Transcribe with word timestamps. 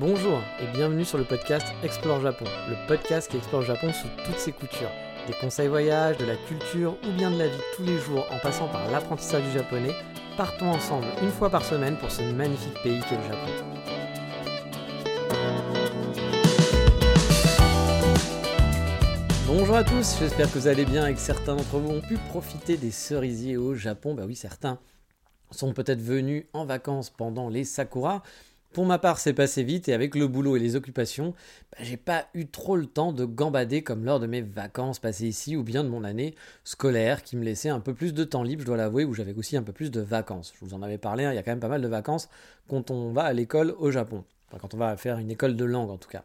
Bonjour 0.00 0.40
et 0.62 0.66
bienvenue 0.72 1.04
sur 1.04 1.18
le 1.18 1.24
podcast 1.24 1.66
Explore 1.82 2.22
Japon, 2.22 2.46
le 2.70 2.88
podcast 2.88 3.30
qui 3.30 3.36
explore 3.36 3.60
Japon 3.60 3.92
sous 3.92 4.08
toutes 4.24 4.38
ses 4.38 4.50
coutures. 4.50 4.88
Des 5.26 5.34
conseils 5.34 5.68
voyage, 5.68 6.16
de 6.16 6.24
la 6.24 6.36
culture 6.36 6.96
ou 7.06 7.12
bien 7.12 7.30
de 7.30 7.36
la 7.36 7.48
vie 7.48 7.60
tous 7.76 7.82
les 7.82 7.98
jours 7.98 8.24
en 8.30 8.38
passant 8.38 8.66
par 8.68 8.90
l'apprentissage 8.90 9.42
du 9.42 9.50
japonais, 9.50 9.92
partons 10.38 10.70
ensemble 10.70 11.04
une 11.22 11.28
fois 11.28 11.50
par 11.50 11.66
semaine 11.66 11.98
pour 11.98 12.10
ce 12.10 12.22
magnifique 12.22 12.82
pays 12.82 13.02
qu'est 13.10 13.18
le 13.18 13.24
Japon. 13.24 13.50
Bonjour 19.46 19.76
à 19.76 19.84
tous, 19.84 20.16
j'espère 20.18 20.50
que 20.50 20.58
vous 20.58 20.66
allez 20.66 20.86
bien 20.86 21.08
et 21.08 21.12
que 21.12 21.20
certains 21.20 21.56
d'entre 21.56 21.76
vous 21.76 21.90
ont 21.90 22.00
pu 22.00 22.16
profiter 22.30 22.78
des 22.78 22.90
cerisiers 22.90 23.58
au 23.58 23.74
Japon. 23.74 24.14
Bah 24.14 24.22
oui, 24.26 24.34
certains 24.34 24.78
sont 25.50 25.74
peut-être 25.74 26.00
venus 26.00 26.46
en 26.54 26.64
vacances 26.64 27.10
pendant 27.10 27.50
les 27.50 27.64
sakura. 27.64 28.22
Pour 28.72 28.86
ma 28.86 29.00
part, 29.00 29.18
c'est 29.18 29.32
passé 29.32 29.64
vite 29.64 29.88
et 29.88 29.94
avec 29.94 30.14
le 30.14 30.28
boulot 30.28 30.56
et 30.56 30.60
les 30.60 30.76
occupations, 30.76 31.34
bah, 31.72 31.78
j'ai 31.80 31.96
pas 31.96 32.26
eu 32.34 32.46
trop 32.46 32.76
le 32.76 32.86
temps 32.86 33.12
de 33.12 33.24
gambader 33.24 33.82
comme 33.82 34.04
lors 34.04 34.20
de 34.20 34.28
mes 34.28 34.42
vacances 34.42 35.00
passées 35.00 35.26
ici 35.26 35.56
ou 35.56 35.64
bien 35.64 35.82
de 35.82 35.88
mon 35.88 36.04
année 36.04 36.36
scolaire 36.62 37.24
qui 37.24 37.36
me 37.36 37.42
laissait 37.42 37.68
un 37.68 37.80
peu 37.80 37.94
plus 37.94 38.14
de 38.14 38.22
temps 38.22 38.44
libre, 38.44 38.60
je 38.60 38.66
dois 38.66 38.76
l'avouer, 38.76 39.04
où 39.04 39.12
j'avais 39.12 39.34
aussi 39.34 39.56
un 39.56 39.64
peu 39.64 39.72
plus 39.72 39.90
de 39.90 40.00
vacances. 40.00 40.52
Je 40.54 40.64
vous 40.64 40.72
en 40.72 40.82
avais 40.82 40.98
parlé, 40.98 41.24
hein, 41.24 41.32
il 41.32 41.34
y 41.34 41.38
a 41.38 41.42
quand 41.42 41.50
même 41.50 41.58
pas 41.58 41.66
mal 41.66 41.82
de 41.82 41.88
vacances 41.88 42.28
quand 42.68 42.92
on 42.92 43.10
va 43.10 43.24
à 43.24 43.32
l'école 43.32 43.74
au 43.76 43.90
Japon. 43.90 44.24
Enfin, 44.48 44.58
quand 44.60 44.72
on 44.74 44.78
va 44.78 44.96
faire 44.96 45.18
une 45.18 45.32
école 45.32 45.56
de 45.56 45.64
langue 45.64 45.90
en 45.90 45.98
tout 45.98 46.08
cas. 46.08 46.22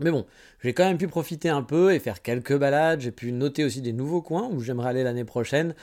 Mais 0.00 0.10
bon, 0.10 0.26
j'ai 0.62 0.72
quand 0.72 0.84
même 0.84 0.98
pu 0.98 1.08
profiter 1.08 1.50
un 1.50 1.62
peu 1.62 1.92
et 1.92 1.98
faire 1.98 2.22
quelques 2.22 2.56
balades. 2.56 3.00
J'ai 3.00 3.12
pu 3.12 3.32
noter 3.32 3.64
aussi 3.64 3.82
des 3.82 3.92
nouveaux 3.92 4.22
coins 4.22 4.48
où 4.50 4.60
j'aimerais 4.60 4.90
aller 4.90 5.04
l'année 5.04 5.24
prochaine 5.24 5.74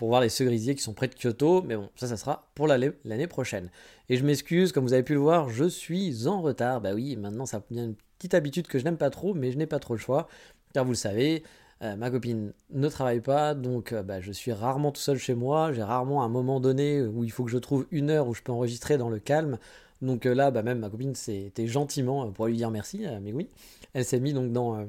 pour 0.00 0.08
voir 0.08 0.22
les 0.22 0.30
cerisiers 0.30 0.74
qui 0.74 0.82
sont 0.82 0.94
près 0.94 1.08
de 1.08 1.14
Kyoto. 1.14 1.60
Mais 1.60 1.76
bon, 1.76 1.90
ça, 1.94 2.08
ça 2.08 2.16
sera 2.16 2.48
pour 2.54 2.66
l'année 2.66 3.26
prochaine. 3.26 3.68
Et 4.08 4.16
je 4.16 4.24
m'excuse, 4.24 4.72
comme 4.72 4.84
vous 4.84 4.94
avez 4.94 5.02
pu 5.02 5.12
le 5.12 5.18
voir, 5.18 5.50
je 5.50 5.66
suis 5.66 6.26
en 6.26 6.40
retard. 6.40 6.80
Bah 6.80 6.94
oui, 6.94 7.16
maintenant 7.16 7.44
ça 7.44 7.62
devient 7.68 7.84
une 7.84 7.96
petite 8.16 8.32
habitude 8.32 8.66
que 8.66 8.78
je 8.78 8.84
n'aime 8.84 8.96
pas 8.96 9.10
trop, 9.10 9.34
mais 9.34 9.52
je 9.52 9.58
n'ai 9.58 9.66
pas 9.66 9.78
trop 9.78 9.92
le 9.92 10.00
choix. 10.00 10.26
Car 10.72 10.86
vous 10.86 10.92
le 10.92 10.96
savez, 10.96 11.42
euh, 11.82 11.96
ma 11.96 12.10
copine 12.10 12.54
ne 12.70 12.88
travaille 12.88 13.20
pas, 13.20 13.52
donc 13.52 13.92
euh, 13.92 14.02
bah, 14.02 14.22
je 14.22 14.32
suis 14.32 14.52
rarement 14.52 14.90
tout 14.90 15.02
seul 15.02 15.18
chez 15.18 15.34
moi. 15.34 15.70
J'ai 15.74 15.82
rarement 15.82 16.22
un 16.22 16.30
moment 16.30 16.60
donné 16.60 17.02
où 17.02 17.22
il 17.22 17.30
faut 17.30 17.44
que 17.44 17.50
je 17.50 17.58
trouve 17.58 17.86
une 17.90 18.08
heure 18.08 18.26
où 18.26 18.32
je 18.32 18.40
peux 18.40 18.52
enregistrer 18.52 18.96
dans 18.96 19.10
le 19.10 19.18
calme. 19.18 19.58
Donc 20.00 20.24
euh, 20.24 20.34
là, 20.34 20.50
bah, 20.50 20.62
même 20.62 20.78
ma 20.78 20.88
copine 20.88 21.14
c'était 21.14 21.66
gentiment 21.66 22.32
pour 22.32 22.46
lui 22.46 22.56
dire 22.56 22.70
merci, 22.70 23.04
mais 23.20 23.34
oui, 23.34 23.50
elle 23.92 24.06
s'est 24.06 24.18
mise 24.18 24.32
donc 24.32 24.50
dans, 24.50 24.82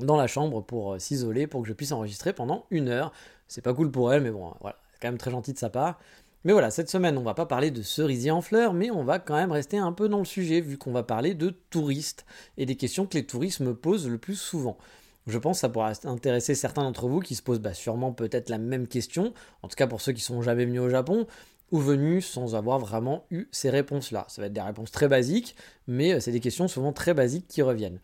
dans 0.00 0.16
la 0.16 0.26
chambre 0.26 0.62
pour 0.62 0.98
s'isoler, 0.98 1.46
pour 1.46 1.60
que 1.60 1.68
je 1.68 1.74
puisse 1.74 1.92
enregistrer 1.92 2.32
pendant 2.32 2.64
une 2.70 2.88
heure. 2.88 3.12
C'est 3.52 3.60
pas 3.60 3.74
cool 3.74 3.90
pour 3.90 4.12
elle, 4.12 4.22
mais 4.22 4.30
bon, 4.30 4.50
voilà, 4.62 4.78
c'est 4.92 5.00
quand 5.00 5.08
même 5.08 5.18
très 5.18 5.30
gentil 5.30 5.52
de 5.52 5.58
sa 5.58 5.68
part. 5.68 5.98
Mais 6.44 6.52
voilà, 6.52 6.70
cette 6.70 6.88
semaine, 6.88 7.18
on 7.18 7.22
va 7.22 7.34
pas 7.34 7.44
parler 7.44 7.70
de 7.70 7.82
cerisier 7.82 8.30
en 8.30 8.40
fleurs, 8.40 8.72
mais 8.72 8.90
on 8.90 9.04
va 9.04 9.18
quand 9.18 9.34
même 9.34 9.52
rester 9.52 9.76
un 9.76 9.92
peu 9.92 10.08
dans 10.08 10.18
le 10.18 10.24
sujet, 10.24 10.62
vu 10.62 10.78
qu'on 10.78 10.90
va 10.90 11.02
parler 11.02 11.34
de 11.34 11.50
touristes 11.70 12.24
et 12.56 12.64
des 12.64 12.76
questions 12.76 13.06
que 13.06 13.18
les 13.18 13.26
touristes 13.26 13.60
me 13.60 13.74
posent 13.74 14.08
le 14.08 14.16
plus 14.16 14.36
souvent. 14.36 14.78
Je 15.26 15.38
pense 15.38 15.58
que 15.58 15.60
ça 15.60 15.68
pourra 15.68 15.92
intéresser 16.04 16.54
certains 16.54 16.82
d'entre 16.82 17.08
vous 17.08 17.20
qui 17.20 17.34
se 17.34 17.42
posent 17.42 17.60
bah, 17.60 17.74
sûrement 17.74 18.12
peut-être 18.12 18.48
la 18.48 18.58
même 18.58 18.88
question, 18.88 19.34
en 19.62 19.68
tout 19.68 19.76
cas 19.76 19.86
pour 19.86 20.00
ceux 20.00 20.12
qui 20.12 20.22
sont 20.22 20.40
jamais 20.40 20.64
venus 20.64 20.80
au 20.80 20.88
Japon, 20.88 21.26
ou 21.72 21.78
venus 21.78 22.26
sans 22.26 22.54
avoir 22.54 22.78
vraiment 22.78 23.24
eu 23.30 23.48
ces 23.50 23.70
réponses-là. 23.70 24.24
Ça 24.28 24.42
va 24.42 24.46
être 24.46 24.52
des 24.52 24.60
réponses 24.60 24.90
très 24.90 25.08
basiques, 25.08 25.56
mais 25.86 26.14
euh, 26.14 26.20
c'est 26.20 26.32
des 26.32 26.40
questions 26.40 26.68
souvent 26.68 26.92
très 26.92 27.14
basiques 27.14 27.46
qui 27.48 27.62
reviennent. 27.62 28.00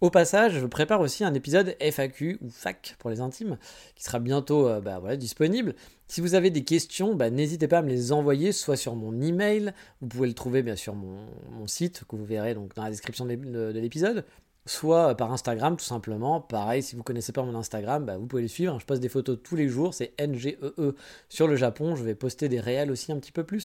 Au 0.00 0.08
passage, 0.08 0.58
je 0.58 0.64
prépare 0.64 1.02
aussi 1.02 1.24
un 1.24 1.34
épisode 1.34 1.76
FAQ 1.78 2.38
ou 2.40 2.48
FAC 2.48 2.96
pour 2.98 3.10
les 3.10 3.20
intimes, 3.20 3.58
qui 3.94 4.02
sera 4.02 4.18
bientôt 4.18 4.66
euh, 4.66 4.80
bah, 4.80 5.14
disponible. 5.16 5.74
Si 6.08 6.22
vous 6.22 6.34
avez 6.34 6.48
des 6.48 6.64
questions, 6.64 7.14
bah, 7.14 7.28
n'hésitez 7.28 7.68
pas 7.68 7.80
à 7.80 7.82
me 7.82 7.90
les 7.90 8.10
envoyer, 8.10 8.52
soit 8.52 8.76
sur 8.76 8.96
mon 8.96 9.20
email, 9.20 9.74
vous 10.00 10.08
pouvez 10.08 10.26
le 10.26 10.32
trouver 10.32 10.62
bien 10.62 10.74
sûr 10.74 10.94
mon, 10.94 11.26
mon 11.50 11.66
site, 11.66 12.04
que 12.08 12.16
vous 12.16 12.24
verrez 12.24 12.54
donc 12.54 12.74
dans 12.74 12.84
la 12.84 12.88
description 12.88 13.26
de 13.26 13.78
l'épisode, 13.78 14.24
soit 14.64 15.14
par 15.16 15.32
Instagram 15.32 15.76
tout 15.76 15.84
simplement. 15.84 16.40
Pareil, 16.40 16.82
si 16.82 16.94
vous 16.94 17.00
ne 17.00 17.04
connaissez 17.04 17.32
pas 17.32 17.42
mon 17.42 17.54
Instagram, 17.54 18.06
bah, 18.06 18.16
vous 18.16 18.26
pouvez 18.26 18.42
le 18.42 18.48
suivre. 18.48 18.80
Je 18.80 18.86
poste 18.86 19.02
des 19.02 19.10
photos 19.10 19.38
tous 19.42 19.54
les 19.54 19.68
jours, 19.68 19.92
c'est 19.92 20.14
NGEE 20.18 20.56
-E 20.62 20.94
sur 21.28 21.46
le 21.46 21.56
Japon. 21.56 21.94
Je 21.94 22.04
vais 22.04 22.14
poster 22.14 22.48
des 22.48 22.60
réels 22.60 22.90
aussi 22.90 23.12
un 23.12 23.18
petit 23.18 23.32
peu 23.32 23.44
plus. 23.44 23.64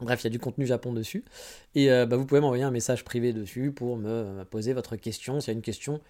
Bref, 0.00 0.22
il 0.22 0.24
y 0.24 0.26
a 0.26 0.30
du 0.30 0.38
contenu 0.38 0.66
Japon 0.66 0.92
dessus. 0.92 1.24
Et 1.74 1.90
euh, 1.90 2.04
bah, 2.04 2.16
vous 2.16 2.26
pouvez 2.26 2.40
m'envoyer 2.40 2.64
un 2.64 2.70
message 2.70 3.02
privé 3.04 3.32
dessus 3.32 3.72
pour 3.72 3.96
me, 3.96 4.44
poser 4.44 4.74
votre 4.74 4.96
question. 4.96 5.40
S'il 5.40 5.48
y 5.48 5.54
a 5.54 5.56
une 5.56 5.62
question 5.62 6.00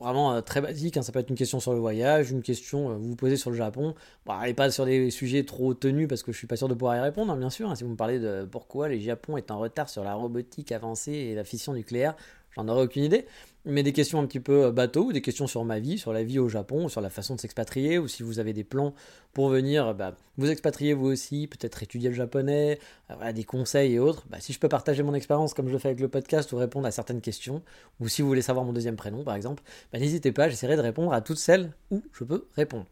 vraiment 0.00 0.32
euh, 0.32 0.40
très 0.40 0.60
basique, 0.60 0.96
hein, 0.96 1.02
ça 1.02 1.12
peut 1.12 1.18
être 1.18 1.30
une 1.30 1.36
question 1.36 1.60
sur 1.60 1.74
le 1.74 1.78
voyage, 1.78 2.30
une 2.30 2.42
question 2.42 2.90
euh, 2.90 2.94
vous 2.94 3.10
vous 3.10 3.16
posez 3.16 3.36
sur 3.36 3.50
le 3.50 3.56
Japon. 3.56 3.94
Bon, 4.24 4.32
allez 4.32 4.54
pas 4.54 4.70
sur 4.70 4.86
des 4.86 5.10
sujets 5.10 5.44
trop 5.44 5.74
tenus 5.74 6.08
parce 6.08 6.22
que 6.22 6.32
je 6.32 6.38
suis 6.38 6.46
pas 6.46 6.56
sûr 6.56 6.68
de 6.68 6.74
pouvoir 6.74 6.96
y 6.96 7.00
répondre, 7.00 7.32
hein, 7.32 7.36
bien 7.36 7.50
sûr. 7.50 7.70
Hein. 7.70 7.74
si 7.74 7.84
vous 7.84 7.90
me 7.90 7.96
parlez 7.96 8.18
de 8.18 8.48
pourquoi 8.50 8.88
le 8.88 8.98
Japon 8.98 9.36
est 9.36 9.50
en 9.50 9.58
retard 9.58 9.90
sur 9.90 10.04
la 10.04 10.14
robotique 10.14 10.72
avancée 10.72 11.12
et 11.12 11.34
la 11.34 11.44
fission 11.44 11.74
nucléaire, 11.74 12.16
j'en 12.56 12.66
aurais 12.68 12.82
aucune 12.82 13.04
idée 13.04 13.26
mais 13.64 13.82
des 13.82 13.92
questions 13.92 14.20
un 14.20 14.26
petit 14.26 14.40
peu 14.40 14.64
euh, 14.64 14.72
bateau, 14.72 15.06
ou 15.06 15.12
des 15.12 15.20
questions 15.20 15.46
sur 15.46 15.64
ma 15.64 15.78
vie, 15.78 15.98
sur 15.98 16.12
la 16.12 16.24
vie 16.24 16.38
au 16.38 16.48
Japon, 16.48 16.88
sur 16.88 17.00
la 17.00 17.10
façon 17.10 17.34
de 17.34 17.40
s'expatrier, 17.40 17.98
ou 17.98 18.08
si 18.08 18.22
vous 18.22 18.38
avez 18.38 18.52
des 18.52 18.64
plans 18.64 18.94
pour 19.32 19.48
venir 19.48 19.94
bah, 19.94 20.16
vous 20.36 20.50
expatrier 20.50 20.94
vous 20.94 21.06
aussi, 21.06 21.46
peut-être 21.46 21.82
étudier 21.82 22.08
le 22.08 22.14
japonais, 22.14 22.78
euh, 23.10 23.32
des 23.32 23.44
conseils 23.44 23.94
et 23.94 23.98
autres, 23.98 24.24
bah, 24.28 24.38
si 24.40 24.52
je 24.52 24.58
peux 24.58 24.68
partager 24.68 25.02
mon 25.02 25.14
expérience 25.14 25.54
comme 25.54 25.68
je 25.68 25.72
le 25.72 25.78
fais 25.78 25.88
avec 25.88 26.00
le 26.00 26.08
podcast 26.08 26.52
ou 26.52 26.56
répondre 26.56 26.86
à 26.86 26.90
certaines 26.90 27.20
questions, 27.20 27.62
ou 28.00 28.08
si 28.08 28.22
vous 28.22 28.28
voulez 28.28 28.42
savoir 28.42 28.64
mon 28.64 28.72
deuxième 28.72 28.96
prénom 28.96 29.24
par 29.24 29.34
exemple, 29.34 29.62
bah, 29.92 29.98
n'hésitez 29.98 30.32
pas, 30.32 30.48
j'essaierai 30.48 30.76
de 30.76 30.82
répondre 30.82 31.12
à 31.12 31.20
toutes 31.20 31.38
celles 31.38 31.72
où 31.90 32.02
je 32.12 32.24
peux 32.24 32.46
répondre. 32.56 32.86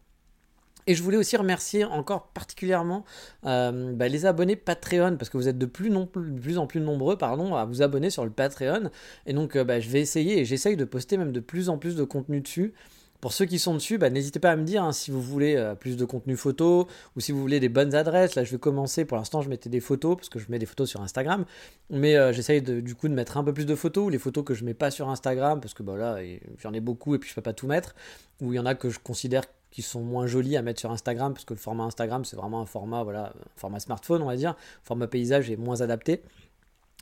Et 0.87 0.95
je 0.95 1.03
voulais 1.03 1.17
aussi 1.17 1.37
remercier 1.37 1.83
encore 1.85 2.27
particulièrement 2.29 3.05
euh, 3.45 3.93
bah, 3.93 4.07
les 4.07 4.25
abonnés 4.25 4.55
Patreon, 4.55 5.17
parce 5.17 5.29
que 5.29 5.37
vous 5.37 5.47
êtes 5.47 5.57
de 5.57 5.65
plus, 5.65 5.95
en 5.95 6.67
plus 6.67 6.79
nombreux 6.79 7.17
pardon, 7.17 7.55
à 7.55 7.65
vous 7.65 7.81
abonner 7.81 8.09
sur 8.09 8.25
le 8.25 8.31
Patreon. 8.31 8.89
Et 9.25 9.33
donc 9.33 9.55
euh, 9.55 9.63
bah, 9.63 9.79
je 9.79 9.89
vais 9.89 10.01
essayer, 10.01 10.39
et 10.39 10.45
j'essaye 10.45 10.77
de 10.77 10.85
poster 10.85 11.17
même 11.17 11.31
de 11.31 11.39
plus 11.39 11.69
en 11.69 11.77
plus 11.77 11.95
de 11.95 12.03
contenu 12.03 12.41
dessus. 12.41 12.73
Pour 13.19 13.33
ceux 13.33 13.45
qui 13.45 13.59
sont 13.59 13.75
dessus, 13.75 13.99
bah, 13.99 14.09
n'hésitez 14.09 14.39
pas 14.39 14.49
à 14.49 14.55
me 14.55 14.63
dire 14.63 14.83
hein, 14.83 14.91
si 14.91 15.11
vous 15.11 15.21
voulez 15.21 15.55
euh, 15.55 15.75
plus 15.75 15.95
de 15.95 16.05
contenu 16.05 16.35
photo 16.35 16.87
ou 17.15 17.19
si 17.19 17.31
vous 17.31 17.39
voulez 17.39 17.59
des 17.59 17.69
bonnes 17.69 17.93
adresses. 17.93 18.33
Là, 18.33 18.43
je 18.43 18.51
vais 18.51 18.57
commencer. 18.57 19.05
Pour 19.05 19.15
l'instant, 19.15 19.43
je 19.43 19.49
mettais 19.49 19.69
des 19.69 19.79
photos 19.79 20.15
parce 20.15 20.29
que 20.29 20.39
je 20.39 20.47
mets 20.49 20.57
des 20.57 20.65
photos 20.65 20.89
sur 20.89 21.01
Instagram. 21.01 21.45
Mais 21.91 22.15
j'essaye 22.33 22.63
du 22.63 22.95
coup 22.95 23.07
de 23.07 23.13
mettre 23.13 23.37
un 23.37 23.43
peu 23.43 23.53
plus 23.53 23.67
de 23.67 23.75
photos. 23.75 24.11
Les 24.11 24.17
photos 24.17 24.43
que 24.43 24.55
je 24.55 24.65
mets 24.65 24.73
pas 24.73 24.89
sur 24.89 25.07
Instagram 25.07 25.61
parce 25.61 25.75
que 25.75 25.83
bah, 25.83 25.97
là, 25.97 26.17
j'en 26.57 26.73
ai 26.73 26.79
beaucoup 26.79 27.13
et 27.13 27.19
puis 27.19 27.29
je 27.29 27.35
peux 27.35 27.43
pas 27.43 27.53
tout 27.53 27.67
mettre. 27.67 27.93
Ou 28.41 28.53
il 28.53 28.55
y 28.55 28.59
en 28.59 28.65
a 28.65 28.73
que 28.73 28.89
je 28.89 28.97
considère 28.97 29.43
qui 29.71 29.81
sont 29.81 30.01
moins 30.01 30.27
jolis 30.27 30.57
à 30.57 30.61
mettre 30.61 30.79
sur 30.79 30.91
Instagram, 30.91 31.33
parce 31.33 31.45
que 31.45 31.53
le 31.53 31.59
format 31.59 31.85
Instagram, 31.85 32.25
c'est 32.25 32.35
vraiment 32.35 32.61
un 32.61 32.65
format, 32.65 33.03
voilà, 33.03 33.33
format 33.55 33.79
smartphone, 33.79 34.21
on 34.21 34.27
va 34.27 34.35
dire. 34.35 34.55
Format 34.83 35.07
paysage 35.07 35.49
est 35.49 35.57
moins 35.57 35.81
adapté. 35.81 36.21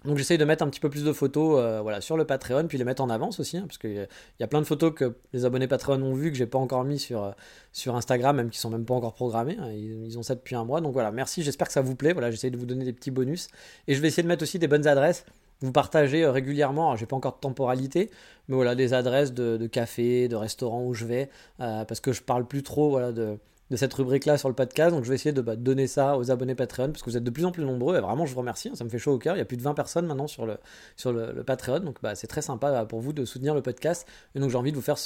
Donc 0.06 0.18
j'essaye 0.18 0.38
de 0.38 0.46
mettre 0.46 0.63
un 0.63 0.69
petit 0.69 0.80
peu 0.80 0.90
plus 0.90 1.03
de 1.03 1.12
photos 1.12 1.59
euh, 1.59 1.81
voilà, 1.81 2.00
sur 2.00 2.16
le 2.16 2.24
Patreon, 2.24 2.68
puis 2.68 2.78
les 2.78 2.85
mettre 2.85 3.03
en 3.03 3.09
avance 3.09 3.41
aussi, 3.41 3.57
hein, 3.57 3.66
parce 3.68 3.78
qu'il 3.78 4.07
y, 4.40 4.44
a 4.44 4.47
plein 4.47 4.62
de 4.62 4.66
photos 4.66 4.94
que 4.96 5.18
les 5.34 5.44
abonnés 5.44 5.68
Patreon 5.68 6.02
ont 6.02 6.13
vues 6.13 6.31
que 6.31 6.38
j'ai 6.38 6.46
pas 6.46 6.57
encore 6.57 6.85
mis 6.85 7.00
sur, 7.00 7.22
euh, 7.22 7.31
sur 7.74 7.97
Instagram, 7.97 8.38
même 8.38 8.50
qui 8.50 8.59
sont 8.59 8.69
même 8.69 8.86
pas 8.86 8.94
encore 8.94 9.13
programmées. 9.13 9.57
Hein. 9.59 9.72
ils, 9.74 10.18
ont 10.18 10.24
ça 10.24 10.36
depuis 10.36 10.56
un 10.56 10.63
mois. 10.63 10.80
Donc 10.80 10.94
voilà, 10.94 11.12
merci, 11.12 11.44
j'espère 11.44 11.68
que 11.68 11.74
ça 11.74 11.81
vous 11.81 11.95
plaît. 11.95 12.13
Voilà, 12.13 12.31
j'essaye 12.31 12.51
de 12.51 12.57
vous 12.57 12.65
donner 12.65 12.86
des 12.86 12.94
petits 12.94 13.12
bonus. 13.12 13.50
Et 13.88 13.94
je 13.94 14.00
vais 14.00 14.07
essayer 14.07 14.24
de 14.24 14.30
mettre 14.30 14.44
aussi 14.44 14.57
des 14.57 14.69
bonnes 14.69 14.88
adresses 14.88 15.25
vous 15.62 15.72
partagez 15.72 16.24
euh, 16.24 16.32
régulièrement, 16.32 16.96
j'ai 16.96 17.06
pas 17.06 17.16
encore 17.16 17.36
de 17.36 17.40
temporalité, 17.40 18.10
mais 18.48 18.56
voilà, 18.56 18.76
des 18.76 18.94
adresses 18.94 19.34
de, 19.34 19.58
de 19.58 19.68
cafés, 19.68 20.28
de 20.28 20.36
restaurants 20.36 20.84
où 20.86 20.94
je 20.94 21.06
vais, 21.06 21.30
euh, 21.60 21.86
parce 21.86 22.00
que 22.00 22.12
je 22.12 22.22
parle 22.22 22.46
plus 22.48 22.64
trop 22.64 23.00
de, 23.00 23.38
de 23.70 23.76
cette 23.76 23.94
rubrique-là 23.94 24.38
sur 24.38 24.48
le 24.48 24.56
podcast, 24.56 24.96
donc 24.96 25.04
je 25.04 25.10
vais 25.10 25.16
essayer 25.16 25.34
de 25.34 25.42
bah, 25.42 25.56
donner 25.56 25.88
ça 25.88 26.18
aux 26.18 26.32
abonnés 26.32 26.56
Patreon, 26.56 26.88
parce 26.88 27.04
que 27.04 27.10
vous 27.10 27.18
êtes 27.18 27.24
de 27.24 27.30
plus 27.30 27.46
en 27.46 27.52
plus 27.52 27.64
nombreux, 27.66 27.98
et 27.98 28.02
vraiment 28.02 28.26
je 28.26 28.34
vous 28.34 28.40
remercie, 28.40 28.70
hein, 28.70 28.76
ça 28.76 28.84
me 28.84 28.90
fait 28.90 29.00
chaud 29.00 29.14
au 29.14 29.20
cœur, 29.20 29.36
il 29.36 29.40
y 29.40 29.42
a 29.42 29.46
plus 29.46 29.58
de 29.58 29.64
20 29.64 29.74
personnes 29.74 30.06
maintenant 30.06 30.28
sur 30.28 30.46
le, 30.46 31.44
Patreon, 31.44 31.80
donc 31.80 32.02
bah, 32.02 32.16
c'est 32.16 32.28
très 32.28 32.42
sympa 32.42 32.72
bah, 32.72 32.86
pour 32.86 33.02
vous 33.02 33.14
de 33.14 33.26
soutenir 33.26 33.54
le 33.54 33.62
podcast, 33.62 34.08
et 34.36 34.40
donc 34.40 34.50
j'ai 34.50 34.58
envie 34.58 34.72
de 34.72 34.78
vous 34.78 34.82
faire 34.82 34.98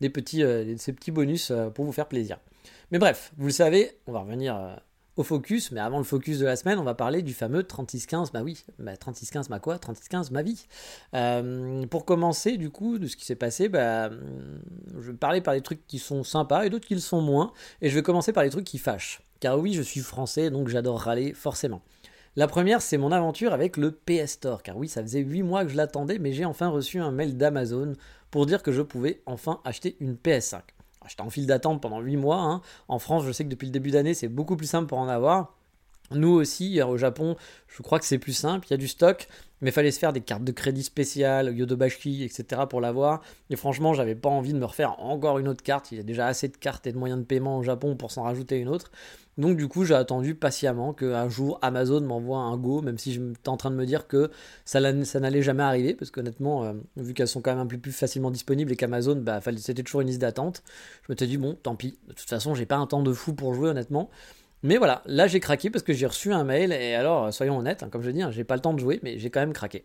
des 0.00 0.10
petits, 0.10 0.42
euh, 0.42 0.74
ces 0.78 0.92
petits 0.92 1.10
bonus 1.10 1.52
pour 1.74 1.84
vous 1.84 1.92
faire 1.92 2.06
plaisir. 2.06 2.38
Mais 2.90 2.98
bref, 2.98 3.32
vous 3.36 3.46
le 3.46 3.52
savez, 3.52 3.98
on 4.06 4.12
va 4.12 4.20
revenir 4.20 4.80
au 5.16 5.22
focus, 5.22 5.72
mais 5.72 5.80
avant 5.80 5.98
le 5.98 6.04
focus 6.04 6.38
de 6.38 6.46
la 6.46 6.56
semaine, 6.56 6.78
on 6.78 6.84
va 6.84 6.94
parler 6.94 7.22
du 7.22 7.34
fameux 7.34 7.62
3615, 7.62 8.32
bah 8.32 8.42
oui, 8.42 8.64
bah 8.78 8.96
3615, 8.96 9.50
ma 9.50 9.58
quoi 9.58 9.78
3615, 9.78 10.30
ma 10.30 10.42
vie. 10.42 10.66
Euh, 11.14 11.86
pour 11.86 12.04
commencer, 12.04 12.56
du 12.56 12.70
coup, 12.70 12.98
de 12.98 13.06
ce 13.06 13.16
qui 13.16 13.24
s'est 13.24 13.36
passé, 13.36 13.68
bah, 13.68 14.10
je 14.94 15.10
vais 15.10 15.16
parler 15.16 15.40
par 15.40 15.54
les 15.54 15.60
trucs 15.60 15.86
qui 15.86 15.98
sont 15.98 16.24
sympas 16.24 16.64
et 16.64 16.70
d'autres 16.70 16.86
qui 16.86 16.94
le 16.94 17.00
sont 17.00 17.20
moins, 17.20 17.52
et 17.82 17.90
je 17.90 17.94
vais 17.94 18.02
commencer 18.02 18.32
par 18.32 18.44
les 18.44 18.50
trucs 18.50 18.64
qui 18.64 18.78
fâchent. 18.78 19.22
car 19.40 19.58
oui, 19.58 19.74
je 19.74 19.82
suis 19.82 20.00
français, 20.00 20.50
donc 20.50 20.68
j'adore 20.68 21.00
râler 21.00 21.34
forcément. 21.34 21.82
La 22.34 22.46
première, 22.46 22.80
c'est 22.80 22.96
mon 22.96 23.12
aventure 23.12 23.52
avec 23.52 23.76
le 23.76 23.90
PS 23.90 24.32
Store, 24.32 24.62
car 24.62 24.78
oui, 24.78 24.88
ça 24.88 25.02
faisait 25.02 25.20
8 25.20 25.42
mois 25.42 25.64
que 25.64 25.70
je 25.70 25.76
l'attendais, 25.76 26.18
mais 26.18 26.32
j'ai 26.32 26.46
enfin 26.46 26.68
reçu 26.68 26.98
un 26.98 27.10
mail 27.10 27.36
d'Amazon 27.36 27.92
pour 28.30 28.46
dire 28.46 28.62
que 28.62 28.72
je 28.72 28.80
pouvais 28.80 29.20
enfin 29.26 29.60
acheter 29.66 29.96
une 30.00 30.14
PS5. 30.14 30.62
J'étais 31.08 31.22
en 31.22 31.30
file 31.30 31.46
d'attente 31.46 31.80
pendant 31.80 32.00
8 32.00 32.16
mois. 32.16 32.40
hein. 32.40 32.62
En 32.88 32.98
France, 32.98 33.24
je 33.24 33.32
sais 33.32 33.44
que 33.44 33.48
depuis 33.48 33.66
le 33.66 33.72
début 33.72 33.90
d'année, 33.90 34.14
c'est 34.14 34.28
beaucoup 34.28 34.56
plus 34.56 34.66
simple 34.66 34.88
pour 34.88 34.98
en 34.98 35.08
avoir. 35.08 35.54
Nous 36.10 36.28
aussi, 36.28 36.80
au 36.82 36.96
Japon, 36.96 37.36
je 37.68 37.82
crois 37.82 37.98
que 37.98 38.04
c'est 38.04 38.18
plus 38.18 38.32
simple. 38.34 38.66
Il 38.68 38.72
y 38.72 38.74
a 38.74 38.78
du 38.78 38.88
stock, 38.88 39.28
mais 39.62 39.70
fallait 39.70 39.90
se 39.90 39.98
faire 39.98 40.12
des 40.12 40.20
cartes 40.20 40.44
de 40.44 40.52
crédit 40.52 40.82
spéciales, 40.82 41.56
Yodobashi, 41.56 42.24
etc. 42.24 42.62
pour 42.68 42.80
l'avoir. 42.80 43.22
Et 43.48 43.56
franchement, 43.56 43.94
j'avais 43.94 44.16
pas 44.16 44.28
envie 44.28 44.52
de 44.52 44.58
me 44.58 44.64
refaire 44.64 45.00
encore 45.00 45.38
une 45.38 45.48
autre 45.48 45.62
carte. 45.62 45.92
Il 45.92 45.98
y 45.98 46.00
a 46.00 46.04
déjà 46.04 46.26
assez 46.26 46.48
de 46.48 46.56
cartes 46.56 46.86
et 46.86 46.92
de 46.92 46.98
moyens 46.98 47.20
de 47.20 47.24
paiement 47.24 47.58
au 47.58 47.62
Japon 47.62 47.96
pour 47.96 48.10
s'en 48.10 48.24
rajouter 48.24 48.58
une 48.58 48.68
autre. 48.68 48.90
Donc 49.38 49.56
du 49.56 49.66
coup, 49.66 49.84
j'ai 49.84 49.94
attendu 49.94 50.34
patiemment 50.34 50.92
qu'un 50.92 51.28
jour 51.28 51.58
Amazon 51.62 52.02
m'envoie 52.02 52.38
un 52.38 52.56
go, 52.58 52.82
même 52.82 52.98
si 52.98 53.14
j'étais 53.14 53.48
en 53.48 53.56
train 53.56 53.70
de 53.70 53.76
me 53.76 53.86
dire 53.86 54.06
que 54.06 54.30
ça, 54.66 54.80
ça 55.04 55.20
n'allait 55.20 55.42
jamais 55.42 55.62
arriver, 55.62 55.94
parce 55.94 56.10
qu'honnêtement, 56.10 56.64
euh, 56.64 56.74
vu 56.96 57.14
qu'elles 57.14 57.28
sont 57.28 57.40
quand 57.40 57.52
même 57.52 57.60
un 57.60 57.66
peu 57.66 57.78
plus 57.78 57.92
facilement 57.92 58.30
disponibles 58.30 58.72
et 58.72 58.76
qu'Amazon, 58.76 59.16
bah, 59.16 59.40
c'était 59.56 59.82
toujours 59.82 60.02
une 60.02 60.08
liste 60.08 60.20
d'attente, 60.20 60.62
je 61.06 61.12
me 61.12 61.16
suis 61.16 61.26
dit, 61.26 61.38
bon, 61.38 61.54
tant 61.62 61.76
pis, 61.76 61.98
de 62.08 62.12
toute 62.12 62.28
façon, 62.28 62.54
j'ai 62.54 62.66
pas 62.66 62.76
un 62.76 62.86
temps 62.86 63.02
de 63.02 63.12
fou 63.12 63.32
pour 63.32 63.54
jouer, 63.54 63.70
honnêtement. 63.70 64.10
Mais 64.62 64.76
voilà, 64.76 65.02
là 65.06 65.26
j'ai 65.26 65.40
craqué 65.40 65.70
parce 65.70 65.82
que 65.82 65.92
j'ai 65.92 66.06
reçu 66.06 66.32
un 66.32 66.44
mail, 66.44 66.72
et 66.72 66.94
alors, 66.94 67.24
euh, 67.24 67.30
soyons 67.30 67.58
honnêtes, 67.58 67.82
hein, 67.82 67.88
comme 67.90 68.02
je 68.02 68.10
dis, 68.10 68.22
hein, 68.22 68.30
j'ai 68.30 68.44
pas 68.44 68.54
le 68.54 68.60
temps 68.60 68.74
de 68.74 68.78
jouer, 68.78 69.00
mais 69.02 69.18
j'ai 69.18 69.30
quand 69.30 69.40
même 69.40 69.52
craqué. 69.52 69.84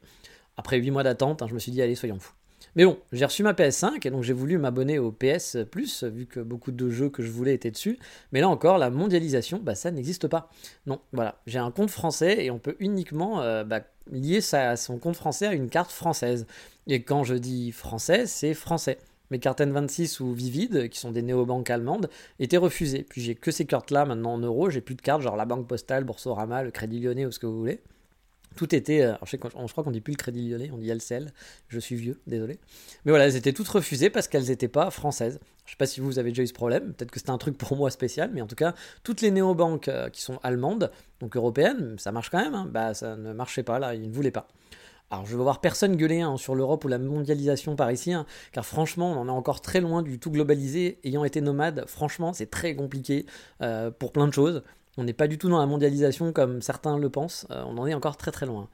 Après 0.55 0.77
8 0.77 0.91
mois 0.91 1.03
d'attente, 1.03 1.41
hein, 1.41 1.47
je 1.47 1.53
me 1.53 1.59
suis 1.59 1.71
dit, 1.71 1.81
allez, 1.81 1.95
soyons 1.95 2.19
fous. 2.19 2.33
Mais 2.75 2.85
bon, 2.85 2.99
j'ai 3.11 3.25
reçu 3.25 3.41
ma 3.41 3.53
PS5 3.53 4.05
et 4.05 4.11
donc 4.11 4.21
j'ai 4.21 4.33
voulu 4.33 4.59
m'abonner 4.59 4.99
au 4.99 5.11
PS 5.11 5.57
Plus, 5.71 6.03
vu 6.03 6.27
que 6.27 6.39
beaucoup 6.39 6.71
de 6.71 6.89
jeux 6.91 7.09
que 7.09 7.23
je 7.23 7.31
voulais 7.31 7.55
étaient 7.55 7.71
dessus. 7.71 7.97
Mais 8.31 8.39
là 8.39 8.49
encore, 8.49 8.77
la 8.77 8.91
mondialisation, 8.91 9.59
bah, 9.59 9.73
ça 9.73 9.89
n'existe 9.89 10.27
pas. 10.27 10.51
Non, 10.85 10.99
voilà, 11.11 11.39
j'ai 11.47 11.57
un 11.57 11.71
compte 11.71 11.89
français 11.89 12.45
et 12.45 12.51
on 12.51 12.59
peut 12.59 12.75
uniquement 12.79 13.41
euh, 13.41 13.63
bah, 13.63 13.81
lier 14.11 14.41
son 14.41 14.99
compte 14.99 15.15
français 15.15 15.47
à 15.47 15.53
une 15.53 15.69
carte 15.69 15.91
française. 15.91 16.45
Et 16.85 17.01
quand 17.01 17.23
je 17.23 17.33
dis 17.33 17.71
français, 17.71 18.27
c'est 18.27 18.53
français. 18.53 18.99
Mes 19.31 19.39
cartes 19.39 19.61
N26 19.61 20.21
ou 20.21 20.33
Vivid, 20.33 20.89
qui 20.89 20.99
sont 20.99 21.11
des 21.11 21.21
néobanques 21.21 21.69
allemandes, 21.69 22.09
étaient 22.39 22.57
refusées. 22.57 23.05
Puis 23.07 23.21
j'ai 23.21 23.35
que 23.35 23.51
ces 23.51 23.65
cartes-là 23.65 24.05
maintenant 24.05 24.33
en 24.33 24.39
euros, 24.39 24.69
j'ai 24.69 24.81
plus 24.81 24.95
de 24.95 25.01
cartes, 25.01 25.21
genre 25.21 25.35
la 25.35 25.45
Banque 25.45 25.67
Postale, 25.67 26.03
Boursorama, 26.03 26.63
le 26.63 26.71
Crédit 26.71 26.99
Lyonnais 26.99 27.25
ou 27.25 27.31
ce 27.31 27.39
que 27.39 27.45
vous 27.45 27.57
voulez. 27.57 27.81
Tout 28.55 28.73
était. 28.73 29.01
euh, 29.01 29.13
je, 29.25 29.37
crois 29.37 29.83
qu'on 29.83 29.91
dit 29.91 30.01
plus 30.01 30.13
le 30.13 30.17
Crédit 30.17 30.49
Lyonnais, 30.49 30.71
on 30.73 30.77
dit 30.77 30.89
LCL. 30.89 31.31
Je 31.67 31.79
suis 31.79 31.95
vieux, 31.95 32.19
désolé. 32.25 32.59
Mais 33.05 33.11
voilà, 33.11 33.25
elles 33.25 33.35
étaient 33.35 33.53
toutes 33.53 33.67
refusées 33.67 34.09
parce 34.09 34.27
qu'elles 34.27 34.47
n'étaient 34.47 34.67
pas 34.67 34.89
françaises. 34.89 35.39
Je 35.65 35.71
sais 35.71 35.77
pas 35.77 35.85
si 35.85 35.99
vous 35.99 36.17
avez 36.17 36.31
déjà 36.31 36.43
eu 36.43 36.47
ce 36.47 36.53
problème, 36.53 36.93
peut-être 36.93 37.11
que 37.11 37.19
c'était 37.19 37.31
un 37.31 37.37
truc 37.37 37.57
pour 37.57 37.75
moi 37.75 37.91
spécial, 37.91 38.31
mais 38.33 38.41
en 38.41 38.47
tout 38.47 38.55
cas, 38.55 38.73
toutes 39.03 39.19
les 39.19 39.31
néobanques 39.31 39.89
euh, 39.89 40.09
qui 40.09 40.21
sont 40.21 40.39
allemandes, 40.41 40.91
donc 41.19 41.35
européennes, 41.35 41.95
ça 41.99 42.13
marche 42.13 42.29
quand 42.29 42.41
même, 42.41 42.55
hein, 42.55 42.67
bah 42.71 42.93
ça 42.93 43.17
ne 43.17 43.33
marchait 43.33 43.63
pas 43.63 43.77
là, 43.77 43.93
ils 43.93 44.01
ne 44.01 44.13
voulaient 44.13 44.31
pas. 44.31 44.47
Alors 45.09 45.25
je 45.25 45.37
veux 45.37 45.43
voir 45.43 45.61
personne 45.61 45.95
gueuler 45.95 46.19
hein, 46.19 46.35
sur 46.35 46.53
l'Europe 46.53 46.83
ou 46.83 46.89
la 46.89 46.97
mondialisation 46.97 47.77
par 47.77 47.91
ici, 47.91 48.11
hein, 48.11 48.25
car 48.51 48.65
franchement 48.65 49.11
on 49.13 49.21
en 49.21 49.27
est 49.27 49.31
encore 49.31 49.61
très 49.61 49.79
loin 49.79 50.01
du 50.01 50.19
tout 50.19 50.31
globalisé. 50.31 50.99
Ayant 51.05 51.23
été 51.23 51.39
nomade, 51.39 51.85
franchement 51.87 52.33
c'est 52.33 52.49
très 52.49 52.75
compliqué 52.75 53.25
euh, 53.61 53.89
pour 53.89 54.11
plein 54.11 54.27
de 54.27 54.33
choses. 54.33 54.63
On 54.97 55.03
n'est 55.03 55.13
pas 55.13 55.27
du 55.27 55.37
tout 55.37 55.47
dans 55.47 55.59
la 55.59 55.65
mondialisation 55.65 56.33
comme 56.33 56.61
certains 56.61 56.97
le 56.97 57.09
pensent, 57.09 57.47
euh, 57.51 57.63
on 57.65 57.77
en 57.77 57.87
est 57.87 57.93
encore 57.93 58.17
très 58.17 58.31
très 58.31 58.45
loin. 58.45 58.67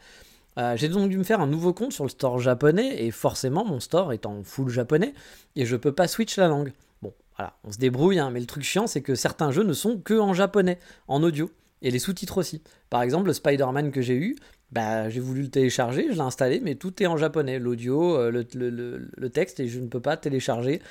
Euh, 0.58 0.76
J'ai 0.76 0.90
donc 0.90 1.10
dû 1.10 1.18
me 1.18 1.24
faire 1.24 1.42
un 1.42 1.48
nouveau 1.48 1.74
compte 1.74 1.94
sur 1.94 2.04
le 2.04 2.10
store 2.10 2.40
japonais, 2.40 3.04
et 3.04 3.12
forcément 3.12 3.66
mon 3.66 3.80
store 3.80 4.14
est 4.14 4.26
en 4.26 4.44
full 4.44 4.70
japonais, 4.70 5.14
et 5.56 5.66
je 5.66 5.76
peux 5.76 5.92
pas 5.92 6.08
switch 6.08 6.38
la 6.38 6.48
langue. 6.48 6.74
Bon, 7.02 7.14
voilà, 7.38 7.54
on 7.64 7.72
se 7.72 7.78
débrouille, 7.78 8.20
hein, 8.20 8.32
mais 8.32 8.40
le 8.40 8.46
truc 8.48 8.64
chiant 8.64 8.88
c'est 8.88 9.02
que 9.02 9.14
certains 9.14 9.52
jeux 9.52 9.64
ne 9.64 9.74
sont 9.74 10.00
que 10.00 10.20
en 10.20 10.34
japonais, 10.34 10.80
en 11.08 11.22
audio, 11.22 11.52
et 11.84 11.92
les 11.92 12.00
sous-titres 12.00 12.38
aussi. 12.38 12.62
Par 12.90 13.02
exemple, 13.02 13.28
le 13.28 13.34
Spider-Man 13.34 13.92
que 13.92 14.02
j'ai 14.02 14.16
eu, 14.16 14.36
bah, 14.74 15.10
j'ai 15.10 15.20
voulu 15.20 15.44
le 15.44 15.50
télécharger, 15.50 16.08
je 16.10 16.14
l'ai 16.16 16.22
installé, 16.22 16.60
mais 16.62 16.76
tout 16.76 17.02
est 17.02 17.08
en 17.08 17.18
japonais, 17.18 17.60
l'audio, 17.60 18.18
euh, 18.18 18.32
le, 18.32 18.46
le- 18.56 19.10
le- 19.16 19.30
texte, 19.30 19.60
et 19.60 19.68
je 19.68 19.80
ne 19.80 19.88
peux 19.88 20.00
pas 20.02 20.18
télécharger 20.18 20.82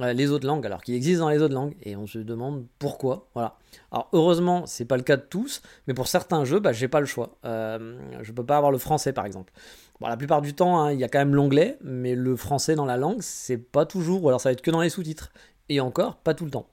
euh, 0.00 0.12
les 0.12 0.30
autres 0.30 0.46
langues, 0.46 0.64
alors 0.66 0.80
qu'il 0.82 0.94
existe 0.94 1.18
dans 1.20 1.28
les 1.28 1.42
autres 1.42 1.54
langues, 1.54 1.74
et 1.82 1.96
on 1.96 2.06
se 2.06 2.18
demande 2.18 2.66
pourquoi. 2.78 3.28
Voilà. 3.34 3.58
Alors 3.90 4.08
heureusement, 4.12 4.66
c'est 4.66 4.84
pas 4.84 4.96
le 4.96 5.02
cas 5.02 5.16
de 5.16 5.26
tous, 5.28 5.62
mais 5.86 5.94
pour 5.94 6.06
certains 6.08 6.44
jeux, 6.44 6.60
bah, 6.60 6.72
j'ai 6.72 6.88
pas 6.88 7.00
le 7.00 7.06
choix. 7.06 7.36
Euh, 7.44 7.98
je 8.22 8.32
peux 8.32 8.46
pas 8.46 8.56
avoir 8.56 8.72
le 8.72 8.78
français, 8.78 9.12
par 9.12 9.26
exemple. 9.26 9.52
Bon, 10.00 10.08
la 10.08 10.16
plupart 10.16 10.40
du 10.42 10.54
temps, 10.54 10.80
hein, 10.80 10.92
il 10.92 10.98
y 10.98 11.04
a 11.04 11.08
quand 11.08 11.18
même 11.18 11.34
l'anglais, 11.34 11.78
mais 11.82 12.14
le 12.14 12.36
français 12.36 12.74
dans 12.74 12.86
la 12.86 12.96
langue, 12.96 13.20
c'est 13.20 13.58
pas 13.58 13.86
toujours, 13.86 14.24
ou 14.24 14.28
alors 14.28 14.40
ça 14.40 14.48
va 14.48 14.52
être 14.52 14.62
que 14.62 14.70
dans 14.70 14.80
les 14.80 14.90
sous-titres, 14.90 15.32
et 15.68 15.80
encore, 15.80 16.16
pas 16.16 16.34
tout 16.34 16.44
le 16.44 16.50
temps. 16.50 16.66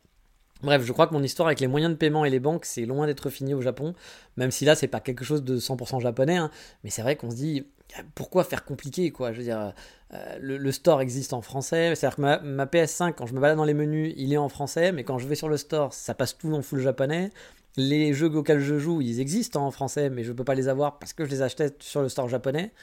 Bref, 0.62 0.84
je 0.84 0.92
crois 0.92 1.08
que 1.08 1.14
mon 1.14 1.24
histoire 1.24 1.48
avec 1.48 1.62
les 1.62 1.68
moyens 1.68 1.94
de 1.94 1.98
paiement 1.98 2.26
et 2.26 2.30
les 2.30 2.40
banques, 2.40 2.66
c'est 2.66 2.86
loin 2.86 3.06
d'être 3.06 3.30
fini 3.30 3.54
au 3.54 3.62
Japon, 3.62 3.94
même 4.36 4.52
si 4.52 4.66
là, 4.66 4.76
c'est 4.76 4.88
pas 4.88 5.00
quelque 5.00 5.24
chose 5.24 5.44
de 5.44 5.58
100% 5.58 6.02
japonais, 6.02 6.36
hein, 6.36 6.52
mais 6.84 6.90
c'est 6.90 7.02
vrai 7.02 7.16
qu'on 7.16 7.32
se 7.32 7.36
dit, 7.38 7.66
pourquoi 8.14 8.44
faire 8.44 8.66
compliqué, 8.66 9.12
quoi 9.12 9.32
Je 9.32 9.38
veux 9.38 9.44
dire, 9.44 9.74
euh, 10.14 10.38
le, 10.42 10.72
store 10.72 11.02
existe 11.02 11.32
en 11.34 11.42
français, 11.42 11.96
c'est-à-dire 11.96 12.18
que 12.18 12.22
ma, 12.22 12.40
ma 12.40 12.66
PS5, 12.66 13.14
quand 13.14 13.26
je 13.26 13.34
me 13.34 13.40
balade 13.40 13.58
dans 13.58 13.64
les 13.64 13.74
menus, 13.74 14.14
il 14.18 14.34
est 14.34 14.38
en 14.38 14.50
français, 14.50 14.92
mais 14.92 15.04
quand 15.04 15.18
je 15.18 15.28
vais 15.28 15.36
sur 15.36 15.48
le 15.50 15.58
store, 15.58 15.94
ça 15.94 16.14
passe 16.14 16.38
tout 16.38 16.54
en 16.54 16.62
full 16.62 16.80
japonais. 16.82 17.32
Les 17.78 18.14
jeux 18.14 18.30
auxquels 18.36 18.60
je 18.60 18.78
joue, 18.80 19.02
ils 19.02 19.20
existent 19.22 19.66
en 19.66 19.72
français, 19.72 20.10
mais 20.10 20.24
je 20.24 20.34
peux 20.34 20.44
pas 20.44 20.56
les 20.56 20.68
avoir 20.68 21.00
parce 21.00 21.14
que 21.14 21.24
je 21.24 21.30
les 21.30 21.42
achetais 21.42 21.74
sur 21.80 22.02
le 22.02 22.10
store 22.10 22.28
japonais. 22.28 22.74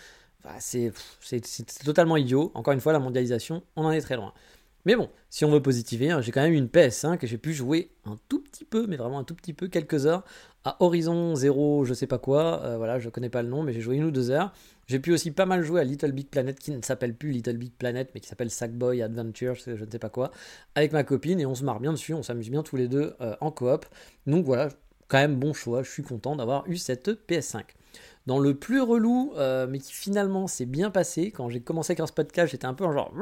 C'est- 0.60 0.92
c'est 1.20 1.84
totalement 1.84 2.16
idiot. 2.16 2.52
Encore 2.54 2.72
une 2.72 2.80
fois, 2.80 2.92
la 2.92 3.00
mondialisation, 3.00 3.64
on 3.74 3.84
en 3.84 3.90
est 3.90 4.00
très 4.00 4.14
loin. 4.14 4.32
Mais 4.86 4.94
bon, 4.94 5.10
si 5.30 5.44
on 5.44 5.50
veut 5.50 5.60
positiver, 5.60 6.12
hein, 6.12 6.20
j'ai 6.20 6.30
quand 6.30 6.42
même 6.42 6.52
une 6.52 6.68
PS5 6.68 7.18
et 7.20 7.26
j'ai 7.26 7.38
pu 7.38 7.52
jouer 7.52 7.90
un 8.04 8.20
tout 8.28 8.40
petit 8.40 8.64
peu, 8.64 8.86
mais 8.86 8.96
vraiment 8.96 9.18
un 9.18 9.24
tout 9.24 9.34
petit 9.34 9.52
peu, 9.52 9.66
quelques 9.66 10.06
heures 10.06 10.24
à 10.64 10.76
Horizon 10.78 11.34
Zero, 11.34 11.84
je 11.84 11.92
sais 11.92 12.06
pas 12.06 12.18
quoi. 12.18 12.62
Euh, 12.62 12.76
voilà, 12.76 13.00
je 13.00 13.08
connais 13.08 13.28
pas 13.28 13.42
le 13.42 13.48
nom, 13.48 13.64
mais 13.64 13.72
j'ai 13.72 13.80
joué 13.80 13.96
une 13.96 14.04
ou 14.04 14.12
deux 14.12 14.30
heures. 14.30 14.52
J'ai 14.86 15.00
pu 15.00 15.12
aussi 15.12 15.32
pas 15.32 15.44
mal 15.44 15.64
jouer 15.64 15.80
à 15.80 15.84
Little 15.84 16.12
Big 16.12 16.28
Planet, 16.28 16.56
qui 16.56 16.70
ne 16.70 16.80
s'appelle 16.82 17.16
plus 17.16 17.32
Little 17.32 17.56
Big 17.56 17.72
Planet, 17.72 18.08
mais 18.14 18.20
qui 18.20 18.28
s'appelle 18.28 18.48
Sackboy 18.48 19.02
Adventure, 19.02 19.56
je 19.56 19.72
ne 19.72 19.90
sais 19.90 19.98
pas 19.98 20.08
quoi, 20.08 20.30
avec 20.76 20.92
ma 20.92 21.02
copine 21.02 21.40
et 21.40 21.46
on 21.46 21.56
se 21.56 21.64
marre 21.64 21.80
bien 21.80 21.92
dessus, 21.92 22.14
on 22.14 22.22
s'amuse 22.22 22.50
bien 22.50 22.62
tous 22.62 22.76
les 22.76 22.86
deux 22.86 23.14
euh, 23.20 23.34
en 23.40 23.50
coop. 23.50 23.86
Donc 24.28 24.44
voilà, 24.44 24.68
quand 25.08 25.18
même 25.18 25.34
bon 25.34 25.52
choix, 25.52 25.82
je 25.82 25.90
suis 25.90 26.04
content 26.04 26.36
d'avoir 26.36 26.64
eu 26.68 26.76
cette 26.76 27.08
PS5. 27.28 27.62
Dans 28.26 28.40
le 28.40 28.54
plus 28.54 28.80
relou, 28.80 29.32
euh, 29.36 29.66
mais 29.68 29.78
qui 29.78 29.92
finalement 29.92 30.48
s'est 30.48 30.66
bien 30.66 30.90
passé, 30.90 31.30
quand 31.30 31.48
j'ai 31.48 31.60
commencé 31.60 31.92
à 31.92 31.94
écrire 31.94 32.08
ce 32.08 32.12
podcast, 32.12 32.50
j'étais 32.50 32.66
un 32.66 32.74
peu 32.74 32.84
en 32.84 32.92
genre. 32.92 33.12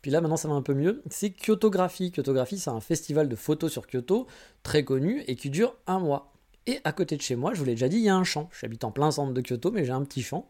Puis 0.00 0.10
là 0.10 0.20
maintenant 0.20 0.36
ça 0.36 0.48
va 0.48 0.54
un 0.54 0.62
peu 0.62 0.74
mieux. 0.74 1.02
C'est 1.10 1.30
Kyotographie. 1.30 2.12
Kyotographie, 2.12 2.58
c'est 2.58 2.70
un 2.70 2.80
festival 2.80 3.28
de 3.28 3.36
photos 3.36 3.72
sur 3.72 3.86
Kyoto, 3.86 4.26
très 4.62 4.84
connu, 4.84 5.24
et 5.26 5.34
qui 5.34 5.50
dure 5.50 5.74
un 5.86 5.98
mois. 5.98 6.32
Et 6.66 6.80
à 6.84 6.92
côté 6.92 7.16
de 7.16 7.22
chez 7.22 7.34
moi, 7.34 7.54
je 7.54 7.58
vous 7.58 7.64
l'ai 7.64 7.72
déjà 7.72 7.88
dit, 7.88 7.96
il 7.96 8.04
y 8.04 8.08
a 8.08 8.14
un 8.14 8.24
champ. 8.24 8.48
J'habite 8.60 8.84
en 8.84 8.92
plein 8.92 9.10
centre 9.10 9.32
de 9.32 9.40
Kyoto, 9.40 9.72
mais 9.72 9.84
j'ai 9.84 9.92
un 9.92 10.04
petit 10.04 10.22
champ. 10.22 10.48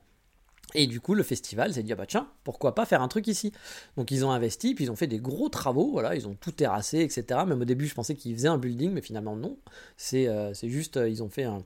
Et 0.75 0.87
du 0.87 1.01
coup, 1.01 1.15
le 1.15 1.23
festival 1.23 1.73
s'est 1.73 1.83
dit, 1.83 1.93
ah 1.93 1.97
bah 1.97 2.07
tiens, 2.07 2.29
pourquoi 2.45 2.75
pas 2.75 2.85
faire 2.85 3.01
un 3.01 3.09
truc 3.09 3.27
ici? 3.27 3.53
Donc 3.97 4.11
ils 4.11 4.27
ont 4.27 4.31
investi, 4.31 4.75
puis 4.75 4.85
ils 4.85 4.91
ont 4.91 4.97
fait 4.97 5.07
des 5.07 5.19
gros 5.19 5.49
travaux, 5.49 5.91
voilà, 5.93 6.15
ils 6.15 6.29
ont 6.29 6.35
tout 6.35 6.53
terrassé, 6.53 6.99
etc. 7.01 7.25
Même 7.47 7.63
au 7.63 7.65
début, 7.65 7.87
je 7.87 7.95
pensais 7.95 8.15
qu'ils 8.15 8.35
faisaient 8.35 8.49
un 8.49 8.59
building, 8.59 8.93
mais 8.93 9.01
finalement 9.01 9.35
non. 9.35 9.57
C'est 9.97 10.29
euh, 10.29 10.53
juste, 10.65 10.99
euh, 10.99 11.09
ils 11.09 11.23
ont 11.23 11.31
fait 11.31 11.45
un, 11.45 11.65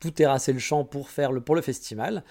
tout 0.00 0.10
terrasser 0.10 0.52
le 0.52 0.58
champ 0.58 0.84
pour 0.84 1.10
faire 1.10 1.30
le, 1.30 1.40
pour 1.40 1.54
le 1.54 1.62
festival. 1.62 2.24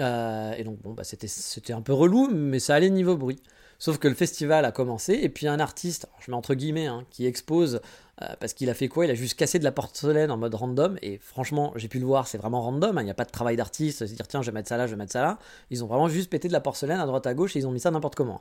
Euh, 0.00 0.54
et 0.56 0.64
donc 0.64 0.80
bon, 0.82 0.92
bah, 0.92 1.04
c'était 1.04 1.72
un 1.72 1.82
peu 1.82 1.92
relou, 1.92 2.28
mais 2.32 2.58
ça 2.58 2.74
allait 2.74 2.90
niveau 2.90 3.16
bruit. 3.16 3.42
Sauf 3.78 3.98
que 3.98 4.08
le 4.08 4.14
festival 4.14 4.64
a 4.64 4.72
commencé, 4.72 5.12
et 5.14 5.28
puis 5.28 5.48
un 5.48 5.60
artiste, 5.60 6.08
je 6.20 6.30
mets 6.30 6.36
entre 6.36 6.54
guillemets, 6.54 6.86
hein, 6.86 7.04
qui 7.10 7.26
expose, 7.26 7.82
euh, 8.22 8.26
parce 8.40 8.54
qu'il 8.54 8.70
a 8.70 8.74
fait 8.74 8.88
quoi? 8.88 9.04
Il 9.04 9.10
a 9.10 9.14
juste 9.14 9.38
cassé 9.38 9.58
de 9.58 9.64
la 9.64 9.72
porcelaine 9.72 10.30
en 10.30 10.38
mode 10.38 10.54
random, 10.54 10.96
et 11.02 11.18
franchement, 11.18 11.72
j'ai 11.76 11.88
pu 11.88 11.98
le 11.98 12.06
voir, 12.06 12.26
c'est 12.26 12.38
vraiment 12.38 12.62
random, 12.62 12.96
hein, 12.96 13.02
il 13.02 13.04
n'y 13.04 13.10
a 13.10 13.14
pas 13.14 13.26
de 13.26 13.30
travail 13.30 13.56
d'artiste, 13.56 14.06
se 14.06 14.14
dire 14.14 14.26
tiens, 14.26 14.40
je 14.40 14.50
vais 14.50 14.54
mettre 14.54 14.68
ça 14.68 14.78
là, 14.78 14.86
je 14.86 14.92
vais 14.92 14.96
mettre 14.96 15.12
ça 15.12 15.20
là. 15.20 15.38
Ils 15.70 15.84
ont 15.84 15.88
vraiment 15.88 16.08
juste 16.08 16.30
pété 16.30 16.48
de 16.48 16.54
la 16.54 16.60
porcelaine 16.60 17.00
à 17.00 17.06
droite 17.06 17.26
à 17.26 17.34
gauche, 17.34 17.54
et 17.54 17.58
ils 17.58 17.66
ont 17.66 17.70
mis 17.70 17.80
ça 17.80 17.90
n'importe 17.90 18.14
comment. 18.14 18.40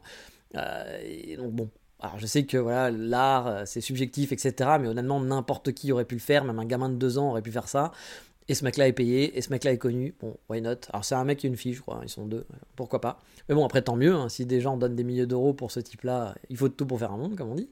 Euh, 0.55 1.01
et 1.03 1.35
donc 1.35 1.51
bon, 1.51 1.69
alors 1.99 2.17
je 2.17 2.27
sais 2.27 2.45
que 2.45 2.57
voilà, 2.57 2.89
l'art, 2.89 3.67
c'est 3.67 3.81
subjectif, 3.81 4.31
etc., 4.31 4.53
mais 4.79 4.87
honnêtement, 4.87 5.19
n'importe 5.19 5.73
qui 5.73 5.91
aurait 5.91 6.05
pu 6.05 6.15
le 6.15 6.21
faire, 6.21 6.45
même 6.45 6.59
un 6.59 6.65
gamin 6.65 6.87
de 6.87 6.95
2 6.95 7.17
ans 7.17 7.31
aurait 7.31 7.41
pu 7.41 7.51
faire 7.51 7.67
ça. 7.67 7.91
Et 8.47 8.53
ce 8.53 8.63
mec-là 8.63 8.87
est 8.87 8.93
payé, 8.93 9.37
et 9.37 9.41
ce 9.41 9.49
mec-là 9.49 9.71
est 9.71 9.77
connu. 9.77 10.13
Bon, 10.19 10.37
why 10.49 10.61
not? 10.61 10.75
Alors 10.89 11.03
c'est 11.03 11.15
un 11.15 11.23
mec 11.23 11.43
et 11.43 11.47
une 11.47 11.57
fille, 11.57 11.73
je 11.73 11.81
crois, 11.81 11.99
ils 12.03 12.09
sont 12.09 12.25
deux, 12.25 12.45
pourquoi 12.75 13.01
pas. 13.01 13.19
Mais 13.49 13.55
bon, 13.55 13.65
après, 13.65 13.81
tant 13.81 13.95
mieux, 13.95 14.13
hein, 14.13 14.29
si 14.29 14.45
des 14.45 14.61
gens 14.61 14.77
donnent 14.77 14.95
des 14.95 15.03
milliers 15.03 15.25
d'euros 15.25 15.53
pour 15.53 15.71
ce 15.71 15.79
type-là, 15.79 16.35
il 16.49 16.57
faut 16.57 16.67
de 16.67 16.73
tout 16.73 16.85
pour 16.85 16.99
faire 16.99 17.11
un 17.11 17.17
monde, 17.17 17.35
comme 17.35 17.49
on 17.49 17.55
dit. 17.55 17.69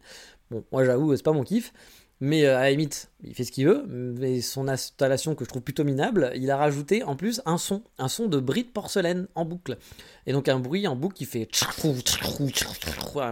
Bon, 0.50 0.63
moi 0.72 0.84
j'avoue, 0.84 1.15
c'est 1.15 1.24
pas 1.24 1.32
mon 1.32 1.44
kiff. 1.44 1.74
Mais 2.20 2.46
euh, 2.46 2.58
à 2.58 2.62
la 2.62 2.72
il 2.72 3.34
fait 3.34 3.44
ce 3.44 3.51
qu'il 3.51 3.68
veut. 3.68 3.84
Mais 3.88 4.39
son 4.39 4.70
installation 4.70 5.36
que 5.36 5.44
je 5.44 5.50
trouve 5.50 5.62
plutôt 5.62 5.84
minable, 5.84 6.32
il 6.36 6.50
a 6.51 6.58
rajouté 6.58 7.03
en 7.03 7.18
plus 7.18 7.42
un 7.46 7.58
son, 7.58 7.84
un 7.98 8.08
son 8.08 8.27
de 8.27 8.39
bris 8.39 8.63
de 8.63 8.70
porcelaine 8.70 9.27
en 9.36 9.44
boucle. 9.44 9.77
Et 10.25 10.32
donc 10.32 10.48
un 10.48 10.60
bruit 10.60 10.88
en 10.88 10.96
boucle 10.96 11.15
qui 11.15 11.25
fait 11.25 11.50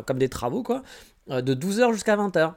comme 0.05 0.17
des 0.19 0.29
travaux, 0.29 0.61
quoi, 0.61 0.83
euh, 1.29 1.41
de 1.41 1.53
12h 1.53 1.93
jusqu'à 1.93 2.17
20h. 2.17 2.53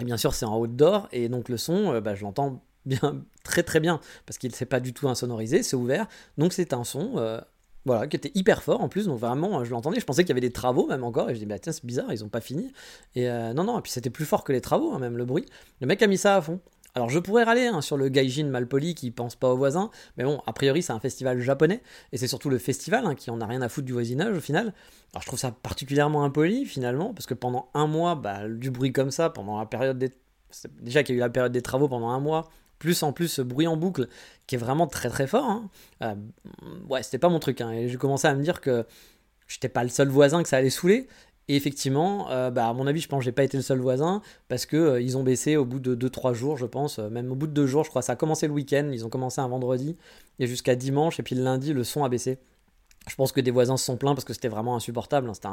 Et 0.00 0.04
bien 0.04 0.16
sûr, 0.16 0.34
c'est 0.34 0.44
en 0.44 0.58
outdoor, 0.58 1.08
et 1.10 1.28
donc 1.28 1.48
le 1.48 1.56
son, 1.56 1.94
euh, 1.94 2.00
bah, 2.00 2.14
je 2.14 2.22
l'entends 2.22 2.62
bien, 2.86 3.22
très 3.44 3.62
très 3.62 3.80
bien, 3.80 4.00
parce 4.24 4.38
qu'il 4.38 4.50
ne 4.50 4.54
s'est 4.54 4.66
pas 4.66 4.80
du 4.80 4.92
tout 4.92 5.08
insonorisé, 5.08 5.62
c'est 5.62 5.76
ouvert. 5.76 6.06
Donc 6.38 6.52
c'est 6.52 6.72
un 6.72 6.84
son 6.84 7.12
euh, 7.16 7.40
voilà, 7.84 8.06
qui 8.06 8.16
était 8.16 8.32
hyper 8.34 8.62
fort 8.62 8.80
en 8.80 8.88
plus, 8.88 9.06
donc 9.06 9.18
vraiment, 9.18 9.64
je 9.64 9.70
l'entendais, 9.70 10.00
je 10.00 10.04
pensais 10.04 10.24
qu'il 10.24 10.30
y 10.30 10.32
avait 10.32 10.40
des 10.40 10.52
travaux 10.52 10.86
même 10.86 11.04
encore, 11.04 11.30
et 11.30 11.34
je 11.34 11.38
dis, 11.38 11.46
bah 11.46 11.58
tiens, 11.58 11.72
c'est 11.72 11.84
bizarre, 11.84 12.12
ils 12.12 12.24
ont 12.24 12.28
pas 12.28 12.40
fini. 12.40 12.72
Et 13.14 13.28
euh, 13.30 13.52
non, 13.52 13.64
non, 13.64 13.78
et 13.78 13.82
puis 13.82 13.92
c'était 13.92 14.10
plus 14.10 14.24
fort 14.24 14.42
que 14.42 14.52
les 14.52 14.60
travaux, 14.60 14.92
hein, 14.92 14.98
même 14.98 15.16
le 15.16 15.24
bruit. 15.24 15.46
Le 15.80 15.86
mec 15.86 16.02
a 16.02 16.06
mis 16.06 16.18
ça 16.18 16.36
à 16.36 16.40
fond. 16.40 16.60
Alors 16.96 17.10
je 17.10 17.18
pourrais 17.18 17.44
râler 17.44 17.66
hein, 17.66 17.82
sur 17.82 17.98
le 17.98 18.08
gaijin 18.08 18.46
malpoli 18.46 18.94
qui 18.94 19.10
pense 19.10 19.36
pas 19.36 19.52
aux 19.52 19.56
voisins, 19.56 19.90
mais 20.16 20.24
bon, 20.24 20.40
a 20.46 20.52
priori 20.54 20.82
c'est 20.82 20.94
un 20.94 20.98
festival 20.98 21.38
japonais, 21.40 21.82
et 22.10 22.16
c'est 22.16 22.26
surtout 22.26 22.48
le 22.48 22.56
festival 22.56 23.04
hein, 23.04 23.14
qui 23.14 23.30
en 23.30 23.42
a 23.42 23.46
rien 23.46 23.60
à 23.60 23.68
foutre 23.68 23.84
du 23.84 23.92
voisinage 23.92 24.34
au 24.34 24.40
final. 24.40 24.72
Alors 25.12 25.20
je 25.20 25.26
trouve 25.26 25.38
ça 25.38 25.50
particulièrement 25.50 26.24
impoli 26.24 26.64
finalement, 26.64 27.12
parce 27.12 27.26
que 27.26 27.34
pendant 27.34 27.68
un 27.74 27.86
mois, 27.86 28.14
bah, 28.14 28.48
du 28.48 28.70
bruit 28.70 28.94
comme 28.94 29.10
ça, 29.10 29.28
pendant 29.28 29.58
la 29.58 29.66
période 29.66 29.98
des... 29.98 30.10
Déjà 30.80 31.02
qu'il 31.02 31.14
y 31.14 31.18
a 31.18 31.20
eu 31.20 31.20
la 31.20 31.28
période 31.28 31.52
des 31.52 31.60
travaux 31.60 31.86
pendant 31.86 32.08
un 32.08 32.20
mois, 32.20 32.48
plus 32.78 33.02
en 33.02 33.12
plus 33.12 33.28
ce 33.28 33.42
bruit 33.42 33.66
en 33.66 33.76
boucle 33.76 34.08
qui 34.46 34.54
est 34.54 34.58
vraiment 34.58 34.86
très 34.86 35.08
très 35.08 35.26
fort. 35.26 35.44
Hein. 35.44 35.68
Euh, 36.02 36.14
ouais, 36.88 37.02
c'était 37.02 37.18
pas 37.18 37.28
mon 37.28 37.38
truc. 37.38 37.60
et 37.60 37.88
j'ai 37.88 37.96
commencé 37.96 38.28
à 38.28 38.34
me 38.34 38.42
dire 38.42 38.60
que 38.60 38.84
j'étais 39.48 39.68
pas 39.68 39.82
le 39.82 39.90
seul 39.90 40.08
voisin 40.08 40.42
que 40.42 40.48
ça 40.48 40.58
allait 40.58 40.70
saouler. 40.70 41.08
Et 41.48 41.54
effectivement, 41.54 42.28
euh, 42.30 42.50
bah, 42.50 42.68
à 42.68 42.72
mon 42.72 42.88
avis, 42.88 43.00
je 43.00 43.08
pense 43.08 43.20
que 43.20 43.24
j'ai 43.24 43.32
pas 43.32 43.44
été 43.44 43.56
le 43.56 43.62
seul 43.62 43.78
voisin 43.78 44.20
parce 44.48 44.66
que 44.66 44.76
euh, 44.76 45.00
ils 45.00 45.16
ont 45.16 45.22
baissé 45.22 45.56
au 45.56 45.64
bout 45.64 45.78
de 45.78 45.94
2-3 45.94 46.34
jours, 46.34 46.56
je 46.56 46.66
pense, 46.66 46.98
même 46.98 47.30
au 47.30 47.36
bout 47.36 47.46
de 47.46 47.52
2 47.52 47.66
jours, 47.66 47.84
je 47.84 47.90
crois. 47.90 48.02
Ça 48.02 48.12
a 48.14 48.16
commencé 48.16 48.48
le 48.48 48.52
week-end, 48.52 48.90
ils 48.92 49.06
ont 49.06 49.08
commencé 49.08 49.40
un 49.40 49.46
vendredi 49.46 49.96
et 50.40 50.46
jusqu'à 50.48 50.74
dimanche, 50.74 51.20
et 51.20 51.22
puis 51.22 51.36
le 51.36 51.44
lundi, 51.44 51.72
le 51.72 51.84
son 51.84 52.02
a 52.04 52.08
baissé. 52.08 52.38
Je 53.08 53.14
pense 53.14 53.30
que 53.32 53.40
des 53.40 53.50
voisins 53.50 53.76
se 53.76 53.84
sont 53.84 53.96
plaints 53.96 54.14
parce 54.14 54.24
que 54.24 54.32
c'était 54.32 54.48
vraiment 54.48 54.74
insupportable. 54.74 55.28
Hein. 55.28 55.34
C'était 55.34 55.48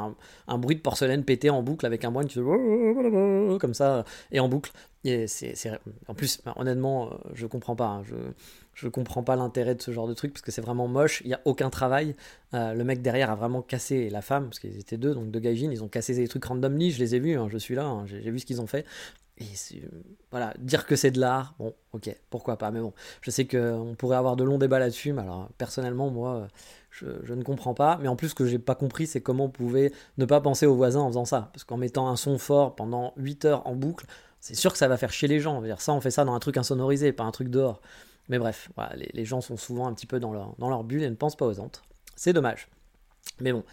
un, 0.48 0.58
bruit 0.58 0.76
de 0.76 0.80
porcelaine 0.80 1.24
pété 1.24 1.50
en 1.50 1.62
boucle 1.62 1.86
avec 1.86 2.04
un 2.04 2.10
moine 2.10 2.26
qui 2.26 2.34
fait 2.34 3.58
comme 3.58 3.74
ça 3.74 4.04
et 4.32 4.40
en 4.40 4.48
boucle. 4.48 4.72
Et 5.04 5.26
c'est, 5.26 5.54
en 6.08 6.14
plus, 6.14 6.40
honnêtement, 6.56 7.10
je 7.34 7.46
comprends 7.46 7.76
pas. 7.76 7.86
Hein. 7.86 8.02
Je, 8.04 8.16
je 8.74 8.88
comprends 8.88 9.22
pas 9.22 9.36
l'intérêt 9.36 9.74
de 9.74 9.82
ce 9.82 9.92
genre 9.92 10.08
de 10.08 10.14
truc 10.14 10.32
parce 10.32 10.42
que 10.42 10.50
c'est 10.50 10.62
vraiment 10.62 10.88
moche. 10.88 11.22
Il 11.24 11.30
y 11.30 11.34
a 11.34 11.40
aucun 11.44 11.70
travail. 11.70 12.16
le 12.52 12.82
mec 12.82 13.02
derrière 13.02 13.30
a 13.30 13.36
vraiment 13.36 13.62
cassé 13.62 14.10
la 14.10 14.22
femme 14.22 14.44
parce 14.44 14.58
qu'ils 14.58 14.78
étaient 14.78 14.96
deux, 14.96 15.14
donc 15.14 15.30
deux 15.30 15.40
gaijins. 15.40 15.70
Ils 15.70 15.84
ont 15.84 15.88
cassé 15.88 16.14
des 16.14 16.26
trucs 16.26 16.44
randomly. 16.44 16.90
Je 16.90 16.98
les 16.98 17.14
ai 17.14 17.20
vus. 17.20 17.36
Hein. 17.36 17.48
je 17.50 17.58
suis 17.58 17.74
là. 17.74 18.02
j'ai, 18.06 18.30
vu 18.30 18.38
ce 18.40 18.46
qu'ils 18.46 18.60
ont 18.60 18.66
fait. 18.66 18.84
Et 19.38 19.46
voilà, 20.30 20.54
dire 20.58 20.86
que 20.86 20.94
c'est 20.94 21.10
de 21.10 21.18
l'art, 21.18 21.54
bon, 21.58 21.74
ok, 21.92 22.14
pourquoi 22.30 22.56
pas. 22.56 22.70
Mais 22.70 22.80
bon, 22.80 22.92
je 23.20 23.30
sais 23.32 23.46
qu'on 23.46 23.96
pourrait 23.98 24.16
avoir 24.16 24.36
de 24.36 24.44
longs 24.44 24.58
débats 24.58 24.78
là-dessus. 24.78 25.12
Mais 25.12 25.22
alors, 25.22 25.48
personnellement, 25.58 26.10
moi 26.10 26.48
je, 26.94 27.34
ne 27.34 27.42
comprends 27.42 27.74
pas. 27.74 27.98
Mais 28.00 28.08
en 28.08 28.16
plus, 28.16 28.30
ce 28.30 28.34
que 28.34 28.46
j'ai 28.46 28.58
pas 28.58 28.74
compris, 28.74 29.06
c'est 29.06 29.20
comment 29.20 29.46
on 29.46 29.50
pouvait 29.50 29.92
ne 30.18 30.24
pas 30.24 30.40
penser 30.40 30.66
aux 30.66 30.74
voisins 30.74 31.00
en 31.00 31.08
faisant 31.08 31.24
ça. 31.24 31.50
Parce 31.52 31.64
qu'en 31.64 31.76
mettant 31.76 32.08
un 32.08 32.16
son 32.16 32.38
fort 32.38 32.76
pendant 32.76 33.12
8 33.16 33.44
heures 33.46 33.66
en 33.66 33.74
boucle, 33.74 34.06
c'est 34.40 34.54
sûr 34.54 34.72
que 34.72 34.78
ça 34.78 34.88
va 34.88 34.96
faire 34.96 35.12
chier 35.12 35.28
les 35.28 35.40
gens. 35.40 35.60
Dire, 35.62 35.80
ça, 35.80 35.92
on 35.92 36.00
fait 36.00 36.10
ça 36.10 36.24
dans 36.24 36.34
un 36.34 36.40
truc 36.40 36.56
insonorisé, 36.56 37.12
pas 37.12 37.24
un 37.24 37.32
truc 37.32 37.48
dehors. 37.48 37.80
Mais 38.28 38.38
bref, 38.38 38.70
les, 39.12 39.24
gens 39.24 39.40
sont 39.40 39.56
souvent 39.56 39.86
un 39.86 39.92
petit 39.92 40.06
peu 40.06 40.20
dans 40.20 40.32
leur, 40.32 40.54
dans 40.58 40.70
leur 40.70 40.84
bulle 40.84 41.02
et 41.02 41.10
ne 41.10 41.14
pensent 41.14 41.36
pas 41.36 41.46
aux 41.46 41.58
autres. 41.60 41.82
C'est 42.16 42.32
dommage. 42.32 42.68
Mais 43.40 43.52
bon, 43.52 43.64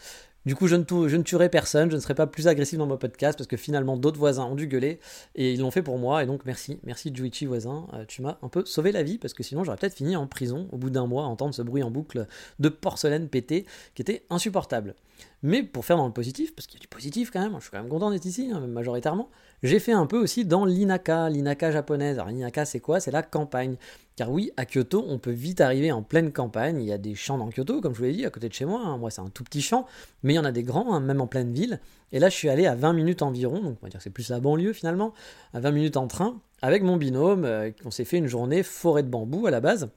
du 0.46 0.56
coup, 0.56 0.68
je 0.68 0.76
ne, 0.76 0.84
je 1.08 1.18
tuerai 1.18 1.50
personne, 1.50 1.92
je 1.92 1.96
ne 1.96 2.02
serai 2.02 2.16
pas 2.16 2.26
plus 2.26 2.48
agressif 2.48 2.80
dans 2.80 2.88
mon 2.88 2.98
podcast 2.98 3.38
parce 3.38 3.48
que 3.48 3.58
finalement 3.58 3.96
d'autres 3.96 4.18
voisins 4.18 4.46
ont 4.46 4.56
dû 4.56 4.68
gueuler 4.68 5.00
et 5.36 5.54
ils 5.54 5.60
l'ont 5.60 5.72
fait 5.72 5.84
pour 5.84 6.00
moi. 6.00 6.24
Et 6.24 6.26
donc 6.26 6.46
merci, 6.46 6.80
merci 6.84 7.14
Juichi 7.14 7.46
voisin, 7.46 7.88
euh, 7.94 8.06
tu 8.08 8.22
m'as 8.22 8.38
un 8.42 8.48
peu 8.48 8.66
sauvé 8.66 8.92
la 8.92 9.04
vie 9.04 9.18
parce 9.20 9.34
que 9.34 9.44
sinon 9.44 9.64
j'aurais 9.64 9.78
peut-être 9.78 9.96
fini 9.96 10.16
en 10.16 10.26
prison 10.26 10.68
au 10.72 10.78
bout 10.78 10.90
d'un 10.90 11.06
mois 11.06 11.26
à 11.26 11.28
entendre 11.28 11.54
ce 11.54 11.62
bruit 11.62 11.84
en 11.84 11.92
boucle 11.92 12.28
de 12.60 12.70
porcelaine 12.70 13.28
pété 13.30 13.66
qui 13.94 14.02
était 14.02 14.26
insupportable. 14.30 14.96
Mais 15.44 15.62
pour 15.62 15.86
faire 15.86 15.98
dans 15.98 16.08
le 16.08 16.14
positif, 16.14 16.56
parce 16.56 16.66
qu'il 16.68 16.80
y 16.80 16.82
a 16.82 16.84
du 16.84 16.88
positif 16.88 17.30
quand 17.32 17.42
même, 17.42 17.54
je 17.58 17.62
suis 17.62 17.72
quand 17.72 17.80
même 17.80 17.90
content 17.90 18.10
d'être 18.10 18.26
ici, 18.26 18.50
hein, 18.52 18.62
majoritairement, 18.62 19.30
j'ai 19.64 19.80
fait 19.80 19.92
un 19.92 20.06
peu 20.06 20.18
aussi 20.18 20.46
dans 20.46 20.66
l'inaka, 20.66 21.30
l'inaka 21.30 21.72
japonaise. 21.72 22.18
Alors 22.18 22.30
l'inaka 22.30 22.66
c'est 22.66 22.80
quoi? 22.80 23.00
C'est 23.00 23.12
la 23.12 23.24
campagne. 23.24 23.76
Car 24.16 24.32
oui, 24.32 24.52
à 24.58 24.66
Kyoto, 24.66 25.06
on 25.08 25.20
peut 25.20 25.32
vite 25.32 25.62
arriver 25.62 25.92
en 25.92 26.04
pleine 26.04 26.32
campagne. 26.32 26.82
Il 26.82 26.88
y 26.88 26.92
a 26.92 26.98
des 26.98 27.16
champs 27.16 27.38
dans 27.38 27.50
Kyoto, 27.50 27.80
comme 27.82 27.94
je 27.94 28.00
vous 28.00 28.06
l'ai 28.06 28.14
dit, 28.14 28.26
à 28.26 28.30
côté 28.30 28.50
de 28.50 28.54
chez 28.54 28.66
moi. 28.66 28.82
Hein. 28.84 28.98
Moi, 28.98 29.10
c'est 29.10 29.22
un 29.22 29.30
tout 29.30 29.44
petit 29.44 29.62
champ, 29.62 29.86
mais 30.24 30.34
il 30.34 30.36
y 30.36 30.40
en 30.40 30.46
a 30.46 30.52
des 30.52 30.64
grands, 30.64 30.94
hein, 30.94 31.00
même 31.00 31.22
en 31.22 31.28
pleine 31.28 31.54
ville. 31.54 31.80
Et 32.12 32.20
là, 32.20 32.30
je 32.30 32.36
suis 32.36 32.50
allé 32.50 32.68
à 32.68 32.76
20 32.76 32.94
minutes 32.94 33.22
environ, 33.22 33.62
donc 33.62 33.78
on 33.82 33.86
va 33.86 33.90
dire 33.90 34.00
que 34.00 34.04
c'est 34.04 34.10
plus 34.10 34.30
la 34.30 34.40
banlieue 34.40 34.74
finalement, 34.74 35.14
à 35.54 35.60
20 35.60 35.72
minutes 35.72 35.98
en 35.98 36.08
train, 36.08 36.42
avec 36.62 36.84
mon 36.84 36.98
binôme. 36.98 37.46
Euh, 37.46 37.72
on 37.86 37.92
s'est 37.92 38.06
fait 38.06 38.18
une 38.18 38.28
journée 38.28 38.64
forêt 38.64 39.04
de 39.04 39.10
bambou 39.10 39.48
à 39.48 39.52
la 39.52 39.62
base. 39.62 39.90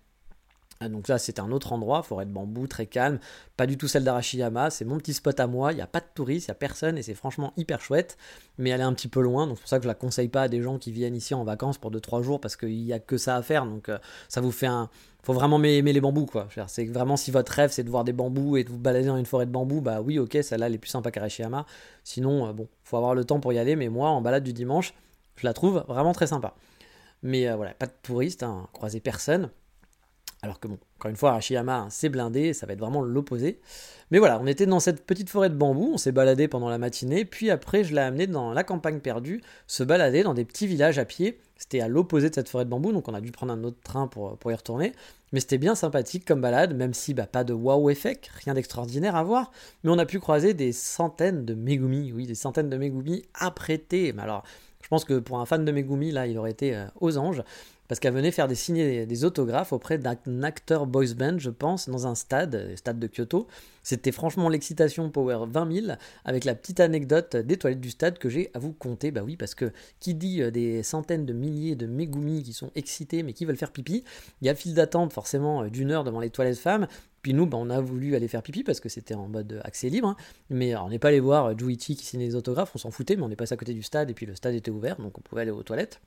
Ah, 0.84 0.88
donc 0.90 1.08
là, 1.08 1.16
c'était 1.18 1.40
un 1.40 1.50
autre 1.50 1.72
endroit, 1.72 2.02
forêt 2.02 2.26
de 2.26 2.30
bambou, 2.30 2.66
très 2.66 2.84
calme, 2.84 3.18
pas 3.56 3.66
du 3.66 3.78
tout 3.78 3.88
celle 3.88 4.04
d'Arashiyama, 4.04 4.68
c'est 4.68 4.84
mon 4.84 4.98
petit 4.98 5.14
spot 5.14 5.40
à 5.40 5.46
moi, 5.46 5.72
il 5.72 5.76
n'y 5.76 5.80
a 5.80 5.86
pas 5.86 6.00
de 6.00 6.06
touristes, 6.14 6.48
il 6.48 6.50
n'y 6.50 6.52
a 6.52 6.56
personne 6.56 6.98
et 6.98 7.02
c'est 7.02 7.14
franchement 7.14 7.54
hyper 7.56 7.80
chouette, 7.80 8.18
mais 8.58 8.68
elle 8.68 8.80
est 8.80 8.84
un 8.84 8.92
petit 8.92 9.08
peu 9.08 9.22
loin, 9.22 9.46
donc 9.46 9.56
c'est 9.56 9.62
pour 9.62 9.68
ça 9.70 9.78
que 9.78 9.84
je 9.84 9.88
la 9.88 9.94
conseille 9.94 10.28
pas 10.28 10.42
à 10.42 10.48
des 10.48 10.60
gens 10.60 10.78
qui 10.78 10.92
viennent 10.92 11.16
ici 11.16 11.32
en 11.32 11.42
vacances 11.42 11.78
pour 11.78 11.90
2-3 11.90 12.22
jours 12.22 12.38
parce 12.38 12.56
qu'il 12.56 12.84
n'y 12.84 12.92
a 12.92 12.98
que 12.98 13.16
ça 13.16 13.36
à 13.36 13.42
faire, 13.42 13.64
donc 13.64 13.88
euh, 13.88 13.98
ça 14.28 14.42
vous 14.42 14.52
fait 14.52 14.66
un... 14.66 14.90
Faut 15.22 15.32
vraiment 15.32 15.62
aimer 15.62 15.94
les 15.94 16.02
bambous 16.02 16.26
quoi. 16.26 16.48
C'est 16.66 16.84
vraiment 16.84 17.16
si 17.16 17.30
votre 17.30 17.50
rêve 17.50 17.70
c'est 17.70 17.82
de 17.82 17.88
voir 17.88 18.04
des 18.04 18.12
bambous 18.12 18.58
et 18.58 18.64
de 18.64 18.68
vous 18.68 18.78
balader 18.78 19.06
dans 19.06 19.16
une 19.16 19.24
forêt 19.24 19.46
de 19.46 19.50
bambous, 19.50 19.80
bah 19.80 20.02
oui 20.02 20.18
ok, 20.18 20.36
celle-là 20.42 20.66
elle 20.66 20.74
est 20.74 20.78
plus 20.78 20.90
sympa 20.90 21.10
qu'Arashiyama. 21.10 21.64
Sinon, 22.02 22.46
euh, 22.46 22.52
bon, 22.52 22.68
faut 22.82 22.98
avoir 22.98 23.14
le 23.14 23.24
temps 23.24 23.40
pour 23.40 23.54
y 23.54 23.58
aller, 23.58 23.74
mais 23.74 23.88
moi 23.88 24.10
en 24.10 24.20
balade 24.20 24.44
du 24.44 24.52
dimanche, 24.52 24.92
je 25.36 25.46
la 25.46 25.54
trouve 25.54 25.82
vraiment 25.88 26.12
très 26.12 26.26
sympa. 26.26 26.54
Mais 27.22 27.48
euh, 27.48 27.56
voilà, 27.56 27.72
pas 27.72 27.86
de 27.86 27.92
touristes, 28.02 28.42
hein, 28.42 28.68
croiser 28.74 29.00
personne. 29.00 29.48
Alors 30.44 30.60
que 30.60 30.68
bon, 30.68 30.76
encore 30.98 31.08
une 31.08 31.16
fois, 31.16 31.30
Arashiyama, 31.30 31.86
c'est 31.88 32.10
blindé, 32.10 32.52
ça 32.52 32.66
va 32.66 32.74
être 32.74 32.78
vraiment 32.78 33.00
l'opposé. 33.00 33.60
Mais 34.10 34.18
voilà, 34.18 34.38
on 34.42 34.46
était 34.46 34.66
dans 34.66 34.78
cette 34.78 35.06
petite 35.06 35.30
forêt 35.30 35.48
de 35.48 35.54
bambou, 35.54 35.92
on 35.94 35.96
s'est 35.96 36.12
baladé 36.12 36.48
pendant 36.48 36.68
la 36.68 36.76
matinée, 36.76 37.24
puis 37.24 37.50
après 37.50 37.82
je 37.82 37.94
l'ai 37.94 38.02
amené 38.02 38.26
dans 38.26 38.52
la 38.52 38.62
campagne 38.62 39.00
perdue, 39.00 39.40
se 39.66 39.82
balader 39.82 40.22
dans 40.22 40.34
des 40.34 40.44
petits 40.44 40.66
villages 40.66 40.98
à 40.98 41.06
pied. 41.06 41.40
C'était 41.56 41.80
à 41.80 41.88
l'opposé 41.88 42.28
de 42.28 42.34
cette 42.34 42.50
forêt 42.50 42.66
de 42.66 42.70
bambou, 42.70 42.92
donc 42.92 43.08
on 43.08 43.14
a 43.14 43.22
dû 43.22 43.32
prendre 43.32 43.54
un 43.54 43.64
autre 43.64 43.78
train 43.82 44.06
pour, 44.06 44.36
pour 44.36 44.52
y 44.52 44.54
retourner. 44.54 44.92
Mais 45.32 45.40
c'était 45.40 45.56
bien 45.56 45.74
sympathique 45.74 46.26
comme 46.26 46.42
balade, 46.42 46.76
même 46.76 46.92
si 46.92 47.14
bah, 47.14 47.26
pas 47.26 47.42
de 47.42 47.54
wow 47.54 47.88
effect, 47.88 48.30
rien 48.44 48.52
d'extraordinaire 48.52 49.16
à 49.16 49.22
voir. 49.22 49.50
Mais 49.82 49.90
on 49.90 49.98
a 49.98 50.04
pu 50.04 50.20
croiser 50.20 50.52
des 50.52 50.72
centaines 50.72 51.46
de 51.46 51.54
Megumi, 51.54 52.12
oui, 52.12 52.26
des 52.26 52.34
centaines 52.34 52.68
de 52.68 52.76
Megumi 52.76 53.24
apprêtés. 53.32 54.12
Mais 54.12 54.22
alors, 54.22 54.44
je 54.82 54.88
pense 54.88 55.06
que 55.06 55.18
pour 55.18 55.40
un 55.40 55.46
fan 55.46 55.64
de 55.64 55.72
Megumi, 55.72 56.10
là, 56.10 56.26
il 56.26 56.36
aurait 56.36 56.50
été 56.50 56.76
euh, 56.76 56.84
aux 57.00 57.16
anges 57.16 57.42
parce 57.94 58.00
qu'elle 58.00 58.14
venait 58.14 58.32
faire 58.32 58.48
des 58.48 58.56
signer 58.56 59.06
des, 59.06 59.24
autographes 59.24 59.72
auprès 59.72 59.98
d'un 59.98 60.42
acteur 60.42 60.84
boys 60.88 61.14
band, 61.16 61.38
je 61.38 61.50
pense, 61.50 61.88
dans 61.88 62.08
un 62.08 62.16
stade, 62.16 62.66
le 62.70 62.74
stade 62.74 62.98
de 62.98 63.06
Kyoto. 63.06 63.46
C'était 63.84 64.10
franchement 64.10 64.48
l'excitation 64.48 65.10
Power 65.10 65.46
20 65.48 65.72
000, 65.72 65.86
avec 66.24 66.44
la 66.44 66.56
petite 66.56 66.80
anecdote 66.80 67.36
des 67.36 67.56
toilettes 67.56 67.80
du 67.80 67.90
stade 67.90 68.18
que 68.18 68.28
j'ai 68.28 68.50
à 68.52 68.58
vous 68.58 68.72
conter. 68.72 69.12
Bah 69.12 69.22
oui, 69.24 69.36
parce 69.36 69.54
que 69.54 69.70
qui 70.00 70.14
dit 70.14 70.42
euh, 70.42 70.50
des 70.50 70.82
centaines 70.82 71.24
de 71.24 71.32
milliers 71.32 71.76
de 71.76 71.86
Megumi 71.86 72.42
qui 72.42 72.52
sont 72.52 72.72
excités 72.74 73.22
mais 73.22 73.32
qui 73.32 73.44
veulent 73.44 73.56
faire 73.56 73.70
pipi, 73.70 74.02
il 74.40 74.48
y 74.48 74.50
a 74.50 74.56
file 74.56 74.74
d'attente 74.74 75.12
forcément 75.12 75.62
euh, 75.62 75.70
d'une 75.70 75.92
heure 75.92 76.02
devant 76.02 76.18
les 76.18 76.30
toilettes 76.30 76.58
femmes. 76.58 76.88
Puis 77.22 77.32
nous, 77.32 77.46
bah, 77.46 77.58
on 77.60 77.70
a 77.70 77.80
voulu 77.80 78.16
aller 78.16 78.26
faire 78.26 78.42
pipi 78.42 78.64
parce 78.64 78.80
que 78.80 78.88
c'était 78.88 79.14
en 79.14 79.28
mode 79.28 79.60
accès 79.62 79.88
libre. 79.88 80.08
Hein. 80.08 80.16
Mais 80.50 80.74
on 80.74 80.88
n'est 80.88 80.98
pas 80.98 81.10
allé 81.10 81.20
voir 81.20 81.46
euh, 81.46 81.54
Juichi 81.56 81.94
qui 81.94 82.04
signait 82.04 82.26
les 82.26 82.34
autographes, 82.34 82.72
on 82.74 82.78
s'en 82.78 82.90
foutait, 82.90 83.14
mais 83.14 83.22
on 83.22 83.30
est 83.30 83.36
passé 83.36 83.52
à 83.52 83.56
côté 83.56 83.72
du 83.72 83.84
stade 83.84 84.10
et 84.10 84.14
puis 84.14 84.26
le 84.26 84.34
stade 84.34 84.56
était 84.56 84.72
ouvert, 84.72 84.96
donc 84.96 85.16
on 85.16 85.20
pouvait 85.20 85.42
aller 85.42 85.52
aux 85.52 85.62
toilettes 85.62 86.00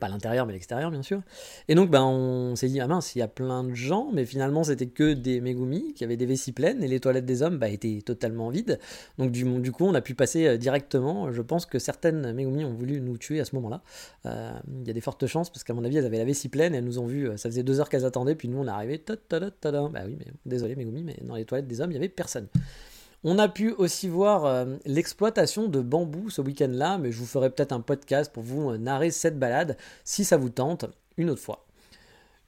pas 0.00 0.08
l'intérieur 0.08 0.46
mais 0.46 0.52
l'extérieur 0.52 0.90
bien 0.90 1.02
sûr. 1.02 1.22
Et 1.68 1.74
donc 1.74 1.90
ben, 1.90 2.02
on 2.02 2.56
s'est 2.56 2.68
dit, 2.68 2.80
ah 2.80 2.86
mince, 2.86 3.14
il 3.14 3.20
y 3.20 3.22
a 3.22 3.28
plein 3.28 3.62
de 3.62 3.74
gens, 3.74 4.10
mais 4.12 4.24
finalement 4.24 4.64
c'était 4.64 4.86
que 4.86 5.12
des 5.12 5.40
Megumi 5.40 5.94
qui 5.94 6.04
avaient 6.04 6.16
des 6.16 6.26
vessies 6.26 6.52
pleines 6.52 6.82
et 6.82 6.88
les 6.88 7.00
toilettes 7.00 7.26
des 7.26 7.42
hommes 7.42 7.58
bah, 7.58 7.68
étaient 7.68 8.02
totalement 8.04 8.48
vides. 8.48 8.78
Donc 9.18 9.30
du, 9.30 9.44
du, 9.60 9.72
coup 9.72 9.84
on 9.84 9.94
a 9.94 10.00
pu 10.00 10.14
passer 10.14 10.46
euh, 10.46 10.56
directement, 10.56 11.30
je 11.30 11.42
pense 11.42 11.66
que 11.66 11.78
certaines 11.78 12.32
Megumi 12.32 12.64
ont 12.64 12.74
voulu 12.74 13.00
nous 13.00 13.18
tuer 13.18 13.40
à 13.40 13.44
ce 13.44 13.54
moment-là. 13.56 13.82
Euh, 14.26 14.52
il 14.80 14.88
y 14.88 14.90
a 14.90 14.94
des 14.94 15.00
fortes 15.00 15.26
chances 15.26 15.50
parce 15.50 15.64
qu'à 15.64 15.74
mon 15.74 15.84
avis 15.84 15.98
elles 15.98 16.06
avaient 16.06 16.18
la 16.18 16.24
vessie 16.24 16.48
pleine 16.48 16.74
elles 16.74 16.84
nous 16.84 16.98
ont 16.98 17.06
vu, 17.06 17.28
euh, 17.28 17.36
ça 17.36 17.48
faisait 17.48 17.62
deux 17.62 17.80
heures 17.80 17.88
qu'elles 17.88 18.04
attendaient, 18.04 18.34
puis 18.34 18.48
nous 18.48 18.58
on 18.58 18.66
est 18.66 18.70
arrivé, 18.70 19.02
bah 19.30 20.02
oui 20.06 20.16
mais 20.18 20.26
désolé 20.46 20.74
Megumi, 20.74 21.04
mais 21.04 21.16
dans 21.22 21.34
les 21.34 21.44
toilettes 21.44 21.68
des 21.68 21.80
hommes 21.80 21.90
il 21.90 21.94
y 21.94 21.98
avait 21.98 22.08
personne. 22.08 22.48
On 23.22 23.38
a 23.38 23.48
pu 23.48 23.72
aussi 23.72 24.08
voir 24.08 24.46
euh, 24.46 24.76
l'exploitation 24.86 25.68
de 25.68 25.80
bambou 25.80 26.30
ce 26.30 26.40
week-end-là, 26.40 26.96
mais 26.96 27.12
je 27.12 27.18
vous 27.18 27.26
ferai 27.26 27.50
peut-être 27.50 27.72
un 27.72 27.80
podcast 27.80 28.32
pour 28.32 28.42
vous 28.42 28.70
euh, 28.70 28.78
narrer 28.78 29.10
cette 29.10 29.38
balade 29.38 29.76
si 30.04 30.24
ça 30.24 30.38
vous 30.38 30.48
tente 30.48 30.86
une 31.18 31.28
autre 31.28 31.42
fois. 31.42 31.66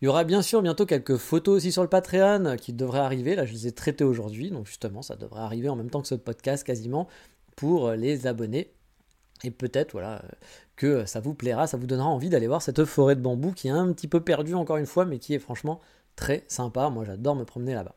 Il 0.01 0.07
y 0.07 0.09
aura 0.09 0.25
bien 0.25 0.41
sûr 0.41 0.63
bientôt 0.63 0.87
quelques 0.87 1.19
photos 1.19 1.59
aussi 1.59 1.73
sur 1.73 1.83
le 1.83 1.91
Patreon 1.91 2.47
euh, 2.47 2.57
qui 2.57 2.73
devraient 2.73 3.01
arriver. 3.01 3.35
Là, 3.35 3.45
je 3.45 3.53
les 3.53 3.67
ai 3.67 3.73
traitées 3.73 4.05
aujourd'hui, 4.05 4.51
donc 4.51 4.67
justement, 4.67 5.03
ça 5.03 5.15
devrait 5.15 5.43
arriver 5.43 5.69
en 5.69 5.77
même 5.77 5.91
temps 5.91 6.01
que 6.01 6.09
ce 6.09 6.15
podcast 6.15 6.65
quasiment 6.65 7.07
pour 7.55 7.91
les 7.91 8.27
abonnés. 8.27 8.73
Et 9.45 9.51
peut-être 9.51 9.93
voilà 9.93 10.23
que 10.77 11.05
ça 11.05 11.21
vous 11.21 11.35
plaira, 11.35 11.67
ça 11.67 11.77
vous 11.77 11.87
donnera 11.87 12.09
envie 12.09 12.31
d'aller 12.31 12.47
voir 12.47 12.63
cette 12.63 12.85
forêt 12.87 13.15
de 13.15 13.21
bambou 13.21 13.53
qui 13.53 13.69
est 13.69 13.73
un 13.73 13.93
petit 13.93 14.09
peu 14.09 14.21
perdue 14.21 14.55
encore 14.55 14.79
une 14.79 14.87
fois, 14.87 15.05
mais 15.05 15.19
qui 15.19 15.35
est 15.35 15.39
franchement 15.39 15.81
très 16.17 16.45
sympa. 16.49 16.89
Moi, 16.89 17.05
j'adore 17.05 17.37
me 17.37 17.45
promener 17.45 17.75
là-bas. 17.75 17.95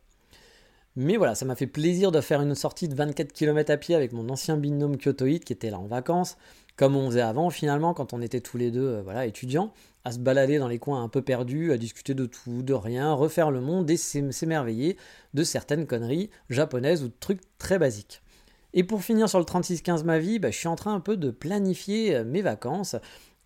Mais 0.98 1.18
voilà, 1.18 1.36
ça 1.36 1.46
m'a 1.46 1.56
fait 1.56 1.68
plaisir 1.68 2.12
de 2.12 2.22
faire 2.22 2.42
une 2.42 2.56
sortie 2.56 2.88
de 2.88 2.96
24 2.96 3.34
km 3.34 3.72
à 3.72 3.78
pied 3.78 3.96
avec 3.96 4.14
mon 4.14 4.30
ancien 4.30 4.56
binôme 4.56 4.98
kyotoïde 4.98 5.44
qui 5.44 5.52
était 5.52 5.70
là 5.70 5.78
en 5.78 5.88
vacances, 5.88 6.38
comme 6.78 6.96
on 6.96 7.10
faisait 7.10 7.22
avant 7.22 7.50
finalement 7.50 7.94
quand 7.94 8.14
on 8.14 8.22
était 8.22 8.40
tous 8.40 8.58
les 8.58 8.72
deux 8.72 8.88
euh, 8.88 9.02
voilà, 9.04 9.26
étudiants, 9.26 9.74
à 10.06 10.14
se 10.14 10.20
balader 10.20 10.58
dans 10.58 10.70
les 10.70 10.80
coins 10.80 11.04
un 11.04 11.10
peu 11.10 11.22
perdus, 11.22 11.74
à 11.74 11.78
discuter 11.78 12.14
de 12.14 12.26
tout, 12.26 12.62
de 12.62 12.74
rien, 12.74 13.12
refaire 13.12 13.52
le 13.52 13.60
monde 13.60 13.90
et 13.90 13.98
s'émerveiller 13.98 14.96
de 15.34 15.44
certaines 15.44 15.86
conneries 15.86 16.30
japonaises 16.50 17.04
ou 17.04 17.08
de 17.08 17.16
trucs 17.20 17.42
très 17.58 17.78
basiques. 17.78 18.22
Et 18.74 18.84
pour 18.84 19.04
finir 19.04 19.28
sur 19.28 19.40
le 19.40 19.46
36-15 19.46 20.04
ma 20.06 20.20
vie, 20.20 20.40
bah, 20.40 20.52
je 20.52 20.58
suis 20.58 20.68
en 20.68 20.76
train 20.78 20.94
un 20.94 21.00
peu 21.02 21.18
de 21.18 21.30
planifier 21.30 22.16
euh, 22.16 22.24
mes 22.24 22.42
vacances 22.42 22.96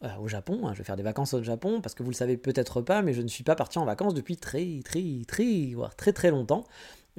euh, 0.03 0.09
au 0.21 0.27
Japon. 0.27 0.67
Hein. 0.67 0.73
je 0.73 0.79
vais 0.79 0.83
faire 0.83 0.95
des 0.95 1.03
vacances 1.03 1.33
au 1.33 1.41
Japon 1.41 1.81
parce 1.81 1.95
que 1.95 2.03
vous 2.03 2.11
le 2.11 2.15
savez 2.15 2.37
peut-être 2.37 2.81
pas, 2.81 3.01
mais 3.01 3.13
je 3.13 3.21
ne 3.21 3.27
suis 3.27 3.43
pas 3.43 3.55
parti 3.55 3.79
en 3.79 3.85
vacances 3.85 4.13
depuis 4.13 4.37
très 4.37 4.81
très 4.85 5.03
très 5.27 5.73
voire 5.73 5.95
très 5.95 6.13
très 6.13 6.31
longtemps. 6.31 6.63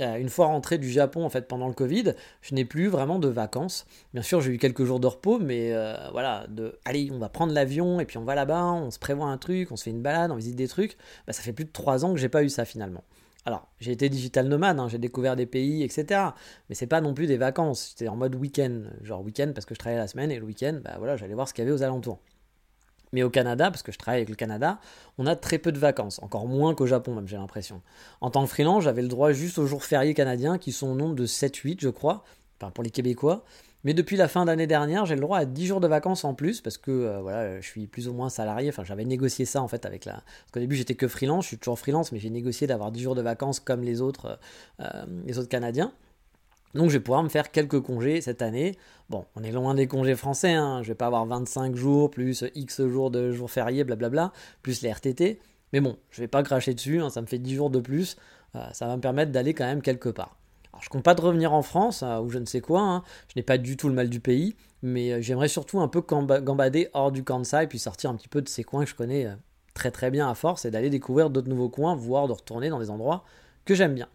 Une 0.00 0.28
fois 0.28 0.47
rentré 0.47 0.78
du 0.78 0.90
Japon 0.90 1.25
en 1.25 1.30
fait 1.30 1.49
pendant 1.49 1.69
le 1.69 1.75
Covid, 1.75 2.14
je 2.42 2.54
n'ai 2.54 2.64
plus 2.64 2.88
vraiment 2.88 3.19
de 3.19 3.28
vacances. 3.28 3.87
Bien 4.14 4.23
sûr, 4.23 4.40
j'ai 4.40 4.52
eu 4.52 4.59
quelques 4.59 4.85
jours 4.85 5.00
de 5.00 5.07
repos, 5.07 5.38
mais 5.38 5.73
euh, 5.73 5.95
voilà, 6.12 6.47
de 6.49 6.78
allez, 6.85 7.11
on 7.12 7.19
va 7.19 7.28
prendre 7.28 7.52
l'avion 7.52 8.00
et 8.00 8.04
puis 8.04 8.19
on 8.19 8.25
va 8.25 8.35
là-bas, 8.35 8.64
on 8.64 8.90
se 8.90 8.99
prévoit 8.99 9.26
un 9.26 9.38
truc, 9.38 9.73
on 9.73 9.76
se 9.76 9.85
fait 9.85 9.90
une 9.90 10.02
balade, 10.02 10.30
on 10.30 10.37
visite 10.37 10.57
des 10.57 10.69
trucs. 10.69 10.97
Bah, 11.26 11.33
ça 11.33 11.42
fait 11.42 11.52
plus 11.52 11.64
de 11.64 11.73
trois 11.73 12.04
ans 12.04 12.12
que 12.12 12.21
j'ai 12.21 12.28
pas 12.28 12.42
eu 12.42 12.49
ça 12.49 12.64
finalement. 12.64 13.04
Alors, 13.47 13.69
j'ai 13.80 13.92
été 13.92 14.09
digital 14.09 14.49
nomade, 14.49 14.78
hein, 14.78 14.88
j'ai 14.88 14.99
découvert 14.99 15.35
des 15.35 15.47
pays, 15.47 15.83
etc. 15.83 16.21
Mais 16.69 16.75
c'est 16.75 16.87
pas 16.87 17.00
non 17.00 17.14
plus 17.14 17.26
des 17.26 17.38
vacances. 17.38 17.90
C'était 17.90 18.09
en 18.09 18.16
mode 18.16 18.35
week-end, 18.35 18.83
genre 19.02 19.23
week-end 19.23 19.52
parce 19.54 19.64
que 19.64 19.75
je 19.75 19.78
travaillais 19.78 20.00
la 20.00 20.09
semaine 20.09 20.30
et 20.30 20.38
le 20.38 20.45
week-end, 20.45 20.80
bah 20.85 20.97
voilà, 20.99 21.16
j'allais 21.16 21.35
voir 21.35 21.49
ce 21.49 21.54
qu'il 21.54 21.64
y 21.64 21.66
avait 21.66 21.75
aux 21.75 21.83
alentours. 21.83 22.21
Mais 23.12 23.23
au 23.23 23.31
Canada, 23.31 23.71
parce 23.71 23.83
que 23.83 23.93
je 23.93 23.99
travaille 23.99 24.21
avec 24.21 24.29
le 24.29 24.37
Canada, 24.37 24.79
on 25.19 25.26
a 25.26 25.37
très 25.37 25.59
peu 25.59 25.73
de 25.73 25.79
vacances, 25.79 26.21
encore 26.23 26.47
moins 26.47 26.75
qu'au 26.75 26.87
Japon 26.87 27.14
même 27.14 27.26
j'ai 27.26 27.37
l'impression. 27.37 27.83
En 28.21 28.31
tant 28.31 28.45
que 28.45 28.50
freelance, 28.50 28.85
j'avais 28.85 29.02
le 29.02 29.09
droit 29.09 29.33
juste 29.33 29.59
aux 29.59 29.67
jours 29.67 29.85
fériés 29.85 30.14
canadiens 30.14 30.59
qui 30.59 30.73
sont 30.73 30.88
au 30.88 30.95
nombre 30.95 31.14
de 31.14 31.26
7-8 31.26 31.79
je 31.81 31.88
crois, 31.88 32.25
enfin 32.61 32.71
pour 32.71 32.85
les 32.85 32.90
Québécois. 32.90 33.45
Mais 33.83 33.95
depuis 33.95 34.17
la 34.17 34.29
fin 34.29 34.45
d'année 34.45 34.67
dernière, 34.67 35.07
j'ai 35.07 35.14
le 35.14 35.23
droit 35.23 35.38
à 35.38 35.47
10 35.47 35.67
jours 35.67 35.81
de 35.81 35.88
vacances 35.88 36.25
en 36.25 36.35
plus 36.35 36.61
parce 36.61 36.76
que 36.76 36.90
euh, 36.90 37.21
voilà, 37.21 37.61
je 37.61 37.67
suis 37.67 37.87
plus 37.87 38.09
ou 38.09 38.12
moins 38.12 38.29
salarié. 38.29 38.69
Enfin, 38.69 38.85
j'avais 38.85 39.05
négocié 39.05 39.47
ça 39.47 39.62
en 39.62 39.69
fait 39.69 39.87
avec 39.87 40.05
la. 40.05 40.12
Parce 40.12 40.52
qu'au 40.52 40.61
début, 40.61 40.76
j'étais 40.76 40.95
que 40.95 41.09
freelance, 41.09 41.45
je 41.45 41.49
suis 41.49 41.59
toujours 41.59 41.79
freelance, 41.79 42.12
mais 42.12 42.19
j'ai 42.19 42.31
négocié 42.31 42.67
d'avoir 42.67 42.93
10 42.93 43.00
jours 43.00 43.14
de 43.14 43.23
vacances 43.23 43.59
comme 43.59 43.83
les 43.83 44.02
autres, 44.02 44.38
euh, 44.81 44.85
euh, 44.85 45.07
les 45.25 45.38
autres 45.38 45.49
Canadiens. 45.49 45.93
Donc 46.75 46.89
je 46.89 46.95
vais 46.95 47.00
pouvoir 47.00 47.23
me 47.23 47.29
faire 47.29 47.50
quelques 47.50 47.81
congés 47.81 48.21
cette 48.21 48.43
année. 48.43 48.77
Bon, 49.09 49.25
on 49.35 49.43
est 49.43 49.50
loin 49.50 49.75
des 49.75 49.89
congés 49.89 50.15
français, 50.15 50.53
hein. 50.53 50.83
je 50.83 50.89
vais 50.89 50.95
pas 50.95 51.07
avoir 51.07 51.27
25 51.27 51.75
jours 51.75 52.11
plus 52.11 52.45
X 52.55 52.87
jours 52.87 53.11
de 53.11 53.33
jours 53.33 53.50
fériés, 53.50 53.83
blablabla, 53.85 54.33
plus 54.62 54.83
les 54.83 54.91
RTT. 54.91 55.41
Mais 55.73 55.81
bon, 55.81 55.97
je 56.11 56.21
vais 56.21 56.29
pas 56.29 56.43
cracher 56.43 56.75
dessus, 56.75 57.00
hein. 57.00 57.11
ça 57.11 57.21
me 57.21 57.27
fait 57.27 57.39
10 57.39 57.55
jours 57.55 57.71
de 57.71 57.81
plus, 57.81 58.17
euh, 58.55 58.65
ça 58.73 58.87
va 58.87 58.97
me 58.97 59.00
permettre 59.00 59.33
d'aller 59.33 59.55
quand 59.55 59.65
même 59.65 59.83
quelque 59.83 60.09
part. 60.09 60.37
Alors 60.73 60.83
je 60.83 60.89
compte 60.89 61.03
pas 61.03 61.15
de 61.15 61.21
revenir 61.21 61.53
en 61.53 61.62
France, 61.62 62.03
euh, 62.03 62.21
ou 62.21 62.31
je 62.31 62.39
ne 62.39 62.47
sais 62.47 62.61
quoi, 62.61 62.81
hein. 62.81 63.03
je 63.29 63.35
n'ai 63.37 63.43
pas 63.43 63.59
du 63.59 63.77
tout 63.77 63.89
le 63.89 63.95
mal 63.95 64.09
du 64.09 64.21
pays, 64.21 64.55
mais 64.83 65.12
euh, 65.12 65.21
j'aimerais 65.21 65.49
surtout 65.49 65.81
un 65.81 65.89
peu 65.89 66.03
gambader 66.03 66.89
hors 66.93 67.12
du 67.12 67.25
Kansai, 67.25 67.67
puis 67.69 67.79
sortir 67.79 68.11
un 68.11 68.17
petit 68.17 68.29
peu 68.29 68.43
de 68.43 68.49
ces 68.49 68.62
coins 68.65 68.85
que 68.85 68.91
je 68.91 68.95
connais 68.95 69.29
très 69.75 69.91
très 69.91 70.11
bien 70.11 70.29
à 70.29 70.35
force, 70.35 70.65
et 70.65 70.71
d'aller 70.71 70.91
découvrir 70.91 71.31
d'autres 71.31 71.49
nouveaux 71.49 71.69
coins, 71.69 71.95
voire 71.97 72.29
de 72.29 72.33
retourner 72.33 72.69
dans 72.69 72.79
des 72.79 72.91
endroits 72.91 73.25
que 73.65 73.75
j'aime 73.75 73.95
bien. 73.95 74.09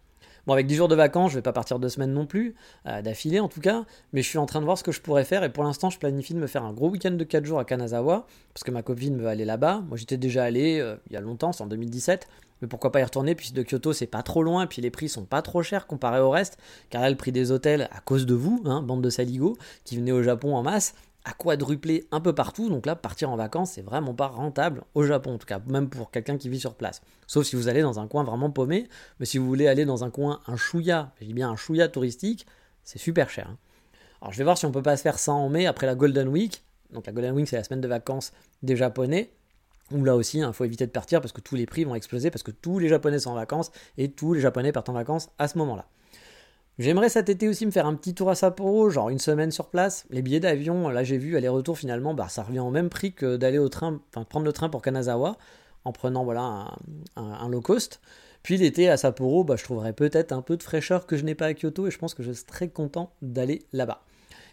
Bon, 0.46 0.52
avec 0.52 0.68
10 0.68 0.76
jours 0.76 0.88
de 0.88 0.94
vacances, 0.94 1.32
je 1.32 1.36
vais 1.36 1.42
pas 1.42 1.52
partir 1.52 1.80
deux 1.80 1.88
semaines 1.88 2.12
non 2.12 2.24
plus, 2.24 2.54
euh, 2.86 3.02
d'affilée 3.02 3.40
en 3.40 3.48
tout 3.48 3.60
cas, 3.60 3.84
mais 4.12 4.22
je 4.22 4.28
suis 4.28 4.38
en 4.38 4.46
train 4.46 4.60
de 4.60 4.64
voir 4.64 4.78
ce 4.78 4.84
que 4.84 4.92
je 4.92 5.00
pourrais 5.00 5.24
faire 5.24 5.42
et 5.42 5.52
pour 5.52 5.64
l'instant, 5.64 5.90
je 5.90 5.98
planifie 5.98 6.34
de 6.34 6.38
me 6.38 6.46
faire 6.46 6.64
un 6.64 6.72
gros 6.72 6.88
week-end 6.88 7.10
de 7.10 7.24
4 7.24 7.44
jours 7.44 7.58
à 7.58 7.64
Kanazawa 7.64 8.26
parce 8.54 8.62
que 8.62 8.70
ma 8.70 8.82
copine 8.82 9.18
veut 9.18 9.26
aller 9.26 9.44
là-bas. 9.44 9.82
Moi, 9.88 9.96
j'étais 9.96 10.16
déjà 10.16 10.44
allé 10.44 10.78
euh, 10.78 10.94
il 11.08 11.14
y 11.14 11.16
a 11.16 11.20
longtemps, 11.20 11.50
c'est 11.50 11.64
en 11.64 11.66
2017, 11.66 12.28
mais 12.62 12.68
pourquoi 12.68 12.92
pas 12.92 13.00
y 13.00 13.04
retourner 13.04 13.34
puisque 13.34 13.54
de 13.54 13.64
Kyoto, 13.64 13.92
c'est 13.92 14.06
pas 14.06 14.22
trop 14.22 14.44
loin 14.44 14.62
et 14.62 14.66
puis 14.68 14.80
les 14.80 14.90
prix 14.90 15.08
sont 15.08 15.24
pas 15.24 15.42
trop 15.42 15.64
chers 15.64 15.88
comparé 15.88 16.20
au 16.20 16.30
reste, 16.30 16.58
car 16.90 17.02
là, 17.02 17.10
le 17.10 17.16
prix 17.16 17.32
des 17.32 17.50
hôtels, 17.50 17.88
à 17.90 17.98
cause 17.98 18.24
de 18.24 18.34
vous, 18.34 18.62
hein, 18.66 18.82
bande 18.82 19.02
de 19.02 19.10
saligots, 19.10 19.56
qui 19.84 19.96
venez 19.96 20.12
au 20.12 20.22
Japon 20.22 20.54
en 20.54 20.62
masse, 20.62 20.94
à 21.26 21.32
quadrupler 21.32 22.06
un 22.12 22.20
peu 22.20 22.34
partout. 22.34 22.70
Donc 22.70 22.86
là, 22.86 22.94
partir 22.94 23.30
en 23.30 23.36
vacances, 23.36 23.72
c'est 23.72 23.82
vraiment 23.82 24.14
pas 24.14 24.28
rentable 24.28 24.84
au 24.94 25.02
Japon, 25.02 25.34
en 25.34 25.38
tout 25.38 25.46
cas, 25.46 25.60
même 25.66 25.90
pour 25.90 26.12
quelqu'un 26.12 26.38
qui 26.38 26.48
vit 26.48 26.60
sur 26.60 26.74
place. 26.74 27.02
Sauf 27.26 27.44
si 27.44 27.56
vous 27.56 27.68
allez 27.68 27.82
dans 27.82 27.98
un 27.98 28.06
coin 28.06 28.22
vraiment 28.22 28.48
paumé. 28.48 28.88
Mais 29.18 29.26
si 29.26 29.36
vous 29.36 29.46
voulez 29.46 29.66
aller 29.66 29.84
dans 29.84 30.04
un 30.04 30.10
coin, 30.10 30.40
un 30.46 30.56
chouïa, 30.56 31.12
je 31.20 31.26
dis 31.26 31.34
bien 31.34 31.50
un 31.50 31.56
chouïa 31.56 31.88
touristique, 31.88 32.46
c'est 32.84 33.00
super 33.00 33.28
cher. 33.28 33.48
Hein. 33.50 33.58
Alors 34.22 34.32
je 34.32 34.38
vais 34.38 34.44
voir 34.44 34.56
si 34.56 34.66
on 34.66 34.72
peut 34.72 34.82
pas 34.82 34.96
se 34.96 35.02
faire 35.02 35.18
ça 35.18 35.32
en 35.32 35.48
mai 35.48 35.66
après 35.66 35.86
la 35.86 35.96
Golden 35.96 36.28
Week. 36.28 36.62
Donc 36.92 37.06
la 37.06 37.12
Golden 37.12 37.34
Week, 37.34 37.48
c'est 37.48 37.56
la 37.56 37.64
semaine 37.64 37.80
de 37.80 37.88
vacances 37.88 38.32
des 38.62 38.76
Japonais. 38.76 39.32
Où 39.92 40.04
là 40.04 40.14
aussi, 40.16 40.38
il 40.38 40.42
hein, 40.42 40.52
faut 40.52 40.64
éviter 40.64 40.86
de 40.86 40.92
partir 40.92 41.20
parce 41.20 41.32
que 41.32 41.40
tous 41.40 41.56
les 41.56 41.66
prix 41.66 41.84
vont 41.84 41.94
exploser, 41.94 42.30
parce 42.30 42.42
que 42.42 42.50
tous 42.50 42.78
les 42.78 42.88
Japonais 42.88 43.18
sont 43.20 43.30
en 43.30 43.34
vacances 43.34 43.70
et 43.98 44.10
tous 44.10 44.32
les 44.32 44.40
Japonais 44.40 44.72
partent 44.72 44.88
en 44.88 44.94
vacances 44.94 45.28
à 45.38 45.48
ce 45.48 45.58
moment-là. 45.58 45.86
J'aimerais 46.78 47.08
cet 47.08 47.30
été 47.30 47.48
aussi 47.48 47.64
me 47.64 47.70
faire 47.70 47.86
un 47.86 47.94
petit 47.94 48.12
tour 48.12 48.28
à 48.28 48.34
Sapporo, 48.34 48.90
genre 48.90 49.08
une 49.08 49.18
semaine 49.18 49.50
sur 49.50 49.70
place. 49.70 50.04
Les 50.10 50.20
billets 50.20 50.40
d'avion, 50.40 50.90
là 50.90 51.04
j'ai 51.04 51.16
vu 51.16 51.36
aller-retour 51.38 51.78
finalement, 51.78 52.12
bah, 52.12 52.28
ça 52.28 52.42
revient 52.42 52.60
au 52.60 52.70
même 52.70 52.90
prix 52.90 53.14
que 53.14 53.36
d'aller 53.36 53.56
au 53.56 53.70
train, 53.70 53.98
enfin 54.10 54.24
prendre 54.24 54.44
le 54.44 54.52
train 54.52 54.68
pour 54.68 54.82
Kanazawa 54.82 55.38
en 55.86 55.92
prenant 55.92 56.24
voilà 56.24 56.76
un, 57.16 57.48
low 57.48 57.62
cost. 57.62 58.02
Puis 58.42 58.58
l'été 58.58 58.90
à 58.90 58.98
Sapporo, 58.98 59.42
bah, 59.42 59.56
je 59.56 59.64
trouverais 59.64 59.94
peut-être 59.94 60.32
un 60.32 60.42
peu 60.42 60.58
de 60.58 60.62
fraîcheur 60.62 61.06
que 61.06 61.16
je 61.16 61.24
n'ai 61.24 61.34
pas 61.34 61.46
à 61.46 61.54
Kyoto 61.54 61.86
et 61.86 61.90
je 61.90 61.98
pense 61.98 62.12
que 62.12 62.22
je 62.22 62.32
serais 62.32 62.46
très 62.46 62.68
content 62.68 63.10
d'aller 63.22 63.62
là-bas. 63.72 64.02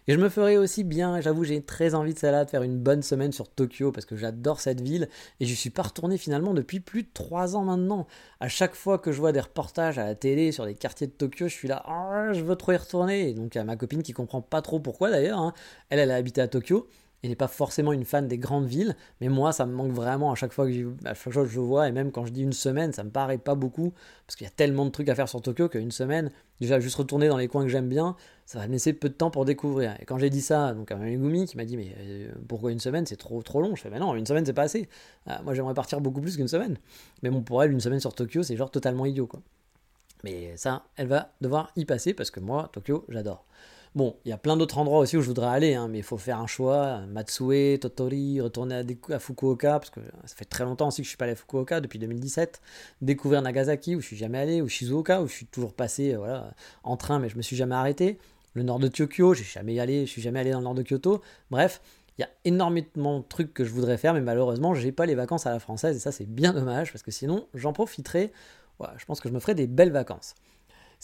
Et 0.06 0.12
je 0.12 0.18
me 0.18 0.28
ferai 0.28 0.58
aussi 0.58 0.84
bien, 0.84 1.18
j'avoue, 1.22 1.44
j'ai 1.44 1.62
très 1.62 1.94
envie 1.94 2.12
de 2.12 2.18
ça 2.18 2.44
de 2.44 2.50
faire 2.50 2.62
une 2.62 2.78
bonne 2.78 3.02
semaine 3.02 3.32
sur 3.32 3.48
Tokyo 3.48 3.90
parce 3.90 4.04
que 4.04 4.16
j'adore 4.16 4.60
cette 4.60 4.82
ville 4.82 5.08
et 5.40 5.46
je 5.46 5.54
suis 5.54 5.70
pas 5.70 5.82
retourné 5.82 6.18
finalement 6.18 6.52
depuis 6.52 6.80
plus 6.80 7.04
de 7.04 7.08
3 7.14 7.56
ans 7.56 7.64
maintenant. 7.64 8.06
À 8.38 8.48
chaque 8.48 8.74
fois 8.74 8.98
que 8.98 9.12
je 9.12 9.18
vois 9.18 9.32
des 9.32 9.40
reportages 9.40 9.98
à 9.98 10.04
la 10.04 10.14
télé 10.14 10.52
sur 10.52 10.66
les 10.66 10.74
quartiers 10.74 11.06
de 11.06 11.12
Tokyo, 11.12 11.48
je 11.48 11.54
suis 11.54 11.68
là, 11.68 11.84
oh, 11.88 12.34
je 12.34 12.42
veux 12.42 12.56
trop 12.56 12.72
y 12.72 12.76
retourner. 12.76 13.30
Et 13.30 13.34
donc 13.34 13.56
à 13.56 13.64
ma 13.64 13.76
copine 13.76 14.02
qui 14.02 14.12
comprend 14.12 14.42
pas 14.42 14.60
trop 14.60 14.78
pourquoi 14.78 15.10
d'ailleurs, 15.10 15.38
hein. 15.38 15.54
elle, 15.88 16.00
elle 16.00 16.10
a 16.10 16.16
habité 16.16 16.42
à 16.42 16.48
Tokyo 16.48 16.86
et 17.24 17.28
n'est 17.28 17.36
pas 17.36 17.48
forcément 17.48 17.92
une 17.94 18.04
fan 18.04 18.28
des 18.28 18.36
grandes 18.36 18.66
villes, 18.66 18.94
mais 19.22 19.30
moi 19.30 19.52
ça 19.52 19.64
me 19.64 19.72
manque 19.72 19.92
vraiment 19.92 20.30
à 20.30 20.34
chaque 20.34 20.52
fois 20.52 20.66
que, 20.66 20.72
je 20.72 21.58
vois, 21.60 21.88
et 21.88 21.92
même 21.92 22.12
quand 22.12 22.26
je 22.26 22.32
dis 22.32 22.42
une 22.42 22.52
semaine, 22.52 22.92
ça 22.92 23.02
me 23.02 23.08
paraît 23.08 23.38
pas 23.38 23.54
beaucoup, 23.54 23.94
parce 24.26 24.36
qu'il 24.36 24.44
y 24.44 24.48
a 24.48 24.52
tellement 24.52 24.84
de 24.84 24.90
trucs 24.90 25.08
à 25.08 25.14
faire 25.14 25.26
sur 25.26 25.40
Tokyo 25.40 25.70
qu'une 25.70 25.90
semaine, 25.90 26.30
déjà 26.60 26.80
juste 26.80 26.96
retourner 26.96 27.28
dans 27.28 27.38
les 27.38 27.48
coins 27.48 27.62
que 27.62 27.70
j'aime 27.70 27.88
bien, 27.88 28.14
ça 28.44 28.58
va 28.58 28.66
me 28.66 28.72
laisser 28.72 28.92
peu 28.92 29.08
de 29.08 29.14
temps 29.14 29.30
pour 29.30 29.46
découvrir. 29.46 29.96
Et 30.02 30.04
quand 30.04 30.18
j'ai 30.18 30.28
dit 30.28 30.42
ça, 30.42 30.74
donc 30.74 30.92
à 30.92 30.96
Mamigumi 30.96 31.46
qui 31.46 31.56
m'a 31.56 31.64
dit 31.64 31.78
mais 31.78 31.96
euh, 31.98 32.30
pourquoi 32.46 32.72
une 32.72 32.78
semaine 32.78 33.06
c'est 33.06 33.16
trop 33.16 33.42
trop 33.42 33.62
long, 33.62 33.74
je 33.74 33.80
fais 33.80 33.90
mais 33.90 33.98
non 33.98 34.14
une 34.14 34.26
semaine 34.26 34.44
c'est 34.44 34.52
pas 34.52 34.64
assez. 34.64 34.90
Ah, 35.26 35.40
moi 35.44 35.54
j'aimerais 35.54 35.74
partir 35.74 36.02
beaucoup 36.02 36.20
plus 36.20 36.36
qu'une 36.36 36.48
semaine. 36.48 36.76
Mais 37.22 37.30
bon 37.30 37.40
pour 37.40 37.62
elle 37.62 37.72
une 37.72 37.80
semaine 37.80 38.00
sur 38.00 38.14
Tokyo 38.14 38.42
c'est 38.42 38.56
genre 38.56 38.70
totalement 38.70 39.06
idiot 39.06 39.26
quoi. 39.26 39.40
Mais 40.24 40.58
ça 40.58 40.84
elle 40.96 41.06
va 41.06 41.32
devoir 41.40 41.72
y 41.76 41.86
passer 41.86 42.12
parce 42.12 42.30
que 42.30 42.40
moi 42.40 42.68
Tokyo 42.70 43.06
j'adore. 43.08 43.46
Bon, 43.94 44.16
il 44.24 44.30
y 44.30 44.32
a 44.32 44.38
plein 44.38 44.56
d'autres 44.56 44.78
endroits 44.78 44.98
aussi 44.98 45.16
où 45.16 45.20
je 45.20 45.28
voudrais 45.28 45.46
aller, 45.46 45.74
hein, 45.74 45.86
mais 45.86 45.98
il 45.98 46.02
faut 46.02 46.16
faire 46.16 46.40
un 46.40 46.48
choix. 46.48 47.02
Matsue, 47.06 47.78
Totori, 47.80 48.40
retourner 48.40 48.82
à, 49.10 49.18
Fukuoka, 49.20 49.78
parce 49.78 49.90
que 49.90 50.00
ça 50.24 50.34
fait 50.34 50.44
très 50.44 50.64
longtemps 50.64 50.88
aussi 50.88 51.02
que 51.02 51.04
je 51.04 51.10
suis 51.10 51.16
pas 51.16 51.26
allé 51.26 51.34
à 51.34 51.36
Fukuoka, 51.36 51.80
depuis 51.80 52.00
2017. 52.00 52.60
Découvrir 53.02 53.40
Nagasaki, 53.40 53.94
où 53.94 54.00
je 54.00 54.06
suis 54.06 54.16
jamais 54.16 54.38
allé, 54.38 54.62
ou 54.62 54.68
Shizuoka, 54.68 55.22
où 55.22 55.28
je 55.28 55.34
suis 55.34 55.46
toujours 55.46 55.74
passé 55.74 56.12
euh, 56.14 56.40
en 56.82 56.96
train, 56.96 57.20
mais 57.20 57.28
je 57.28 57.36
me 57.36 57.42
suis 57.42 57.54
jamais 57.54 57.76
arrêté. 57.76 58.18
Le 58.54 58.64
nord 58.64 58.80
de 58.80 58.88
Tokyo, 58.88 59.32
j'ai 59.32 59.44
jamais 59.44 59.78
allé, 59.78 60.06
je 60.06 60.10
suis 60.10 60.22
jamais 60.22 60.40
allé 60.40 60.50
dans 60.50 60.58
le 60.58 60.64
nord 60.64 60.74
de 60.74 60.82
Kyoto. 60.82 61.22
Bref, 61.52 61.80
il 62.18 62.22
y 62.22 62.24
a 62.24 62.30
énormément 62.44 63.20
de 63.20 63.24
trucs 63.28 63.54
que 63.54 63.64
je 63.64 63.70
voudrais 63.70 63.96
faire, 63.96 64.12
mais 64.12 64.20
malheureusement, 64.20 64.74
j'ai 64.74 64.90
pas 64.90 65.06
les 65.06 65.14
vacances 65.14 65.46
à 65.46 65.50
la 65.50 65.60
française, 65.60 65.96
et 65.96 66.00
ça 66.00 66.10
c'est 66.10 66.26
bien 66.28 66.52
dommage, 66.52 66.90
parce 66.90 67.04
que 67.04 67.12
sinon, 67.12 67.46
j'en 67.54 67.72
profiterai. 67.72 68.32
je 68.96 69.04
pense 69.04 69.20
que 69.20 69.28
je 69.28 69.34
me 69.34 69.38
ferai 69.38 69.54
des 69.54 69.68
belles 69.68 69.92
vacances. 69.92 70.34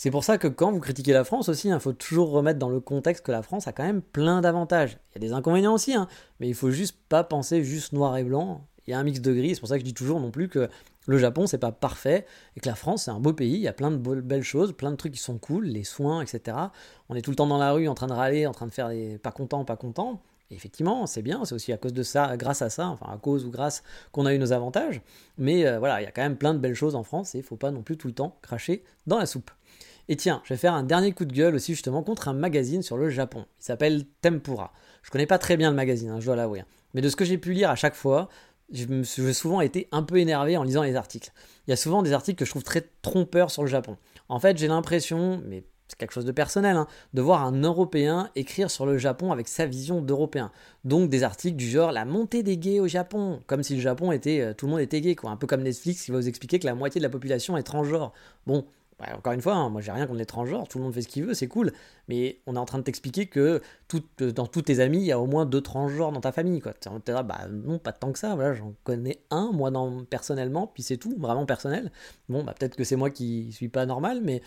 C'est 0.02 0.10
pour 0.10 0.24
ça 0.24 0.38
que 0.38 0.48
quand 0.48 0.72
vous 0.72 0.80
critiquez 0.80 1.12
la 1.12 1.24
France 1.24 1.50
aussi, 1.50 1.68
il 1.68 1.78
faut 1.78 1.92
toujours 1.92 2.30
remettre 2.30 2.58
dans 2.58 2.70
le 2.70 2.80
contexte 2.80 3.22
que 3.22 3.32
la 3.32 3.42
France 3.42 3.68
a 3.68 3.72
quand 3.72 3.82
même 3.82 4.00
plein 4.00 4.40
d'avantages. 4.40 4.96
Il 5.10 5.16
y 5.16 5.26
a 5.26 5.28
des 5.28 5.34
inconvénients 5.34 5.74
aussi, 5.74 5.92
hein, 5.92 6.08
mais 6.38 6.48
il 6.48 6.54
faut 6.54 6.70
juste 6.70 6.96
pas 7.10 7.22
penser 7.22 7.62
juste 7.64 7.92
noir 7.92 8.16
et 8.16 8.24
blanc. 8.24 8.66
Il 8.86 8.92
y 8.92 8.94
a 8.94 8.98
un 8.98 9.02
mix 9.02 9.20
de 9.20 9.30
gris, 9.30 9.54
c'est 9.54 9.60
pour 9.60 9.68
ça 9.68 9.74
que 9.74 9.80
je 9.80 9.84
dis 9.84 9.92
toujours 9.92 10.18
non 10.18 10.30
plus 10.30 10.48
que 10.48 10.70
le 11.06 11.18
Japon 11.18 11.46
c'est 11.46 11.58
pas 11.58 11.70
parfait 11.70 12.24
et 12.56 12.60
que 12.60 12.68
la 12.70 12.76
France 12.76 13.04
c'est 13.04 13.10
un 13.10 13.20
beau 13.20 13.34
pays, 13.34 13.52
il 13.52 13.60
y 13.60 13.68
a 13.68 13.74
plein 13.74 13.90
de 13.90 13.98
belles 13.98 14.42
choses, 14.42 14.72
plein 14.72 14.90
de 14.90 14.96
trucs 14.96 15.12
qui 15.12 15.20
sont 15.20 15.36
cool, 15.36 15.66
les 15.66 15.84
soins, 15.84 16.22
etc. 16.22 16.56
On 17.10 17.14
est 17.14 17.20
tout 17.20 17.30
le 17.30 17.36
temps 17.36 17.46
dans 17.46 17.58
la 17.58 17.72
rue 17.72 17.86
en 17.86 17.94
train 17.94 18.06
de 18.06 18.14
râler, 18.14 18.46
en 18.46 18.52
train 18.52 18.66
de 18.66 18.72
faire 18.72 18.88
des 18.88 19.18
pas 19.18 19.32
contents, 19.32 19.66
pas 19.66 19.76
contents. 19.76 20.22
Effectivement, 20.50 21.06
c'est 21.06 21.20
bien, 21.20 21.44
c'est 21.44 21.54
aussi 21.54 21.74
à 21.74 21.76
cause 21.76 21.92
de 21.92 22.02
ça, 22.02 22.38
grâce 22.38 22.62
à 22.62 22.70
ça, 22.70 22.88
enfin 22.88 23.12
à 23.12 23.18
cause 23.18 23.44
ou 23.44 23.50
grâce 23.50 23.82
qu'on 24.12 24.24
a 24.24 24.32
eu 24.32 24.38
nos 24.38 24.52
avantages. 24.52 25.02
Mais 25.36 25.66
euh, 25.66 25.78
voilà, 25.78 26.00
il 26.00 26.04
y 26.04 26.08
a 26.08 26.10
quand 26.10 26.22
même 26.22 26.38
plein 26.38 26.54
de 26.54 26.58
belles 26.58 26.74
choses 26.74 26.94
en 26.94 27.02
France 27.02 27.34
et 27.34 27.38
il 27.38 27.44
faut 27.44 27.56
pas 27.56 27.70
non 27.70 27.82
plus 27.82 27.98
tout 27.98 28.08
le 28.08 28.14
temps 28.14 28.38
cracher 28.40 28.82
dans 29.06 29.18
la 29.18 29.26
soupe. 29.26 29.50
Et 30.10 30.16
tiens, 30.16 30.42
je 30.42 30.52
vais 30.52 30.58
faire 30.58 30.74
un 30.74 30.82
dernier 30.82 31.12
coup 31.12 31.24
de 31.24 31.32
gueule 31.32 31.54
aussi 31.54 31.72
justement 31.72 32.02
contre 32.02 32.26
un 32.26 32.32
magazine 32.32 32.82
sur 32.82 32.96
le 32.96 33.10
Japon. 33.10 33.46
Il 33.60 33.64
s'appelle 33.64 34.04
Tempura. 34.22 34.72
Je 35.04 35.10
connais 35.10 35.24
pas 35.24 35.38
très 35.38 35.56
bien 35.56 35.70
le 35.70 35.76
magazine, 35.76 36.10
hein, 36.10 36.18
je 36.18 36.26
dois 36.26 36.34
l'avouer. 36.34 36.64
Mais 36.94 37.00
de 37.00 37.08
ce 37.08 37.14
que 37.14 37.24
j'ai 37.24 37.38
pu 37.38 37.52
lire 37.52 37.70
à 37.70 37.76
chaque 37.76 37.94
fois, 37.94 38.28
j'ai 38.72 38.88
souvent 39.04 39.60
été 39.60 39.86
un 39.92 40.02
peu 40.02 40.16
énervé 40.16 40.56
en 40.56 40.64
lisant 40.64 40.82
les 40.82 40.96
articles. 40.96 41.30
Il 41.68 41.70
y 41.70 41.72
a 41.72 41.76
souvent 41.76 42.02
des 42.02 42.12
articles 42.12 42.36
que 42.36 42.44
je 42.44 42.50
trouve 42.50 42.64
très 42.64 42.90
trompeurs 43.02 43.52
sur 43.52 43.62
le 43.62 43.68
Japon. 43.68 43.96
En 44.28 44.40
fait, 44.40 44.58
j'ai 44.58 44.66
l'impression, 44.66 45.40
mais 45.46 45.62
c'est 45.86 45.96
quelque 45.96 46.12
chose 46.12 46.24
de 46.24 46.32
personnel, 46.32 46.74
hein, 46.74 46.88
de 47.14 47.22
voir 47.22 47.44
un 47.44 47.62
Européen 47.62 48.30
écrire 48.34 48.68
sur 48.68 48.86
le 48.86 48.98
Japon 48.98 49.30
avec 49.30 49.46
sa 49.46 49.66
vision 49.66 50.02
d'Européen. 50.02 50.50
Donc 50.82 51.08
des 51.08 51.22
articles 51.22 51.56
du 51.56 51.68
genre 51.68 51.92
la 51.92 52.04
montée 52.04 52.42
des 52.42 52.56
gays 52.56 52.80
au 52.80 52.88
Japon, 52.88 53.42
comme 53.46 53.62
si 53.62 53.76
le 53.76 53.80
Japon 53.80 54.10
était, 54.10 54.40
euh, 54.40 54.54
tout 54.54 54.66
le 54.66 54.72
monde 54.72 54.80
était 54.80 55.00
gay, 55.00 55.14
quoi. 55.14 55.30
Un 55.30 55.36
peu 55.36 55.46
comme 55.46 55.62
Netflix 55.62 56.04
qui 56.04 56.10
va 56.10 56.18
vous 56.18 56.28
expliquer 56.28 56.58
que 56.58 56.66
la 56.66 56.74
moitié 56.74 56.98
de 56.98 57.04
la 57.04 57.10
population 57.10 57.56
est 57.56 57.62
transgenre. 57.62 58.12
Bon, 58.48 58.66
encore 59.16 59.32
une 59.32 59.40
fois, 59.40 59.54
hein, 59.54 59.68
moi 59.70 59.80
j'ai 59.80 59.92
rien 59.92 60.06
contre 60.06 60.18
les 60.18 60.26
transgenres, 60.26 60.68
tout 60.68 60.78
le 60.78 60.84
monde 60.84 60.94
fait 60.94 61.02
ce 61.02 61.08
qu'il 61.08 61.24
veut, 61.24 61.34
c'est 61.34 61.48
cool, 61.48 61.72
mais 62.08 62.40
on 62.46 62.56
est 62.56 62.58
en 62.58 62.64
train 62.64 62.78
de 62.78 62.82
t'expliquer 62.82 63.26
que 63.26 63.60
euh, 64.20 64.32
dans 64.32 64.46
tous 64.46 64.62
tes 64.62 64.80
amis, 64.80 64.98
il 64.98 65.04
y 65.06 65.12
a 65.12 65.18
au 65.18 65.26
moins 65.26 65.46
deux 65.46 65.60
transgenres 65.60 66.12
dans 66.12 66.20
ta 66.20 66.32
famille. 66.32 66.60
Quoi. 66.60 66.74
Là, 67.06 67.22
bah 67.22 67.46
non, 67.50 67.78
pas 67.78 67.92
tant 67.92 68.12
que 68.12 68.18
ça, 68.18 68.34
voilà, 68.34 68.54
j'en 68.54 68.74
connais 68.84 69.22
un, 69.30 69.52
moi 69.52 69.70
personnellement, 70.08 70.66
puis 70.66 70.82
c'est 70.82 70.96
tout, 70.96 71.16
vraiment 71.18 71.46
personnel. 71.46 71.90
Bon, 72.28 72.44
bah 72.44 72.54
peut-être 72.58 72.76
que 72.76 72.84
c'est 72.84 72.96
moi 72.96 73.10
qui 73.10 73.52
suis 73.52 73.68
pas 73.68 73.86
normal, 73.86 74.20
mais 74.22 74.42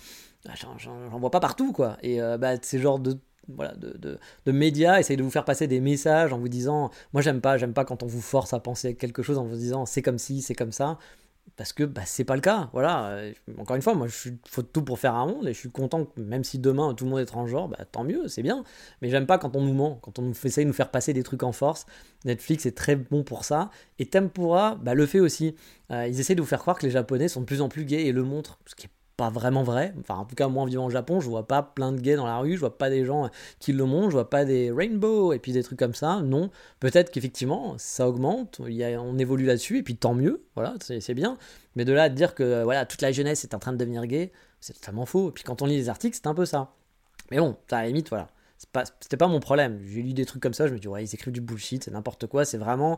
bah, 0.45 0.51
j'en 0.55 1.17
vois 1.17 1.31
pas 1.31 1.39
partout, 1.39 1.73
quoi. 1.73 1.97
Et 2.03 2.21
euh, 2.21 2.37
bah, 2.37 2.55
ces 2.61 2.79
genres 2.79 2.99
de 2.99 3.17
voilà, 3.49 3.73
de, 3.75 4.51
médias 4.51 4.99
essayent 4.99 5.17
de 5.17 5.23
vous 5.23 5.29
faire 5.29 5.45
passer 5.45 5.67
des 5.67 5.81
messages 5.81 6.31
en 6.31 6.37
vous 6.37 6.47
disant 6.47 6.91
moi 7.11 7.21
j'aime 7.21 7.41
pas 7.41 7.57
j'aime 7.57 7.73
pas 7.73 7.83
quand 7.83 8.01
on 8.01 8.05
vous 8.05 8.21
force 8.21 8.53
à 8.53 8.59
penser 8.59 8.95
quelque 8.95 9.21
chose 9.21 9.37
en 9.37 9.43
vous 9.43 9.55
disant 9.55 9.85
c'est 9.85 10.01
comme 10.01 10.17
si 10.17 10.41
c'est 10.41 10.55
comme 10.55 10.71
ça 10.71 10.97
parce 11.56 11.73
que 11.73 11.84
bah, 11.84 12.01
c'est 12.06 12.23
pas 12.23 12.36
le 12.36 12.41
cas. 12.41 12.69
Voilà. 12.73 13.08
Euh, 13.08 13.34
encore 13.58 13.75
une 13.75 13.82
fois, 13.82 13.93
moi, 13.93 14.08
je 14.08 14.15
suis 14.15 14.38
tout 14.73 14.84
pour 14.84 14.99
faire 14.99 15.15
un 15.15 15.27
monde 15.27 15.47
et 15.47 15.53
je 15.53 15.60
suis 15.60 15.71
content 15.71 16.06
que 16.06 16.19
même 16.19 16.43
si 16.43 16.58
demain 16.60 16.93
tout 16.93 17.06
le 17.06 17.12
monde 17.12 17.19
est 17.19 17.25
transgenre, 17.25 17.67
bah, 17.67 17.77
tant 17.91 18.03
mieux, 18.03 18.27
c'est 18.27 18.41
bien. 18.41 18.63
Mais 19.01 19.10
j'aime 19.10 19.27
pas 19.27 19.38
quand 19.38 19.56
on 19.56 19.62
nous 19.62 19.73
ment, 19.73 19.99
quand 20.01 20.19
on 20.19 20.32
essaye 20.32 20.65
de 20.65 20.69
nous 20.69 20.73
faire 20.73 20.89
passer 20.89 21.13
des 21.13 21.23
trucs 21.23 21.43
en 21.43 21.51
force. 21.51 21.86
Netflix 22.25 22.65
est 22.65 22.75
très 22.75 22.95
bon 22.95 23.23
pour 23.23 23.45
ça. 23.45 23.69
Et 23.99 24.08
Tempura 24.08 24.75
bah, 24.82 24.93
le 24.93 25.06
fait 25.06 25.19
aussi. 25.19 25.56
Euh, 25.91 26.08
ils 26.08 26.19
essaient 26.19 26.36
de 26.36 26.41
vous 26.41 26.47
faire 26.47 26.62
croire 26.62 26.77
que 26.77 26.86
les 26.86 26.91
Japonais 26.91 27.27
sont 27.27 27.41
de 27.41 27.45
plus 27.45 27.62
en 27.62 27.69
plus 27.69 27.86
gays 27.86 28.06
et 28.08 28.12
le 28.12 28.23
montrent, 28.23 28.60
ce 28.65 28.75
qui 28.75 28.88
pas 29.17 29.30
vraiment 29.30 29.63
vrai. 29.63 29.93
Enfin, 29.99 30.15
en 30.15 30.26
tout 30.26 30.36
cas, 30.36 30.47
moi, 30.47 30.63
en 30.63 30.65
vivant 30.65 30.86
au 30.86 30.89
Japon, 30.89 31.19
je 31.19 31.30
vois 31.30 31.47
pas 31.47 31.62
plein 31.62 31.91
de 31.91 31.99
gays 31.99 32.15
dans 32.15 32.26
la 32.26 32.38
rue, 32.38 32.56
je 32.56 32.60
vois 32.60 32.78
pas 32.78 32.89
des 32.89 33.06
gens 33.06 33.30
qui 33.60 33.73
le 33.73 33.86
montrent, 33.86 34.10
je 34.10 34.15
vois 34.15 34.30
pas 34.30 34.45
des 34.45 34.71
rainbows 34.71 35.34
et 35.34 35.39
puis 35.39 35.52
des 35.52 35.63
trucs 35.63 35.80
comme 35.80 35.93
ça. 35.93 36.21
Non, 36.21 36.49
peut-être 36.80 37.12
qu'effectivement, 37.12 37.76
ça 37.78 38.08
augmente, 38.08 38.62
y 38.67 38.84
a, 38.84 38.99
on 39.02 39.17
évolue 39.17 39.45
là-dessus, 39.45 39.80
et 39.80 39.84
puis 39.84 39.95
tant 39.95 40.13
mieux, 40.13 40.43
voilà, 40.56 40.76
c'est 40.80 41.13
bien. 41.13 41.38
Mais 41.76 41.86
de 41.86 41.93
là 41.93 42.04
à 42.04 42.10
dire 42.10 42.36
que 42.36 42.63
voilà, 42.63 42.86
toute 42.86 43.02
la 43.02 43.12
jeunesse 43.12 43.43
est 43.43 43.54
en 43.54 43.60
train 43.60 43.73
de 43.73 43.78
devenir 43.78 44.06
gay, 44.08 44.32
c'est 44.60 44.73
totalement 44.73 45.06
faux. 45.06 45.30
Et 45.30 45.32
puis 45.32 45.43
quand 45.43 45.62
on 45.62 45.65
lit 45.65 45.78
les 45.78 45.89
articles, 45.89 46.15
c'est 46.15 46.28
un 46.28 46.34
peu 46.34 46.45
ça. 46.45 46.73
Mais 47.32 47.38
bon, 47.38 47.56
à 47.71 47.82
la 47.82 47.88
limite, 47.88 48.10
voilà. 48.10 48.28
C'était 48.58 49.17
pas, 49.17 49.26
pas 49.26 49.28
mon 49.28 49.39
problème. 49.39 49.80
J'ai 49.86 50.02
lu 50.02 50.13
des 50.13 50.26
trucs 50.26 50.41
comme 50.41 50.54
ça, 50.54 50.67
je 50.67 50.73
me 50.73 50.80
dis, 50.80 50.88
ouais, 50.88 51.04
ils 51.04 51.13
écrivent 51.13 51.34
du 51.34 51.41
bullshit, 51.41 51.84
c'est 51.84 51.91
n'importe 51.91 52.28
quoi, 52.28 52.45
c'est 52.45 52.58
vraiment 52.58 52.97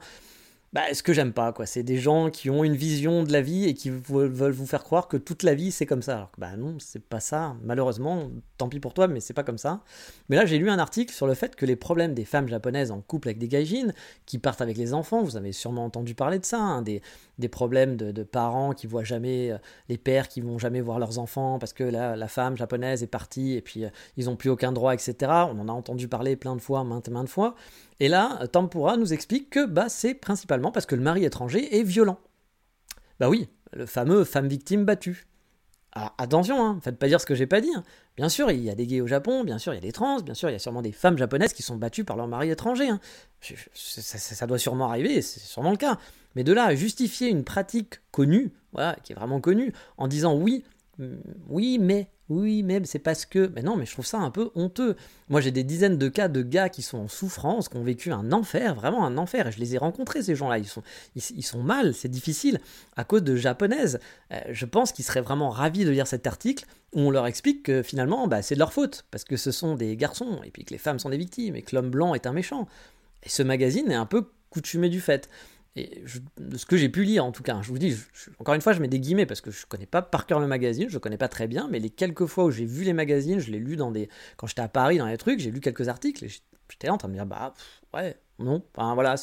bah, 0.76 0.94
ce 0.94 1.02
que 1.04 1.14
j'aime 1.14 1.32
pas, 1.32 1.54
quoi. 1.54 1.66
C'est 1.66 1.84
des 1.84 1.98
gens 1.98 2.30
qui 2.30 2.50
ont 2.50 2.66
une 2.66 2.76
vision 2.76 3.24
de 3.24 3.32
la 3.32 3.42
vie 3.42 3.64
et 3.64 3.74
qui 3.74 3.90
veulent 3.90 4.52
vous 4.52 4.68
faire 4.68 4.84
croire 4.84 5.08
que 5.08 5.16
toute 5.16 5.44
la 5.44 5.56
vie 5.56 5.72
c'est 5.72 5.86
comme 5.86 6.02
ça. 6.02 6.16
Alors 6.18 6.32
que 6.32 6.42
bah 6.42 6.58
non, 6.58 6.76
c'est 6.80 7.02
pas 7.02 7.22
ça. 7.22 7.56
Malheureusement, 7.64 8.30
tant 8.58 8.68
pis 8.68 8.82
pour 8.82 8.94
toi, 8.94 9.08
mais 9.08 9.22
c'est 9.22 9.34
pas 9.34 9.46
comme 9.46 9.58
ça. 9.58 9.80
Mais 10.28 10.36
là, 10.36 10.46
j'ai 10.46 10.58
lu 10.58 10.70
un 10.70 10.78
article 10.78 11.14
sur 11.14 11.28
le 11.28 11.34
fait 11.34 11.56
que 11.56 11.66
les 11.66 11.78
problèmes 11.78 12.14
des 12.14 12.26
femmes 12.26 12.50
japonaises 12.50 12.92
en 12.92 13.00
couple 13.00 13.30
avec 13.30 13.38
des 13.38 13.48
gaijins 13.48 13.94
qui 14.26 14.38
partent 14.38 14.60
avec 14.60 14.76
les 14.76 14.94
enfants, 14.94 15.24
vous 15.24 15.38
avez 15.38 15.54
sûrement 15.54 15.86
entendu 15.86 16.14
parler 16.14 16.40
de 16.40 16.46
ça, 16.46 16.60
hein, 16.60 16.82
des, 16.82 17.02
des, 17.38 17.50
problèmes 17.50 17.96
de, 17.98 18.24
parents 18.24 18.74
qui 18.74 18.88
voient 18.88 19.04
jamais, 19.04 19.52
euh, 19.52 19.58
les 19.90 19.98
pères 19.98 20.28
qui 20.28 20.42
vont 20.42 20.58
jamais 20.58 20.82
voir 20.82 21.00
leurs 21.00 21.20
enfants 21.20 21.60
parce 21.60 21.74
que 21.74 21.84
la, 21.84 22.28
femme 22.28 22.58
japonaise 22.58 23.04
est 23.04 23.08
partie 23.08 23.54
et 23.54 23.62
puis 23.62 23.86
euh, 23.86 23.90
ils 24.18 24.30
ont 24.30 24.36
plus 24.36 24.50
aucun 24.50 24.72
droit, 24.72 24.94
etc. 24.94 25.16
On 25.22 25.60
en 25.60 25.70
a 25.70 25.72
entendu 25.72 26.08
parler 26.08 26.36
plein 26.36 26.56
de 26.56 26.62
fois, 26.62 26.84
maintes 26.84 27.08
et 27.08 27.12
maintes 27.12 27.30
fois. 27.30 27.56
Et 28.00 28.08
là, 28.08 28.48
Tempura 28.52 28.98
nous 28.98 29.14
explique 29.14 29.50
que 29.50 29.66
bah, 29.66 29.90
c'est 29.90 30.14
principalement 30.14 30.72
parce 30.72 30.86
que 30.86 30.96
le 30.96 31.02
mari 31.02 31.24
étranger 31.24 31.80
est 31.80 31.84
violent. 31.84 32.20
Bah 33.20 33.30
oui, 33.30 33.48
le 33.74 33.86
fameux 33.86 34.24
femme 34.24 34.48
victime 34.48 34.86
battue. 34.86 35.26
Alors 35.96 36.14
attention, 36.18 36.66
hein, 36.66 36.80
faites 36.84 37.00
pas 37.00 37.08
dire 37.08 37.22
ce 37.22 37.26
que 37.26 37.36
j'ai 37.36 37.48
pas 37.48 37.62
dit. 37.62 37.72
Hein. 37.74 37.84
Bien 38.18 38.28
sûr, 38.28 38.52
il 38.52 38.62
y 38.62 38.70
a 38.70 38.76
des 38.76 38.86
gays 38.86 39.00
au 39.00 39.08
Japon, 39.08 39.46
bien 39.46 39.58
sûr, 39.58 39.74
il 39.74 39.78
y 39.78 39.80
a 39.80 39.82
des 39.82 39.94
trans, 39.94 40.20
bien 40.20 40.34
sûr, 40.34 40.50
il 40.50 40.54
y 40.54 40.56
a 40.56 40.60
sûrement 40.60 40.82
des 40.82 40.92
femmes 40.92 41.18
japonaises 41.18 41.54
qui 41.54 41.64
sont 41.64 41.78
battues 41.78 42.04
par 42.04 42.18
leur 42.18 42.28
mari 42.28 42.50
étranger. 42.50 42.90
Hein. 42.90 43.00
Ça, 43.74 44.46
doit 44.46 44.60
sûrement 44.60 44.90
arriver, 44.90 45.22
c'est 45.22 45.40
sûrement 45.40 45.72
le 45.72 45.78
cas. 45.78 45.98
Mais 46.36 46.44
de 46.44 46.54
là 46.54 46.74
justifier 46.76 47.30
une 47.30 47.44
pratique 47.44 48.02
connue, 48.12 48.52
voilà, 48.74 48.98
qui 49.04 49.14
est 49.14 49.16
vraiment 49.16 49.42
connue, 49.42 49.74
en 49.98 50.08
disant 50.08 50.36
oui, 50.36 50.64
mm, 51.00 51.16
oui, 51.50 51.78
mais 51.80 52.10
oui, 52.30 52.64
mais 52.64 52.82
c'est 52.86 53.00
parce 53.00 53.26
que. 53.26 53.52
Mais 53.56 53.62
non, 53.62 53.76
mais 53.76 53.86
je 53.86 53.92
trouve 53.92 54.06
ça 54.06 54.18
un 54.18 54.32
peu 54.32 54.50
honteux. 54.56 54.96
Moi, 55.30 55.42
j'ai 55.42 55.52
des 55.52 55.64
dizaines 55.64 55.98
de 55.98 56.10
cas 56.10 56.28
de 56.28 56.42
gars 56.42 56.70
qui 56.70 56.82
sont 56.82 56.98
en 56.98 57.08
souffrance, 57.08 57.70
qui 57.70 57.78
ont 57.78 57.84
vécu 57.84 58.12
un 58.12 58.32
enfer, 58.32 58.74
vraiment 58.74 59.06
un 59.06 59.18
enfer. 59.18 59.48
Et 59.48 59.52
je 59.52 59.60
les 59.60 59.76
ai 59.76 59.78
rencontrés, 59.78 60.24
ces 60.24 60.36
gens-là. 60.36 60.58
Ils 60.58 60.66
sont, 60.66 60.82
ils, 61.16 61.64
mal, 61.64 61.94
c'est 61.94 62.10
difficile, 62.10 62.60
à 62.96 63.04
cause 63.04 63.22
de 63.22 63.36
japonaises. 63.36 64.00
Euh, 64.32 64.40
je 64.50 64.66
pense 64.66 64.92
qu'ils 64.92 65.06
seraient 65.06 65.22
vraiment 65.22 65.52
ravis 65.52 65.86
de 65.86 65.92
lire 65.92 66.08
cet 66.08 66.26
article 66.26 66.66
où 66.94 67.02
on 67.02 67.12
leur 67.12 67.28
explique 67.28 67.64
que 67.64 67.84
finalement, 67.84 68.28
bah, 68.28 68.42
c'est 68.42 68.56
de 68.56 68.60
leur 68.60 68.74
faute, 68.74 69.06
parce 69.12 69.24
que 69.24 69.38
ce 69.38 69.52
sont 69.52 69.76
des 69.76 69.96
garçons, 69.96 70.40
et 70.44 70.50
puis 70.50 70.66
que 70.66 70.72
les 70.72 70.80
femmes 70.80 70.98
sont 70.98 71.10
des 71.10 71.18
victimes, 71.18 71.56
et 71.56 71.62
que 71.62 71.76
l'homme 71.76 71.92
blanc 71.92 72.16
est 72.16 72.26
un 72.26 72.34
méchant. 72.34 72.68
Et 73.22 73.30
ce 73.30 73.44
magazine 73.44 73.92
est 73.92 73.96
un 73.96 74.06
peu 74.06 74.30
coutumé 74.50 74.90
du 74.90 75.02
fait 75.02 75.30
et 75.76 76.04
de 76.38 76.58
ce 76.58 76.66
que 76.66 76.78
j'ai 76.78 76.88
pu 76.88 77.04
lire 77.04 77.26
en 77.26 77.32
tout 77.32 77.44
cas, 77.44 77.62
je 77.62 77.68
vous 77.68 77.78
dis, 77.78 77.98
encore 78.40 78.56
une 78.56 78.62
fois, 78.62 78.72
je 78.72 78.80
mets 78.80 78.88
des 78.88 79.00
guillemets 79.00 79.26
parce 79.26 79.42
que 79.42 79.52
je 79.52 79.66
connais 79.66 79.86
pas 79.86 80.02
par 80.02 80.26
cœur 80.26 80.40
le 80.40 80.48
magazine, 80.48 80.88
je 80.90 80.98
connais 80.98 81.18
pas 81.18 81.28
très 81.28 81.48
bien, 81.48 81.68
mais 81.70 81.80
les 81.80 81.90
quelques 81.90 82.28
fois 82.28 82.46
où 82.46 82.52
j'ai 82.52 82.66
vu 82.66 82.84
les 82.84 82.94
magazines, 82.94 83.40
je 83.40 83.52
l'ai 83.52 83.60
lu 83.60 83.76
dans 83.76 83.92
des. 83.92 84.10
Quand 84.38 84.48
j'étais 84.48 84.62
à 84.62 84.70
Paris 84.70 84.98
dans 84.98 85.08
les 85.08 85.18
trucs, 85.18 85.40
j'ai 85.40 85.52
lu 85.52 85.60
quelques 85.60 85.90
articles 85.90 86.24
et 86.24 86.30
j'étais 86.70 86.90
en 86.90 86.98
train 86.98 87.10
de 87.10 87.14
me 87.14 87.18
dire, 87.18 87.26
bah 87.26 87.54
ouais, 87.94 88.18
non, 88.40 88.64
enfin 88.76 88.94
voilà, 88.94 89.16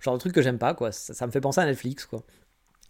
genre 0.00 0.14
de 0.14 0.20
truc 0.20 0.34
que 0.34 0.42
j'aime 0.42 0.58
pas, 0.58 0.74
quoi. 0.74 0.92
Ça, 0.92 1.14
ça, 1.14 1.26
me 1.26 1.32
fait 1.32 1.40
penser 1.40 1.60
à 1.60 1.64
Netflix, 1.64 2.04
quoi. 2.04 2.22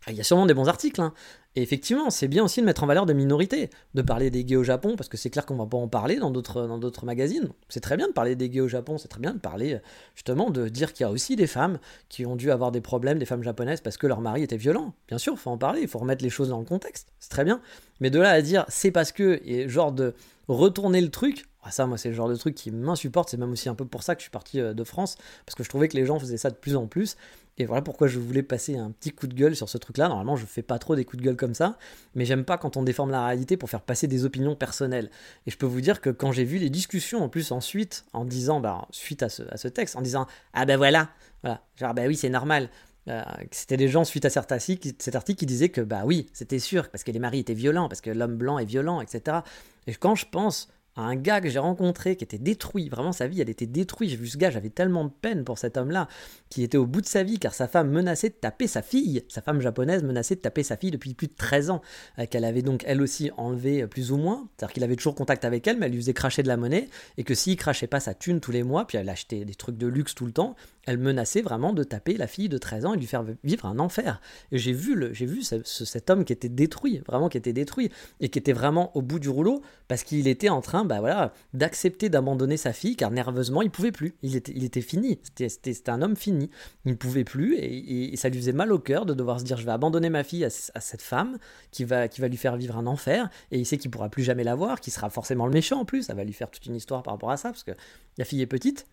Il 0.08 0.14
y 0.14 0.20
a 0.20 0.24
sûrement 0.24 0.46
des 0.46 0.54
bons 0.54 0.68
articles, 0.68 1.00
hein. 1.00 1.12
Et 1.56 1.62
effectivement, 1.62 2.10
c'est 2.10 2.28
bien 2.28 2.44
aussi 2.44 2.60
de 2.60 2.66
mettre 2.66 2.84
en 2.84 2.86
valeur 2.86 3.06
des 3.06 3.14
minorités, 3.14 3.70
de 3.94 4.02
parler 4.02 4.30
des 4.30 4.44
gays 4.44 4.56
au 4.56 4.62
Japon, 4.62 4.94
parce 4.94 5.08
que 5.08 5.16
c'est 5.16 5.30
clair 5.30 5.46
qu'on 5.46 5.56
va 5.56 5.64
pas 5.64 5.78
en 5.78 5.88
parler 5.88 6.16
dans 6.16 6.30
d'autres, 6.30 7.06
magazines. 7.06 7.48
C'est 7.70 7.80
très 7.80 7.96
bien 7.96 8.08
de 8.08 8.12
parler 8.12 8.36
des 8.36 8.50
gays 8.50 8.60
au 8.60 8.68
Japon, 8.68 8.98
c'est 8.98 9.08
très 9.08 9.20
bien 9.20 9.32
de 9.32 9.38
parler 9.38 9.80
justement 10.14 10.50
de 10.50 10.68
dire 10.68 10.92
qu'il 10.92 11.04
y 11.04 11.08
a 11.08 11.10
aussi 11.10 11.34
des 11.34 11.46
femmes 11.46 11.78
qui 12.10 12.26
ont 12.26 12.36
dû 12.36 12.50
avoir 12.50 12.72
des 12.72 12.82
problèmes, 12.82 13.18
des 13.18 13.24
femmes 13.24 13.42
japonaises, 13.42 13.80
parce 13.80 13.96
que 13.96 14.06
leur 14.06 14.20
mari 14.20 14.42
était 14.42 14.58
violent. 14.58 14.92
Bien 15.08 15.16
sûr, 15.16 15.38
faut 15.38 15.48
en 15.48 15.56
parler, 15.56 15.80
il 15.80 15.88
faut 15.88 15.98
remettre 15.98 16.22
les 16.22 16.30
choses 16.30 16.50
dans 16.50 16.58
le 16.58 16.66
contexte, 16.66 17.08
c'est 17.20 17.30
très 17.30 17.44
bien. 17.44 17.62
Mais 18.00 18.10
de 18.10 18.20
là 18.20 18.30
à 18.30 18.42
dire 18.42 18.66
c'est 18.68 18.90
parce 18.90 19.10
que, 19.10 19.40
et 19.46 19.66
genre 19.66 19.92
de 19.92 20.14
retourner 20.48 21.00
le 21.00 21.10
truc, 21.10 21.46
ah, 21.66 21.72
ça, 21.72 21.84
moi, 21.86 21.98
c'est 21.98 22.10
le 22.10 22.14
genre 22.14 22.28
de 22.28 22.36
truc 22.36 22.54
qui 22.54 22.70
m'insupporte. 22.70 23.28
C'est 23.28 23.38
même 23.38 23.50
aussi 23.50 23.68
un 23.68 23.74
peu 23.74 23.84
pour 23.84 24.04
ça 24.04 24.14
que 24.14 24.20
je 24.20 24.24
suis 24.24 24.30
parti 24.30 24.60
euh, 24.60 24.72
de 24.72 24.84
France, 24.84 25.16
parce 25.44 25.56
que 25.56 25.64
je 25.64 25.68
trouvais 25.68 25.88
que 25.88 25.96
les 25.96 26.06
gens 26.06 26.16
faisaient 26.20 26.36
ça 26.36 26.50
de 26.50 26.54
plus 26.54 26.76
en 26.76 26.86
plus. 26.86 27.16
Et 27.58 27.64
voilà 27.64 27.80
pourquoi 27.80 28.06
je 28.06 28.18
voulais 28.18 28.42
passer 28.42 28.76
un 28.76 28.90
petit 28.90 29.12
coup 29.12 29.26
de 29.26 29.34
gueule 29.34 29.56
sur 29.56 29.68
ce 29.68 29.78
truc-là. 29.78 30.08
Normalement, 30.08 30.36
je 30.36 30.44
fais 30.44 30.62
pas 30.62 30.78
trop 30.78 30.94
des 30.94 31.04
coups 31.06 31.22
de 31.22 31.26
gueule 31.26 31.36
comme 31.36 31.54
ça, 31.54 31.78
mais 32.14 32.26
j'aime 32.26 32.44
pas 32.44 32.58
quand 32.58 32.76
on 32.76 32.82
déforme 32.82 33.10
la 33.10 33.24
réalité 33.24 33.56
pour 33.56 33.70
faire 33.70 33.80
passer 33.80 34.06
des 34.06 34.26
opinions 34.26 34.54
personnelles. 34.54 35.10
Et 35.46 35.50
je 35.50 35.56
peux 35.56 35.66
vous 35.66 35.80
dire 35.80 36.02
que 36.02 36.10
quand 36.10 36.32
j'ai 36.32 36.44
vu 36.44 36.58
les 36.58 36.68
discussions 36.68 37.22
en 37.22 37.30
plus 37.30 37.52
ensuite, 37.52 38.04
en 38.12 38.26
disant, 38.26 38.60
bah, 38.60 38.86
suite 38.90 39.22
à 39.22 39.30
ce, 39.30 39.42
à 39.50 39.56
ce 39.56 39.68
texte, 39.68 39.96
en 39.96 40.02
disant, 40.02 40.26
ah 40.52 40.66
ben 40.66 40.76
voilà, 40.76 41.08
voilà, 41.42 41.62
genre, 41.76 41.94
bah 41.94 42.02
oui, 42.06 42.16
c'est 42.16 42.28
normal. 42.28 42.68
Euh, 43.08 43.22
c'était 43.52 43.76
des 43.76 43.88
gens 43.88 44.04
suite 44.04 44.24
à 44.24 44.30
cet 44.30 44.52
article, 44.52 45.36
qui 45.36 45.46
disaient 45.46 45.68
que 45.68 45.80
bah 45.80 46.02
oui, 46.04 46.26
c'était 46.32 46.58
sûr, 46.58 46.90
parce 46.90 47.04
que 47.04 47.10
les 47.10 47.20
maris 47.20 47.38
étaient 47.38 47.54
violents, 47.54 47.88
parce 47.88 48.00
que 48.00 48.10
l'homme 48.10 48.36
blanc 48.36 48.58
est 48.58 48.64
violent, 48.64 49.00
etc. 49.00 49.38
Et 49.86 49.94
quand 49.94 50.14
je 50.14 50.26
pense 50.30 50.68
un 51.02 51.16
gars 51.16 51.40
que 51.40 51.48
j'ai 51.48 51.58
rencontré 51.58 52.16
qui 52.16 52.24
était 52.24 52.38
détruit, 52.38 52.88
vraiment 52.88 53.12
sa 53.12 53.26
vie 53.26 53.40
elle 53.40 53.50
était 53.50 53.66
détruite, 53.66 54.10
j'ai 54.10 54.16
vu 54.16 54.26
ce 54.26 54.36
gars, 54.36 54.50
j'avais 54.50 54.70
tellement 54.70 55.04
de 55.04 55.10
peine 55.10 55.44
pour 55.44 55.58
cet 55.58 55.76
homme-là, 55.76 56.08
qui 56.48 56.62
était 56.62 56.78
au 56.78 56.86
bout 56.86 57.00
de 57.00 57.06
sa 57.06 57.22
vie 57.22 57.38
car 57.38 57.54
sa 57.54 57.68
femme 57.68 57.90
menaçait 57.90 58.30
de 58.30 58.34
taper 58.34 58.66
sa 58.66 58.82
fille, 58.82 59.24
sa 59.28 59.42
femme 59.42 59.60
japonaise 59.60 60.02
menaçait 60.02 60.36
de 60.36 60.40
taper 60.40 60.62
sa 60.62 60.76
fille 60.76 60.90
depuis 60.90 61.14
plus 61.14 61.28
de 61.28 61.34
13 61.36 61.70
ans, 61.70 61.82
euh, 62.18 62.26
qu'elle 62.26 62.44
avait 62.44 62.62
donc 62.62 62.82
elle 62.86 63.02
aussi 63.02 63.30
enlevé 63.36 63.82
euh, 63.82 63.86
plus 63.86 64.12
ou 64.12 64.16
moins, 64.16 64.48
c'est-à-dire 64.56 64.74
qu'il 64.74 64.84
avait 64.84 64.96
toujours 64.96 65.14
contact 65.14 65.44
avec 65.44 65.66
elle 65.66 65.78
mais 65.78 65.86
elle 65.86 65.92
lui 65.92 66.00
faisait 66.00 66.14
cracher 66.14 66.42
de 66.42 66.48
la 66.48 66.56
monnaie, 66.56 66.88
et 67.18 67.24
que 67.24 67.34
s'il 67.34 67.56
crachait 67.56 67.86
pas 67.86 68.00
sa 68.00 68.14
thune 68.14 68.40
tous 68.40 68.52
les 68.52 68.62
mois, 68.62 68.86
puis 68.86 68.98
elle 68.98 69.08
achetait 69.08 69.44
des 69.44 69.54
trucs 69.54 69.76
de 69.76 69.86
luxe 69.86 70.14
tout 70.14 70.26
le 70.26 70.32
temps, 70.32 70.56
elle 70.86 70.98
menaçait 70.98 71.42
vraiment 71.42 71.72
de 71.72 71.82
taper 71.82 72.16
la 72.16 72.26
fille 72.26 72.48
de 72.48 72.58
13 72.58 72.86
ans 72.86 72.94
et 72.94 72.96
lui 72.96 73.06
faire 73.06 73.24
vivre 73.44 73.66
un 73.66 73.78
enfer. 73.78 74.20
Et 74.52 74.58
j'ai 74.58 74.72
vu, 74.72 74.94
le, 74.94 75.12
j'ai 75.12 75.26
vu 75.26 75.42
cet 75.42 76.10
homme 76.10 76.24
qui 76.24 76.32
était 76.32 76.48
détruit, 76.48 77.02
vraiment 77.06 77.28
qui 77.28 77.36
était 77.36 77.52
détruit, 77.52 77.90
et 78.20 78.28
qui 78.28 78.38
était 78.38 78.52
vraiment 78.52 78.96
au 78.96 79.02
bout 79.02 79.18
du 79.18 79.28
rouleau, 79.28 79.62
parce 79.88 80.04
qu'il 80.04 80.28
était 80.28 80.48
en 80.48 80.60
train 80.60 80.84
bah 80.86 81.00
voilà, 81.00 81.32
d'accepter 81.52 82.08
d'abandonner 82.08 82.56
sa 82.56 82.72
fille, 82.72 82.96
car 82.96 83.10
nerveusement, 83.10 83.62
il 83.62 83.70
pouvait 83.70 83.92
plus. 83.92 84.14
Il 84.22 84.36
était, 84.36 84.52
il 84.54 84.64
était 84.64 84.80
fini. 84.80 85.18
C'était, 85.36 85.90
un 85.90 86.02
homme 86.02 86.16
fini. 86.16 86.50
Il 86.84 86.92
ne 86.92 86.96
pouvait 86.96 87.24
plus, 87.24 87.56
et, 87.58 88.16
ça 88.16 88.28
lui 88.28 88.38
faisait 88.38 88.52
mal 88.52 88.72
au 88.72 88.78
cœur 88.78 89.06
de 89.06 89.14
devoir 89.14 89.40
se 89.40 89.44
dire, 89.44 89.56
je 89.56 89.64
vais 89.64 89.72
abandonner 89.72 90.10
ma 90.10 90.24
fille 90.24 90.44
à, 90.44 90.50
cette 90.50 91.02
femme 91.02 91.38
qui 91.70 91.84
va, 91.84 92.08
qui 92.08 92.20
va 92.20 92.28
lui 92.28 92.36
faire 92.36 92.56
vivre 92.56 92.76
un 92.76 92.86
enfer, 92.86 93.28
et 93.50 93.58
il 93.58 93.66
sait 93.66 93.78
qu'il 93.78 93.90
pourra 93.90 94.08
plus 94.08 94.22
jamais 94.22 94.44
la 94.44 94.54
voir, 94.54 94.80
qu'il 94.80 94.92
sera 94.92 95.10
forcément 95.10 95.46
le 95.46 95.52
méchant 95.52 95.80
en 95.80 95.84
plus, 95.84 96.04
ça 96.04 96.14
va 96.14 96.24
lui 96.24 96.32
faire 96.32 96.50
toute 96.50 96.66
une 96.66 96.76
histoire 96.76 97.02
par 97.02 97.14
rapport 97.14 97.30
à 97.30 97.36
ça, 97.36 97.50
parce 97.50 97.64
que 97.64 97.72
la 98.18 98.24
fille 98.24 98.40
est 98.40 98.46
petite. 98.46 98.86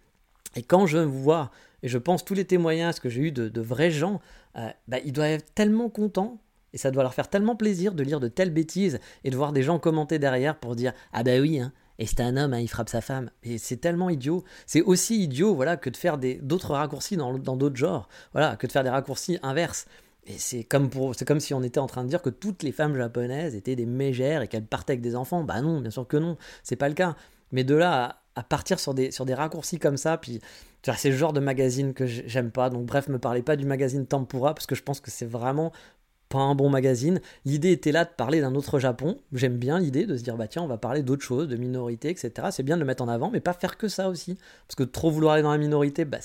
Et 0.55 0.63
quand 0.63 0.85
je 0.85 0.99
vois, 0.99 1.51
et 1.81 1.87
je 1.87 1.97
pense 1.97 2.23
tous 2.23 2.33
les 2.33 2.45
témoignages 2.45 2.99
que 2.99 3.09
j'ai 3.09 3.21
eu 3.21 3.31
de, 3.31 3.61
vrais 3.61 3.91
gens, 3.91 4.21
euh, 4.57 4.69
bah, 4.87 4.97
ils 5.03 5.13
doivent 5.13 5.31
être 5.31 5.53
tellement 5.53 5.89
contents, 5.89 6.39
et 6.73 6.77
ça 6.77 6.91
doit 6.91 7.03
leur 7.03 7.13
faire 7.13 7.29
tellement 7.29 7.55
plaisir 7.55 7.93
de 7.93 8.03
lire 8.03 8.19
de 8.19 8.27
telles 8.27 8.51
bêtises, 8.51 8.99
et 9.23 9.29
de 9.29 9.35
voir 9.35 9.53
des 9.53 9.63
gens 9.63 9.79
commenter 9.79 10.19
derrière 10.19 10.59
pour 10.59 10.75
dire 10.75 10.93
Ah 11.11 11.23
bah 11.23 11.39
oui, 11.39 11.59
hein, 11.59 11.71
et 11.99 12.05
c'est 12.05 12.21
un 12.21 12.37
homme, 12.37 12.53
hein, 12.53 12.59
il 12.59 12.67
frappe 12.67 12.89
sa 12.89 13.01
femme. 13.01 13.29
Et 13.43 13.57
c'est 13.57 13.77
tellement 13.77 14.09
idiot. 14.09 14.43
C'est 14.65 14.81
aussi 14.81 15.23
idiot 15.23 15.55
voilà, 15.55 15.77
que 15.77 15.89
de 15.89 15.97
faire 15.97 16.17
d'autres 16.17 16.73
raccourcis 16.73 17.17
dans 17.17 17.37
d'autres 17.37 17.75
genres, 17.75 18.09
voilà, 18.31 18.55
que 18.55 18.67
de 18.67 18.71
faire 18.71 18.83
des 18.83 18.89
raccourcis 18.89 19.37
inverses. 19.43 19.85
Et 20.25 20.37
c'est 20.37 20.63
comme, 20.63 20.89
pour, 20.89 21.15
c'est 21.15 21.25
comme 21.25 21.39
si 21.39 21.53
on 21.53 21.61
était 21.63 21.79
en 21.79 21.87
train 21.87 22.03
de 22.03 22.09
dire 22.09 22.21
que 22.21 22.29
toutes 22.29 22.63
les 22.63 22.71
femmes 22.71 22.95
japonaises 22.95 23.55
étaient 23.55 23.75
des 23.75 23.85
mégères 23.85 24.41
et 24.41 24.47
qu'elles 24.47 24.65
partaient 24.65 24.93
avec 24.93 25.01
des 25.01 25.15
enfants. 25.15 25.43
Bah 25.43 25.61
non, 25.61 25.81
bien 25.81 25.91
sûr 25.91 26.07
que 26.07 26.17
non, 26.17 26.37
c'est 26.63 26.75
pas 26.77 26.87
le 26.87 26.95
cas. 26.95 27.15
Mais 27.51 27.63
de 27.63 27.75
là 27.75 28.21
à, 28.35 28.43
partir 28.43 28.79
sur 28.79 28.93
des, 28.93 29.11
sur 29.11 29.25
des 29.25 29.33
raccourcis 29.33 29.79
comme 29.79 29.97
ça, 29.97 30.17
puis 30.17 30.39
c'est 30.97 31.09
le 31.09 31.15
genre 31.15 31.33
de 31.33 31.39
magazine 31.39 31.93
que 31.93 32.05
j'aime 32.05 32.51
pas. 32.51 32.69
Donc 32.69 32.85
bref, 32.85 33.07
me 33.09 33.19
parlez 33.19 33.41
pas 33.41 33.55
du 33.55 33.65
magazine 33.65 34.07
Tempura, 34.07 34.55
parce 34.55 34.65
que 34.65 34.75
je 34.75 34.83
pense 34.83 35.01
que 35.01 35.11
c'est 35.11 35.25
vraiment 35.25 35.71
un 36.41 36.55
bon 36.55 36.69
magazine. 36.69 37.21
L'idée 37.45 37.71
était 37.71 37.91
là 37.91 38.05
de 38.05 38.09
parler 38.09 38.41
d'un 38.41 38.55
autre 38.55 38.79
Japon. 38.79 39.17
J'aime 39.33 39.57
bien 39.57 39.79
l'idée 39.79 40.05
de 40.05 40.17
se 40.17 40.23
dire, 40.23 40.35
bah 40.35 40.47
tiens, 40.47 40.63
on 40.63 40.67
va 40.67 40.77
parler 40.77 41.03
d'autres 41.03 41.23
choses, 41.23 41.47
de 41.47 41.55
minorités, 41.55 42.09
etc. 42.09 42.47
C'est 42.51 42.63
bien 42.63 42.75
de 42.75 42.81
le 42.81 42.85
mettre 42.85 43.03
en 43.03 43.07
avant, 43.07 43.29
mais 43.29 43.39
pas 43.39 43.53
faire 43.53 43.77
que 43.77 43.87
ça 43.87 44.09
aussi. 44.09 44.37
Parce 44.67 44.75
que 44.75 44.83
trop 44.83 45.11
vouloir 45.11 45.33
aller 45.33 45.43
dans 45.43 45.51
la 45.51 45.57
minorité, 45.57 46.05
bah, 46.05 46.19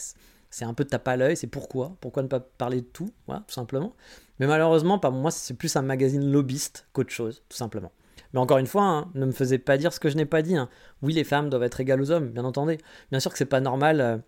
c'est 0.51 0.65
un 0.65 0.75
peu 0.75 0.85
de 0.85 0.89
tape 0.89 1.07
à 1.09 1.17
l'œil. 1.17 1.37
C'est 1.37 1.47
pourquoi? 1.47 1.97
Pourquoi 2.01 2.23
ne 2.23 2.29
pas 2.29 2.41
parler 2.41 2.81
de 2.81 2.87
tout? 2.87 3.11
Tout 3.27 3.43
simplement. 3.49 3.95
Mais 4.41 4.47
malheureusement, 4.47 4.99
pour 4.99 5.13
moi, 5.13 5.31
c'est 5.31 5.55
plus 5.55 5.75
un 5.77 5.83
magazine 5.83 6.31
lobbyiste 6.31 6.87
qu'autre 6.93 7.11
chose, 7.11 7.43
tout 7.49 7.57
simplement. 7.57 7.93
Mais 8.33 8.41
encore 8.41 8.59
une 8.59 8.67
fois, 8.67 8.83
hein, 8.83 9.11
ne 9.15 9.27
me 9.27 9.33
faisais 9.33 9.59
pas 9.59 9.79
dire 9.79 9.93
ce 9.93 10.01
que 10.01 10.09
je 10.09 10.17
n'ai 10.17 10.27
pas 10.27 10.43
dit. 10.43 10.57
Hein. 10.57 10.69
Oui, 11.03 11.15
les 11.15 11.25
femmes 11.25 11.49
doivent 11.49 11.63
être 11.63 11.81
égales 11.81 12.01
aux 12.01 12.11
hommes, 12.11 12.29
bien 12.29 12.45
entendu. 12.45 12.79
Bien 13.11 13.21
sûr 13.21 13.33
que 13.33 13.39
c'est 13.39 13.47
pas 13.47 13.61
normal. 13.61 14.01
Euh, 14.01 14.19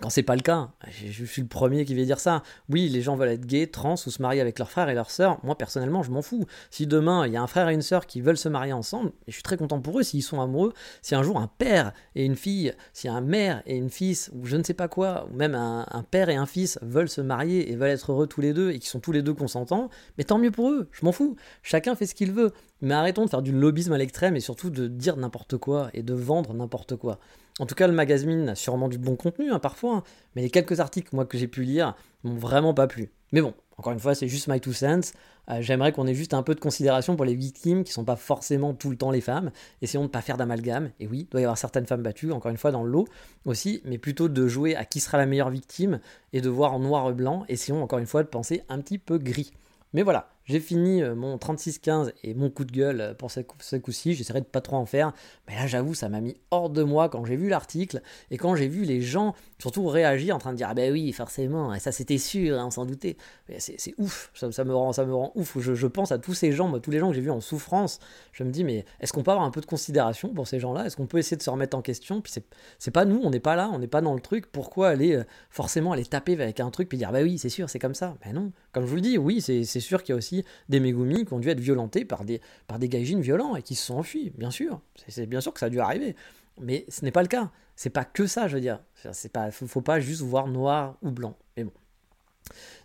quand 0.00 0.10
c'est 0.10 0.22
pas 0.22 0.34
le 0.34 0.40
cas, 0.40 0.70
je, 0.90 1.24
suis 1.24 1.42
le 1.42 1.48
premier 1.48 1.84
qui 1.84 1.94
va 1.94 2.02
dire 2.02 2.18
ça. 2.18 2.42
Oui, 2.68 2.88
les 2.88 3.02
gens 3.02 3.14
veulent 3.14 3.28
être 3.28 3.46
gays, 3.46 3.66
trans 3.66 3.94
ou 3.94 4.10
se 4.10 4.22
marier 4.22 4.40
avec 4.40 4.58
leurs 4.58 4.70
frères 4.70 4.88
et 4.88 4.94
leurs 4.94 5.10
sœurs. 5.10 5.38
Moi, 5.44 5.56
personnellement, 5.56 6.02
je 6.02 6.10
m'en 6.10 6.22
fous. 6.22 6.46
Si 6.70 6.86
demain, 6.86 7.26
il 7.26 7.32
y 7.32 7.36
a 7.36 7.42
un 7.42 7.46
frère 7.46 7.68
et 7.68 7.74
une 7.74 7.82
sœur 7.82 8.06
qui 8.06 8.20
veulent 8.20 8.38
se 8.38 8.48
marier 8.48 8.72
ensemble, 8.72 9.12
je 9.28 9.32
suis 9.32 9.42
très 9.42 9.56
content 9.56 9.80
pour 9.80 9.98
eux 9.98 10.02
s'ils 10.02 10.22
sont 10.22 10.40
amoureux. 10.40 10.72
Si 11.02 11.14
un 11.14 11.22
jour 11.22 11.38
un 11.38 11.46
père 11.46 11.92
et 12.14 12.24
une 12.24 12.36
fille, 12.36 12.74
si 12.92 13.08
un 13.08 13.20
mère 13.20 13.62
et 13.66 13.76
une 13.76 13.90
fils, 13.90 14.30
ou 14.34 14.46
je 14.46 14.56
ne 14.56 14.64
sais 14.64 14.74
pas 14.74 14.88
quoi, 14.88 15.28
ou 15.30 15.36
même 15.36 15.54
un, 15.54 16.04
père 16.10 16.30
et 16.30 16.36
un 16.36 16.46
fils 16.46 16.78
veulent 16.82 17.08
se 17.08 17.20
marier 17.20 17.70
et 17.70 17.76
veulent 17.76 17.90
être 17.90 18.12
heureux 18.12 18.26
tous 18.26 18.40
les 18.40 18.54
deux 18.54 18.70
et 18.70 18.78
qui 18.78 18.88
sont 18.88 19.00
tous 19.00 19.12
les 19.12 19.22
deux 19.22 19.34
consentants, 19.34 19.88
mais 20.18 20.24
tant 20.24 20.38
mieux 20.38 20.50
pour 20.50 20.70
eux, 20.70 20.88
je 20.90 21.04
m'en 21.04 21.12
fous. 21.12 21.36
Chacun 21.62 21.94
fait 21.94 22.06
ce 22.06 22.14
qu'il 22.14 22.32
veut. 22.32 22.52
Mais 22.80 22.94
arrêtons 22.94 23.24
de 23.24 23.30
faire 23.30 23.42
du 23.42 23.52
lobbyisme 23.52 23.92
à 23.92 23.98
l'extrême 23.98 24.34
et 24.34 24.40
surtout 24.40 24.68
de 24.68 24.88
dire 24.88 25.16
n'importe 25.16 25.56
quoi 25.56 25.90
et 25.94 26.02
de 26.02 26.14
vendre 26.14 26.52
n'importe 26.52 26.96
quoi. 26.96 27.20
En 27.58 27.66
tout 27.66 27.74
cas, 27.74 27.86
le 27.86 27.92
magazine 27.92 28.48
a 28.48 28.54
sûrement 28.54 28.88
du 28.88 28.98
bon 28.98 29.16
contenu, 29.16 29.52
hein, 29.52 29.58
parfois, 29.58 29.96
hein. 29.96 30.02
mais 30.34 30.42
les 30.42 30.50
quelques 30.50 30.80
articles 30.80 31.14
moi, 31.14 31.26
que 31.26 31.36
j'ai 31.36 31.48
pu 31.48 31.62
lire 31.64 31.94
m'ont 32.24 32.34
vraiment 32.34 32.72
pas 32.72 32.86
plu. 32.86 33.10
Mais 33.32 33.40
bon, 33.40 33.54
encore 33.76 33.92
une 33.92 33.98
fois, 33.98 34.14
c'est 34.14 34.28
juste 34.28 34.48
my 34.48 34.60
two 34.60 34.72
cents. 34.72 35.12
Euh, 35.50 35.60
j'aimerais 35.60 35.92
qu'on 35.92 36.06
ait 36.06 36.14
juste 36.14 36.34
un 36.34 36.42
peu 36.42 36.54
de 36.54 36.60
considération 36.60 37.16
pour 37.16 37.24
les 37.24 37.34
victimes 37.34 37.82
qui 37.82 37.92
sont 37.92 38.04
pas 38.04 38.16
forcément 38.16 38.74
tout 38.74 38.90
le 38.90 38.96
temps 38.96 39.10
les 39.10 39.20
femmes. 39.20 39.50
Essayons 39.80 40.02
de 40.02 40.06
ne 40.06 40.12
pas 40.12 40.20
faire 40.20 40.36
d'amalgame. 40.36 40.90
Et 41.00 41.06
oui, 41.06 41.20
il 41.20 41.28
doit 41.28 41.40
y 41.40 41.44
avoir 41.44 41.58
certaines 41.58 41.86
femmes 41.86 42.02
battues, 42.02 42.32
encore 42.32 42.50
une 42.50 42.58
fois, 42.58 42.70
dans 42.70 42.84
le 42.84 42.90
lot 42.90 43.08
aussi, 43.44 43.82
mais 43.84 43.98
plutôt 43.98 44.28
de 44.28 44.46
jouer 44.46 44.76
à 44.76 44.84
qui 44.84 45.00
sera 45.00 45.18
la 45.18 45.26
meilleure 45.26 45.50
victime 45.50 46.00
et 46.32 46.40
de 46.40 46.48
voir 46.48 46.74
en 46.74 46.78
noir 46.78 47.10
et 47.10 47.12
blanc. 47.12 47.44
Essayons 47.48 47.82
encore 47.82 47.98
une 47.98 48.06
fois 48.06 48.22
de 48.22 48.28
penser 48.28 48.62
un 48.68 48.80
petit 48.80 48.98
peu 48.98 49.18
gris. 49.18 49.52
Mais 49.94 50.02
voilà, 50.02 50.30
j'ai 50.44 50.58
fini 50.58 51.02
euh, 51.02 51.14
mon 51.14 51.36
36-15 51.36 52.12
et 52.24 52.34
mon 52.34 52.50
coup 52.50 52.64
de 52.64 52.72
gueule 52.72 53.00
euh, 53.00 53.14
pour 53.14 53.30
ce, 53.30 53.40
coup-ci. 53.76 54.14
J'essaierai 54.14 54.40
de 54.40 54.46
pas 54.46 54.60
trop 54.60 54.76
en 54.76 54.86
faire. 54.86 55.12
Mais 55.48 55.54
là, 55.54 55.66
j'avoue, 55.66 55.94
ça 55.94 56.08
m'a 56.08 56.20
mis 56.20 56.36
hors 56.50 56.68
de 56.68 56.82
moi 56.82 57.08
quand 57.08 57.24
j'ai 57.24 57.36
vu 57.36 57.48
l'article 57.48 58.02
et 58.30 58.38
quand 58.38 58.56
j'ai 58.56 58.68
vu 58.68 58.82
les 58.82 59.00
gens 59.00 59.34
surtout 59.58 59.86
réagir 59.86 60.34
en 60.34 60.38
train 60.38 60.52
de 60.52 60.56
dire 60.56 60.68
Ah 60.68 60.74
ben 60.74 60.92
oui, 60.92 61.12
forcément, 61.12 61.72
et 61.72 61.78
ça 61.78 61.92
c'était 61.92 62.18
sûr, 62.18 62.58
hein, 62.58 62.66
on 62.66 62.70
s'en 62.70 62.84
doutait. 62.84 63.16
C'est 63.58 63.94
ouf, 63.98 64.30
ça, 64.34 64.64
me 64.64 64.74
rend, 64.74 64.92
ça 64.92 65.04
me 65.04 65.14
rend 65.14 65.30
ouf. 65.36 65.58
Je, 65.60 65.86
pense 65.86 66.10
à 66.10 66.18
tous 66.18 66.34
ces 66.34 66.52
gens, 66.52 66.78
tous 66.80 66.90
les 66.90 66.98
gens 66.98 67.08
que 67.10 67.14
j'ai 67.14 67.20
vus 67.20 67.30
en 67.30 67.40
souffrance. 67.40 68.00
Je 68.32 68.42
me 68.42 68.50
dis 68.50 68.64
Mais 68.64 68.84
est-ce 69.00 69.12
qu'on 69.12 69.22
peut 69.22 69.30
avoir 69.30 69.46
un 69.46 69.50
peu 69.50 69.60
de 69.60 69.66
considération 69.66 70.34
pour 70.34 70.48
ces 70.48 70.58
gens-là? 70.58 70.86
Est-ce 70.86 70.96
qu'on 70.96 71.06
peut 71.06 71.18
essayer 71.18 71.36
de 71.36 71.42
se 71.42 71.50
remettre 71.50 71.76
en 71.76 71.82
question? 71.82 72.20
Puis 72.20 72.32
c'est 72.78 72.90
pas 72.90 73.04
nous, 73.04 73.20
on 73.22 73.30
n'est 73.30 73.40
pas 73.40 73.54
là, 73.54 73.70
on 73.72 73.78
n'est 73.78 73.86
pas 73.86 74.00
dans 74.00 74.14
le 74.14 74.20
truc. 74.20 74.50
Pourquoi 74.50 74.88
aller 74.88 75.14
euh, 75.14 75.24
forcément 75.50 75.92
aller 75.92 76.04
taper 76.04 76.32
avec 76.32 76.58
un 76.58 76.70
truc 76.70 76.88
puis 76.88 76.98
dire 76.98 77.12
Bah 77.12 77.22
oui, 77.22 77.38
c'est 77.38 77.48
sûr, 77.48 77.70
c'est 77.70 77.78
comme 77.78 77.94
ça? 77.94 78.16
Mais 78.24 78.32
non, 78.32 78.52
comme 78.72 78.84
je 78.84 78.90
vous 78.90 78.96
le 78.96 79.02
dis, 79.02 79.18
oui, 79.18 79.40
c'est 79.40 79.64
sûr 79.64 80.02
qu'il 80.02 80.14
y 80.14 80.14
a 80.14 80.16
aussi 80.16 80.41
des 80.68 80.80
Megumi 80.80 81.24
qui 81.24 81.32
ont 81.32 81.38
dû 81.38 81.48
être 81.48 81.60
violentés 81.60 82.04
par 82.04 82.24
des, 82.24 82.40
par 82.66 82.78
des 82.78 82.88
gaijins 82.88 83.20
violents 83.20 83.56
et 83.56 83.62
qui 83.62 83.74
se 83.74 83.86
sont 83.86 83.96
enfuis, 83.96 84.32
bien 84.36 84.50
sûr. 84.50 84.80
C'est 85.08 85.26
bien 85.26 85.40
sûr 85.40 85.52
que 85.52 85.60
ça 85.60 85.66
a 85.66 85.70
dû 85.70 85.80
arriver. 85.80 86.16
Mais 86.60 86.84
ce 86.88 87.04
n'est 87.04 87.10
pas 87.10 87.22
le 87.22 87.28
cas. 87.28 87.50
C'est 87.76 87.90
pas 87.90 88.04
que 88.04 88.26
ça, 88.26 88.48
je 88.48 88.54
veux 88.54 88.60
dire. 88.60 88.80
C'est 89.12 89.32
pas, 89.32 89.50
faut, 89.50 89.80
pas 89.80 90.00
juste 90.00 90.22
voir 90.22 90.46
noir 90.46 90.96
ou 91.02 91.10
blanc. 91.10 91.36
Mais 91.56 91.64
bon. 91.64 91.72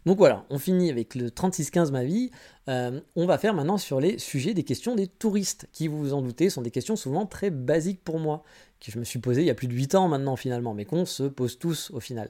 Donc 0.06 0.17
voilà, 0.17 0.46
on 0.50 0.60
finit 0.60 0.89
avec 0.89 1.15
le 1.15 1.30
3615 1.30 1.91
ma 1.91 2.04
vie. 2.04 2.32
Euh, 2.70 3.02
on 3.15 3.26
va 3.26 3.38
faire 3.38 3.54
maintenant 3.54 3.78
sur 3.78 4.00
les 4.00 4.17
sujets 4.17 4.54
des 4.54 4.63
questions 4.63 4.96
des 4.96 5.08
touristes, 5.08 5.67
qui 5.74 5.88
vous 5.88 5.98
vous 5.98 6.13
en 6.13 6.22
doutez 6.22 6.50
sont 6.50 6.62
des 6.62 6.72
questions 6.72 6.96
souvent 6.96 7.26
très 7.26 7.50
basiques 7.50 8.04
pour 8.04 8.20
moi, 8.20 8.43
que 8.80 8.91
je 8.91 9.00
me 9.00 9.04
suis 9.04 9.20
posé 9.20 9.41
il 9.41 9.48
y 9.48 9.50
a 9.50 9.56
plus 9.56 9.67
de 9.67 9.74
8 9.74 9.96
ans 9.96 10.08
maintenant 10.08 10.36
finalement, 10.36 10.74
mais 10.74 10.86
qu'on 10.86 11.06
se 11.06 11.24
pose 11.24 11.60
tous 11.60 11.91
au 11.91 12.00
final 12.00 12.30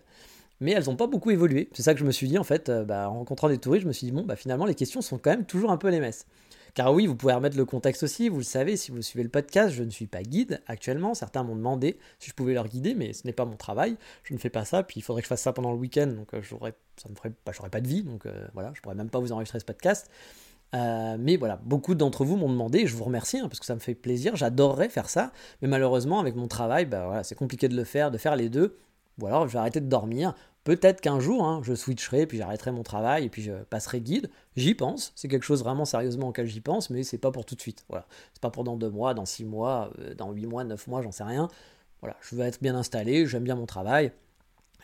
mais 0.59 0.71
elles 0.71 0.85
n'ont 0.85 0.95
pas 0.95 1.07
beaucoup 1.07 1.31
évolué. 1.31 1.69
C'est 1.73 1.83
ça 1.83 1.93
que 1.93 1.99
je 1.99 2.05
me 2.05 2.11
suis 2.11 2.27
dit 2.27 2.37
en 2.37 2.43
fait, 2.43 2.69
euh, 2.69 2.83
bah, 2.83 3.09
en 3.09 3.19
rencontrant 3.19 3.49
des 3.49 3.57
touristes, 3.57 3.83
je 3.83 3.87
me 3.87 3.93
suis 3.93 4.05
dit 4.05 4.11
bon, 4.11 4.23
bah, 4.23 4.35
finalement 4.35 4.65
les 4.65 4.75
questions 4.75 5.01
sont 5.01 5.17
quand 5.17 5.29
même 5.29 5.45
toujours 5.45 5.71
un 5.71 5.77
peu 5.77 5.89
les 5.89 5.99
messes. 5.99 6.25
Car 6.73 6.93
oui, 6.93 7.07
vous 7.07 7.15
pouvez 7.15 7.33
remettre 7.33 7.57
le 7.57 7.65
contexte 7.65 8.03
aussi, 8.03 8.29
vous 8.29 8.37
le 8.37 8.43
savez, 8.43 8.77
si 8.77 8.91
vous 8.91 9.01
suivez 9.01 9.23
le 9.23 9.29
podcast, 9.29 9.73
je 9.73 9.83
ne 9.83 9.89
suis 9.89 10.05
pas 10.05 10.21
guide 10.21 10.61
actuellement. 10.67 11.15
Certains 11.15 11.41
m'ont 11.41 11.55
demandé 11.55 11.97
si 12.19 12.29
je 12.29 12.35
pouvais 12.35 12.53
leur 12.53 12.67
guider, 12.67 12.93
mais 12.93 13.13
ce 13.13 13.25
n'est 13.25 13.33
pas 13.33 13.45
mon 13.45 13.55
travail. 13.55 13.97
Je 14.23 14.33
ne 14.35 14.39
fais 14.39 14.51
pas 14.51 14.63
ça, 14.63 14.83
puis 14.83 14.99
il 14.99 15.01
faudrait 15.01 15.23
que 15.23 15.25
je 15.25 15.29
fasse 15.29 15.41
ça 15.41 15.53
pendant 15.53 15.71
le 15.71 15.77
week-end, 15.79 16.05
donc 16.05 16.33
euh, 16.35 16.41
j'aurais, 16.43 16.75
bah, 17.45 17.51
pas 17.71 17.81
de 17.81 17.87
vie, 17.87 18.03
donc 18.03 18.27
euh, 18.27 18.47
voilà, 18.53 18.73
je 18.75 18.81
pourrais 18.81 18.93
même 18.93 19.09
pas 19.09 19.19
vous 19.19 19.31
enregistrer 19.31 19.59
ce 19.59 19.65
podcast. 19.65 20.11
mais 20.73 21.37
voilà, 21.37 21.59
beaucoup 21.65 21.95
d'entre 21.95 22.25
vous 22.25 22.37
m'ont 22.37 22.49
demandé, 22.49 22.85
je 22.85 22.95
vous 22.95 23.05
remercie 23.05 23.39
hein, 23.39 23.47
parce 23.47 23.59
que 23.59 23.65
ça 23.65 23.73
me 23.73 23.79
fait 23.79 23.95
plaisir, 23.95 24.35
j'adorerais 24.35 24.89
faire 24.89 25.09
ça, 25.09 25.31
mais 25.63 25.67
malheureusement 25.67 26.19
avec 26.19 26.35
mon 26.35 26.47
travail, 26.47 26.87
c'est 27.23 27.33
compliqué 27.33 27.69
de 27.69 27.75
le 27.75 27.85
faire, 27.85 28.11
de 28.11 28.19
faire 28.19 28.35
les 28.35 28.49
deux, 28.49 28.77
ou 29.19 29.27
alors 29.27 29.47
je 29.47 29.53
vais 29.53 29.59
arrêter 29.59 29.81
de 29.81 29.87
dormir, 29.87 30.33
Peut-être 30.67 30.99
qu'un 30.99 31.21
jour, 31.21 31.45
hein, 31.45 31.61
je 31.63 31.73
switcherai, 31.73 32.27
puis 32.27 32.39
j'arrêterai 32.39 32.73
mon 32.73 32.83
travail, 32.83 33.23
et 33.23 33.29
puis 33.29 33.41
je 33.41 33.53
passerai 33.53 34.01
guide. 34.01 34.29
J'y 34.57 34.75
pense, 34.75 35.13
c'est 35.15 35.29
quelque 35.29 35.45
chose 35.45 35.63
vraiment 35.63 35.85
sérieusement 35.85 36.27
auquel 36.27 36.45
j'y 36.45 36.59
pense, 36.59 36.89
mais 36.89 37.03
c'est 37.03 37.17
pas 37.17 37.31
pour 37.31 37.45
tout 37.45 37.55
de 37.55 37.61
suite. 37.61 37.85
Voilà. 37.87 38.05
C'est 38.33 38.41
pas 38.41 38.49
pour 38.49 38.65
dans 38.65 38.75
deux 38.75 38.89
mois, 38.89 39.13
dans 39.13 39.23
six 39.23 39.45
mois, 39.45 39.91
euh, 39.99 40.13
dans 40.13 40.29
huit 40.33 40.45
mois, 40.45 40.65
neuf 40.65 40.85
mois, 40.87 41.01
j'en 41.01 41.13
sais 41.13 41.23
rien. 41.23 41.47
Voilà, 42.01 42.17
je 42.19 42.35
veux 42.35 42.43
être 42.43 42.61
bien 42.61 42.75
installé, 42.75 43.25
j'aime 43.27 43.45
bien 43.45 43.55
mon 43.55 43.65
travail, 43.65 44.11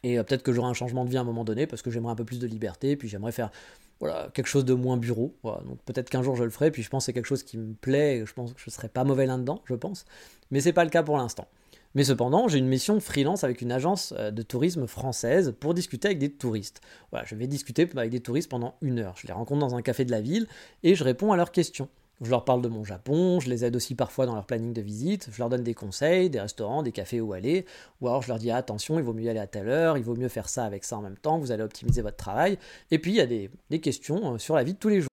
et 0.03 0.17
euh, 0.17 0.23
peut-être 0.23 0.41
que 0.41 0.53
j'aurai 0.53 0.69
un 0.69 0.73
changement 0.73 1.03
de 1.03 1.09
vie 1.09 1.17
à 1.17 1.19
un 1.19 1.25
moment 1.25 1.43
donné, 1.43 1.67
parce 1.67 1.81
que 1.81 1.91
j'aimerais 1.91 2.13
un 2.13 2.15
peu 2.15 2.23
plus 2.23 2.39
de 2.39 2.47
liberté, 2.47 2.95
puis 2.95 3.09
j'aimerais 3.09 3.33
faire 3.33 3.51
voilà, 3.99 4.29
quelque 4.33 4.47
chose 4.47 4.63
de 4.63 4.73
moins 4.73 4.95
bureau. 4.95 5.35
Donc 5.43 5.81
peut-être 5.83 6.09
qu'un 6.09 6.23
jour 6.23 6.37
je 6.37 6.45
le 6.45 6.49
ferai, 6.49 6.71
puis 6.71 6.81
je 6.81 6.89
pense 6.89 7.03
que 7.03 7.05
c'est 7.07 7.13
quelque 7.13 7.25
chose 7.25 7.43
qui 7.43 7.57
me 7.57 7.73
plaît, 7.73 8.23
je 8.25 8.33
pense 8.33 8.53
que 8.53 8.61
je 8.61 8.69
serai 8.69 8.87
pas 8.87 9.03
mauvais 9.03 9.25
là-dedans, 9.25 9.61
je 9.65 9.75
pense. 9.75 10.05
Mais 10.49 10.61
c'est 10.61 10.71
pas 10.71 10.85
le 10.85 10.89
cas 10.89 11.03
pour 11.03 11.17
l'instant. 11.17 11.49
Mais 11.95 12.03
cependant, 12.03 12.47
j'ai 12.47 12.57
une 12.57 12.67
mission 12.67 12.99
freelance 12.99 13.43
avec 13.43 13.61
une 13.61 13.71
agence 13.71 14.13
euh, 14.17 14.31
de 14.31 14.41
tourisme 14.41 14.87
française 14.87 15.53
pour 15.59 15.73
discuter 15.73 16.07
avec 16.07 16.19
des 16.19 16.31
touristes. 16.31 16.81
Voilà, 17.11 17.25
je 17.25 17.35
vais 17.35 17.47
discuter 17.47 17.87
avec 17.95 18.09
des 18.09 18.19
touristes 18.19 18.49
pendant 18.49 18.75
une 18.81 18.99
heure. 18.99 19.15
Je 19.17 19.27
les 19.27 19.33
rencontre 19.33 19.59
dans 19.59 19.75
un 19.75 19.81
café 19.81 20.05
de 20.05 20.11
la 20.11 20.21
ville 20.21 20.47
et 20.83 20.95
je 20.95 21.03
réponds 21.03 21.31
à 21.31 21.37
leurs 21.37 21.51
questions. 21.51 21.89
Je 22.21 22.29
leur 22.29 22.45
parle 22.45 22.61
de 22.61 22.69
mon 22.69 22.83
Japon, 22.83 23.39
je 23.39 23.49
les 23.49 23.65
aide 23.65 23.75
aussi 23.75 23.95
parfois 23.95 24.25
dans 24.25 24.35
leur 24.35 24.45
planning 24.45 24.71
de 24.71 24.81
visite, 24.81 25.27
je 25.31 25.39
leur 25.39 25.49
donne 25.49 25.63
des 25.63 25.73
conseils, 25.73 26.29
des 26.29 26.39
restaurants, 26.39 26.81
des 26.81 26.91
cafés 26.91 27.19
où 27.19 27.33
aller, 27.33 27.65
ou 27.99 28.07
alors 28.07 28.21
je 28.21 28.29
leur 28.29 28.37
dis 28.37 28.49
attention, 28.49 28.97
il 28.97 29.03
vaut 29.03 29.13
mieux 29.13 29.29
aller 29.29 29.39
à 29.39 29.47
telle 29.47 29.67
heure, 29.67 29.97
il 29.97 30.03
vaut 30.03 30.15
mieux 30.15 30.29
faire 30.29 30.47
ça 30.47 30.63
avec 30.63 30.85
ça 30.85 30.97
en 30.97 31.01
même 31.01 31.17
temps, 31.17 31.37
vous 31.37 31.51
allez 31.51 31.63
optimiser 31.63 32.01
votre 32.01 32.17
travail. 32.17 32.57
Et 32.91 32.99
puis 32.99 33.11
il 33.11 33.17
y 33.17 33.21
a 33.21 33.25
des, 33.25 33.49
questions 33.81 34.35
euh, 34.35 34.37
sur 34.37 34.55
la 34.55 34.63
vie 34.63 34.73
de 34.73 34.79
tous 34.79 34.89
les 34.89 35.01
jours. 35.01 35.12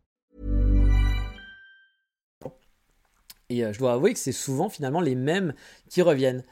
Et 3.51 3.65
euh, 3.65 3.73
je 3.73 3.79
dois 3.79 3.93
avouer 3.93 4.13
que 4.13 4.19
c'est 4.19 4.31
souvent 4.31 4.69
finalement 4.69 5.01
les 5.01 5.15
mêmes 5.15 5.53
qui 5.89 6.01
reviennent. 6.01 6.43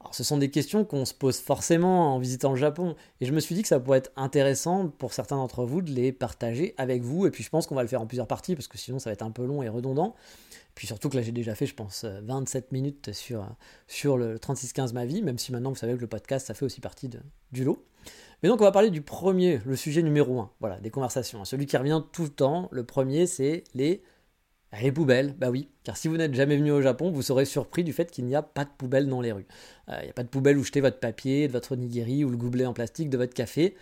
Alors, 0.00 0.14
ce 0.14 0.22
sont 0.22 0.38
des 0.38 0.50
questions 0.50 0.84
qu'on 0.84 1.04
se 1.04 1.12
pose 1.12 1.40
forcément 1.40 2.14
en 2.14 2.18
visitant 2.20 2.50
le 2.50 2.56
Japon. 2.56 2.94
Et 3.20 3.26
je 3.26 3.32
me 3.32 3.40
suis 3.40 3.56
dit 3.56 3.62
que 3.62 3.68
ça 3.68 3.80
pourrait 3.80 3.98
être 3.98 4.12
intéressant 4.14 4.88
pour 4.88 5.12
certains 5.12 5.36
d'entre 5.36 5.64
vous 5.64 5.82
de 5.82 5.90
les 5.90 6.12
partager 6.12 6.74
avec 6.78 7.02
vous. 7.02 7.26
Et 7.26 7.32
puis 7.32 7.42
je 7.42 7.50
pense 7.50 7.66
qu'on 7.66 7.74
va 7.74 7.82
le 7.82 7.88
faire 7.88 8.00
en 8.00 8.06
plusieurs 8.06 8.28
parties 8.28 8.54
parce 8.54 8.68
que 8.68 8.78
sinon 8.78 9.00
ça 9.00 9.10
va 9.10 9.14
être 9.14 9.22
un 9.22 9.32
peu 9.32 9.44
long 9.44 9.62
et 9.64 9.68
redondant. 9.68 10.14
Puis 10.76 10.86
surtout 10.86 11.08
que 11.08 11.16
là 11.16 11.22
j'ai 11.22 11.32
déjà 11.32 11.56
fait, 11.56 11.66
je 11.66 11.74
pense, 11.74 12.04
27 12.04 12.64
euh, 12.64 12.68
minutes 12.70 13.12
sur, 13.12 13.42
euh, 13.42 14.16
le 14.16 14.38
3615 14.38 14.92
ma 14.92 15.06
vie, 15.06 15.22
même 15.22 15.38
si 15.38 15.50
maintenant 15.50 15.70
vous 15.70 15.76
savez 15.76 15.96
que 15.96 16.00
le 16.00 16.06
podcast 16.06 16.46
ça 16.46 16.54
fait 16.54 16.64
aussi 16.64 16.80
partie 16.80 17.10
du 17.50 17.64
lot. 17.64 17.82
Mais 18.42 18.48
donc 18.48 18.60
on 18.60 18.64
va 18.64 18.72
parler 18.72 18.90
du 18.90 19.02
premier, 19.02 19.60
le 19.64 19.74
sujet 19.74 20.02
numéro 20.02 20.38
1, 20.38 20.50
voilà, 20.60 20.78
des 20.78 20.90
conversations. 20.90 21.44
Celui 21.44 21.66
qui 21.66 21.76
revient 21.76 22.02
tout 22.12 22.22
le 22.22 22.28
temps, 22.28 22.68
le 22.70 22.84
premier 22.84 23.26
c'est 23.26 23.64
les 23.74 24.04
les 24.82 24.92
poubelles, 24.92 25.34
bah 25.38 25.50
oui, 25.50 25.68
car 25.84 25.96
si 25.96 26.08
vous 26.08 26.16
n'êtes 26.16 26.34
jamais 26.34 26.56
venu 26.56 26.70
au 26.72 26.82
Japon, 26.82 27.10
vous 27.10 27.22
serez 27.22 27.44
surpris 27.44 27.84
du 27.84 27.92
fait 27.92 28.10
qu'il 28.10 28.24
n'y 28.26 28.34
a 28.34 28.42
pas 28.42 28.64
de 28.64 28.70
poubelle 28.76 29.08
dans 29.08 29.20
les 29.20 29.32
rues. 29.32 29.46
Euh, 29.88 29.96
il 30.00 30.04
n'y 30.04 30.10
a 30.10 30.12
pas 30.12 30.22
de 30.22 30.28
poubelle 30.28 30.58
où 30.58 30.64
jeter 30.64 30.80
votre 30.80 30.98
papier, 30.98 31.48
de 31.48 31.52
votre 31.52 31.76
nigiri 31.76 32.24
ou 32.24 32.30
le 32.30 32.36
gobelet 32.36 32.66
en 32.66 32.72
plastique 32.72 33.08
de 33.08 33.16
votre 33.16 33.34
café. 33.34 33.76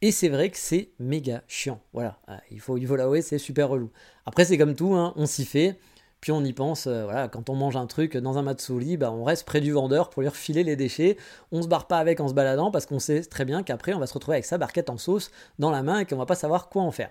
Et 0.00 0.10
c'est 0.10 0.28
vrai 0.28 0.50
que 0.50 0.56
c'est 0.56 0.90
méga 0.98 1.42
chiant. 1.46 1.80
Voilà, 1.92 2.18
euh, 2.28 2.36
il 2.50 2.60
faut, 2.60 2.76
il 2.76 2.86
faut 2.86 2.96
c'est 3.20 3.38
super 3.38 3.68
relou. 3.68 3.90
Après, 4.26 4.44
c'est 4.44 4.58
comme 4.58 4.74
tout, 4.74 4.94
hein, 4.94 5.12
on 5.16 5.26
s'y 5.26 5.44
fait. 5.44 5.78
Puis 6.20 6.30
on 6.32 6.44
y 6.44 6.52
pense, 6.52 6.86
euh, 6.86 7.04
voilà, 7.04 7.28
quand 7.28 7.50
on 7.50 7.54
mange 7.54 7.76
un 7.76 7.86
truc 7.86 8.16
dans 8.16 8.38
un 8.38 8.42
matsuri, 8.42 8.96
bah, 8.96 9.10
on 9.12 9.24
reste 9.24 9.44
près 9.44 9.60
du 9.60 9.72
vendeur 9.72 10.08
pour 10.08 10.22
lui 10.22 10.28
refiler 10.28 10.62
les 10.62 10.76
déchets. 10.76 11.16
On 11.50 11.62
se 11.62 11.68
barre 11.68 11.88
pas 11.88 11.98
avec 11.98 12.20
en 12.20 12.28
se 12.28 12.34
baladant 12.34 12.70
parce 12.70 12.86
qu'on 12.86 13.00
sait 13.00 13.22
très 13.22 13.44
bien 13.44 13.64
qu'après 13.64 13.92
on 13.92 13.98
va 13.98 14.06
se 14.06 14.14
retrouver 14.14 14.36
avec 14.36 14.44
sa 14.44 14.56
barquette 14.56 14.88
en 14.88 14.98
sauce 14.98 15.32
dans 15.58 15.72
la 15.72 15.82
main 15.82 15.98
et 15.98 16.06
qu'on 16.06 16.16
va 16.16 16.26
pas 16.26 16.36
savoir 16.36 16.68
quoi 16.68 16.82
en 16.82 16.92
faire. 16.92 17.10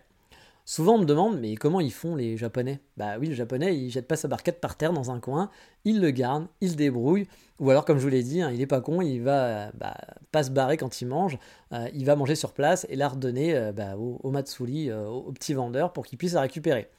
Souvent 0.66 0.96
on 0.96 1.00
me 1.00 1.06
demande 1.06 1.40
mais 1.40 1.56
comment 1.56 1.80
ils 1.80 1.92
font 1.92 2.16
les 2.16 2.38
japonais? 2.38 2.80
Bah 2.98 3.18
oui, 3.20 3.28
le 3.28 3.36
japonais 3.36 3.76
il 3.76 3.90
jette 3.90 4.08
pas 4.08 4.16
sa 4.16 4.28
barquette 4.28 4.62
par 4.62 4.76
terre 4.76 4.94
dans 4.94 5.12
un 5.12 5.20
coin, 5.20 5.50
il 5.86 6.00
le 6.00 6.12
garde, 6.12 6.48
il 6.62 6.76
débrouille, 6.76 7.28
ou 7.60 7.70
alors 7.70 7.86
comme 7.86 7.98
je 7.98 8.04
vous 8.04 8.10
l'ai 8.10 8.24
dit, 8.24 8.42
hein, 8.42 8.52
il 8.54 8.62
est 8.62 8.68
pas 8.68 8.82
con, 8.82 9.02
il 9.02 9.22
va 9.22 9.72
bah, 9.74 9.96
pas 10.32 10.44
se 10.44 10.52
barrer 10.52 10.78
quand 10.78 11.02
il 11.02 11.08
mange, 11.08 11.38
euh, 11.74 11.88
il 11.94 12.06
va 12.06 12.16
manger 12.16 12.36
sur 12.36 12.54
place 12.54 12.86
et 12.90 12.96
la 12.96 13.10
redonner 13.10 13.56
euh, 13.56 13.72
bah, 13.72 13.96
au, 13.98 14.32
matsuri, 14.32 14.90
euh, 14.90 15.08
au, 15.08 15.32
petit 15.32 15.54
vendeur 15.54 15.94
pour 15.94 16.06
qu'il 16.06 16.18
puisse 16.18 16.34
la 16.34 16.42
récupérer. 16.42 16.90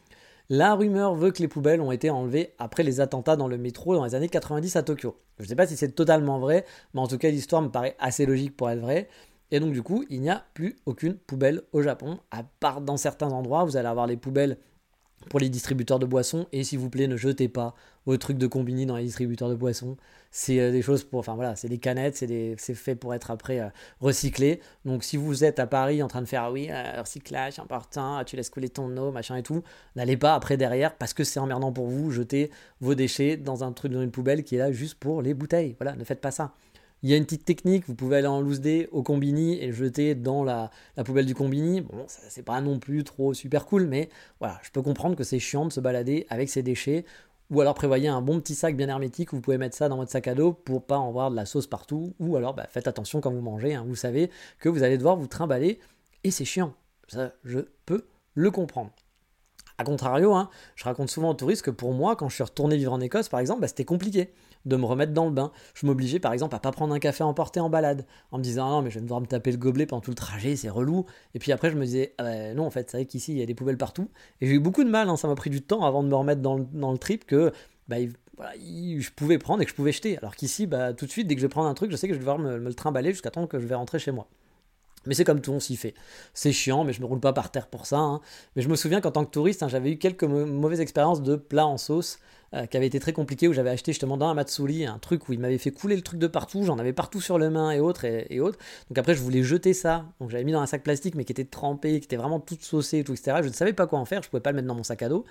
La 0.50 0.74
rumeur 0.74 1.14
veut 1.14 1.30
que 1.30 1.40
les 1.40 1.48
poubelles 1.48 1.80
ont 1.80 1.92
été 1.92 2.10
enlevées 2.10 2.54
après 2.58 2.82
les 2.82 3.00
attentats 3.00 3.36
dans 3.36 3.48
le 3.48 3.58
métro 3.58 3.94
dans 3.94 4.04
les 4.04 4.14
années 4.14 4.28
90 4.28 4.76
à 4.76 4.82
Tokyo. 4.82 5.16
Je 5.38 5.44
ne 5.44 5.48
sais 5.48 5.56
pas 5.56 5.66
si 5.66 5.76
c'est 5.76 5.92
totalement 5.92 6.38
vrai, 6.38 6.64
mais 6.94 7.00
en 7.00 7.06
tout 7.06 7.16
cas 7.16 7.30
l'histoire 7.30 7.62
me 7.62 7.68
paraît 7.68 7.96
assez 7.98 8.26
logique 8.26 8.56
pour 8.56 8.68
être 8.68 8.80
vraie. 8.80 9.08
Et 9.52 9.60
donc 9.60 9.72
du 9.72 9.82
coup, 9.82 10.04
il 10.08 10.22
n'y 10.22 10.30
a 10.30 10.44
plus 10.54 10.76
aucune 10.86 11.14
poubelle 11.14 11.62
au 11.72 11.82
Japon, 11.82 12.18
à 12.30 12.42
part 12.42 12.80
dans 12.80 12.96
certains 12.96 13.28
endroits, 13.28 13.64
vous 13.64 13.76
allez 13.76 13.86
avoir 13.86 14.06
les 14.06 14.16
poubelles 14.16 14.56
pour 15.28 15.38
les 15.38 15.50
distributeurs 15.50 15.98
de 15.98 16.06
boissons. 16.06 16.46
Et 16.52 16.64
s'il 16.64 16.78
vous 16.78 16.88
plaît, 16.88 17.06
ne 17.06 17.18
jetez 17.18 17.48
pas 17.48 17.74
vos 18.06 18.16
trucs 18.16 18.38
de 18.38 18.46
combini 18.46 18.86
dans 18.86 18.96
les 18.96 19.04
distributeurs 19.04 19.50
de 19.50 19.54
boissons. 19.54 19.98
C'est 20.30 20.58
euh, 20.58 20.72
des 20.72 20.80
choses 20.80 21.04
pour, 21.04 21.20
enfin 21.20 21.34
voilà, 21.34 21.54
c'est 21.54 21.68
des 21.68 21.76
canettes, 21.76 22.16
c'est 22.16 22.74
fait 22.74 22.94
pour 22.94 23.12
être 23.12 23.30
après 23.30 23.60
euh, 23.60 23.68
recyclé. 24.00 24.60
Donc 24.86 25.04
si 25.04 25.18
vous 25.18 25.44
êtes 25.44 25.58
à 25.60 25.66
Paris 25.66 26.02
en 26.02 26.08
train 26.08 26.22
de 26.22 26.26
faire 26.26 26.50
oui, 26.50 26.68
euh, 26.70 27.02
recyclage 27.02 27.58
important, 27.58 28.24
tu 28.24 28.36
laisses 28.36 28.50
couler 28.50 28.70
ton 28.70 28.96
eau, 28.96 29.12
machin 29.12 29.36
et 29.36 29.42
tout, 29.42 29.62
n'allez 29.94 30.16
pas 30.16 30.34
après 30.34 30.56
derrière 30.56 30.96
parce 30.96 31.12
que 31.12 31.24
c'est 31.24 31.38
emmerdant 31.38 31.72
pour 31.72 31.86
vous, 31.88 32.10
jeter 32.10 32.50
vos 32.80 32.94
déchets 32.94 33.36
dans 33.36 33.62
un 33.62 33.72
truc 33.72 33.92
dans 33.92 34.02
une 34.02 34.10
poubelle 34.10 34.42
qui 34.42 34.56
est 34.56 34.58
là 34.58 34.72
juste 34.72 34.94
pour 34.98 35.20
les 35.20 35.34
bouteilles. 35.34 35.76
Voilà, 35.78 35.94
ne 35.94 36.04
faites 36.04 36.22
pas 36.22 36.30
ça. 36.30 36.54
Il 37.02 37.10
y 37.10 37.14
a 37.14 37.16
une 37.16 37.24
petite 37.24 37.44
technique, 37.44 37.88
vous 37.88 37.96
pouvez 37.96 38.18
aller 38.18 38.28
en 38.28 38.40
loose 38.40 38.60
day 38.60 38.88
au 38.92 39.02
combini 39.02 39.60
et 39.60 39.72
jeter 39.72 40.14
dans 40.14 40.44
la, 40.44 40.70
poubelle 41.04 41.26
du 41.26 41.34
combini. 41.34 41.80
Bon, 41.80 42.04
c'est 42.06 42.44
pas 42.44 42.60
non 42.60 42.78
plus 42.78 43.02
trop 43.02 43.34
super 43.34 43.66
cool, 43.66 43.86
mais 43.86 44.08
voilà, 44.38 44.60
je 44.62 44.70
peux 44.70 44.82
comprendre 44.82 45.16
que 45.16 45.24
c'est 45.24 45.40
chiant 45.40 45.66
de 45.66 45.72
se 45.72 45.80
balader 45.80 46.26
avec 46.30 46.48
ces 46.48 46.62
déchets. 46.62 47.04
Ou 47.50 47.60
alors 47.60 47.74
prévoyez 47.74 48.08
un 48.08 48.22
bon 48.22 48.40
petit 48.40 48.54
sac 48.54 48.76
bien 48.76 48.88
hermétique 48.88 49.32
où 49.32 49.36
vous 49.36 49.42
pouvez 49.42 49.58
mettre 49.58 49.76
ça 49.76 49.88
dans 49.88 49.96
votre 49.96 50.12
sac 50.12 50.28
à 50.28 50.34
dos 50.34 50.52
pour 50.52 50.84
pas 50.84 50.96
en 50.96 51.10
voir 51.10 51.30
de 51.32 51.36
la 51.36 51.44
sauce 51.44 51.66
partout. 51.66 52.14
Ou 52.20 52.36
alors 52.36 52.54
bah, 52.54 52.66
faites 52.70 52.86
attention 52.86 53.20
quand 53.20 53.32
vous 53.32 53.42
mangez, 53.42 53.74
hein. 53.74 53.84
vous 53.86 53.96
savez 53.96 54.30
que 54.60 54.68
vous 54.68 54.84
allez 54.84 54.96
devoir 54.96 55.16
vous 55.16 55.26
trimballer 55.26 55.80
et 56.22 56.30
c'est 56.30 56.44
chiant. 56.44 56.72
Ça, 57.08 57.32
je 57.44 57.58
peux 57.84 58.06
le 58.34 58.50
comprendre. 58.52 58.90
A 59.76 59.84
contrario, 59.84 60.34
hein, 60.34 60.48
je 60.76 60.84
raconte 60.84 61.10
souvent 61.10 61.30
aux 61.30 61.34
touristes 61.34 61.62
que 61.62 61.70
pour 61.70 61.92
moi, 61.92 62.14
quand 62.14 62.28
je 62.28 62.36
suis 62.36 62.44
retourné 62.44 62.76
vivre 62.76 62.92
en 62.92 63.00
Écosse, 63.00 63.28
par 63.28 63.40
exemple, 63.40 63.60
bah, 63.60 63.68
c'était 63.68 63.84
compliqué 63.84 64.32
de 64.64 64.76
me 64.76 64.84
remettre 64.84 65.12
dans 65.12 65.24
le 65.24 65.30
bain. 65.30 65.52
Je 65.74 65.86
m'obligeais, 65.86 66.18
par 66.18 66.32
exemple, 66.32 66.54
à 66.54 66.58
pas 66.58 66.72
prendre 66.72 66.94
un 66.94 66.98
café 66.98 67.24
emporté 67.24 67.60
en 67.60 67.70
balade, 67.70 68.06
en 68.30 68.38
me 68.38 68.42
disant 68.42 68.66
ah 68.66 68.70
non, 68.70 68.82
mais 68.82 68.90
je 68.90 68.96
vais 68.96 69.02
devoir 69.02 69.20
me 69.20 69.26
taper 69.26 69.50
le 69.50 69.58
gobelet 69.58 69.86
pendant 69.86 70.00
tout 70.00 70.10
le 70.10 70.16
trajet, 70.16 70.56
c'est 70.56 70.68
relou. 70.68 71.06
Et 71.34 71.38
puis 71.38 71.52
après, 71.52 71.70
je 71.70 71.76
me 71.76 71.84
disais 71.84 72.14
ah 72.18 72.24
bah, 72.24 72.54
non, 72.54 72.66
en 72.66 72.70
fait, 72.70 72.90
c'est 72.90 72.98
vrai 72.98 73.06
qu'ici, 73.06 73.32
il 73.32 73.38
y 73.38 73.42
a 73.42 73.46
des 73.46 73.54
poubelles 73.54 73.78
partout. 73.78 74.08
Et 74.40 74.46
j'ai 74.46 74.54
eu 74.54 74.60
beaucoup 74.60 74.84
de 74.84 74.90
mal, 74.90 75.08
hein, 75.08 75.16
ça 75.16 75.28
m'a 75.28 75.34
pris 75.34 75.50
du 75.50 75.62
temps 75.62 75.84
avant 75.84 76.02
de 76.02 76.08
me 76.08 76.14
remettre 76.14 76.40
dans 76.42 76.56
le, 76.56 76.98
trip 76.98 77.24
que 77.24 77.52
bah, 77.88 77.96
je 78.00 79.10
pouvais 79.10 79.38
prendre 79.38 79.62
et 79.62 79.64
que 79.64 79.70
je 79.70 79.76
pouvais 79.76 79.92
jeter. 79.92 80.18
Alors 80.18 80.36
qu'ici, 80.36 80.66
bah, 80.66 80.92
tout 80.92 81.06
de 81.06 81.10
suite, 81.10 81.26
dès 81.26 81.34
que 81.34 81.40
je 81.40 81.46
vais 81.46 81.50
prendre 81.50 81.68
un 81.68 81.74
truc, 81.74 81.90
je 81.90 81.96
sais 81.96 82.08
que 82.08 82.14
je 82.14 82.18
vais 82.18 82.24
devoir 82.24 82.38
me, 82.38 82.58
me 82.58 82.68
le 82.68 82.74
trimballer 82.74 83.10
jusqu'à 83.10 83.30
temps 83.30 83.46
que 83.46 83.58
je 83.58 83.66
vais 83.66 83.74
rentrer 83.74 83.98
chez 83.98 84.12
moi. 84.12 84.28
Mais 85.06 85.14
c'est 85.14 85.24
comme 85.24 85.40
tout, 85.40 85.52
on 85.52 85.60
s'y 85.60 85.76
fait. 85.76 85.94
C'est 86.32 86.52
chiant, 86.52 86.84
mais 86.84 86.92
je 86.92 87.00
me 87.00 87.06
roule 87.06 87.20
pas 87.20 87.32
par 87.32 87.50
terre 87.50 87.66
pour 87.66 87.86
ça. 87.86 87.98
Hein. 87.98 88.20
Mais 88.54 88.62
je 88.62 88.68
me 88.68 88.76
souviens 88.76 89.00
qu'en 89.00 89.10
tant 89.10 89.24
que 89.24 89.30
touriste, 89.30 89.62
hein, 89.62 89.68
j'avais 89.68 89.92
eu 89.92 89.98
quelques 89.98 90.24
mauvaises 90.24 90.80
expériences 90.80 91.22
de 91.22 91.36
plats 91.36 91.66
en 91.66 91.76
sauce 91.76 92.18
euh, 92.54 92.66
qui 92.66 92.76
avaient 92.76 92.86
été 92.86 93.00
très 93.00 93.12
compliqués, 93.12 93.48
où 93.48 93.52
j'avais 93.52 93.70
acheté 93.70 93.92
justement 93.92 94.16
dans 94.16 94.28
un 94.28 94.34
matsuri 94.34 94.86
un 94.86 94.98
truc 94.98 95.28
où 95.28 95.32
il 95.32 95.38
m'avait 95.38 95.58
fait 95.58 95.70
couler 95.70 95.96
le 95.96 96.02
truc 96.02 96.18
de 96.18 96.26
partout, 96.26 96.64
j'en 96.64 96.78
avais 96.78 96.92
partout 96.92 97.20
sur 97.20 97.38
le 97.38 97.50
main 97.50 97.70
et 97.70 97.80
autres, 97.80 98.04
et. 98.04 98.36
Donc 98.36 98.98
après, 98.98 99.14
je 99.14 99.20
voulais 99.20 99.42
jeter 99.42 99.74
ça. 99.74 100.06
Donc 100.20 100.30
j'avais 100.30 100.44
mis 100.44 100.52
dans 100.52 100.60
un 100.60 100.66
sac 100.66 100.82
plastique, 100.82 101.14
mais 101.14 101.24
qui 101.24 101.32
était 101.32 101.44
trempé, 101.44 102.00
qui 102.00 102.06
était 102.06 102.16
vraiment 102.16 102.40
tout 102.40 102.56
saucé 102.60 102.98
et 102.98 103.04
tout, 103.04 103.12
etc. 103.12 103.38
Je 103.42 103.48
ne 103.48 103.52
savais 103.52 103.72
pas 103.72 103.86
quoi 103.86 103.98
en 103.98 104.04
faire, 104.04 104.22
je 104.22 104.28
pouvais 104.28 104.42
pas 104.42 104.50
le 104.50 104.56
mettre 104.56 104.68
dans 104.68 104.74
mon 104.74 104.82
sac 104.82 105.02
à 105.02 105.08
dos. 105.08 105.24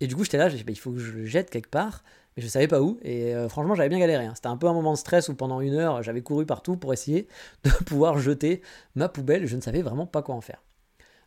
Et 0.00 0.06
du 0.06 0.16
coup, 0.16 0.24
j'étais 0.24 0.38
là, 0.38 0.48
j'ai 0.48 0.58
dit, 0.58 0.64
bah, 0.64 0.72
il 0.72 0.78
faut 0.78 0.92
que 0.92 0.98
je 0.98 1.12
le 1.12 1.24
jette 1.24 1.50
quelque 1.50 1.70
part 1.70 2.02
mais 2.36 2.42
je 2.42 2.48
savais 2.48 2.68
pas 2.68 2.82
où. 2.82 2.98
Et 3.02 3.34
euh, 3.34 3.48
franchement, 3.48 3.74
j'avais 3.74 3.88
bien 3.88 3.98
galéré. 3.98 4.26
Hein. 4.26 4.32
C'était 4.34 4.48
un 4.48 4.56
peu 4.56 4.66
un 4.66 4.72
moment 4.72 4.92
de 4.92 4.98
stress 4.98 5.28
où 5.28 5.34
pendant 5.34 5.60
une 5.60 5.74
heure, 5.74 6.02
j'avais 6.02 6.20
couru 6.20 6.44
partout 6.44 6.76
pour 6.76 6.92
essayer 6.92 7.28
de 7.64 7.70
pouvoir 7.70 8.18
jeter 8.18 8.62
ma 8.94 9.08
poubelle. 9.08 9.46
Je 9.46 9.56
ne 9.56 9.60
savais 9.60 9.82
vraiment 9.82 10.06
pas 10.06 10.22
quoi 10.22 10.34
en 10.34 10.40
faire. 10.40 10.62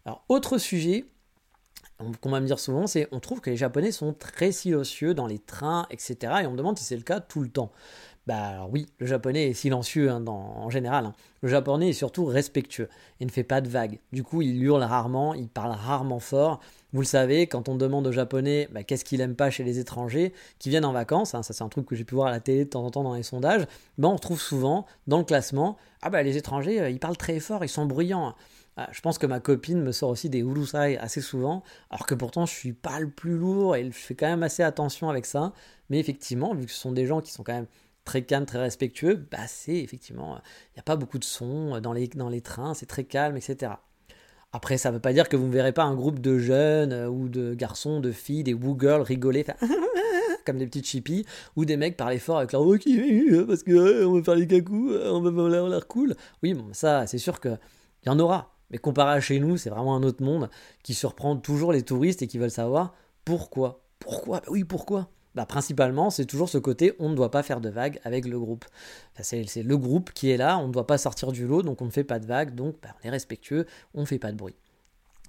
Alors, 0.06 0.24
autre 0.30 0.58
sujet 0.58 1.06
qu'on 2.22 2.30
va 2.30 2.40
me 2.40 2.46
dire 2.46 2.60
souvent, 2.60 2.88
c'est 2.88 3.08
on 3.12 3.20
trouve 3.20 3.42
que 3.42 3.50
les 3.50 3.58
Japonais 3.58 3.92
sont 3.92 4.14
très 4.14 4.52
silencieux 4.52 5.14
dans 5.14 5.28
les 5.28 5.40
trains, 5.40 5.88
etc. 5.90 6.18
Et 6.44 6.46
on 6.48 6.52
me 6.52 6.58
demande 6.58 6.78
si 6.78 6.84
c'est 6.84 6.98
le 6.98 7.04
cas 7.04 7.20
tout 7.20 7.42
le 7.42 7.50
temps. 7.50 7.72
Bah 8.28 8.68
oui, 8.70 8.86
le 9.00 9.08
japonais 9.08 9.50
est 9.50 9.54
silencieux 9.54 10.12
hein, 10.12 10.24
en 10.28 10.70
général. 10.70 11.06
Hein. 11.06 11.14
Le 11.42 11.50
japonais 11.50 11.90
est 11.90 11.94
surtout 11.94 12.26
respectueux. 12.26 12.88
Il 13.20 13.26
ne 13.26 13.32
fait 13.32 13.44
pas 13.44 13.60
de 13.60 13.68
vagues. 13.68 14.00
Du 14.14 14.24
coup, 14.24 14.44
il 14.44 14.62
hurle 14.62 14.84
rarement, 14.84 15.34
il 15.34 15.48
parle 15.48 15.72
rarement 15.72 16.20
fort. 16.20 16.60
Vous 16.94 17.02
le 17.02 17.08
savez, 17.08 17.48
quand 17.48 17.70
on 17.70 17.76
demande 17.76 18.06
aux 18.06 18.12
japonais 18.12 18.68
bah, 18.72 18.84
qu'est-ce 18.84 19.04
qu'il 19.04 19.22
aime 19.22 19.36
pas 19.36 19.50
chez 19.50 19.64
les 19.64 19.80
étrangers 19.80 20.34
qui 20.60 20.70
viennent 20.70 20.86
en 20.86 20.92
vacances, 20.92 21.34
hein, 21.34 21.42
ça 21.42 21.54
c'est 21.54 21.64
un 21.64 21.70
truc 21.70 21.88
que 21.88 21.96
j'ai 21.96 22.04
pu 22.04 22.16
voir 22.16 22.28
à 22.28 22.32
la 22.32 22.40
télé 22.40 22.66
de 22.66 22.70
temps 22.70 22.86
en 22.86 22.92
temps 22.92 23.04
dans 23.04 23.16
les 23.16 23.24
sondages, 23.24 23.66
bah, 23.98 24.08
on 24.08 24.16
retrouve 24.16 24.42
souvent 24.42 24.86
dans 25.08 25.18
le 25.18 25.24
classement 25.24 25.78
ah 26.02 26.10
bah 26.10 26.24
les 26.24 26.38
étrangers 26.38 26.80
euh, 26.80 26.90
ils 26.90 27.00
parlent 27.00 27.18
très 27.18 27.40
fort, 27.40 27.64
ils 27.64 27.70
sont 27.70 27.86
bruyants. 27.86 28.36
Ah, 28.82 28.88
je 28.94 29.02
pense 29.02 29.18
que 29.18 29.26
ma 29.26 29.42
copine 29.42 29.82
me 29.82 29.92
sort 29.92 30.10
aussi 30.10 30.30
des 30.30 30.40
urusai 30.40 30.98
assez 31.00 31.20
souvent, 31.20 31.64
alors 31.90 32.06
que 32.06 32.16
pourtant 32.16 32.46
je 32.46 32.54
suis 32.54 32.72
pas 32.72 33.02
le 33.02 33.10
plus 33.10 33.38
lourd 33.38 33.76
et 33.76 33.84
je 33.84 33.92
fais 33.92 34.16
quand 34.16 34.28
même 34.28 34.42
assez 34.42 34.64
attention 34.64 35.10
avec 35.10 35.26
ça. 35.26 35.52
Mais 35.90 36.00
effectivement, 36.00 36.56
vu 36.56 36.66
que 36.66 36.72
ce 36.72 36.80
sont 36.80 36.94
des 36.94 37.06
gens 37.06 37.20
qui 37.20 37.34
sont 37.34 37.44
quand 37.44 37.52
même 37.52 37.68
très 38.06 38.22
calmes, 38.22 38.46
très 38.46 38.60
respectueux, 38.60 39.16
bah 39.16 39.48
c'est 39.48 39.76
effectivement, 39.76 40.38
il 40.68 40.78
n'y 40.78 40.80
a 40.80 40.84
pas 40.84 40.96
beaucoup 40.96 41.20
de 41.20 41.26
sons 41.26 41.82
dans 41.82 41.92
les, 41.92 42.42
trains, 42.42 42.74
c'est 42.74 42.86
très 42.86 43.04
calme, 43.04 43.36
etc. 43.36 43.74
Après, 44.54 44.78
ça 44.78 44.92
ne 44.92 44.94
veut 44.96 45.02
pas 45.02 45.12
dire 45.12 45.28
que 45.28 45.36
vous 45.36 45.48
ne 45.48 45.52
verrez 45.52 45.74
pas 45.74 45.84
un 45.84 45.94
groupe 45.94 46.20
de 46.20 46.40
jeunes 46.40 46.94
euh, 46.94 47.10
ou 47.10 47.28
de 47.28 47.54
garçons, 47.56 48.00
de 48.00 48.14
filles, 48.14 48.44
des 48.44 48.54
woo 48.54 48.78
girls 48.80 49.02
rigoler, 49.02 49.46
comme 50.46 50.58
des 50.58 50.68
petites 50.68 50.88
chippies, 50.88 51.26
ou 51.58 51.66
des 51.66 51.76
mecs 51.76 51.98
parler 51.98 52.18
fort 52.18 52.38
avec 52.38 52.54
leur 52.54 52.62
ok, 52.62 52.88
parce 53.46 53.64
que 53.64 54.06
on 54.06 54.14
va 54.14 54.24
faire 54.24 54.36
les 54.36 54.48
cacous, 54.48 54.94
on 55.04 55.20
va 55.20 55.30
avoir 55.30 55.68
l'air 55.68 55.88
cool. 55.88 56.16
Oui, 56.44 56.54
bon, 56.54 56.70
ça, 56.72 57.08
c'est 57.08 57.18
sûr 57.18 57.42
qu'il 57.42 57.60
y 58.06 58.10
en 58.10 58.20
aura. 58.20 58.56
Mais 58.72 58.78
comparé 58.78 59.14
à 59.14 59.22
chez 59.22 59.40
nous, 59.40 59.58
c'est 59.58 59.70
vraiment 59.70 59.96
un 59.96 60.04
autre 60.04 60.24
monde 60.24 60.50
qui 60.84 60.94
surprend 60.94 61.36
toujours 61.38 61.72
les 61.72 61.84
touristes 61.84 62.22
et 62.22 62.28
qui 62.28 62.38
veulent 62.38 62.52
savoir 62.52 62.94
pourquoi. 63.26 63.82
Pourquoi? 64.00 64.40
Bah 64.40 64.48
Oui, 64.50 64.64
pourquoi? 64.64 65.10
Bah, 65.36 65.46
principalement, 65.46 66.10
c'est 66.10 66.26
toujours 66.26 66.50
ce 66.50 66.58
côté 66.58 66.94
on 67.00 67.10
ne 67.10 67.16
doit 67.16 67.32
pas 67.32 67.44
faire 67.44 67.62
de 67.62 67.70
vagues 67.70 68.00
avec 68.04 68.26
le 68.26 68.40
groupe. 68.40 68.66
c'est 69.22 69.46
le 69.64 69.78
groupe 69.78 70.12
qui 70.12 70.32
est 70.32 70.38
là, 70.38 70.58
on 70.58 70.68
ne 70.68 70.74
doit 70.74 70.88
pas 70.88 70.98
sortir 70.98 71.32
du 71.32 71.46
lot, 71.46 71.62
donc 71.62 71.82
on 71.82 71.86
ne 71.86 71.92
fait 71.92 72.04
pas 72.04 72.20
de 72.20 72.26
vagues, 72.26 72.56
donc 72.56 72.76
bah, 72.82 72.90
on 73.02 73.08
est 73.08 73.12
respectueux, 73.12 73.66
on 73.94 74.02
ne 74.02 74.06
fait 74.06 74.20
pas 74.20 74.32
de 74.32 74.38
bruit. 74.38 74.56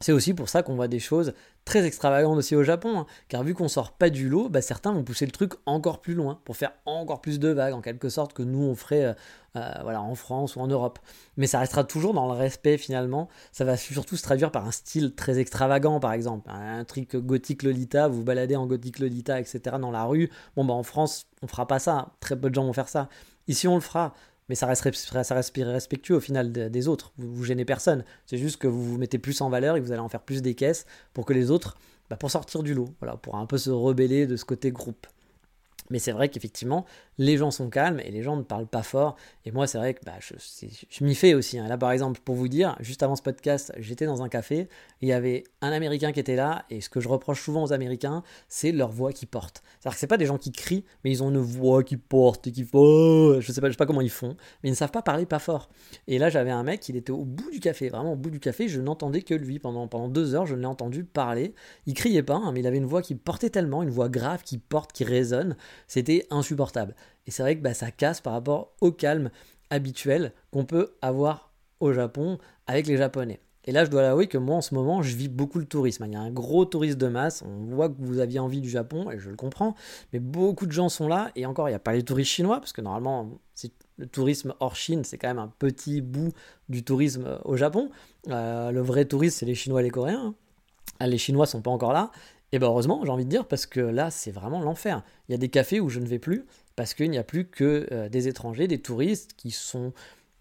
C'est 0.02 0.12
aussi 0.12 0.32
pour 0.32 0.48
ça 0.48 0.62
qu'on 0.62 0.76
voit 0.76 0.88
des 0.88 0.98
choses 0.98 1.34
très 1.66 1.84
extravagantes 1.84 2.38
aussi 2.38 2.56
au 2.56 2.62
Japon, 2.62 3.00
hein. 3.00 3.06
car 3.28 3.44
vu 3.44 3.52
qu'on 3.52 3.68
sort 3.68 3.92
pas 3.92 4.08
du 4.08 4.30
lot, 4.30 4.48
bah, 4.48 4.62
certains 4.62 4.92
vont 4.92 5.04
pousser 5.04 5.26
le 5.26 5.30
truc 5.30 5.52
encore 5.66 6.00
plus 6.00 6.14
loin, 6.14 6.40
pour 6.46 6.56
faire 6.56 6.72
encore 6.86 7.20
plus 7.20 7.38
de 7.38 7.48
vagues, 7.48 7.74
en 7.74 7.82
quelque 7.82 8.08
sorte, 8.08 8.32
que 8.32 8.42
nous 8.42 8.62
on 8.62 8.74
ferait 8.74 9.04
euh, 9.04 9.12
euh, 9.56 9.94
en 9.94 10.14
France 10.14 10.56
ou 10.56 10.60
en 10.60 10.68
Europe. 10.68 10.98
Mais 11.36 11.46
ça 11.46 11.58
restera 11.58 11.84
toujours 11.84 12.14
dans 12.14 12.32
le 12.32 12.32
respect 12.32 12.78
finalement, 12.78 13.28
ça 13.52 13.66
va 13.66 13.76
surtout 13.76 14.16
se 14.16 14.22
traduire 14.22 14.50
par 14.50 14.66
un 14.66 14.70
style 14.70 15.14
très 15.14 15.38
extravagant 15.38 16.00
par 16.00 16.14
exemple, 16.14 16.48
un 16.50 16.84
truc 16.84 17.14
gothique 17.16 17.62
Lolita, 17.62 18.08
vous 18.08 18.18
vous 18.18 18.24
baladez 18.24 18.56
en 18.56 18.66
gothique 18.66 19.00
Lolita, 19.00 19.38
etc. 19.38 19.76
dans 19.78 19.90
la 19.90 20.04
rue, 20.04 20.30
bon 20.56 20.64
bah 20.64 20.72
en 20.74 20.82
France 20.82 21.26
on 21.42 21.46
fera 21.46 21.66
pas 21.66 21.78
ça, 21.78 22.14
très 22.20 22.40
peu 22.40 22.48
de 22.48 22.54
gens 22.54 22.64
vont 22.64 22.72
faire 22.72 22.88
ça. 22.88 23.10
Ici 23.48 23.68
on 23.68 23.74
le 23.74 23.80
fera, 23.80 24.14
mais 24.50 24.56
ça 24.56 24.66
reste, 24.66 24.90
ça 25.22 25.34
respectueux 25.36 26.16
au 26.16 26.20
final 26.20 26.50
des 26.50 26.88
autres. 26.88 27.12
Vous, 27.18 27.32
vous 27.32 27.44
gênez 27.44 27.64
personne. 27.64 28.04
C'est 28.26 28.36
juste 28.36 28.56
que 28.56 28.66
vous 28.66 28.82
vous 28.82 28.98
mettez 28.98 29.18
plus 29.18 29.40
en 29.42 29.48
valeur 29.48 29.76
et 29.76 29.80
vous 29.80 29.92
allez 29.92 30.00
en 30.00 30.08
faire 30.08 30.22
plus 30.22 30.42
des 30.42 30.56
caisses 30.56 30.86
pour 31.14 31.24
que 31.24 31.32
les 31.32 31.52
autres, 31.52 31.78
bah, 32.10 32.16
pour 32.16 32.32
sortir 32.32 32.64
du 32.64 32.74
lot, 32.74 32.88
voilà, 32.98 33.16
pour 33.16 33.36
un 33.36 33.46
peu 33.46 33.58
se 33.58 33.70
rebeller 33.70 34.26
de 34.26 34.34
ce 34.34 34.44
côté 34.44 34.72
groupe. 34.72 35.06
Mais 35.88 36.00
c'est 36.00 36.10
vrai 36.10 36.30
qu'effectivement, 36.30 36.84
les 37.20 37.37
gens 37.37 37.50
sont 37.50 37.68
calmes 37.68 38.00
et 38.00 38.11
les 38.11 38.22
gens 38.22 38.35
ne 38.37 38.42
parlent 38.42 38.66
pas 38.66 38.83
fort. 38.83 39.14
Et 39.44 39.52
moi, 39.52 39.66
c'est 39.66 39.78
vrai 39.78 39.94
que 39.94 40.00
bah, 40.04 40.14
je, 40.20 41.04
m'y 41.04 41.14
fais 41.14 41.35
aussi. 41.35 41.59
Hein. 41.59 41.68
Là, 41.68 41.78
par 41.78 41.92
exemple, 41.92 42.20
pour 42.24 42.35
vous 42.35 42.48
dire, 42.48 42.76
juste 42.80 43.02
avant 43.02 43.14
ce 43.14 43.22
podcast, 43.22 43.72
j'étais 43.78 44.06
dans 44.06 44.22
un 44.22 44.28
café. 44.28 44.68
Il 45.02 45.09
y 45.09 45.12
avait 45.12 45.44
un 45.61 45.70
Américain 45.70 46.12
qui 46.12 46.20
était 46.20 46.35
là. 46.35 46.64
Et 46.70 46.80
ce 46.80 46.88
que 46.88 46.98
je 46.98 47.09
reproche 47.09 47.42
souvent 47.42 47.62
aux 47.62 47.72
Américains, 47.72 48.22
c'est 48.48 48.72
leur 48.72 48.90
voix 48.90 49.12
qui 49.12 49.26
porte. 49.26 49.62
C'est-à-dire 49.78 49.94
que 49.94 50.00
c'est 50.00 50.06
pas 50.06 50.16
des 50.16 50.26
gens 50.26 50.38
qui 50.38 50.50
crient, 50.50 50.85
mais 51.04 51.11
ils 51.11 51.22
ont 51.22 51.30
une 51.30 51.38
voix 51.38 51.85
qui 51.85 51.96
porte 51.96 52.46
et 52.46 52.52
qui 52.52 52.64
font. 52.64 53.40
Je 53.40 53.52
sais 53.52 53.61
sais 53.61 53.76
pas 53.76 53.87
comment 53.87 54.01
ils 54.01 54.11
font, 54.11 54.36
mais 54.62 54.70
ils 54.70 54.72
ne 54.72 54.76
savent 54.76 54.90
pas 54.90 55.03
parler 55.03 55.26
pas 55.26 55.38
fort. 55.38 55.68
Et 56.09 56.18
là, 56.18 56.30
j'avais 56.30 56.51
un 56.51 56.62
mec, 56.62 56.88
il 56.88 56.97
était 56.97 57.12
au 57.12 57.24
bout 57.24 57.51
du 57.51 57.61
café, 57.61 57.90
vraiment 57.90 58.14
au 58.14 58.16
bout 58.16 58.30
du 58.30 58.40
café. 58.40 58.68
Je 58.68 58.80
n'entendais 58.80 59.22
que 59.22 59.34
lui 59.34 59.59
pendant 59.59 59.86
pendant 59.88 60.09
deux 60.09 60.34
heures. 60.34 60.47
Je 60.47 60.55
l'ai 60.55 60.66
entendu 60.66 61.05
parler. 61.05 61.55
Il 61.86 61.95
criait 61.95 62.22
pas, 62.22 62.36
hein, 62.36 62.53
mais 62.53 62.61
il 62.61 62.66
avait 62.66 62.78
une 62.78 62.86
voix 62.86 63.03
qui 63.03 63.14
portait 63.14 63.51
tellement, 63.51 63.82
une 63.82 63.90
voix 63.90 64.09
grave 64.09 64.42
qui 64.42 64.57
porte, 64.57 64.92
qui 64.92 65.05
résonne 65.05 65.57
c'était 65.86 66.26
insupportable. 66.30 66.95
Et 67.26 67.30
c'est 67.30 67.42
vrai 67.42 67.56
que 67.56 67.62
bah, 67.62 67.74
ça 67.74 67.90
casse 67.90 68.20
par 68.20 68.32
rapport 68.32 68.72
au 68.80 68.92
calme 68.92 69.30
habituel 69.70 70.32
qu'on 70.50 70.64
peut 70.64 70.94
avoir 71.02 71.52
au 71.80 71.92
Japon 71.92 72.38
avec 72.66 72.86
les 72.86 72.96
Japonais. 72.96 73.40
Et 73.66 73.72
là, 73.72 73.84
je 73.84 73.90
dois 73.90 74.02
l'avouer 74.02 74.26
que 74.26 74.38
moi, 74.38 74.56
en 74.56 74.61
ce 74.62 74.74
moment, 74.74 75.02
je 75.02 75.14
vis 75.14 75.28
beaucoup 75.28 75.58
le 75.58 75.66
tourisme. 75.66 76.04
Il 76.06 76.12
y 76.12 76.16
a 76.16 76.20
un 76.20 76.30
gros 76.30 76.64
tourisme 76.64 76.98
de 76.98 77.08
masse. 77.08 77.44
On 77.46 77.74
voit 77.74 77.90
que 77.90 77.96
vous 77.98 78.18
aviez 78.18 78.38
envie 78.38 78.61
du 78.61 78.70
Japon, 78.70 79.11
et 79.11 79.18
je 79.18 79.28
le 79.28 79.36
comprends. 79.36 79.74
Mais 80.12 80.18
beaucoup 80.18 80.66
de 80.66 80.72
gens 80.72 80.88
sont 80.88 81.08
là. 81.08 81.30
Et 81.36 81.44
encore, 81.44 81.68
il 81.68 81.72
n'y 81.72 81.76
a 81.76 81.80
pas 81.80 81.92
les 81.92 82.02
touristes 82.02 82.30
chinois, 82.30 82.58
parce 82.58 82.72
que 82.72 82.80
normalement, 82.80 83.38
le 83.98 84.06
tourisme 84.06 84.54
hors 84.61 84.76
Chine, 84.76 85.04
c'est 85.04 85.18
quand 85.18 85.28
même 85.28 85.38
un 85.38 85.52
petit 85.58 86.00
bout 86.00 86.32
du 86.70 86.82
tourisme 86.82 87.38
au 87.44 87.56
Japon. 87.56 87.90
Euh, 88.28 88.70
le 88.70 88.80
vrai 88.80 89.04
tourisme, 89.04 89.36
c'est 89.38 89.46
les 89.46 89.54
Chinois 89.54 89.80
et 89.80 89.84
les 89.84 89.90
Coréens. 89.90 90.34
Hein. 91.00 91.06
Les 91.06 91.18
Chinois 91.18 91.46
sont 91.46 91.61
pas 91.61 91.70
encore 91.70 91.92
là. 91.92 92.11
Et 92.52 92.58
bien 92.58 92.68
heureusement, 92.68 93.02
j'ai 93.04 93.11
envie 93.11 93.26
de 93.26 93.30
dire, 93.30 93.46
parce 93.46 93.66
que 93.66 93.80
là, 93.80 94.11
c'est 94.11 94.32
vraiment 94.32 94.61
l'enfer. 94.62 95.04
Il 95.28 95.32
y 95.32 95.34
a 95.34 95.38
des 95.38 95.50
cafés 95.50 95.80
où 95.80 95.88
je 95.90 96.00
ne 96.00 96.06
vais 96.06 96.18
plus, 96.18 96.46
parce 96.77 96.95
qu'il 96.95 97.11
n'y 97.11 97.18
a 97.18 97.25
plus 97.25 97.47
que 97.47 97.87
euh, 97.93 98.09
des 98.09 98.29
étrangers, 98.29 98.66
des 98.66 98.81
touristes 98.81 99.33
qui 99.37 99.51
sont 99.51 99.93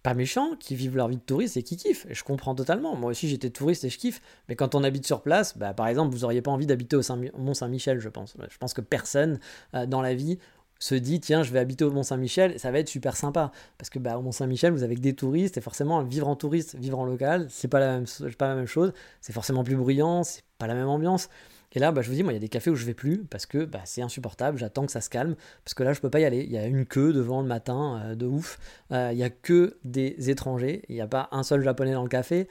pas 0.04 0.14
méchants, 0.14 0.56
qui 0.58 0.76
vivent 0.76 0.96
leur 0.96 1.10
vie 1.10 1.18
de 1.18 1.22
touriste 1.22 1.58
et 1.58 1.64
qui 1.64 1.76
kiffent. 1.76 2.06
Et 2.10 2.14
je 2.14 2.24
comprends 2.24 2.56
totalement. 2.56 2.96
Moi 2.96 3.12
aussi, 3.12 3.28
j'étais 3.28 3.50
touriste 3.50 3.84
et 3.84 3.90
je 3.90 3.98
kiffe. 3.98 4.22
Mais 4.48 4.56
quand 4.56 4.76
on 4.76 4.84
habite 4.84 5.06
sur 5.06 5.22
place, 5.22 5.58
bah, 5.58 5.74
par 5.74 5.88
exemple, 5.88 6.16
vous 6.16 6.22
n'auriez 6.22 6.42
pas 6.42 6.52
envie 6.52 6.66
d'habiter 6.66 6.96
au, 6.96 7.02
Mont-Saint-Michel, 7.38 8.00
je 8.00 8.10
pense. 8.10 8.36
Je 8.50 8.58
pense 8.58 8.74
que 8.74 8.82
personne 8.82 9.40
euh, 9.74 9.86
dans 9.86 10.02
la 10.02 10.14
vie 10.14 10.40
se 10.80 10.96
dit 10.96 11.20
tiens 11.20 11.44
je 11.44 11.52
vais 11.52 11.60
habiter 11.60 11.84
au 11.84 11.92
Mont 11.92 12.04
Saint-Michel 12.04 12.58
ça 12.58 12.72
va 12.72 12.80
être 12.80 12.88
super 12.88 13.18
sympa 13.18 13.52
parce 13.78 13.90
que 13.90 14.00
bah, 14.00 14.18
au 14.18 14.22
Mont 14.22 14.32
Saint-Michel 14.32 14.72
vous 14.72 14.84
avez 14.84 14.96
que 14.96 15.02
des 15.02 15.14
touristes 15.14 15.58
et 15.58 15.62
forcément 15.62 16.02
vivre 16.04 16.28
en 16.28 16.38
touriste 16.38 16.76
vivre 16.76 16.98
en 17.00 17.06
local 17.06 17.48
c'est 17.50 17.68
pas 17.68 18.00
pas 18.38 18.48
la 18.48 18.56
même 18.56 18.66
chose 18.66 18.94
c'est 19.20 19.34
forcément 19.34 19.66
plus 19.66 19.76
bruyant 19.76 20.24
c'est 20.24 20.44
pas 20.58 20.68
la 20.68 20.76
même 20.76 20.88
ambiance 20.88 21.30
et 21.72 21.80
là, 21.80 21.92
bah, 21.92 22.02
je 22.02 22.10
vous 22.10 22.16
dis, 22.16 22.24
moi, 22.24 22.32
il 22.34 22.36
y 22.36 22.38
a 22.38 22.42
des 22.42 22.50
cafés 22.50 22.72
où 22.72 22.76
je 22.76 22.86
vais 22.86 22.94
plus 22.94 23.24
parce 23.26 23.46
que 23.46 23.64
bah, 23.66 23.82
c'est 23.86 24.02
insupportable. 24.02 24.58
J'attends 24.58 24.86
que 24.86 24.92
ça 24.92 25.02
se 25.02 25.10
calme 25.10 25.36
parce 25.64 25.74
que 25.76 25.84
là, 25.84 25.94
je 25.94 26.02
peux 26.02 26.10
pas 26.10 26.20
y 26.20 26.26
aller. 26.26 26.44
Il 26.44 26.52
y 26.52 26.58
a 26.58 26.66
une 26.66 26.86
queue 26.86 27.14
devant 27.14 27.42
le 27.42 27.48
matin 27.48 28.02
euh, 28.04 28.16
de 28.16 28.26
ouf. 28.26 28.60
Euh, 28.92 29.10
il 29.12 29.20
y 29.20 29.24
a 29.24 29.30
que 29.30 29.78
des 29.84 30.30
étrangers. 30.30 30.84
Il 30.90 30.96
n'y 30.96 31.02
a 31.02 31.08
pas 31.08 31.30
un 31.32 31.44
seul 31.44 31.62
japonais 31.62 31.94
dans 31.94 32.04
le 32.04 32.10
café. 32.10 32.48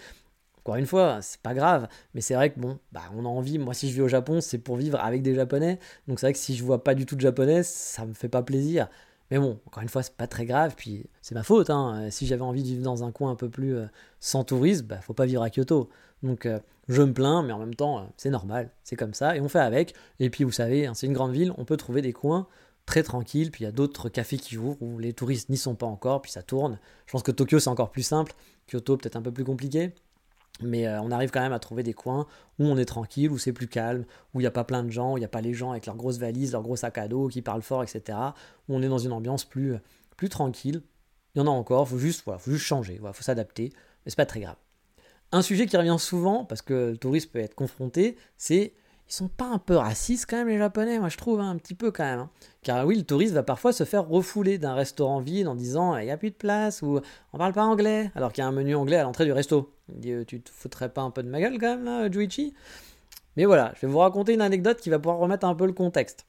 Encore 0.59 0.77
une 0.77 0.87
fois, 0.87 1.21
c'est 1.23 1.41
pas 1.41 1.55
grave, 1.55 1.89
mais 2.13 2.21
c'est 2.21 2.35
vrai 2.35 2.51
que 2.53 2.61
bon, 2.61 2.79
bah, 2.93 3.01
on 3.17 3.25
a 3.25 3.29
envie. 3.29 3.59
Moi, 3.59 3.75
si 3.75 3.91
je 3.91 3.97
vais 3.97 4.03
au 4.03 4.09
Japon, 4.09 4.41
c'est 4.41 4.59
pour 4.59 4.77
vivre 4.77 5.01
avec 5.01 5.23
des 5.23 5.35
japonais. 5.35 5.79
Donc 6.07 6.21
c'est 6.21 6.27
vrai 6.27 6.33
que 6.35 6.39
si 6.39 6.55
je 6.55 6.63
vois 6.63 6.85
pas 6.85 6.95
du 6.95 7.07
tout 7.07 7.17
de 7.17 7.21
japonais, 7.21 7.63
ça 7.63 8.05
me 8.05 8.13
fait 8.13 8.29
pas 8.29 8.43
plaisir. 8.43 8.89
Mais 9.31 9.39
bon, 9.39 9.59
encore 9.67 9.83
une 9.83 9.89
fois, 9.89 10.03
c'est 10.03 10.15
pas 10.17 10.27
très 10.27 10.47
grave. 10.47 10.75
Puis 10.77 11.07
c'est 11.23 11.35
ma 11.35 11.43
faute. 11.43 11.71
Hein. 11.71 12.09
Si 12.11 12.27
j'avais 12.27 12.43
envie 12.43 12.63
de 12.63 12.69
vivre 12.69 12.83
dans 12.83 13.03
un 13.03 13.13
coin 13.13 13.31
un 13.31 13.35
peu 13.35 13.49
plus 13.49 13.77
euh, 13.77 13.87
sans 14.21 14.45
tourisme, 14.45 14.87
bah, 14.87 15.01
faut 15.01 15.15
pas 15.15 15.27
vivre 15.27 15.43
à 15.43 15.51
Kyoto. 15.51 15.89
Donc 16.23 16.47
euh, 16.47 16.59
je 16.89 17.03
me 17.03 17.13
plains, 17.13 17.43
mais 17.43 17.53
en 17.53 17.59
même 17.59 17.75
temps, 17.75 17.99
euh, 17.99 18.03
c'est 18.17 18.31
normal, 18.31 18.71
c'est 18.83 18.97
comme 18.97 19.15
ça, 19.15 19.37
et 19.37 19.41
on 19.41 19.49
fait 19.49 19.61
avec. 19.61 19.95
Et 20.21 20.31
puis 20.31 20.45
vous 20.45 20.53
savez, 20.53 20.87
hein, 20.87 20.95
c'est 20.95 21.07
une 21.07 21.13
grande 21.13 21.33
ville, 21.33 21.53
on 21.59 21.65
peut 21.65 21.77
trouver 21.77 22.03
des 22.03 22.13
coins 22.13 22.47
très 22.87 23.03
tranquilles, 23.03 23.51
puis 23.51 23.65
il 23.65 23.67
y 23.67 23.69
a 23.69 23.73
d'autres 23.73 24.09
cafés 24.09 24.39
qui 24.39 24.57
ouvrent 24.57 24.81
où 24.81 24.99
les 24.99 25.13
touristes 25.13 25.51
n'y 25.51 25.59
sont 25.59 25.75
pas 25.75 25.87
encore, 25.87 26.23
puis 26.23 26.33
ça 26.33 26.43
tourne. 26.43 26.79
Je 27.07 27.13
pense 27.13 27.23
que 27.23 27.31
Tokyo 27.31 27.59
c'est 27.59 27.69
encore 27.69 27.91
plus 27.91 28.03
simple, 28.03 28.33
Kyoto 28.67 28.97
peut-être 28.97 29.17
un 29.17 29.23
peu 29.23 29.33
plus 29.33 29.45
compliqué. 29.45 29.93
Mais 30.61 30.89
euh, 30.89 31.01
on 31.03 31.13
arrive 31.13 31.31
quand 31.31 31.41
même 31.41 31.53
à 31.53 31.61
trouver 31.61 31.85
des 31.85 31.95
coins 31.95 32.27
où 32.59 32.65
on 32.65 32.77
est 32.77 32.85
tranquille, 32.85 33.31
où 33.31 33.39
c'est 33.39 33.53
plus 33.53 33.69
calme, 33.69 34.05
où 34.35 34.41
il 34.41 34.43
n'y 34.43 34.49
a 34.49 34.51
pas 34.51 34.65
plein 34.65 34.83
de 34.83 34.91
gens, 34.91 35.13
où 35.13 35.17
il 35.17 35.21
n'y 35.21 35.27
a 35.27 35.29
pas 35.29 35.41
les 35.41 35.55
gens 35.55 35.71
avec 35.71 35.87
leurs 35.87 35.97
grosses 35.97 36.19
valises, 36.19 36.53
leurs 36.53 36.63
gros 36.63 36.75
sacs 36.75 36.99
à 36.99 37.07
dos 37.07 37.29
qui 37.29 37.43
parlent 37.43 37.63
fort, 37.63 37.85
etc. 37.85 38.19
Où 38.69 38.75
on 38.75 38.83
est 38.83 38.89
dans 38.89 38.99
une 38.99 39.13
ambiance 39.13 39.45
plus, 39.45 39.77
plus 40.17 40.29
tranquille. 40.29 40.83
Il 41.35 41.39
y 41.39 41.43
en 41.43 41.47
a 41.47 41.51
encore, 41.51 41.89
faut 41.89 41.99
juste, 41.99 42.23
faut 42.23 42.51
juste 42.51 42.65
changer, 42.65 42.99
il 43.01 43.13
faut 43.13 43.23
s'adapter, 43.23 43.71
mais 44.05 44.11
c'est 44.11 44.17
pas 44.17 44.27
très 44.27 44.41
grave. 44.41 44.57
Un 45.33 45.43
sujet 45.43 45.67
qui 45.67 45.77
revient 45.77 45.97
souvent, 45.99 46.45
parce 46.45 46.63
que 46.63 46.91
le 46.91 46.97
touriste 46.97 47.33
peut 47.33 47.39
être 47.39 47.55
confronté, 47.55 48.17
c'est 48.37 48.73
ils 49.09 49.15
sont 49.15 49.29
pas 49.29 49.47
un 49.47 49.59
peu 49.59 49.75
racistes 49.75 50.27
quand 50.29 50.37
même 50.37 50.49
les 50.49 50.59
Japonais, 50.59 50.99
moi 50.99 51.09
je 51.09 51.17
trouve 51.17 51.41
hein, 51.41 51.51
un 51.51 51.57
petit 51.57 51.75
peu 51.75 51.91
quand 51.91 52.05
même. 52.05 52.21
Hein. 52.21 52.31
Car 52.63 52.87
oui, 52.87 52.97
le 52.97 53.05
touriste 53.05 53.33
va 53.33 53.43
parfois 53.43 53.73
se 53.73 53.85
faire 53.85 54.07
refouler 54.07 54.59
d'un 54.59 54.75
restaurant 54.75 55.21
vide 55.21 55.49
en 55.49 55.55
disant 55.55 55.97
il 55.97 56.05
n'y 56.05 56.11
a 56.11 56.19
plus 56.19 56.31
de 56.31 56.37
place 56.37 56.83
ou 56.83 57.01
on 57.33 57.39
parle 57.39 57.55
pas 57.55 57.65
anglais, 57.65 58.11
alors 58.15 58.33
qu'il 58.33 58.43
y 58.43 58.45
a 58.45 58.49
un 58.49 58.53
menu 58.53 58.75
anglais 58.75 58.97
à 58.97 59.05
l'entrée 59.05 59.25
du 59.25 59.33
resto. 59.33 59.73
Il 59.89 60.01
dit 60.01 60.27
tu 60.27 60.43
te 60.43 60.51
foutrais 60.51 60.91
pas 60.91 61.01
un 61.01 61.11
peu 61.11 61.23
de 61.23 61.29
ma 61.29 61.41
gueule 61.41 61.59
quand 61.59 61.77
même 61.77 61.85
là, 61.85 62.11
Juichi? 62.11 62.55
Mais 63.37 63.47
voilà, 63.47 63.73
je 63.77 63.87
vais 63.87 63.93
vous 63.93 63.99
raconter 63.99 64.35
une 64.35 64.43
anecdote 64.43 64.79
qui 64.79 64.91
va 64.91 64.99
pouvoir 64.99 65.19
remettre 65.19 65.47
un 65.47 65.55
peu 65.55 65.65
le 65.65 65.73
contexte. 65.73 66.27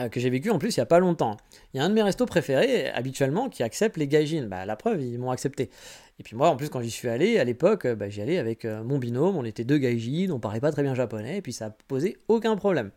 Euh, 0.00 0.08
que 0.08 0.20
j'ai 0.20 0.30
vécu 0.30 0.50
en 0.50 0.58
plus 0.58 0.76
il 0.76 0.78
n'y 0.78 0.82
a 0.82 0.86
pas 0.86 1.00
longtemps. 1.00 1.36
Il 1.74 1.78
y 1.78 1.80
a 1.80 1.84
un 1.84 1.88
de 1.88 1.94
mes 1.94 2.02
restos 2.02 2.26
préférés, 2.26 2.88
habituellement, 2.90 3.48
qui 3.48 3.62
accepte 3.62 3.96
les 3.96 4.06
gaijins. 4.06 4.46
Bah, 4.46 4.64
la 4.64 4.76
preuve, 4.76 5.02
ils 5.02 5.18
m'ont 5.18 5.32
accepté. 5.32 5.70
Et 6.18 6.22
puis 6.22 6.36
moi, 6.36 6.48
en 6.48 6.56
plus, 6.56 6.68
quand 6.68 6.80
j'y 6.80 6.90
suis 6.90 7.08
allé, 7.08 7.38
à 7.38 7.44
l'époque, 7.44 7.86
bah, 7.86 8.08
j'y 8.08 8.20
allais 8.20 8.38
avec 8.38 8.64
euh, 8.64 8.82
mon 8.82 8.98
binôme, 8.98 9.36
on 9.36 9.44
était 9.44 9.64
deux 9.64 9.78
gaijins, 9.78 10.30
on 10.30 10.40
parlait 10.40 10.60
pas 10.60 10.72
très 10.72 10.82
bien 10.82 10.94
japonais, 10.94 11.38
et 11.38 11.42
puis 11.42 11.52
ça 11.52 11.70
posait 11.86 12.16
aucun 12.26 12.56
problème. 12.56 12.90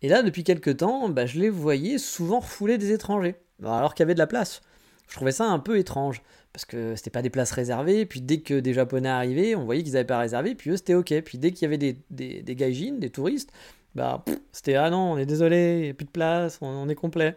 Et 0.00 0.08
là, 0.08 0.22
depuis 0.22 0.44
quelques 0.44 0.78
temps, 0.78 1.08
bah, 1.08 1.26
je 1.26 1.40
les 1.40 1.48
voyais 1.48 1.98
souvent 1.98 2.40
refouler 2.40 2.78
des 2.78 2.92
étrangers, 2.92 3.36
alors 3.64 3.94
qu'il 3.94 4.02
y 4.02 4.06
avait 4.06 4.14
de 4.14 4.20
la 4.20 4.26
place. 4.26 4.60
Je 5.08 5.16
trouvais 5.16 5.32
ça 5.32 5.46
un 5.46 5.58
peu 5.58 5.78
étrange, 5.78 6.22
parce 6.52 6.64
que 6.64 6.94
c'était 6.96 7.10
pas 7.10 7.22
des 7.22 7.30
places 7.30 7.52
réservées, 7.52 8.06
puis 8.06 8.20
dès 8.20 8.40
que 8.40 8.60
des 8.60 8.74
japonais 8.74 9.08
arrivaient, 9.08 9.54
on 9.56 9.64
voyait 9.64 9.82
qu'ils 9.82 9.94
n'avaient 9.94 10.04
pas 10.04 10.18
réservé, 10.18 10.54
puis 10.54 10.70
eux, 10.70 10.76
c'était 10.76 10.94
ok. 10.94 11.20
Puis 11.22 11.38
dès 11.38 11.50
qu'il 11.50 11.62
y 11.62 11.66
avait 11.66 11.78
des, 11.78 11.98
des, 12.10 12.42
des 12.42 13.10
touristes, 13.10 13.52
bah 13.94 14.24
c'était 14.52 14.74
ah 14.74 14.90
non, 14.90 15.12
on 15.12 15.18
est 15.18 15.26
désolé, 15.26 15.82
il 15.84 15.90
a 15.90 15.94
plus 15.94 16.06
de 16.06 16.10
place, 16.10 16.58
on, 16.62 16.88
est 16.88 16.94
complet. 16.94 17.34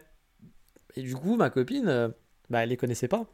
Et 0.96 1.02
du 1.02 1.14
coup, 1.14 1.36
ma 1.36 1.50
copine, 1.50 1.88
euh, 1.88 2.08
bah 2.50 2.62
elle 2.62 2.70
les 2.70 2.76
connaissait 2.76 3.08
pas. 3.08 3.26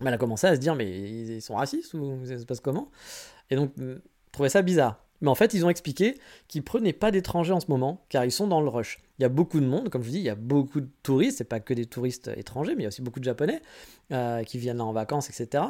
Elle 0.00 0.08
a 0.08 0.18
commencé 0.18 0.46
à 0.46 0.54
se 0.54 0.60
dire 0.60 0.74
mais 0.74 0.90
ils 0.90 1.42
sont 1.42 1.54
racistes 1.54 1.94
ou 1.94 2.24
ça 2.26 2.38
se 2.38 2.44
passe 2.44 2.60
comment? 2.60 2.90
Et 3.50 3.56
donc, 3.56 3.72
je 3.78 3.98
trouvais 4.32 4.48
ça 4.48 4.62
bizarre. 4.62 5.04
Mais 5.20 5.30
en 5.30 5.34
fait, 5.34 5.54
ils 5.54 5.64
ont 5.64 5.70
expliqué 5.70 6.18
qu'ils 6.48 6.62
prenaient 6.62 6.92
pas 6.92 7.10
d'étrangers 7.10 7.52
en 7.52 7.60
ce 7.60 7.70
moment, 7.70 8.04
car 8.08 8.24
ils 8.24 8.32
sont 8.32 8.46
dans 8.46 8.60
le 8.60 8.68
rush. 8.68 9.00
Il 9.18 9.22
y 9.22 9.24
a 9.24 9.28
beaucoup 9.28 9.60
de 9.60 9.64
monde, 9.64 9.88
comme 9.88 10.02
je 10.02 10.08
vous 10.08 10.12
dis, 10.12 10.18
il 10.18 10.24
y 10.24 10.30
a 10.30 10.34
beaucoup 10.34 10.80
de 10.80 10.88
touristes, 11.02 11.38
c'est 11.38 11.44
pas 11.44 11.60
que 11.60 11.72
des 11.72 11.86
touristes 11.86 12.30
étrangers, 12.36 12.74
mais 12.74 12.82
il 12.82 12.84
y 12.84 12.86
a 12.86 12.88
aussi 12.88 13.00
beaucoup 13.00 13.20
de 13.20 13.24
Japonais 13.24 13.62
euh, 14.12 14.42
qui 14.42 14.58
viennent 14.58 14.78
là 14.78 14.84
en 14.84 14.92
vacances, 14.92 15.30
etc. 15.30 15.64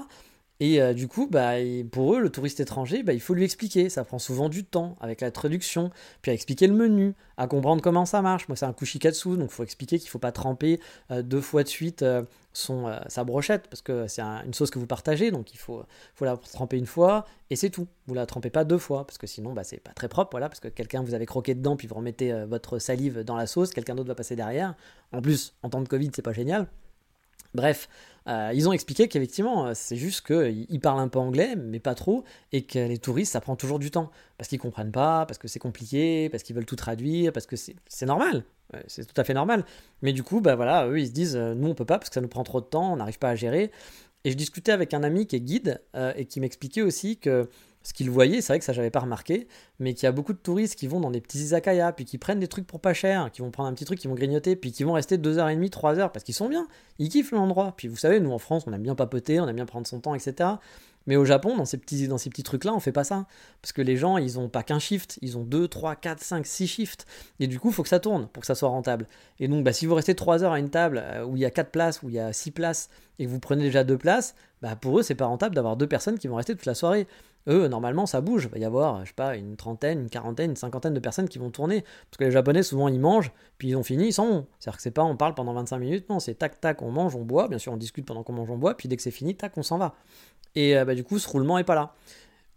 Et 0.61 0.80
euh, 0.80 0.94
du 0.94 1.09
coup, 1.09 1.26
bah, 1.28 1.55
pour 1.90 2.14
eux, 2.14 2.20
le 2.20 2.30
touriste 2.30 2.61
étranger, 2.61 3.02
bah, 3.02 3.12
il 3.12 3.20
faut 3.20 3.34
lui 3.34 3.44
expliquer. 3.44 3.88
Ça 3.88 4.05
prend 4.05 4.18
souvent 4.18 4.48
du 4.48 4.64
temps 4.64 4.96
avec 5.00 5.20
la 5.20 5.30
traduction, 5.30 5.90
puis 6.22 6.30
à 6.30 6.34
expliquer 6.34 6.68
le 6.68 6.74
menu, 6.74 7.14
à 7.36 7.48
comprendre 7.48 7.82
comment 7.82 8.07
ça 8.07 8.22
marche. 8.22 8.46
Moi, 8.48 8.57
c'est 8.57 8.66
un 8.66 8.72
kushikatsu, 8.72 9.36
donc 9.36 9.50
il 9.50 9.55
faut 9.55 9.64
expliquer 9.64 9.98
qu'il 9.98 10.07
ne 10.07 10.11
faut 10.11 10.20
pas 10.20 10.32
tremper 10.32 10.80
euh, 11.11 11.22
deux 11.22 11.40
fois 11.40 11.64
de 11.64 11.68
suite 11.68 12.02
euh, 12.02 12.22
sa 12.52 13.24
brochette, 13.24 13.66
parce 13.68 13.82
que 13.82 14.07
c'est 14.07 14.22
une 14.22 14.55
sauce 14.55 14.70
que 14.70 14.78
vous 14.78 14.86
partagez, 14.86 15.32
donc 15.32 15.52
il 15.52 15.59
faut, 15.59 15.82
faut 16.14 16.24
la 16.24 16.36
tremper 16.36 16.78
une 16.78 16.86
fois, 16.86 17.26
et 17.50 17.57
c'est 17.57 17.70
tout. 17.70 17.88
Vous 18.07 18.14
la 18.14 18.26
trempez 18.26 18.50
pas 18.50 18.62
deux 18.62 18.78
fois, 18.78 19.05
parce 19.07 19.18
que 19.18 19.26
sinon, 19.26 19.55
bah, 19.55 19.64
c'est 19.64 19.80
pas 19.80 19.92
très 19.92 20.09
propre, 20.09 20.30
voilà, 20.30 20.48
parce 20.48 20.61
que 20.61 20.68
quelqu'un 20.68 21.02
vous 21.02 21.14
avez 21.14 21.26
croqué 21.26 21.57
dedans, 21.57 21.74
puis 21.76 21.88
vous 21.88 21.96
remettez 21.96 22.32
votre 22.44 22.78
salive 22.78 23.24
dans 23.24 23.34
la 23.34 23.48
sauce, 23.48 23.72
quelqu'un 23.72 23.96
d'autre 23.96 24.09
va 24.09 24.14
passer 24.14 24.36
derrière. 24.36 24.76
En 25.11 25.20
plus, 25.20 25.55
en 25.64 25.68
temps 25.68 25.80
de 25.80 25.88
Covid, 25.88 26.12
c'est 26.14 26.22
pas 26.22 26.32
génial. 26.32 26.68
Bref, 27.55 27.88
euh, 28.27 28.51
ils 28.55 28.68
ont 28.68 28.72
expliqué 28.72 29.09
qu'effectivement, 29.09 29.66
euh, 29.66 29.72
c'est 29.75 29.97
juste 29.97 30.27
qu'ils 30.27 30.81
parlent 30.81 31.01
un 31.01 31.09
peu 31.09 31.18
anglais, 31.18 31.57
mais 31.57 31.79
pas 31.79 31.95
trop, 31.95 32.25
et 32.53 32.62
que 32.62 32.79
les 32.79 32.99
touristes, 32.99 33.33
ça 33.33 33.41
prend 33.41 33.57
toujours 33.57 33.79
du 33.79 33.91
temps. 33.91 34.11
Parce 34.39 34.49
qu'ils 34.49 34.59
comprennent 34.59 34.93
pas, 34.93 35.27
parce 35.27 35.39
que 35.39 35.49
c'est 35.49 35.59
compliqué, 35.59 36.29
parce 36.31 36.43
qu'ils 36.43 36.57
veulent 36.57 36.66
tout 36.66 36.77
traduire, 36.77 37.33
parce 37.33 37.47
que 37.47 37.57
c'est 37.57 38.07
normal. 38.07 38.45
C'est 38.89 39.07
tout 39.07 39.20
à 39.20 39.25
fait 39.25 39.35
normal. 39.35 39.64
Mais 40.03 40.12
du 40.12 40.22
coup, 40.22 40.41
bah 40.41 40.57
voilà, 40.57 40.89
eux, 40.89 40.99
ils 40.99 41.07
se 41.07 41.12
disent, 41.12 41.37
euh, 41.37 41.55
nous, 41.55 41.68
on 41.68 41.75
peut 41.75 41.85
pas, 41.85 41.99
parce 41.99 42.09
que 42.09 42.14
ça 42.14 42.20
nous 42.20 42.29
prend 42.29 42.45
trop 42.45 42.61
de 42.61 42.66
temps, 42.66 42.93
on 42.93 42.97
n'arrive 42.97 43.18
pas 43.18 43.31
à 43.31 43.35
gérer. 43.35 43.70
Et 44.25 44.31
je 44.31 44.37
discutais 44.37 44.72
avec 44.72 44.95
un 44.95 45.03
ami 45.03 45.27
qui 45.27 45.37
est 45.37 45.41
guide, 45.41 45.83
et 46.16 46.25
qui 46.25 46.41
m'expliquait 46.41 46.81
aussi 46.81 47.18
que 47.18 47.51
ce 47.85 47.93
qu'ils 47.93 48.11
voyaient, 48.11 48.41
c'est 48.41 48.53
vrai 48.53 48.59
que 48.59 48.64
ça 48.64 48.72
j'avais 48.72 48.91
pas 48.91 49.01
remarqué, 49.01 49.47
mais 49.78 49.95
qu'il 49.95 50.05
y 50.05 50.07
a 50.07 50.12
beaucoup 50.12 50.32
de 50.32 50.39
touristes 50.39 50.74
qui 50.74 50.87
vont 50.87 51.01
dans 51.01 51.11
des 51.11 51.20
petits 51.20 51.39
izakaya, 51.39 51.93
puis 51.93 52.07
qui 52.07 52.18
prennent 52.18 52.41
des 52.41 52.49
trucs 52.49 52.66
pour 52.66 52.80
pas 52.80 52.95
cher, 52.95 53.30
qui 53.30 53.43
vont 53.43 53.51
prendre 53.51 53.68
un 53.68 53.74
petit 53.74 53.85
truc, 53.85 53.99
qui 53.99 54.09
vont 54.09 54.14
grignoter, 54.14 54.57
puis 54.57 54.72
qui 54.72 54.85
vont 54.85 54.95
rester 54.95 55.18
2h30, 55.18 55.68
3h, 55.68 56.11
parce 56.11 56.24
qu'ils 56.24 56.35
sont 56.35 56.49
bien, 56.49 56.66
ils 56.99 57.11
kiffent 57.11 57.32
l'endroit. 57.32 57.74
Puis 57.76 57.89
vous 57.89 57.97
savez, 57.97 58.20
nous 58.20 58.32
en 58.32 58.39
France, 58.39 58.64
on 58.66 58.72
aime 58.72 58.82
bien 58.82 58.95
papoter, 58.95 59.39
on 59.39 59.47
aime 59.47 59.57
bien 59.57 59.66
prendre 59.66 59.87
son 59.87 60.01
temps, 60.01 60.14
etc. 60.14 60.51
Mais 61.07 61.16
au 61.16 61.24
Japon, 61.24 61.57
dans 61.57 61.64
ces 61.64 61.76
petits, 61.76 62.09
dans 62.09 62.18
ces 62.18 62.30
petits 62.30 62.43
trucs-là, 62.43 62.72
on 62.74 62.80
fait 62.80 62.93
pas 62.93 63.05
ça. 63.05 63.26
Parce 63.61 63.72
que 63.72 63.82
les 63.82 63.97
gens, 63.97 64.16
ils 64.16 64.39
ont 64.39 64.49
pas 64.49 64.62
qu'un 64.62 64.78
shift, 64.78 65.18
ils 65.20 65.37
ont 65.37 65.45
2, 65.45 65.68
3, 65.68 65.97
4, 65.97 66.22
5, 66.22 66.47
6 66.47 66.66
shifts. 66.66 67.07
Et 67.41 67.47
du 67.47 67.61
coup, 67.61 67.68
il 67.68 67.74
faut 67.74 67.82
que 67.82 67.89
ça 67.89 68.01
tourne 68.01 68.26
pour 68.28 68.41
que 68.41 68.47
ça 68.47 68.55
soit 68.55 68.68
rentable. 68.68 69.07
Et 69.39 69.49
donc, 69.49 69.64
bah, 69.64 69.72
si 69.72 69.87
vous 69.87 69.95
restez 69.95 70.14
3 70.14 70.43
heures 70.45 70.53
à 70.53 70.59
une 70.59 70.70
table 70.70 71.03
euh, 71.05 71.24
où 71.24 71.37
il 71.37 71.43
y 71.43 71.45
a 71.45 71.51
4 71.51 71.70
places, 71.70 72.03
où 72.03 72.09
il 72.09 72.14
y 72.14 72.18
a 72.18 72.32
6 72.32 72.53
places, 72.53 72.89
et 73.18 73.26
que 73.26 73.30
vous 73.30 73.41
prenez 73.41 73.64
déjà 73.64 73.85
2 73.85 73.99
places, 73.99 74.35
bah, 74.62 74.76
pour 74.76 74.99
eux, 74.99 75.03
c'est 75.03 75.14
pas 75.14 75.26
rentable 75.26 75.55
d'avoir 75.55 75.76
deux 75.76 75.87
personnes 75.87 76.18
qui 76.18 76.28
vont 76.28 76.37
rester 76.37 76.55
toute 76.55 76.66
la 76.66 76.74
soirée. 76.74 77.07
Eux, 77.47 77.68
normalement, 77.68 78.07
ça 78.07 78.20
bouge. 78.20 78.45
Il 78.45 78.51
va 78.51 78.59
y 78.59 78.64
avoir, 78.64 79.01
je 79.05 79.09
sais 79.09 79.14
pas, 79.14 79.36
une 79.36 79.57
trentaine, 79.57 80.01
une 80.01 80.11
quarantaine, 80.11 80.51
une 80.51 80.57
cinquantaine 80.57 80.95
de 80.95 81.01
personnes 81.01 81.28
qui 81.28 81.38
vont 81.38 81.51
tourner. 81.51 81.82
Parce 81.82 82.18
que 82.18 82.24
les 82.24 82.30
Japonais, 82.30 82.62
souvent, 82.62 82.88
ils 82.88 83.01
mangent, 83.01 83.32
puis 83.59 83.68
ils 83.68 83.76
ont 83.76 83.82
fini, 83.82 84.09
ils 84.09 84.12
s'en 84.12 84.26
vont. 84.26 84.47
C'est-à-dire 84.59 84.76
que 84.76 84.82
c'est 84.82 84.90
pas 84.90 85.05
on 85.05 85.16
parle 85.16 85.34
pendant 85.34 85.53
25 85.53 85.78
minutes, 85.78 86.09
non, 86.09 86.20
c'est 86.20 86.34
tac, 86.34 86.61
tac, 86.61 86.82
on 86.82 86.90
mange, 86.90 87.14
on 87.16 87.22
boit. 87.22 87.49
Bien 87.49 87.59
sûr, 87.59 87.72
on 87.72 87.76
discute 87.76 88.07
pendant 88.07 88.22
qu'on 88.22 88.32
mange, 88.32 88.51
on 88.51 88.57
boit, 88.57 88.76
puis 88.76 88.88
dès 88.88 88.97
que 88.97 89.03
c'est 89.03 89.11
fini, 89.11 89.34
tac, 89.34 89.57
on 89.57 89.62
s'en 89.62 89.78
va. 89.78 89.95
Et 90.55 90.76
euh, 90.76 90.84
bah, 90.84 90.95
du 90.95 91.05
coup, 91.05 91.18
ce 91.18 91.28
roulement 91.28 91.59
est 91.59 91.64
pas 91.64 91.74
là. 91.74 91.95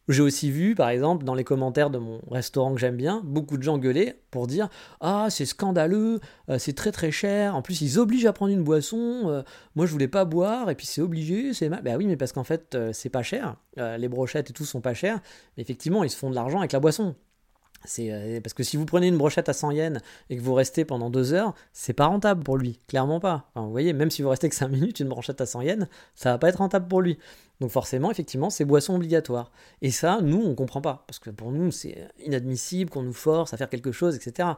J'ai 0.07 0.21
aussi 0.21 0.51
vu, 0.51 0.73
par 0.73 0.89
exemple, 0.89 1.25
dans 1.25 1.35
les 1.35 1.43
commentaires 1.43 1.89
de 1.89 1.97
mon 1.97 2.21
restaurant 2.31 2.73
que 2.73 2.79
j'aime 2.79 2.95
bien, 2.95 3.21
beaucoup 3.25 3.57
de 3.57 3.63
gens 3.63 3.77
gueuler 3.77 4.13
pour 4.31 4.47
dire 4.47 4.69
Ah, 5.01 5.27
c'est 5.29 5.45
scandaleux, 5.45 6.19
euh, 6.49 6.57
c'est 6.57 6.73
très 6.73 6.91
très 6.91 7.11
cher. 7.11 7.55
En 7.55 7.61
plus, 7.61 7.81
ils 7.81 7.99
obligent 7.99 8.25
à 8.25 8.33
prendre 8.33 8.53
une 8.53 8.63
boisson. 8.63 9.23
Euh, 9.25 9.43
moi, 9.75 9.85
je 9.85 9.91
voulais 9.91 10.07
pas 10.07 10.23
boire, 10.23 10.69
et 10.69 10.75
puis 10.75 10.85
c'est 10.85 11.01
obligé, 11.01 11.53
c'est 11.53 11.67
mal. 11.67 11.81
Bah 11.83 11.97
oui, 11.97 12.07
mais 12.07 12.15
parce 12.15 12.31
qu'en 12.31 12.45
fait, 12.45 12.77
c'est 12.93 13.09
pas 13.09 13.23
cher. 13.23 13.55
les 13.75 14.07
brochettes 14.07 14.49
et 14.49 14.53
tout 14.53 14.65
sont 14.65 14.81
pas 14.81 14.93
chers. 14.93 15.19
Mais 15.55 15.63
effectivement, 15.63 16.03
ils 16.03 16.09
se 16.09 16.17
font 16.17 16.29
de 16.29 16.35
l'argent 16.35 16.59
avec 16.59 16.71
la 16.71 16.79
boisson. 16.79 17.15
C'est 17.85 18.11
euh, 18.11 18.39
parce 18.41 18.53
que 18.53 18.63
si 18.63 18.77
vous 18.77 18.85
prenez 18.85 19.07
une 19.07 19.17
brochette 19.17 19.49
à 19.49 19.53
100 19.53 19.71
yens 19.71 19.99
et 20.29 20.37
que 20.37 20.41
vous 20.41 20.53
restez 20.53 20.85
pendant 20.85 21.09
deux 21.09 21.33
heures, 21.33 21.53
c'est 21.73 21.93
pas 21.93 22.07
rentable 22.07 22.43
pour 22.43 22.57
lui, 22.57 22.79
clairement 22.87 23.19
pas. 23.19 23.49
vous 23.55 23.71
voyez, 23.71 23.93
même 23.93 24.11
si 24.11 24.21
vous 24.21 24.29
restez 24.29 24.49
que 24.49 24.55
5 24.55 24.67
minutes, 24.67 24.99
une 24.99 25.09
brochette 25.09 25.41
à 25.41 25.45
100 25.45 25.61
yens, 25.61 25.87
ça 26.15 26.31
va 26.31 26.37
pas 26.37 26.49
être 26.49 26.57
rentable 26.57 26.87
pour 26.87 27.01
lui. 27.01 27.17
Donc 27.59 27.71
forcément, 27.71 28.11
effectivement, 28.11 28.49
c'est 28.49 28.65
boisson 28.65 28.95
obligatoire. 28.95 29.51
Et 29.81 29.91
ça, 29.91 30.19
nous, 30.21 30.41
on 30.43 30.55
comprend 30.55 30.81
pas, 30.81 31.03
parce 31.07 31.19
que 31.19 31.29
pour 31.29 31.51
nous, 31.51 31.71
c'est 31.71 32.07
inadmissible 32.19 32.89
qu'on 32.89 33.03
nous 33.03 33.13
force 33.13 33.53
à 33.53 33.57
faire 33.57 33.69
quelque 33.69 33.91
chose, 33.91 34.15
etc. 34.15 34.49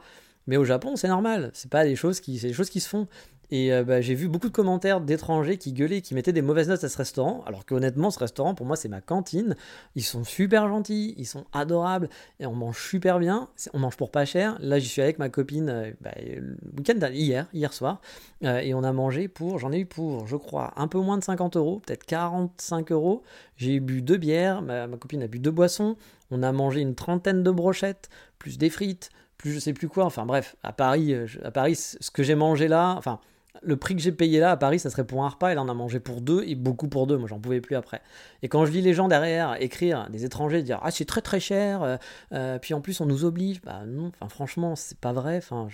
Mais 0.47 0.57
au 0.57 0.65
Japon, 0.65 0.95
c'est 0.95 1.07
normal. 1.07 1.51
C'est 1.53 1.69
pas 1.69 1.85
des 1.85 1.95
choses 1.95 2.19
qui, 2.19 2.39
c'est 2.39 2.47
des 2.47 2.53
choses 2.53 2.69
qui 2.69 2.79
se 2.79 2.89
font. 2.89 3.07
Et 3.51 3.73
euh, 3.73 3.83
bah, 3.83 4.01
j'ai 4.01 4.13
vu 4.13 4.27
beaucoup 4.27 4.47
de 4.47 4.53
commentaires 4.53 5.01
d'étrangers 5.01 5.57
qui 5.57 5.73
gueulaient, 5.73 6.01
qui 6.01 6.13
mettaient 6.13 6.33
des 6.33 6.41
mauvaises 6.41 6.69
notes 6.69 6.83
à 6.83 6.89
ce 6.89 6.97
restaurant, 6.97 7.43
alors 7.47 7.65
qu'honnêtement, 7.65 8.11
ce 8.11 8.19
restaurant, 8.19 8.53
pour 8.53 8.65
moi, 8.65 8.75
c'est 8.75 8.89
ma 8.89 9.01
cantine. 9.01 9.55
Ils 9.95 10.03
sont 10.03 10.23
super 10.23 10.67
gentils, 10.67 11.15
ils 11.17 11.25
sont 11.25 11.45
adorables, 11.51 12.09
et 12.39 12.45
on 12.45 12.53
mange 12.53 12.79
super 12.79 13.19
bien. 13.19 13.49
On 13.73 13.79
mange 13.79 13.97
pour 13.97 14.11
pas 14.11 14.25
cher. 14.25 14.57
Là, 14.59 14.77
j'y 14.79 14.87
suis 14.87 15.01
avec 15.01 15.19
ma 15.19 15.29
copine 15.29 15.69
euh, 15.69 15.91
bah, 16.01 16.11
le 16.17 16.57
week-end 16.77 16.99
hier, 17.11 17.47
hier 17.53 17.73
soir, 17.73 18.01
euh, 18.43 18.59
et 18.59 18.73
on 18.73 18.83
a 18.83 18.93
mangé 18.93 19.27
pour, 19.27 19.57
j'en 19.57 19.71
ai 19.71 19.79
eu 19.79 19.85
pour, 19.85 20.27
je 20.27 20.35
crois, 20.35 20.73
un 20.75 20.87
peu 20.87 20.99
moins 20.99 21.17
de 21.17 21.23
50 21.23 21.57
euros, 21.57 21.81
peut-être 21.85 22.05
45 22.05 22.91
euros. 22.91 23.23
J'ai 23.57 23.79
bu 23.79 24.01
deux 24.01 24.17
bières, 24.17 24.61
ma, 24.61 24.87
ma 24.87 24.97
copine 24.97 25.23
a 25.23 25.27
bu 25.27 25.39
deux 25.39 25.51
boissons. 25.51 25.97
On 26.31 26.43
a 26.43 26.51
mangé 26.51 26.81
une 26.81 26.93
trentaine 26.93 27.41
de 27.41 27.51
brochettes, 27.51 28.09
plus 28.37 28.59
des 28.59 28.69
frites, 28.69 29.09
plus 29.37 29.53
je 29.53 29.59
sais 29.59 29.73
plus 29.73 29.87
quoi. 29.87 30.05
Enfin 30.05 30.27
bref, 30.27 30.55
à 30.61 30.71
Paris, 30.71 31.15
à 31.43 31.49
Paris, 31.49 31.75
ce 31.75 32.11
que 32.11 32.21
j'ai 32.21 32.35
mangé 32.35 32.67
là, 32.67 32.93
enfin 32.97 33.19
le 33.61 33.77
prix 33.77 33.95
que 33.95 34.01
j'ai 34.01 34.11
payé 34.11 34.39
là 34.39 34.51
à 34.51 34.57
Paris, 34.57 34.79
ça 34.79 34.89
serait 34.89 35.05
pour 35.05 35.23
un 35.23 35.29
repas. 35.29 35.49
Elle 35.49 35.59
en 35.59 35.69
a 35.69 35.73
mangé 35.73 35.99
pour 35.99 36.21
deux 36.21 36.43
et 36.45 36.55
beaucoup 36.55 36.87
pour 36.87 37.07
deux. 37.07 37.17
Moi, 37.17 37.27
j'en 37.27 37.39
pouvais 37.39 37.61
plus 37.61 37.75
après. 37.75 38.01
Et 38.41 38.47
quand 38.47 38.65
je 38.65 38.71
lis 38.71 38.81
les 38.81 38.93
gens 38.93 39.07
derrière 39.07 39.61
écrire, 39.61 40.09
des 40.09 40.25
étrangers 40.25 40.63
dire 40.63 40.79
Ah, 40.81 40.91
c'est 40.91 41.05
très 41.05 41.21
très 41.21 41.39
cher, 41.39 41.83
euh, 41.83 41.97
euh, 42.33 42.59
puis 42.59 42.73
en 42.73 42.81
plus 42.81 43.01
on 43.01 43.05
nous 43.05 43.25
oblige. 43.25 43.61
Bah 43.61 43.83
non, 43.85 44.11
enfin, 44.13 44.29
franchement, 44.29 44.75
c'est 44.75 44.97
pas 44.97 45.13
vrai. 45.13 45.37
Enfin, 45.37 45.67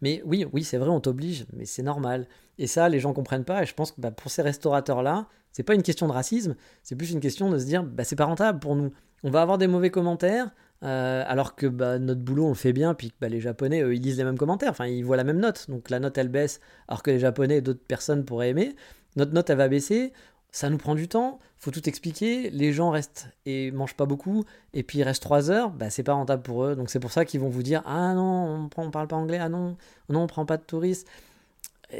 Mais 0.00 0.22
oui, 0.24 0.46
oui, 0.52 0.64
c'est 0.64 0.78
vrai, 0.78 0.90
on 0.90 1.00
t'oblige, 1.00 1.46
mais 1.52 1.64
c'est 1.64 1.82
normal. 1.82 2.26
Et 2.58 2.66
ça, 2.66 2.88
les 2.88 3.00
gens 3.00 3.12
comprennent 3.12 3.44
pas. 3.44 3.62
Et 3.62 3.66
je 3.66 3.74
pense 3.74 3.92
que 3.92 4.00
bah, 4.00 4.10
pour 4.10 4.30
ces 4.30 4.42
restaurateurs-là, 4.42 5.26
c'est 5.52 5.62
pas 5.62 5.74
une 5.74 5.82
question 5.82 6.06
de 6.06 6.12
racisme, 6.12 6.54
c'est 6.82 6.96
plus 6.96 7.12
une 7.12 7.20
question 7.20 7.50
de 7.50 7.58
se 7.58 7.64
dire 7.64 7.82
bah, 7.82 8.04
c'est 8.04 8.16
pas 8.16 8.26
rentable 8.26 8.58
pour 8.58 8.76
nous. 8.76 8.92
On 9.22 9.30
va 9.30 9.42
avoir 9.42 9.58
des 9.58 9.66
mauvais 9.66 9.90
commentaires, 9.90 10.50
euh, 10.82 11.24
alors 11.26 11.56
que 11.56 11.66
bah, 11.66 11.98
notre 11.98 12.20
boulot 12.20 12.46
on 12.46 12.50
le 12.50 12.54
fait 12.54 12.72
bien, 12.72 12.94
puis 12.94 13.12
bah, 13.20 13.28
les 13.28 13.40
Japonais 13.40 13.80
ils 13.80 14.00
lisent 14.00 14.18
les 14.18 14.24
mêmes 14.24 14.38
commentaires, 14.38 14.70
enfin 14.70 14.86
ils 14.86 15.04
voient 15.04 15.16
la 15.16 15.24
même 15.24 15.40
note, 15.40 15.70
donc 15.70 15.90
la 15.90 16.00
note 16.00 16.18
elle 16.18 16.28
baisse, 16.28 16.60
alors 16.88 17.02
que 17.02 17.10
les 17.10 17.18
Japonais 17.18 17.58
et 17.58 17.60
d'autres 17.60 17.84
personnes 17.86 18.24
pourraient 18.24 18.50
aimer. 18.50 18.76
Notre 19.16 19.32
note 19.32 19.48
elle 19.48 19.56
va 19.56 19.68
baisser, 19.68 20.12
ça 20.56 20.70
nous 20.70 20.78
prend 20.78 20.94
du 20.94 21.08
temps, 21.08 21.38
faut 21.58 21.70
tout 21.70 21.88
expliquer, 21.88 22.50
les 22.50 22.72
gens 22.72 22.90
restent 22.90 23.28
et 23.44 23.70
mangent 23.70 23.96
pas 23.96 24.06
beaucoup, 24.06 24.44
et 24.72 24.82
puis 24.82 24.98
ils 24.98 25.02
restent 25.02 25.22
3 25.22 25.50
heures, 25.50 25.70
bah, 25.70 25.90
c'est 25.90 26.02
pas 26.02 26.14
rentable 26.14 26.42
pour 26.42 26.64
eux, 26.64 26.76
donc 26.76 26.90
c'est 26.90 27.00
pour 27.00 27.12
ça 27.12 27.24
qu'ils 27.24 27.40
vont 27.40 27.48
vous 27.48 27.62
dire 27.62 27.82
Ah 27.86 28.14
non, 28.14 28.68
on, 28.76 28.90
parle 28.90 29.06
pas 29.06 29.16
anglais, 29.16 29.38
ah 29.38 29.48
non, 29.48 29.76
non, 30.08 30.22
on 30.22 30.26
prend 30.26 30.46
pas 30.46 30.56
de 30.56 30.62
touristes. 30.62 31.06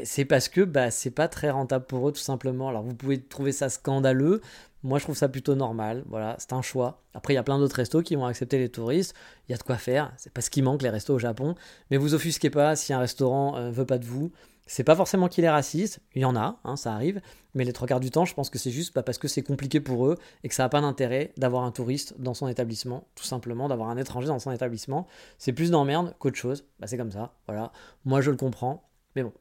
C'est 0.03 0.25
parce 0.25 0.49
que 0.49 0.61
bah, 0.61 0.91
c'est 0.91 1.11
pas 1.11 1.27
très 1.27 1.49
rentable 1.49 1.85
pour 1.85 2.09
eux 2.09 2.11
tout 2.11 2.19
simplement. 2.19 2.67
Alors 2.67 2.83
vous 2.83 2.93
pouvez 2.93 3.21
trouver 3.21 3.51
ça 3.53 3.69
scandaleux, 3.69 4.41
moi, 4.83 4.99
je 4.99 5.03
trouve 5.03 5.17
ça 5.17 5.27
plutôt 5.27 5.55
normal. 5.55 6.03
Voilà, 6.07 6.35
c'est 6.39 6.53
un 6.53 6.61
choix. 6.61 7.03
Après, 7.13 7.33
il 7.33 7.35
y 7.35 7.39
a 7.39 7.43
plein 7.43 7.57
d'autres 7.57 7.75
restos 7.75 8.03
qui 8.03 8.15
vont 8.15 8.25
accepter 8.25 8.59
les 8.59 8.69
touristes. 8.69 9.15
Il 9.47 9.51
y 9.51 9.55
a 9.55 9.57
de 9.57 9.63
quoi 9.63 9.77
faire. 9.77 10.13
C'est 10.17 10.31
pas 10.31 10.41
ce 10.41 10.49
qui 10.49 10.61
manque 10.61 10.81
les 10.81 10.89
restos 10.89 11.15
au 11.15 11.19
Japon. 11.19 11.55
Mais 11.89 11.97
vous 11.97 12.13
offusquez 12.13 12.49
pas 12.49 12.75
si 12.75 12.93
un 12.93 12.99
restaurant 12.99 13.57
euh, 13.57 13.71
veut 13.71 13.85
pas 13.85 13.97
de 13.97 14.05
vous. 14.05 14.31
C'est 14.67 14.83
pas 14.83 14.95
forcément 14.95 15.29
qu'il 15.29 15.45
est 15.45 15.49
raciste. 15.49 15.99
Il 16.13 16.21
y 16.21 16.25
en 16.25 16.35
a, 16.35 16.59
hein, 16.63 16.75
ça 16.75 16.93
arrive. 16.93 17.21
Mais 17.55 17.63
les 17.63 17.73
trois 17.73 17.87
quarts 17.87 18.01
du 18.01 18.11
temps, 18.11 18.25
je 18.25 18.33
pense 18.33 18.49
que 18.49 18.59
c'est 18.59 18.69
juste 18.69 18.93
parce 18.93 19.17
que 19.17 19.27
c'est 19.27 19.41
compliqué 19.41 19.79
pour 19.79 20.07
eux 20.07 20.17
et 20.43 20.49
que 20.49 20.53
ça 20.53 20.63
n'a 20.63 20.69
pas 20.69 20.81
d'intérêt 20.81 21.33
d'avoir 21.37 21.63
un 21.63 21.71
touriste 21.71 22.19
dans 22.19 22.33
son 22.33 22.47
établissement. 22.47 23.07
Tout 23.15 23.23
simplement, 23.23 23.69
d'avoir 23.69 23.89
un 23.89 23.97
étranger 23.97 24.27
dans 24.27 24.39
son 24.39 24.51
établissement. 24.51 25.07
C'est 25.37 25.53
plus 25.53 25.71
d'emmerde 25.71 26.13
qu'autre 26.19 26.37
chose. 26.37 26.65
Bah, 26.79 26.87
c'est 26.87 26.97
comme 26.97 27.11
ça. 27.11 27.33
Voilà. 27.47 27.71
Moi, 28.05 28.21
je 28.21 28.29
le 28.29 28.37
comprends. 28.37 28.87
Mais 29.15 29.23
bon. 29.23 29.33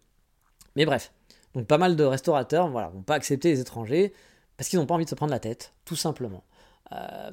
Mais 0.77 0.87
bref. 0.87 1.13
Donc, 1.55 1.67
pas 1.67 1.79
mal 1.79 1.97
de 1.97 2.05
restaurateurs, 2.05 2.69
voilà, 2.69 2.89
vont 2.89 3.03
pas 3.03 3.15
accepter 3.15 3.51
les 3.51 3.61
étrangers 3.61 4.13
parce 4.57 4.69
qu'ils 4.69 4.79
n'ont 4.79 4.87
pas 4.87 4.95
envie 4.95 5.05
de 5.05 5.11
se 5.11 5.15
prendre 5.15 5.33
la 5.33 5.41
tête, 5.41 5.73
tout 5.85 5.97
simplement. 5.97 6.45
Euh, 6.93 7.31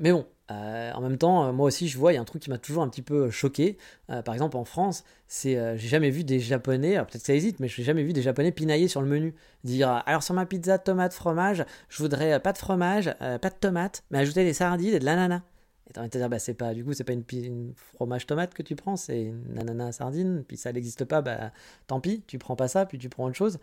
mais 0.00 0.12
bon, 0.12 0.26
euh, 0.50 0.92
en 0.92 1.00
même 1.00 1.16
temps, 1.16 1.46
euh, 1.46 1.52
moi 1.52 1.66
aussi, 1.66 1.88
je 1.88 1.96
vois, 1.98 2.12
il 2.12 2.16
y 2.16 2.18
a 2.18 2.20
un 2.20 2.26
truc 2.26 2.42
qui 2.42 2.50
m'a 2.50 2.58
toujours 2.58 2.82
un 2.82 2.88
petit 2.88 3.02
peu 3.02 3.30
choqué. 3.30 3.78
par 4.24 4.34
exemple, 4.34 4.56
en 4.56 4.64
France, 4.64 5.04
c'est, 5.26 5.54
j'ai 5.78 5.88
jamais 5.88 6.10
vu 6.10 6.24
des 6.24 6.40
Japonais, 6.40 6.96
peut-être 6.96 7.12
que 7.12 7.18
ça 7.18 7.34
hésite, 7.34 7.60
mais 7.60 7.68
je 7.68 7.80
n'ai 7.80 7.84
jamais 7.84 8.02
vu 8.02 8.12
des 8.12 8.22
Japonais 8.22 8.52
pinailler 8.52 8.88
sur 8.88 9.00
le 9.00 9.08
menu. 9.08 9.34
Dire, 9.64 10.02
alors 10.06 10.22
sur 10.22 10.34
ma 10.34 10.46
pizza 10.46 10.78
tomate 10.78 11.14
fromage, 11.14 11.64
je 11.88 12.02
voudrais 12.02 12.40
pas 12.40 12.52
de 12.52 12.58
fromage, 12.58 13.14
pas 13.18 13.38
de 13.50 13.54
tomate, 13.58 14.04
mais 14.10 14.18
ajouter 14.18 14.44
des 14.44 14.52
sardines 14.52 14.94
et 14.94 14.98
de 14.98 15.04
l'ananas. 15.04 15.42
Et 15.88 15.92
t'as 15.92 16.00
envie 16.00 16.08
de 16.08 16.12
te 16.12 16.18
dire, 16.18 16.28
bah, 16.28 16.38
c'est 16.38 16.54
pas, 16.54 16.74
du 16.74 16.84
coup, 16.84 16.92
c'est 16.92 17.04
pas 17.04 17.14
une, 17.14 17.74
fromage 17.94 18.26
tomate 18.26 18.54
que 18.54 18.62
tu 18.62 18.76
prends, 18.76 18.96
c'est 18.96 19.22
une 19.22 19.58
ananas 19.58 19.92
sardine, 19.92 20.44
puis 20.46 20.56
ça 20.56 20.72
n'existe 20.72 21.04
pas, 21.04 21.22
bah, 21.22 21.52
tant 21.86 22.00
pis, 22.00 22.22
tu 22.26 22.38
prends 22.38 22.56
pas 22.56 22.68
ça, 22.68 22.86
puis 22.86 22.98
tu 22.98 23.08
prends 23.08 23.24
autre 23.24 23.36
chose. 23.36 23.58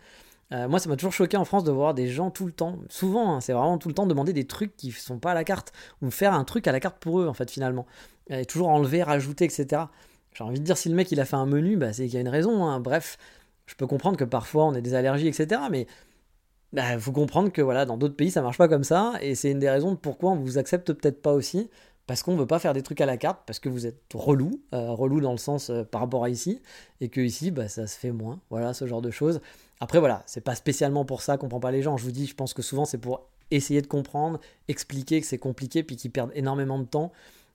Euh, 0.52 0.68
moi, 0.68 0.80
ça 0.80 0.88
m'a 0.88 0.96
toujours 0.96 1.12
choqué 1.12 1.36
en 1.36 1.44
France 1.44 1.64
de 1.64 1.70
voir 1.70 1.94
des 1.94 2.08
gens 2.08 2.30
tout 2.30 2.46
le 2.46 2.52
temps, 2.52 2.78
souvent, 2.88 3.34
hein, 3.34 3.40
c'est 3.40 3.52
vraiment 3.52 3.78
tout 3.78 3.88
le 3.88 3.94
temps 3.94 4.06
demander 4.06 4.32
des 4.32 4.46
trucs 4.46 4.76
qui 4.76 4.90
sont 4.90 5.18
pas 5.18 5.30
à 5.30 5.34
la 5.34 5.44
carte, 5.44 5.72
ou 6.02 6.10
faire 6.10 6.34
un 6.34 6.44
truc 6.44 6.66
à 6.66 6.72
la 6.72 6.80
carte 6.80 6.98
pour 6.98 7.20
eux, 7.20 7.28
en 7.28 7.34
fait, 7.34 7.50
finalement. 7.50 7.86
Et 8.28 8.44
toujours 8.46 8.68
enlever, 8.68 9.02
rajouter, 9.02 9.44
etc. 9.44 9.84
J'ai 10.34 10.44
envie 10.44 10.58
de 10.60 10.64
dire, 10.64 10.76
si 10.76 10.88
le 10.88 10.94
mec 10.94 11.10
il 11.12 11.20
a 11.20 11.24
fait 11.24 11.36
un 11.36 11.46
menu, 11.46 11.76
bah, 11.76 11.92
c'est 11.92 12.04
qu'il 12.04 12.14
y 12.14 12.18
a 12.18 12.20
une 12.20 12.28
raison. 12.28 12.64
Hein. 12.64 12.80
Bref, 12.80 13.16
je 13.66 13.74
peux 13.74 13.86
comprendre 13.86 14.16
que 14.16 14.24
parfois 14.24 14.66
on 14.66 14.74
ait 14.74 14.82
des 14.82 14.94
allergies, 14.94 15.28
etc. 15.28 15.62
Mais 15.70 15.86
il 16.72 16.76
bah, 16.76 16.98
faut 16.98 17.12
comprendre 17.12 17.50
que 17.50 17.62
voilà, 17.62 17.84
dans 17.84 17.96
d'autres 17.96 18.16
pays 18.16 18.30
ça 18.30 18.42
marche 18.42 18.58
pas 18.58 18.68
comme 18.68 18.84
ça, 18.84 19.14
et 19.20 19.34
c'est 19.34 19.50
une 19.50 19.58
des 19.58 19.70
raisons 19.70 19.92
de 19.92 19.96
pourquoi 19.96 20.32
on 20.32 20.36
vous 20.36 20.58
accepte 20.58 20.92
peut-être 20.92 21.22
pas 21.22 21.32
aussi, 21.32 21.68
parce 22.10 22.24
qu'on 22.24 22.34
veut 22.34 22.44
pas 22.44 22.58
faire 22.58 22.72
des 22.72 22.82
trucs 22.82 23.00
à 23.00 23.06
la 23.06 23.16
carte, 23.16 23.42
parce 23.46 23.60
que 23.60 23.68
vous 23.68 23.86
êtes 23.86 24.02
relou, 24.12 24.60
euh, 24.74 24.90
relou 24.90 25.20
dans 25.20 25.30
le 25.30 25.38
sens 25.38 25.70
euh, 25.70 25.84
par 25.84 26.00
rapport 26.00 26.24
à 26.24 26.28
ici, 26.28 26.60
et 27.00 27.08
que 27.08 27.20
ici 27.20 27.52
bah, 27.52 27.68
ça 27.68 27.86
se 27.86 27.96
fait 27.96 28.10
moins. 28.10 28.40
Voilà, 28.50 28.74
ce 28.74 28.84
genre 28.88 29.00
de 29.00 29.12
choses. 29.12 29.40
Après, 29.78 30.00
voilà, 30.00 30.24
c'est 30.26 30.40
pas 30.40 30.56
spécialement 30.56 31.04
pour 31.04 31.22
ça 31.22 31.36
qu'on 31.36 31.48
prend 31.48 31.60
pas 31.60 31.70
les 31.70 31.82
gens. 31.82 31.96
Je 31.96 32.02
vous 32.02 32.10
dis, 32.10 32.26
je 32.26 32.34
pense 32.34 32.52
que 32.52 32.62
souvent 32.62 32.84
c'est 32.84 32.98
pour 32.98 33.28
essayer 33.52 33.80
de 33.80 33.86
comprendre, 33.86 34.40
expliquer 34.66 35.20
que 35.20 35.26
c'est 35.28 35.38
compliqué, 35.38 35.84
puis 35.84 35.94
qu'ils 35.94 36.10
perdent 36.10 36.32
énormément 36.34 36.80
de 36.80 36.84
temps 36.84 37.12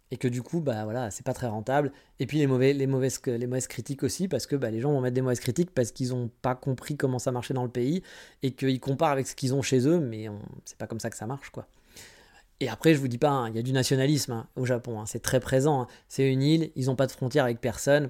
et 0.09 0.15
que 0.15 0.29
du 0.29 0.41
coup, 0.41 0.61
bah 0.61 0.85
voilà, 0.85 1.11
c'est 1.11 1.25
pas 1.25 1.33
très 1.33 1.47
rentable. 1.47 1.91
Et 2.21 2.25
puis 2.25 2.37
les, 2.37 2.47
mauvais, 2.47 2.73
mauvaises 2.87 3.67
critiques 3.67 4.03
aussi, 4.03 4.29
parce 4.29 4.47
que 4.47 4.55
bah, 4.55 4.71
les 4.71 4.79
gens 4.79 4.93
vont 4.93 5.01
mettre 5.01 5.15
des 5.15 5.21
mauvaises 5.21 5.41
critiques 5.41 5.71
parce 5.71 5.91
qu'ils 5.91 6.11
n'ont 6.11 6.29
pas 6.41 6.55
compris 6.55 6.95
comment 6.95 7.19
ça 7.19 7.33
marchait 7.33 7.53
dans 7.53 7.63
le 7.63 7.69
pays 7.69 8.03
et 8.41 8.51
qu'ils 8.51 8.79
comparent 8.79 9.11
avec 9.11 9.27
ce 9.27 9.35
qu'ils 9.35 9.53
ont 9.53 9.61
chez 9.61 9.85
eux, 9.85 9.99
mais 9.99 10.29
c'est 10.63 10.77
pas 10.77 10.87
comme 10.87 11.01
ça 11.01 11.09
que 11.09 11.17
ça 11.17 11.27
marche, 11.27 11.49
quoi. 11.49 11.67
Et 12.61 12.69
après, 12.69 12.93
je 12.93 12.99
vous 12.99 13.07
dis 13.07 13.17
pas, 13.17 13.29
hein, 13.29 13.49
il 13.49 13.55
y 13.55 13.59
a 13.59 13.61
du 13.61 13.73
nationalisme 13.73 14.31
hein, 14.31 14.47
au 14.55 14.65
Japon, 14.65 14.99
hein. 14.99 15.05
c'est 15.05 15.21
très 15.21 15.39
présent. 15.39 15.87
C'est 16.07 16.31
une 16.31 16.41
île, 16.41 16.71
ils 16.75 16.85
n'ont 16.85 16.95
pas 16.95 17.07
de 17.07 17.11
frontières 17.11 17.43
avec 17.43 17.59
personne. 17.59 18.09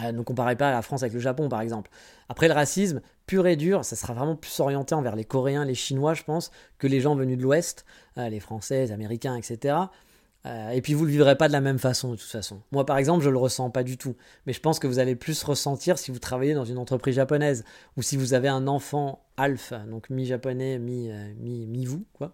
Euh, 0.00 0.12
ne 0.12 0.22
comparez 0.22 0.56
pas 0.56 0.70
la 0.70 0.82
France 0.82 1.02
avec 1.02 1.12
le 1.12 1.20
Japon, 1.20 1.48
par 1.48 1.60
exemple. 1.60 1.90
Après, 2.28 2.48
le 2.48 2.54
racisme, 2.54 3.00
pur 3.26 3.46
et 3.46 3.56
dur, 3.56 3.84
ça 3.84 3.96
sera 3.96 4.14
vraiment 4.14 4.36
plus 4.36 4.60
orienté 4.60 4.94
envers 4.94 5.16
les 5.16 5.24
Coréens, 5.24 5.64
les 5.64 5.74
Chinois, 5.74 6.14
je 6.14 6.22
pense, 6.22 6.50
que 6.78 6.86
les 6.86 7.00
gens 7.00 7.14
venus 7.14 7.38
de 7.38 7.42
l'Ouest, 7.42 7.84
euh, 8.16 8.28
les 8.28 8.40
Français, 8.40 8.86
les 8.86 8.92
Américains, 8.92 9.36
etc. 9.36 9.76
Euh, 10.46 10.70
et 10.70 10.80
puis 10.80 10.94
vous 10.94 11.04
le 11.04 11.10
vivrez 11.10 11.36
pas 11.36 11.48
de 11.48 11.52
la 11.52 11.60
même 11.60 11.78
façon 11.78 12.12
de 12.12 12.16
toute 12.16 12.30
façon. 12.30 12.62
Moi 12.70 12.86
par 12.86 12.96
exemple 12.96 13.24
je 13.24 13.28
le 13.28 13.38
ressens 13.38 13.70
pas 13.70 13.82
du 13.82 13.98
tout, 13.98 14.14
mais 14.46 14.52
je 14.52 14.60
pense 14.60 14.78
que 14.78 14.86
vous 14.86 15.00
allez 15.00 15.16
plus 15.16 15.42
ressentir 15.42 15.98
si 15.98 16.12
vous 16.12 16.20
travaillez 16.20 16.54
dans 16.54 16.64
une 16.64 16.78
entreprise 16.78 17.16
japonaise 17.16 17.64
ou 17.96 18.02
si 18.02 18.16
vous 18.16 18.34
avez 18.34 18.46
un 18.46 18.68
enfant 18.68 19.20
Alf, 19.38 19.72
donc 19.88 20.10
mi-japonais, 20.10 20.80
mi-vous, 20.80 22.04
mi. 22.20 22.26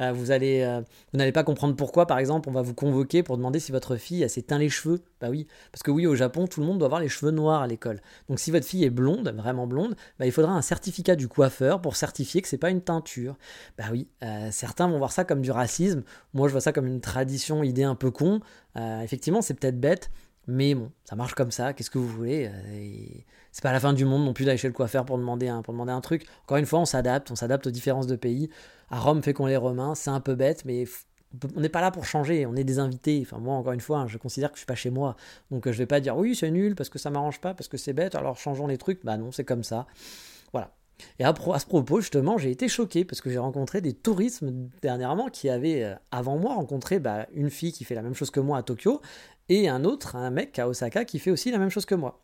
Euh, 0.00 0.12
vous 0.12 0.32
allez, 0.32 0.62
euh, 0.62 0.80
vous 1.12 1.18
n'allez 1.18 1.30
pas 1.30 1.44
comprendre 1.44 1.76
pourquoi, 1.76 2.06
par 2.06 2.18
exemple, 2.18 2.48
on 2.48 2.52
va 2.52 2.62
vous 2.62 2.74
convoquer 2.74 3.22
pour 3.22 3.36
demander 3.36 3.60
si 3.60 3.70
votre 3.70 3.94
fille 3.94 4.28
s'est 4.28 4.42
teint 4.42 4.58
les 4.58 4.68
cheveux. 4.68 5.00
Bah 5.20 5.28
oui, 5.30 5.46
parce 5.70 5.84
que 5.84 5.92
oui, 5.92 6.08
au 6.08 6.16
Japon, 6.16 6.48
tout 6.48 6.58
le 6.58 6.66
monde 6.66 6.78
doit 6.78 6.86
avoir 6.86 7.00
les 7.00 7.08
cheveux 7.08 7.30
noirs 7.30 7.62
à 7.62 7.68
l'école. 7.68 8.00
Donc 8.28 8.40
si 8.40 8.50
votre 8.50 8.66
fille 8.66 8.82
est 8.82 8.90
blonde, 8.90 9.32
vraiment 9.36 9.68
blonde, 9.68 9.94
bah, 10.18 10.26
il 10.26 10.32
faudra 10.32 10.52
un 10.52 10.62
certificat 10.62 11.14
du 11.14 11.28
coiffeur 11.28 11.80
pour 11.80 11.94
certifier 11.94 12.42
que 12.42 12.48
c'est 12.48 12.58
pas 12.58 12.70
une 12.70 12.82
teinture. 12.82 13.36
Bah 13.78 13.84
oui, 13.92 14.08
euh, 14.24 14.48
certains 14.50 14.88
vont 14.88 14.98
voir 14.98 15.12
ça 15.12 15.24
comme 15.24 15.42
du 15.42 15.52
racisme. 15.52 16.02
Moi, 16.34 16.48
je 16.48 16.52
vois 16.52 16.60
ça 16.60 16.72
comme 16.72 16.88
une 16.88 17.00
tradition, 17.00 17.62
idée 17.62 17.84
un 17.84 17.94
peu 17.94 18.10
con. 18.10 18.40
effectivement, 18.76 19.42
c'est 19.42 19.54
peut-être 19.54 19.78
bête, 19.78 20.10
mais 20.48 20.74
bon, 20.74 20.90
ça 21.04 21.14
marche 21.14 21.34
comme 21.34 21.52
ça. 21.52 21.72
Qu'est-ce 21.72 21.90
que 21.90 21.98
vous 21.98 22.08
voulez 22.08 22.50
c'est 23.58 23.62
pas 23.62 23.72
la 23.72 23.80
fin 23.80 23.92
du 23.92 24.04
monde 24.04 24.24
non 24.24 24.32
plus 24.32 24.44
d'aller 24.44 24.58
chez 24.58 24.68
le 24.68 24.72
coiffeur 24.72 25.04
pour 25.04 25.18
demander 25.18 25.48
un, 25.48 25.62
truc. 26.00 26.26
Encore 26.44 26.58
une 26.58 26.66
fois, 26.66 26.78
on 26.78 26.84
s'adapte, 26.84 27.30
on 27.30 27.34
s'adapte 27.34 27.66
aux 27.66 27.72
différences 27.72 28.06
de 28.06 28.14
pays. 28.14 28.50
À 28.88 29.00
Rome, 29.00 29.20
fait 29.20 29.32
qu'on 29.32 29.48
est 29.48 29.56
romain, 29.56 29.96
c'est 29.96 30.10
un 30.10 30.20
peu 30.20 30.36
bête, 30.36 30.64
mais 30.64 30.84
on 31.56 31.60
n'est 31.60 31.68
pas 31.68 31.80
là 31.80 31.90
pour 31.90 32.04
changer, 32.04 32.46
on 32.46 32.54
est 32.56 32.62
des 32.62 32.78
invités. 32.78 33.20
Enfin, 33.22 33.38
moi, 33.38 33.56
encore 33.56 33.72
une 33.72 33.80
fois, 33.80 33.98
hein, 33.98 34.06
je 34.06 34.16
considère 34.16 34.50
que 34.50 34.56
je 34.56 34.60
suis 34.60 34.66
pas 34.66 34.74
chez 34.74 34.90
moi. 34.90 35.16
Donc, 35.50 35.66
euh, 35.66 35.72
je 35.72 35.78
vais 35.78 35.86
pas 35.86 36.00
dire 36.00 36.16
oui, 36.16 36.36
c'est 36.36 36.50
nul 36.50 36.74
parce 36.74 36.88
que 36.88 37.00
ça 37.00 37.10
m'arrange 37.10 37.40
pas, 37.40 37.52
parce 37.52 37.68
que 37.68 37.76
c'est 37.76 37.92
bête, 37.92 38.14
alors 38.14 38.38
changeons 38.38 38.66
les 38.66 38.78
trucs. 38.78 39.04
Bah 39.04 39.16
non, 39.16 39.32
c'est 39.32 39.44
comme 39.44 39.64
ça. 39.64 39.86
Voilà. 40.52 40.72
Et 41.18 41.24
à, 41.24 41.30
à 41.30 41.58
ce 41.58 41.66
propos, 41.66 42.00
justement, 42.00 42.38
j'ai 42.38 42.50
été 42.50 42.68
choqué 42.68 43.04
parce 43.04 43.20
que 43.20 43.30
j'ai 43.30 43.38
rencontré 43.38 43.80
des 43.80 43.92
touristes 43.92 44.44
dernièrement 44.82 45.28
qui 45.28 45.48
avaient, 45.48 45.84
euh, 45.84 45.94
avant 46.10 46.38
moi, 46.38 46.54
rencontré 46.54 46.98
bah, 46.98 47.26
une 47.34 47.50
fille 47.50 47.72
qui 47.72 47.84
fait 47.84 47.94
la 47.94 48.02
même 48.02 48.14
chose 48.14 48.30
que 48.30 48.40
moi 48.40 48.58
à 48.58 48.62
Tokyo 48.62 49.00
et 49.48 49.68
un 49.68 49.84
autre, 49.84 50.16
un 50.16 50.30
mec 50.30 50.58
à 50.58 50.68
Osaka 50.68 51.04
qui 51.04 51.18
fait 51.18 51.30
aussi 51.30 51.50
la 51.50 51.58
même 51.58 51.70
chose 51.70 51.86
que 51.86 51.94
moi. 51.94 52.22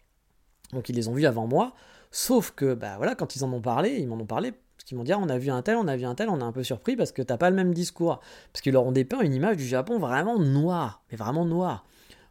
Donc 0.72 0.88
ils 0.88 0.96
les 0.96 1.08
ont 1.08 1.14
vus 1.14 1.26
avant 1.26 1.46
moi. 1.46 1.74
Sauf 2.10 2.52
que, 2.52 2.74
bah 2.74 2.94
voilà, 2.96 3.14
quand 3.14 3.36
ils 3.36 3.44
en 3.44 3.52
ont 3.52 3.60
parlé, 3.60 3.96
ils 3.98 4.06
m'en 4.06 4.16
ont 4.16 4.26
parlé 4.26 4.52
parce 4.52 4.84
qu'ils 4.84 4.96
m'ont 4.96 5.04
dit 5.04 5.12
ah, 5.12 5.18
on 5.18 5.28
a 5.28 5.38
vu 5.38 5.50
un 5.50 5.62
tel, 5.62 5.76
on 5.76 5.88
a 5.88 5.96
vu 5.96 6.04
un 6.04 6.14
tel, 6.14 6.28
on 6.28 6.40
est 6.40 6.44
un 6.44 6.52
peu 6.52 6.62
surpris 6.62 6.96
parce 6.96 7.12
que 7.12 7.22
t'as 7.22 7.36
pas 7.36 7.50
le 7.50 7.56
même 7.56 7.72
discours. 7.72 8.20
Parce 8.52 8.60
qu'ils 8.60 8.72
leur 8.72 8.84
ont 8.84 8.92
dépeint 8.92 9.20
une 9.20 9.34
image 9.34 9.56
du 9.56 9.66
Japon 9.66 9.98
vraiment 9.98 10.38
noire, 10.38 11.02
mais 11.10 11.16
vraiment 11.16 11.44
noire. 11.44 11.86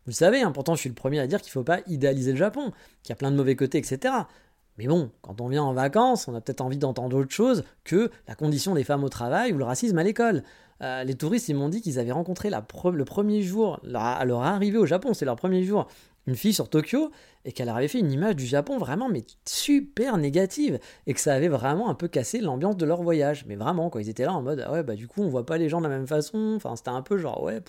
Vous 0.06 0.10
le 0.12 0.16
savez, 0.16 0.42
hein, 0.42 0.52
pourtant 0.52 0.76
je 0.76 0.82
suis 0.82 0.90
le 0.90 0.96
premier 0.96 1.20
à 1.20 1.28
dire 1.28 1.42
qu'il 1.42 1.52
faut 1.52 1.64
pas 1.64 1.80
idéaliser 1.88 2.32
le 2.32 2.38
Japon, 2.38 2.72
qu'il 3.02 3.10
y 3.10 3.14
a 3.14 3.16
plein 3.16 3.32
de 3.32 3.38
mauvais 3.38 3.56
côtés, 3.56 3.78
etc. 3.78 4.14
Mais 4.78 4.88
bon, 4.88 5.12
quand 5.22 5.42
on 5.42 5.48
vient 5.48 5.64
en 5.64 5.74
vacances, 5.74 6.28
on 6.28 6.36
a 6.36 6.42
peut-être 6.42 6.62
envie 6.62 6.78
d'entendre 6.78 7.18
autre 7.18 7.32
chose 7.32 7.64
que 7.84 8.10
la 8.28 8.36
condition 8.36 8.74
des 8.74 8.84
femmes 8.84 9.04
au 9.04 9.10
travail 9.10 9.54
ou 9.54 9.58
le 9.58 9.66
racisme 9.66 9.98
à 9.98 10.04
l'école. 10.04 10.44
Euh, 10.82 11.04
les 11.04 11.16
touristes, 11.16 11.48
ils 11.50 11.56
m'ont 11.56 11.70
dit 11.70 11.82
qu'ils 11.82 12.00
avaient 12.00 12.12
rencontré 12.12 12.50
la 12.50 12.66
le 12.92 13.06
premier 13.06 13.42
jour, 13.42 13.80
à 13.94 14.26
leur 14.26 14.42
arrivée 14.42 14.78
au 14.78 14.86
Japon, 14.86 15.14
c'est 15.14 15.26
leur 15.26 15.36
premier 15.36 15.64
jour, 15.64 15.88
une 16.28 16.36
fille 16.36 16.54
sur 16.54 16.70
Tokyo, 16.70 17.12
et 17.46 17.52
qu'elle 17.52 17.70
avait 17.70 17.88
fait 17.88 18.00
une 18.00 18.12
image 18.12 18.36
du 18.36 18.46
Japon 18.46 18.78
vraiment, 18.78 19.10
mais 19.10 19.24
super 19.46 20.18
négative, 20.18 20.80
et 21.06 21.14
que 21.14 21.20
ça 21.20 21.34
avait 21.34 21.48
vraiment 21.48 21.90
un 21.90 21.96
peu 21.96 22.08
cassé 22.08 22.40
l'ambiance 22.40 22.76
de 22.78 22.86
leur 22.86 23.02
voyage. 23.04 23.46
Mais 23.48 23.56
vraiment, 23.56 23.90
quand 23.90 24.00
ils 24.00 24.10
étaient 24.10 24.26
là 24.26 24.34
en 24.34 24.42
mode, 24.42 24.64
ah 24.66 24.72
ouais, 24.72 24.84
bah 24.84 24.96
du 24.96 25.08
coup, 25.08 25.22
on 25.22 25.30
voit 25.30 25.46
pas 25.46 25.58
les 25.58 25.70
gens 25.70 25.80
de 25.80 25.88
la 25.88 25.96
même 25.96 26.08
façon, 26.08 26.54
enfin, 26.56 26.76
c'était 26.76 26.90
un 26.90 27.02
peu 27.02 27.18
genre, 27.18 27.44
ouais, 27.44 27.62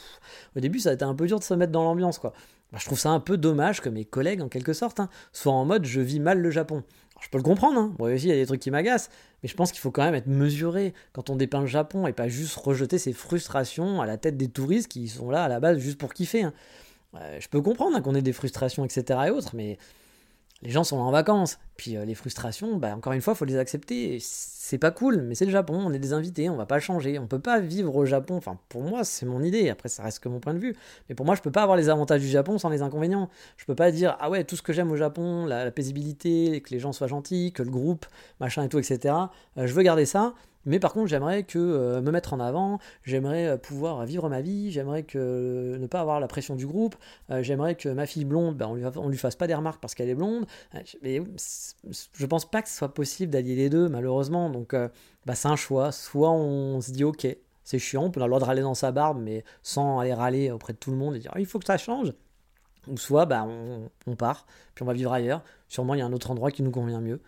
au 0.56 0.60
début, 0.60 0.78
ça 0.78 0.90
a 0.90 0.92
été 0.94 1.04
un 1.04 1.14
peu 1.14 1.26
dur 1.26 1.38
de 1.38 1.44
se 1.44 1.54
mettre 1.54 1.72
dans 1.72 1.84
l'ambiance, 1.84 2.18
quoi. 2.18 2.32
Bah, 2.74 2.80
je 2.80 2.86
trouve 2.86 2.98
ça 2.98 3.10
un 3.10 3.20
peu 3.20 3.38
dommage 3.38 3.80
que 3.80 3.88
mes 3.88 4.04
collègues, 4.04 4.42
en 4.42 4.48
quelque 4.48 4.74
sorte, 4.74 5.00
hein, 5.00 5.08
soient 5.32 5.54
en 5.54 5.64
mode, 5.64 5.86
je 5.86 6.02
vis 6.02 6.20
mal 6.20 6.40
le 6.40 6.50
Japon 6.50 6.82
je 7.24 7.30
peux 7.30 7.38
le 7.38 7.42
comprendre, 7.42 7.78
hein. 7.78 7.94
moi 7.98 8.10
aussi 8.10 8.26
il 8.26 8.28
y 8.28 8.32
a 8.32 8.36
des 8.36 8.44
trucs 8.44 8.60
qui 8.60 8.70
m'agacent, 8.70 9.08
mais 9.42 9.48
je 9.48 9.54
pense 9.54 9.72
qu'il 9.72 9.80
faut 9.80 9.90
quand 9.90 10.04
même 10.04 10.14
être 10.14 10.26
mesuré 10.26 10.92
quand 11.14 11.30
on 11.30 11.36
dépeint 11.36 11.62
le 11.62 11.66
Japon 11.66 12.06
et 12.06 12.12
pas 12.12 12.28
juste 12.28 12.54
rejeter 12.56 12.98
ses 12.98 13.14
frustrations 13.14 14.02
à 14.02 14.06
la 14.06 14.18
tête 14.18 14.36
des 14.36 14.48
touristes 14.48 14.88
qui 14.88 15.08
sont 15.08 15.30
là 15.30 15.44
à 15.44 15.48
la 15.48 15.58
base 15.58 15.78
juste 15.78 15.98
pour 15.98 16.12
kiffer. 16.12 16.42
Hein. 16.42 16.52
je 17.38 17.48
peux 17.48 17.62
comprendre 17.62 17.96
hein, 17.96 18.02
qu'on 18.02 18.14
ait 18.14 18.22
des 18.22 18.34
frustrations, 18.34 18.84
etc. 18.84 19.20
et 19.26 19.30
autres, 19.30 19.54
mais 19.54 19.78
les 20.62 20.70
gens 20.70 20.84
sont 20.84 20.96
là 20.96 21.02
en 21.02 21.10
vacances. 21.10 21.58
Puis 21.76 21.96
euh, 21.96 22.04
les 22.04 22.14
frustrations, 22.14 22.76
bah, 22.76 22.94
encore 22.96 23.12
une 23.12 23.20
fois, 23.20 23.34
faut 23.34 23.44
les 23.44 23.58
accepter. 23.58 24.18
C'est 24.20 24.78
pas 24.78 24.90
cool, 24.90 25.22
mais 25.22 25.34
c'est 25.34 25.44
le 25.44 25.50
Japon, 25.50 25.82
on 25.84 25.92
est 25.92 25.98
des 25.98 26.12
invités, 26.12 26.48
on 26.48 26.56
va 26.56 26.66
pas 26.66 26.80
changer. 26.80 27.18
On 27.18 27.26
peut 27.26 27.38
pas 27.38 27.60
vivre 27.60 27.94
au 27.94 28.06
Japon. 28.06 28.36
Enfin, 28.36 28.58
pour 28.68 28.82
moi, 28.82 29.04
c'est 29.04 29.26
mon 29.26 29.42
idée. 29.42 29.68
Après, 29.68 29.88
ça 29.88 30.02
reste 30.02 30.20
que 30.20 30.28
mon 30.28 30.40
point 30.40 30.54
de 30.54 30.58
vue. 30.58 30.74
Mais 31.08 31.14
pour 31.14 31.26
moi, 31.26 31.34
je 31.34 31.42
peux 31.42 31.50
pas 31.50 31.62
avoir 31.62 31.76
les 31.76 31.88
avantages 31.88 32.22
du 32.22 32.28
Japon 32.28 32.58
sans 32.58 32.70
les 32.70 32.82
inconvénients. 32.82 33.28
Je 33.56 33.64
peux 33.66 33.74
pas 33.74 33.90
dire, 33.90 34.16
ah 34.20 34.30
ouais, 34.30 34.44
tout 34.44 34.56
ce 34.56 34.62
que 34.62 34.72
j'aime 34.72 34.90
au 34.90 34.96
Japon, 34.96 35.44
la, 35.46 35.70
paisibilité, 35.70 36.60
que 36.62 36.70
les 36.70 36.78
gens 36.78 36.92
soient 36.92 37.08
gentils, 37.08 37.52
que 37.52 37.62
le 37.62 37.70
groupe, 37.70 38.06
machin 38.40 38.62
et 38.64 38.68
tout, 38.68 38.78
etc. 38.78 39.14
Euh, 39.58 39.66
je 39.66 39.74
veux 39.74 39.82
garder 39.82 40.06
ça. 40.06 40.34
Mais 40.66 40.78
par 40.78 40.92
contre, 40.92 41.08
j'aimerais 41.08 41.44
que 41.44 41.58
euh, 41.58 42.00
me 42.00 42.10
mettre 42.10 42.32
en 42.32 42.40
avant, 42.40 42.78
j'aimerais 43.02 43.46
euh, 43.46 43.56
pouvoir 43.56 44.04
vivre 44.06 44.28
ma 44.28 44.40
vie, 44.40 44.70
j'aimerais 44.70 45.02
que 45.02 45.76
ne 45.78 45.86
pas 45.86 46.00
avoir 46.00 46.20
la 46.20 46.28
pression 46.28 46.54
du 46.54 46.66
groupe, 46.66 46.96
euh, 47.30 47.42
j'aimerais 47.42 47.74
que 47.74 47.88
ma 47.88 48.06
fille 48.06 48.24
blonde, 48.24 48.56
ben, 48.56 48.66
on, 48.68 48.74
lui, 48.74 48.84
lui 49.10 49.18
fasse 49.18 49.36
pas 49.36 49.46
des 49.46 49.54
remarques 49.54 49.80
parce 49.80 49.94
qu'elle 49.94 50.08
est 50.08 50.14
blonde. 50.14 50.46
Mais 51.02 51.22
je 52.14 52.26
pense 52.26 52.50
pas 52.50 52.62
que 52.62 52.68
ce 52.68 52.76
soit 52.76 52.94
possible 52.94 53.32
d'allier 53.32 53.56
les 53.56 53.70
deux, 53.70 53.88
malheureusement. 53.88 54.50
Donc, 54.50 54.74
bah, 55.26 55.34
c'est 55.34 55.48
un 55.48 55.56
choix. 55.56 55.92
Soit 55.92 56.30
on 56.30 56.80
se 56.80 56.90
dit, 56.92 57.04
ok, 57.04 57.26
c'est 57.64 57.78
chiant, 57.78 58.04
on 58.04 58.10
peut 58.10 58.20
avoir 58.20 58.28
le 58.28 58.30
droit 58.30 58.40
de 58.40 58.44
râler 58.44 58.62
dans 58.62 58.74
sa 58.74 58.92
barbe, 58.92 59.20
mais 59.20 59.44
sans 59.62 59.98
aller 59.98 60.14
râler 60.14 60.50
auprès 60.50 60.72
de 60.72 60.78
tout 60.78 60.90
le 60.90 60.96
monde 60.96 61.16
et 61.16 61.18
dire, 61.18 61.32
il 61.38 61.46
faut 61.46 61.58
que 61.58 61.66
ça 61.66 61.78
change. 61.78 62.12
Ou 62.86 62.98
soit 62.98 63.24
bah, 63.24 63.44
on, 63.48 63.90
on, 64.06 64.16
part, 64.16 64.46
puis 64.74 64.82
on 64.82 64.86
va 64.86 64.92
vivre 64.92 65.12
ailleurs. 65.12 65.42
Sûrement 65.68 65.94
il 65.94 66.00
y 66.00 66.02
a 66.02 66.06
un 66.06 66.12
autre 66.12 66.30
endroit 66.30 66.50
qui 66.50 66.62
nous 66.62 66.70
convient 66.70 67.00
mieux 67.00 67.20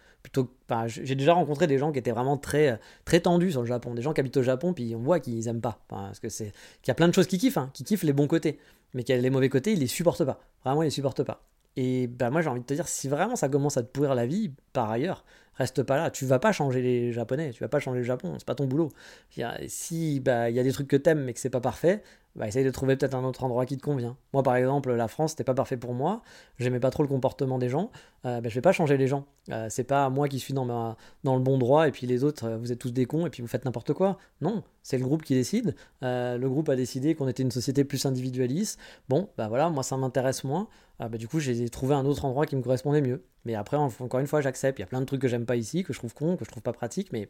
j'ai 0.86 1.14
déjà 1.14 1.34
rencontré 1.34 1.66
des 1.66 1.78
gens 1.78 1.92
qui 1.92 1.98
étaient 1.98 2.10
vraiment 2.10 2.36
très 2.36 2.80
très 3.04 3.20
tendus 3.20 3.52
sur 3.52 3.60
le 3.60 3.66
Japon 3.66 3.94
des 3.94 4.02
gens 4.02 4.12
qui 4.12 4.20
habitent 4.20 4.36
au 4.36 4.42
Japon 4.42 4.72
puis 4.72 4.94
on 4.94 5.00
voit 5.00 5.20
qu'ils 5.20 5.48
aiment 5.48 5.60
pas. 5.60 5.78
Parce 5.88 6.20
que 6.20 6.28
c'est 6.28 6.52
qu'il 6.82 6.88
y 6.88 6.90
a 6.90 6.94
plein 6.94 7.08
de 7.08 7.14
choses 7.14 7.26
qui 7.26 7.38
kiffent 7.38 7.58
hein, 7.58 7.70
qui 7.72 7.84
kiffent 7.84 8.02
les 8.02 8.12
bons 8.12 8.26
côtés 8.26 8.58
mais 8.94 9.08
a 9.10 9.16
les 9.16 9.30
mauvais 9.30 9.48
côtés 9.48 9.72
ils 9.72 9.80
les 9.80 9.86
supportent 9.86 10.24
pas. 10.24 10.40
Vraiment 10.64 10.82
ils 10.82 10.86
les 10.86 10.90
supportent 10.90 11.24
pas 11.24 11.42
et 11.76 12.06
bah 12.06 12.30
moi 12.30 12.40
j'ai 12.40 12.48
envie 12.48 12.60
de 12.60 12.66
te 12.66 12.74
dire 12.74 12.88
si 12.88 13.08
vraiment 13.08 13.36
ça 13.36 13.48
commence 13.48 13.76
à 13.76 13.82
te 13.82 13.88
pourrir 13.88 14.14
la 14.14 14.26
vie 14.26 14.52
par 14.72 14.90
ailleurs 14.90 15.24
reste 15.54 15.82
pas 15.82 15.96
là 15.96 16.10
tu 16.10 16.24
vas 16.26 16.38
pas 16.38 16.52
changer 16.52 16.82
les 16.82 17.12
japonais 17.12 17.50
tu 17.50 17.62
vas 17.62 17.68
pas 17.68 17.80
changer 17.80 17.98
le 17.98 18.04
Japon 18.04 18.34
c'est 18.38 18.46
pas 18.46 18.54
ton 18.54 18.66
boulot 18.66 18.90
si 19.68 20.20
bah 20.20 20.50
il 20.50 20.56
y 20.56 20.60
a 20.60 20.62
des 20.62 20.72
trucs 20.72 20.88
que 20.88 20.96
t'aimes 20.96 21.24
mais 21.24 21.32
que 21.32 21.40
c'est 21.40 21.50
pas 21.50 21.60
parfait 21.60 22.02
bah, 22.36 22.46
essaye 22.46 22.64
de 22.64 22.70
trouver 22.70 22.96
peut-être 22.96 23.14
un 23.14 23.24
autre 23.24 23.44
endroit 23.44 23.64
qui 23.64 23.78
te 23.78 23.82
convient. 23.82 24.16
Moi, 24.34 24.42
par 24.42 24.56
exemple, 24.56 24.92
la 24.92 25.08
France, 25.08 25.30
c'était 25.30 25.44
pas 25.44 25.54
parfait 25.54 25.78
pour 25.78 25.94
moi. 25.94 26.22
J'aimais 26.58 26.80
pas 26.80 26.90
trop 26.90 27.02
le 27.02 27.08
comportement 27.08 27.58
des 27.58 27.70
gens. 27.70 27.90
Euh, 28.26 28.42
bah, 28.42 28.50
je 28.50 28.54
vais 28.54 28.60
pas 28.60 28.72
changer 28.72 28.98
les 28.98 29.06
gens. 29.06 29.24
Euh, 29.50 29.68
c'est 29.70 29.84
pas 29.84 30.10
moi 30.10 30.28
qui 30.28 30.38
suis 30.38 30.52
dans, 30.52 30.66
dans 31.24 31.36
le 31.36 31.42
bon 31.42 31.56
droit 31.56 31.88
et 31.88 31.92
puis 31.92 32.06
les 32.06 32.24
autres, 32.24 32.44
euh, 32.44 32.56
vous 32.58 32.72
êtes 32.72 32.78
tous 32.78 32.92
des 32.92 33.06
cons 33.06 33.26
et 33.26 33.30
puis 33.30 33.40
vous 33.40 33.48
faites 33.48 33.64
n'importe 33.64 33.94
quoi. 33.94 34.18
Non, 34.42 34.62
c'est 34.82 34.98
le 34.98 35.04
groupe 35.04 35.22
qui 35.22 35.34
décide. 35.34 35.74
Euh, 36.02 36.36
le 36.36 36.48
groupe 36.50 36.68
a 36.68 36.76
décidé 36.76 37.14
qu'on 37.14 37.26
était 37.26 37.42
une 37.42 37.50
société 37.50 37.84
plus 37.84 38.04
individualiste. 38.04 38.78
Bon, 39.08 39.30
bah 39.38 39.48
voilà, 39.48 39.70
moi 39.70 39.82
ça 39.82 39.96
m'intéresse 39.96 40.44
moins. 40.44 40.68
Bah, 40.98 41.18
du 41.18 41.28
coup, 41.28 41.40
j'ai 41.40 41.68
trouvé 41.68 41.94
un 41.94 42.04
autre 42.06 42.24
endroit 42.24 42.46
qui 42.46 42.56
me 42.56 42.62
correspondait 42.62 43.02
mieux. 43.02 43.22
Mais 43.44 43.54
après, 43.54 43.76
encore 43.76 44.18
une 44.18 44.26
fois, 44.26 44.40
j'accepte. 44.40 44.78
Il 44.78 44.82
y 44.82 44.84
a 44.84 44.86
plein 44.86 45.00
de 45.00 45.06
trucs 45.06 45.20
que 45.20 45.28
j'aime 45.28 45.46
pas 45.46 45.56
ici, 45.56 45.84
que 45.84 45.92
je 45.92 45.98
trouve 45.98 46.14
con, 46.14 46.36
que 46.36 46.44
je 46.44 46.50
trouve 46.50 46.62
pas 46.62 46.72
pratique, 46.72 47.12
mais 47.12 47.28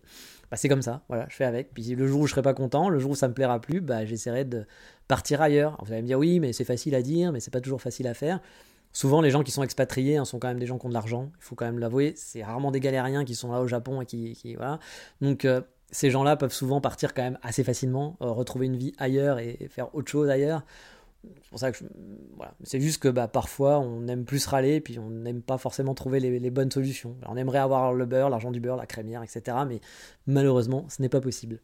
bah, 0.51 0.57
c'est 0.57 0.69
comme 0.69 0.83
ça. 0.83 1.03
Voilà, 1.09 1.27
je 1.29 1.37
fais 1.37 1.45
avec. 1.45 1.75
Puis 1.75 1.95
le 1.95 2.07
jour 2.07 2.23
où 2.23 2.27
je 2.27 2.33
serai 2.33 2.43
pas 2.43 2.55
content, 2.55 2.89
le 2.89 2.99
jour 2.99 3.11
où 3.11 3.15
ça 3.15 3.29
me 3.29 3.35
plaira 3.35 3.61
plus, 3.61 3.81
bah, 3.81 4.05
j'essaierai 4.07 4.45
de 4.45 4.65
partir 5.09 5.43
ailleurs. 5.43 5.77
vous 5.85 5.93
allez 5.93 6.03
me 6.03 6.07
dire 6.07 6.19
oui, 6.19 6.41
mais 6.41 6.53
c'est 6.53 6.65
facile 6.65 6.95
à 6.95 7.03
dire, 7.03 7.33
mais 7.33 7.41
c'est 7.41 7.51
pas 7.51 7.61
toujours 7.61 7.83
facile 7.83 8.07
à 8.07 8.15
faire. 8.15 8.41
Souvent, 8.93 9.21
les 9.21 9.31
gens 9.31 9.43
qui 9.43 9.51
sont 9.51 9.63
expatriés 9.63 10.17
hein, 10.17 10.25
sont 10.25 10.39
quand 10.39 10.49
même 10.49 10.59
des 10.59 10.65
gens 10.65 10.79
qui 10.79 10.87
ont 10.87 10.89
de 10.89 10.95
l'argent. 10.95 11.31
Il 11.39 11.45
faut 11.45 11.55
quand 11.55 11.67
même 11.67 11.79
l'avouer. 11.79 12.15
C'est 12.17 12.43
rarement 12.43 12.71
des 12.71 12.81
galériens 12.81 13.27
qui 13.27 13.35
sont 13.35 13.53
là 13.53 13.61
au 13.61 13.67
Japon 13.67 14.01
et 14.01 14.07
qui, 14.07 14.55
voilà. 14.57 14.79
Donc 15.21 15.45
euh, 15.45 15.61
ces 15.91 16.11
gens-là 16.11 16.37
peuvent 16.37 16.53
souvent 16.53 16.81
partir 16.81 17.13
quand 17.13 17.23
même 17.23 17.39
assez 17.43 17.63
facilement, 17.63 18.17
euh, 18.23 18.31
retrouver 18.31 18.67
une 18.67 18.77
vie 18.77 18.95
ailleurs 18.97 19.39
et 19.39 19.69
faire 19.71 19.95
autre 19.95 20.11
chose 20.11 20.31
ailleurs. 20.31 20.63
C'est 21.43 21.51
pour 21.51 21.59
ça 21.59 21.73
que 21.73 21.79
voilà. 22.37 22.55
c'est 22.65 22.81
juste 22.81 23.03
que 23.03 23.09
bah, 23.09 23.29
parfois 23.29 23.79
on 23.79 24.07
aime 24.09 24.25
plus 24.25 24.47
râler, 24.47 24.81
puis 24.81 24.99
on 24.99 25.11
n'aime 25.11 25.43
pas 25.43 25.59
forcément 25.59 25.95
trouver 25.95 26.21
les, 26.21 26.51
bonnes 26.51 26.71
solutions. 26.71 27.17
on 27.27 27.37
aimerait 27.37 27.59
avoir 27.59 27.93
le 27.93 28.07
beurre, 28.07 28.31
l'argent 28.31 28.51
du 28.51 28.61
beurre, 28.61 28.77
la 28.77 28.87
crémière, 28.87 29.23
etc. 29.23 29.57
Mais 29.69 29.81
malheureusement, 30.27 30.87
ce 30.89 31.03
n'est 31.03 31.09
pas 31.09 31.21
possible. 31.21 31.61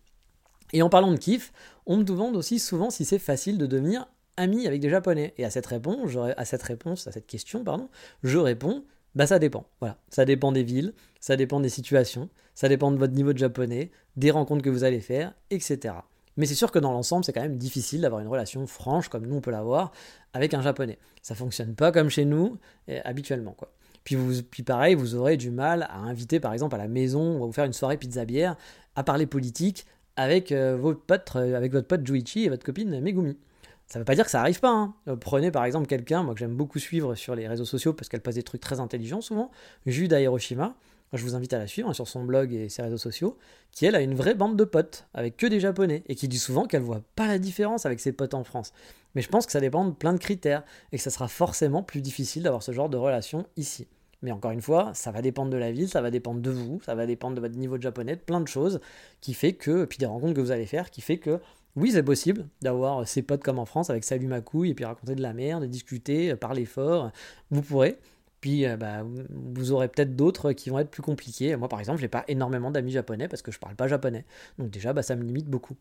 Et 0.72 0.82
en 0.82 0.88
parlant 0.88 1.12
de 1.12 1.18
kiff, 1.18 1.52
on 1.86 1.98
me 1.98 2.04
demande 2.04 2.36
aussi 2.36 2.58
souvent 2.58 2.90
si 2.90 3.04
c'est 3.04 3.18
facile 3.18 3.58
de 3.58 3.66
devenir 3.66 4.06
ami 4.36 4.66
avec 4.66 4.80
des 4.80 4.88
Japonais. 4.88 5.34
Et 5.36 5.44
à 5.44 5.50
cette 5.50 5.66
réponse, 5.66 6.16
à 6.36 6.44
cette 6.44 6.62
réponse, 6.62 7.06
à 7.06 7.12
cette 7.12 7.26
question, 7.26 7.64
pardon, 7.64 7.88
je 8.22 8.38
réponds 8.38 8.84
bah 9.14 9.26
ça 9.26 9.38
dépend. 9.38 9.66
Voilà, 9.80 9.98
ça 10.08 10.24
dépend 10.24 10.52
des 10.52 10.62
villes, 10.62 10.94
ça 11.20 11.36
dépend 11.36 11.60
des 11.60 11.68
situations, 11.68 12.30
ça 12.54 12.68
dépend 12.68 12.90
de 12.90 12.96
votre 12.96 13.12
niveau 13.12 13.32
de 13.32 13.38
japonais, 13.38 13.90
des 14.16 14.30
rencontres 14.30 14.62
que 14.62 14.70
vous 14.70 14.84
allez 14.84 15.00
faire, 15.00 15.34
etc. 15.50 15.94
Mais 16.36 16.46
c'est 16.46 16.54
sûr 16.54 16.70
que 16.70 16.78
dans 16.78 16.92
l'ensemble, 16.92 17.24
c'est 17.24 17.32
quand 17.32 17.42
même 17.42 17.58
difficile 17.58 18.00
d'avoir 18.00 18.20
une 18.20 18.28
relation 18.28 18.66
franche 18.66 19.08
comme 19.08 19.26
nous 19.26 19.36
on 19.36 19.40
peut 19.40 19.50
l'avoir 19.50 19.92
avec 20.32 20.54
un 20.54 20.62
japonais. 20.62 20.98
Ça 21.22 21.34
fonctionne 21.34 21.74
pas 21.74 21.92
comme 21.92 22.08
chez 22.08 22.24
nous 22.24 22.58
habituellement 23.04 23.52
quoi. 23.52 23.72
Puis, 24.04 24.16
vous, 24.16 24.42
puis 24.42 24.62
pareil, 24.62 24.94
vous 24.94 25.14
aurez 25.14 25.36
du 25.36 25.50
mal 25.50 25.84
à 25.84 25.98
inviter 25.98 26.40
par 26.40 26.52
exemple 26.52 26.74
à 26.74 26.78
la 26.78 26.88
maison 26.88 27.38
ou 27.38 27.44
à 27.44 27.46
vous 27.46 27.52
faire 27.52 27.64
une 27.64 27.72
soirée 27.72 27.96
pizza 27.96 28.24
bière 28.24 28.56
à 28.96 29.04
parler 29.04 29.26
politique 29.26 29.86
avec, 30.16 30.52
euh, 30.52 30.76
votre 30.76 31.00
pote, 31.00 31.30
euh, 31.36 31.56
avec 31.56 31.72
votre 31.72 31.86
pote 31.86 32.06
Juichi 32.06 32.44
et 32.44 32.48
votre 32.48 32.64
copine 32.64 33.00
Megumi. 33.00 33.38
Ça 33.86 33.98
ne 33.98 34.02
veut 34.02 34.04
pas 34.04 34.14
dire 34.14 34.24
que 34.24 34.30
ça 34.30 34.40
arrive 34.40 34.60
pas. 34.60 34.70
Hein. 34.70 34.94
Euh, 35.08 35.16
prenez 35.16 35.50
par 35.50 35.64
exemple 35.64 35.86
quelqu'un, 35.86 36.22
moi 36.22 36.34
que 36.34 36.40
j'aime 36.40 36.54
beaucoup 36.54 36.78
suivre 36.78 37.14
sur 37.14 37.34
les 37.34 37.46
réseaux 37.46 37.64
sociaux 37.64 37.92
parce 37.92 38.08
qu'elle 38.08 38.20
passe 38.20 38.34
des 38.34 38.42
trucs 38.42 38.60
très 38.60 38.80
intelligents 38.80 39.20
souvent, 39.20 39.50
Jude 39.86 40.12
Hiroshima. 40.12 40.74
Je 41.12 41.22
vous 41.22 41.34
invite 41.34 41.52
à 41.52 41.58
la 41.58 41.66
suivre 41.66 41.92
sur 41.92 42.08
son 42.08 42.24
blog 42.24 42.54
et 42.54 42.68
ses 42.68 42.82
réseaux 42.82 42.96
sociaux, 42.98 43.36
qui 43.70 43.84
elle 43.84 43.94
a 43.94 44.00
une 44.00 44.14
vraie 44.14 44.34
bande 44.34 44.56
de 44.56 44.64
potes 44.64 45.06
avec 45.12 45.36
que 45.36 45.46
des 45.46 45.60
japonais 45.60 46.02
et 46.06 46.14
qui 46.14 46.26
dit 46.26 46.38
souvent 46.38 46.66
qu'elle 46.66 46.82
voit 46.82 47.02
pas 47.16 47.26
la 47.26 47.38
différence 47.38 47.84
avec 47.84 48.00
ses 48.00 48.12
potes 48.12 48.34
en 48.34 48.44
France. 48.44 48.72
Mais 49.14 49.20
je 49.20 49.28
pense 49.28 49.44
que 49.44 49.52
ça 49.52 49.60
dépend 49.60 49.84
de 49.84 49.92
plein 49.92 50.14
de 50.14 50.18
critères 50.18 50.64
et 50.90 50.96
que 50.96 51.02
ça 51.02 51.10
sera 51.10 51.28
forcément 51.28 51.82
plus 51.82 52.00
difficile 52.00 52.42
d'avoir 52.42 52.62
ce 52.62 52.72
genre 52.72 52.88
de 52.88 52.96
relation 52.96 53.46
ici. 53.56 53.88
Mais 54.22 54.32
encore 54.32 54.52
une 54.52 54.62
fois, 54.62 54.92
ça 54.94 55.10
va 55.10 55.20
dépendre 55.20 55.50
de 55.50 55.56
la 55.56 55.72
ville, 55.72 55.88
ça 55.88 56.00
va 56.00 56.10
dépendre 56.10 56.40
de 56.40 56.50
vous, 56.50 56.80
ça 56.84 56.94
va 56.94 57.06
dépendre 57.06 57.34
de 57.34 57.40
votre 57.40 57.56
niveau 57.56 57.76
de 57.76 57.82
japonais, 57.82 58.16
de 58.16 58.20
plein 58.20 58.40
de 58.40 58.48
choses, 58.48 58.80
qui 59.20 59.34
fait 59.34 59.52
que, 59.52 59.84
puis 59.84 59.98
des 59.98 60.06
rencontres 60.06 60.34
que 60.34 60.40
vous 60.40 60.52
allez 60.52 60.66
faire, 60.66 60.90
qui 60.90 61.00
fait 61.00 61.18
que 61.18 61.40
oui, 61.74 61.92
c'est 61.92 62.02
possible 62.02 62.46
d'avoir 62.60 63.08
ses 63.08 63.22
potes 63.22 63.42
comme 63.42 63.58
en 63.58 63.64
France 63.64 63.90
avec 63.90 64.04
salut 64.04 64.26
ma 64.26 64.40
couille 64.40 64.70
et 64.70 64.74
puis 64.74 64.84
raconter 64.84 65.14
de 65.14 65.22
la 65.22 65.32
merde, 65.32 65.64
discuter, 65.64 66.36
parler 66.36 66.66
fort. 66.66 67.10
Vous 67.50 67.62
pourrez. 67.62 67.98
Puis 68.42 68.66
euh, 68.66 68.76
bah, 68.76 69.06
vous 69.30 69.72
aurez 69.72 69.88
peut-être 69.88 70.16
d'autres 70.16 70.52
qui 70.52 70.68
vont 70.68 70.80
être 70.80 70.90
plus 70.90 71.00
compliqués. 71.00 71.56
Moi 71.56 71.68
par 71.68 71.80
exemple, 71.80 72.00
j'ai 72.00 72.08
pas 72.08 72.24
énormément 72.28 72.70
d'amis 72.70 72.90
japonais 72.90 73.28
parce 73.28 73.40
que 73.40 73.52
je 73.52 73.58
parle 73.58 73.76
pas 73.76 73.88
japonais. 73.88 74.26
Donc 74.58 74.68
déjà, 74.68 74.92
bah, 74.92 75.02
ça 75.02 75.16
me 75.16 75.22
limite 75.22 75.46
beaucoup. 75.46 75.76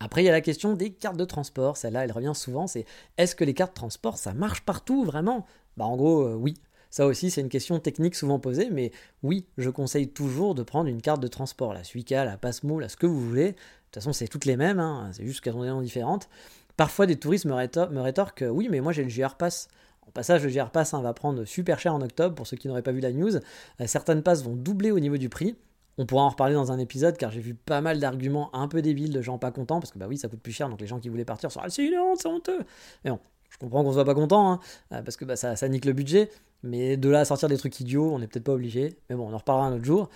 Après, 0.00 0.22
il 0.22 0.26
y 0.26 0.28
a 0.28 0.32
la 0.32 0.40
question 0.40 0.74
des 0.74 0.90
cartes 0.90 1.16
de 1.16 1.24
transport. 1.24 1.76
Celle-là, 1.76 2.04
elle 2.04 2.10
revient 2.10 2.32
souvent. 2.34 2.66
C'est 2.66 2.84
est-ce 3.16 3.36
que 3.36 3.44
les 3.44 3.54
cartes 3.54 3.70
de 3.70 3.76
transport, 3.76 4.18
ça 4.18 4.34
marche 4.34 4.62
partout 4.62 5.04
vraiment? 5.04 5.46
Bah 5.76 5.84
en 5.84 5.96
gros, 5.96 6.26
euh, 6.26 6.34
oui. 6.34 6.54
Ça 6.90 7.06
aussi, 7.06 7.30
c'est 7.30 7.40
une 7.40 7.48
question 7.48 7.78
technique 7.78 8.16
souvent 8.16 8.40
posée, 8.40 8.68
mais 8.70 8.90
oui, 9.22 9.46
je 9.56 9.70
conseille 9.70 10.08
toujours 10.08 10.54
de 10.54 10.62
prendre 10.62 10.88
une 10.90 11.00
carte 11.00 11.22
de 11.22 11.28
transport, 11.28 11.72
la 11.72 11.84
Suica, 11.84 12.24
la 12.24 12.36
Passmo, 12.36 12.80
la 12.80 12.88
ce 12.90 12.96
que 12.96 13.06
vous 13.06 13.20
voulez. 13.20 13.52
De 13.52 13.56
toute 13.56 13.94
façon, 13.94 14.12
c'est 14.12 14.28
toutes 14.28 14.44
les 14.44 14.56
mêmes, 14.56 14.80
hein, 14.80 15.08
c'est 15.12 15.24
juste 15.24 15.40
qu'elles 15.40 15.56
ont 15.56 15.62
des 15.62 15.68
noms 15.68 15.80
différentes. 15.80 16.28
Parfois, 16.76 17.06
des 17.06 17.16
touristes 17.16 17.46
me, 17.46 17.54
rétorquent 17.54 18.44
Oui, 18.50 18.68
mais 18.70 18.80
moi 18.80 18.92
j'ai 18.92 19.04
le 19.04 19.08
JR 19.08 19.36
Pass. 19.36 19.68
En 20.06 20.10
passage, 20.10 20.42
le 20.42 20.48
JR 20.48 20.70
Pass 20.70 20.94
hein, 20.94 21.02
va 21.02 21.14
prendre 21.14 21.44
super 21.44 21.78
cher 21.78 21.94
en 21.94 22.00
octobre 22.00 22.34
pour 22.34 22.46
ceux 22.46 22.56
qui 22.56 22.68
n'auraient 22.68 22.82
pas 22.82 22.92
vu 22.92 23.00
la 23.00 23.12
news. 23.12 23.36
Euh, 23.36 23.86
certaines 23.86 24.22
passes 24.22 24.42
vont 24.42 24.54
doubler 24.54 24.90
au 24.90 25.00
niveau 25.00 25.16
du 25.16 25.28
prix. 25.28 25.56
On 25.98 26.06
pourra 26.06 26.22
en 26.22 26.30
reparler 26.30 26.54
dans 26.54 26.72
un 26.72 26.78
épisode 26.78 27.16
car 27.16 27.30
j'ai 27.30 27.40
vu 27.40 27.54
pas 27.54 27.80
mal 27.80 28.00
d'arguments 28.00 28.54
un 28.54 28.66
peu 28.66 28.80
débiles 28.80 29.12
de 29.12 29.20
gens 29.20 29.38
pas 29.38 29.50
contents 29.50 29.78
parce 29.78 29.92
que 29.92 29.98
bah 29.98 30.06
oui, 30.08 30.16
ça 30.16 30.28
coûte 30.28 30.40
plus 30.40 30.52
cher 30.52 30.68
donc 30.70 30.80
les 30.80 30.86
gens 30.86 30.98
qui 30.98 31.10
voulaient 31.10 31.24
partir 31.24 31.52
sont 31.52 31.60
Ah, 31.62 31.68
c'est 31.68 31.84
une 31.84 31.98
honte, 31.98 32.18
c'est 32.20 32.28
honteux. 32.28 32.60
Mais 33.04 33.10
bon, 33.10 33.18
je 33.50 33.58
comprends 33.58 33.84
qu'on 33.84 33.92
soit 33.92 34.04
pas 34.04 34.14
content 34.14 34.52
hein, 34.52 34.60
euh, 34.92 35.02
parce 35.02 35.16
que 35.16 35.24
bah, 35.26 35.36
ça, 35.36 35.54
ça 35.54 35.68
nique 35.68 35.84
le 35.84 35.92
budget. 35.92 36.30
Mais 36.62 36.96
de 36.96 37.08
là 37.08 37.20
à 37.20 37.24
sortir 37.24 37.48
des 37.48 37.58
trucs 37.58 37.78
idiots, 37.80 38.10
on 38.12 38.18
n'est 38.18 38.26
peut-être 38.26 38.44
pas 38.44 38.52
obligé. 38.52 38.96
Mais 39.10 39.16
bon, 39.16 39.28
on 39.28 39.34
en 39.34 39.38
reparlera 39.38 39.66
un 39.66 39.74
autre 39.74 39.84
jour. 39.84 40.08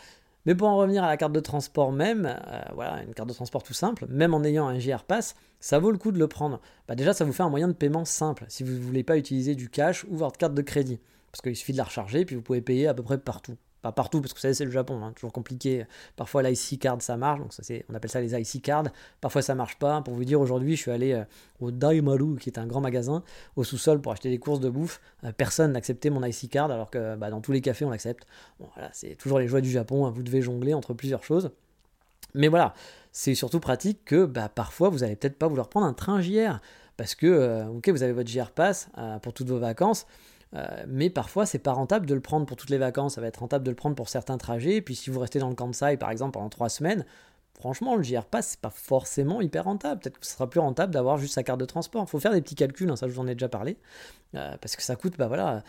Mais 0.47 0.55
pour 0.55 0.68
en 0.68 0.76
revenir 0.76 1.05
à 1.05 1.09
la 1.09 1.16
carte 1.16 1.32
de 1.32 1.40
transport 1.40 1.92
même, 1.92 2.26
euh, 2.26 2.61
voilà, 2.74 3.03
une 3.03 3.12
carte 3.12 3.28
de 3.28 3.34
transport 3.34 3.62
tout 3.62 3.74
simple, 3.74 4.07
même 4.09 4.32
en 4.32 4.44
ayant 4.44 4.68
un 4.68 4.78
JR 4.78 5.03
Pass, 5.03 5.34
ça 5.61 5.78
vaut 5.78 5.90
le 5.90 5.99
coup 5.99 6.12
de 6.12 6.18
le 6.18 6.28
prendre. 6.28 6.61
Bah 6.88 6.94
déjà, 6.94 7.12
ça 7.12 7.24
vous 7.24 7.32
fait 7.32 7.42
un 7.42 7.51
moyen 7.51 7.68
de 7.68 7.72
paiement 7.72 8.05
simple 8.05 8.44
si 8.49 8.62
vous 8.62 8.72
ne 8.72 8.78
voulez 8.78 9.03
pas 9.03 9.18
utiliser 9.18 9.55
du 9.55 9.68
cash 9.68 10.05
ou 10.05 10.16
votre 10.16 10.38
carte 10.38 10.55
de 10.55 10.62
crédit. 10.62 11.01
Parce 11.32 11.42
qu'il 11.42 11.57
suffit 11.57 11.72
de 11.72 11.78
la 11.78 11.84
recharger, 11.84 12.24
puis 12.24 12.36
vous 12.36 12.42
pouvez 12.42 12.62
payer 12.62 12.86
à 12.86 12.94
peu 12.94 13.03
près 13.03 13.18
partout 13.18 13.57
partout, 13.93 14.20
parce 14.20 14.32
que 14.32 14.39
vous 14.39 14.43
savez, 14.43 14.55
c'est 14.55 14.64
le 14.64 14.70
Japon, 14.70 15.03
hein, 15.03 15.12
toujours 15.14 15.32
compliqué. 15.32 15.87
Parfois, 16.16 16.43
l'IC 16.43 16.78
card, 16.80 17.01
ça 17.03 17.16
marche, 17.16 17.41
donc 17.41 17.53
on 17.89 17.95
appelle 17.95 18.11
ça 18.11 18.20
les 18.20 18.34
IC 18.34 18.62
cards. 18.62 18.84
Parfois, 19.20 19.43
ça 19.43 19.55
marche 19.55 19.78
pas. 19.78 20.03
Pour 20.03 20.14
vous 20.14 20.24
dire, 20.24 20.41
aujourd'hui, 20.41 20.76
je 20.76 20.82
suis 20.82 20.91
allé 20.91 21.12
euh, 21.12 21.24
au 21.61 21.70
Daimaru, 21.70 22.37
qui 22.37 22.51
est 22.51 22.59
un 22.59 22.66
grand 22.66 22.80
magasin, 22.80 23.22
au 23.57 23.64
sous-sol 23.64 24.01
pour 24.01 24.12
acheter 24.12 24.30
des 24.30 24.39
courses 24.39 24.61
de 24.61 24.68
bouffe. 24.68 25.01
Euh, 25.24 25.32
personne 25.37 25.72
n'acceptait 25.72 26.11
mon 26.11 26.24
IC 26.24 26.51
card, 26.51 26.70
alors 26.70 26.91
que 26.91 27.16
bah, 27.16 27.30
dans 27.30 27.41
tous 27.41 27.53
les 27.53 27.61
cafés, 27.61 27.84
on 27.84 27.91
l'accepte. 27.91 28.26
Voilà, 28.59 28.91
c'est 28.93 29.16
toujours 29.16 29.39
les 29.39 29.49
joies 29.49 29.61
du 29.61 29.70
Japon. 29.70 30.07
Hein, 30.07 30.11
vous 30.11 30.22
devez 30.22 30.43
jongler 30.43 30.74
entre 30.74 30.95
plusieurs 30.95 31.24
choses. 31.24 31.51
Mais 32.34 32.49
voilà, 32.49 32.74
c'est 33.12 33.34
surtout 33.34 33.61
pratique 33.61 34.05
que 34.05 34.24
bah, 34.24 34.49
parfois, 34.49 34.89
vous 34.89 35.05
allez 35.05 35.16
peut-être 35.16 35.39
pas 35.39 35.49
vouloir 35.49 35.68
prendre 35.68 35.87
un 35.87 35.95
train 35.95 36.20
JR. 36.20 36.61
Parce 36.97 37.14
que, 37.14 37.26
euh, 37.26 37.66
ok, 37.66 37.91
vous 37.91 38.03
avez 38.03 38.12
votre 38.12 38.30
JR 38.30 38.51
Pass 38.51 38.89
pour 39.22 39.34
toutes 39.34 39.49
vos 39.49 39.59
vacances. 39.59 40.07
Euh, 40.55 40.84
mais 40.86 41.11
parfois, 41.11 41.47
c'est 41.47 41.59
pas 41.59 41.72
rentable 41.72 42.07
de 42.07 42.14
le 42.14 42.20
prendre 42.20 42.47
pour 42.47 42.57
toutes 42.57 42.70
les 42.70 42.78
vacances. 42.78 43.14
Ça 43.14 43.20
va 43.20 43.26
être 43.26 43.38
rentable 43.38 43.64
de 43.64 43.70
le 43.70 43.76
prendre 43.76 43.97
pour 43.97 44.09
certains 44.09 44.38
trajets. 44.38 44.76
Et 44.76 44.82
puis, 44.82 44.94
si 44.94 45.11
vous 45.11 45.20
restez 45.20 45.38
dans 45.38 45.49
le 45.49 45.55
Kansai, 45.55 45.97
par 45.97 46.11
exemple, 46.11 46.32
pendant 46.32 46.49
trois 46.49 46.68
semaines, 46.68 47.05
franchement, 47.59 47.97
le 47.97 48.03
JR 48.03 48.24
Pass, 48.24 48.49
c'est 48.51 48.61
pas 48.61 48.70
forcément 48.70 49.40
hyper 49.40 49.64
rentable. 49.64 50.01
Peut-être 50.01 50.18
que 50.18 50.26
ce 50.26 50.32
sera 50.32 50.49
plus 50.49 50.61
rentable 50.61 50.92
d'avoir 50.92 51.18
juste 51.18 51.34
sa 51.34 51.42
carte 51.42 51.61
de 51.61 51.64
transport. 51.64 52.05
Il 52.07 52.11
faut 52.11 52.20
faire 52.20 52.32
des 52.32 52.42
petits 52.42 52.55
calculs, 52.55 52.90
hein, 52.90 52.97
ça 52.97 53.09
je 53.09 53.12
vous 53.12 53.20
en 53.20 53.26
ai 53.26 53.34
déjà 53.34 53.49
parlé. 53.49 53.76
Euh, 54.34 54.57
parce 54.61 54.76
que 54.76 54.82
ça 54.82 54.97
coûte, 54.97 55.16
bah 55.18 55.28
voilà, 55.28 55.62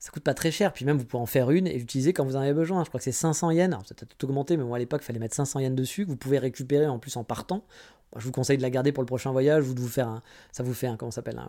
ça 0.00 0.10
coûte 0.10 0.24
pas 0.24 0.34
très 0.34 0.50
cher. 0.50 0.72
Puis 0.72 0.84
même, 0.84 0.98
vous 0.98 1.04
pouvez 1.04 1.22
en 1.22 1.26
faire 1.26 1.52
une 1.52 1.68
et 1.68 1.78
l'utiliser 1.78 2.12
quand 2.12 2.24
vous 2.24 2.34
en 2.34 2.40
avez 2.40 2.54
besoin. 2.54 2.82
Je 2.82 2.88
crois 2.88 2.98
que 2.98 3.04
c'est 3.04 3.12
500 3.12 3.52
yens. 3.52 3.72
Alors, 3.72 3.86
ça 3.86 3.94
a 4.00 4.04
tout 4.04 4.26
augmenté, 4.26 4.56
mais 4.56 4.64
moi 4.64 4.76
à 4.76 4.80
l'époque, 4.80 5.02
il 5.02 5.06
fallait 5.06 5.20
mettre 5.20 5.36
500 5.36 5.60
yens 5.60 5.76
dessus, 5.76 6.04
que 6.04 6.10
vous 6.10 6.16
pouvez 6.16 6.38
récupérer 6.38 6.88
en 6.88 6.98
plus 6.98 7.16
en 7.16 7.22
partant 7.22 7.64
je 8.16 8.24
vous 8.24 8.32
conseille 8.32 8.56
de 8.56 8.62
la 8.62 8.70
garder 8.70 8.92
pour 8.92 9.02
le 9.02 9.06
prochain 9.06 9.30
voyage 9.30 9.68
ou 9.68 9.74
de 9.74 9.80
vous 9.80 9.88
faire 9.88 10.08
un, 10.08 10.22
ça 10.52 10.62
vous 10.62 10.74
fait 10.74 10.86
un, 10.86 10.96
comment 10.96 11.10
s'appelle, 11.10 11.40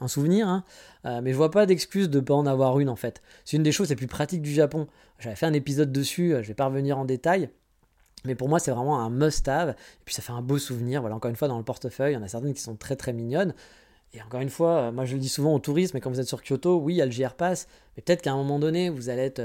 un, 0.00 0.08
souvenir. 0.08 0.48
Hein. 0.48 0.64
Euh, 1.06 1.20
mais 1.22 1.32
je 1.32 1.36
vois 1.36 1.50
pas 1.50 1.66
d'excuse 1.66 2.10
de 2.10 2.20
pas 2.20 2.34
en 2.34 2.46
avoir 2.46 2.80
une 2.80 2.88
en 2.88 2.96
fait. 2.96 3.22
C'est 3.44 3.56
une 3.56 3.62
des 3.62 3.72
choses 3.72 3.88
les 3.88 3.96
plus 3.96 4.08
pratiques 4.08 4.42
du 4.42 4.52
Japon. 4.52 4.88
J'avais 5.18 5.36
fait 5.36 5.46
un 5.46 5.52
épisode 5.52 5.92
dessus, 5.92 6.34
euh, 6.34 6.42
je 6.42 6.48
vais 6.48 6.54
pas 6.54 6.66
revenir 6.66 6.98
en 6.98 7.04
détail. 7.04 7.50
Mais 8.24 8.34
pour 8.34 8.48
moi, 8.48 8.60
c'est 8.60 8.70
vraiment 8.70 9.00
un 9.00 9.10
must-have. 9.10 9.70
Et 9.70 10.04
puis 10.04 10.14
ça 10.14 10.22
fait 10.22 10.32
un 10.32 10.42
beau 10.42 10.58
souvenir. 10.58 11.00
Voilà, 11.00 11.16
encore 11.16 11.28
une 11.28 11.36
fois, 11.36 11.48
dans 11.48 11.58
le 11.58 11.64
portefeuille, 11.64 12.12
il 12.12 12.14
y 12.14 12.18
en 12.18 12.22
a 12.22 12.28
certaines 12.28 12.54
qui 12.54 12.60
sont 12.60 12.76
très 12.76 12.94
très 12.94 13.12
mignonnes. 13.12 13.54
Et 14.14 14.20
encore 14.20 14.40
une 14.40 14.50
fois, 14.50 14.88
euh, 14.88 14.92
moi 14.92 15.04
je 15.04 15.14
le 15.14 15.20
dis 15.20 15.28
souvent 15.28 15.54
au 15.54 15.58
tourisme, 15.58 15.96
mais 15.96 16.00
quand 16.00 16.10
vous 16.10 16.20
êtes 16.20 16.28
sur 16.28 16.42
Kyoto, 16.42 16.78
oui, 16.78 16.94
il 16.94 16.96
y 16.96 17.02
a 17.02 17.06
le 17.06 17.12
JR 17.12 17.34
Pass, 17.34 17.66
mais 17.96 18.02
peut-être 18.02 18.20
qu'à 18.22 18.32
un 18.32 18.36
moment 18.36 18.58
donné, 18.58 18.90
vous 18.90 19.08
allez 19.08 19.22
être 19.22 19.42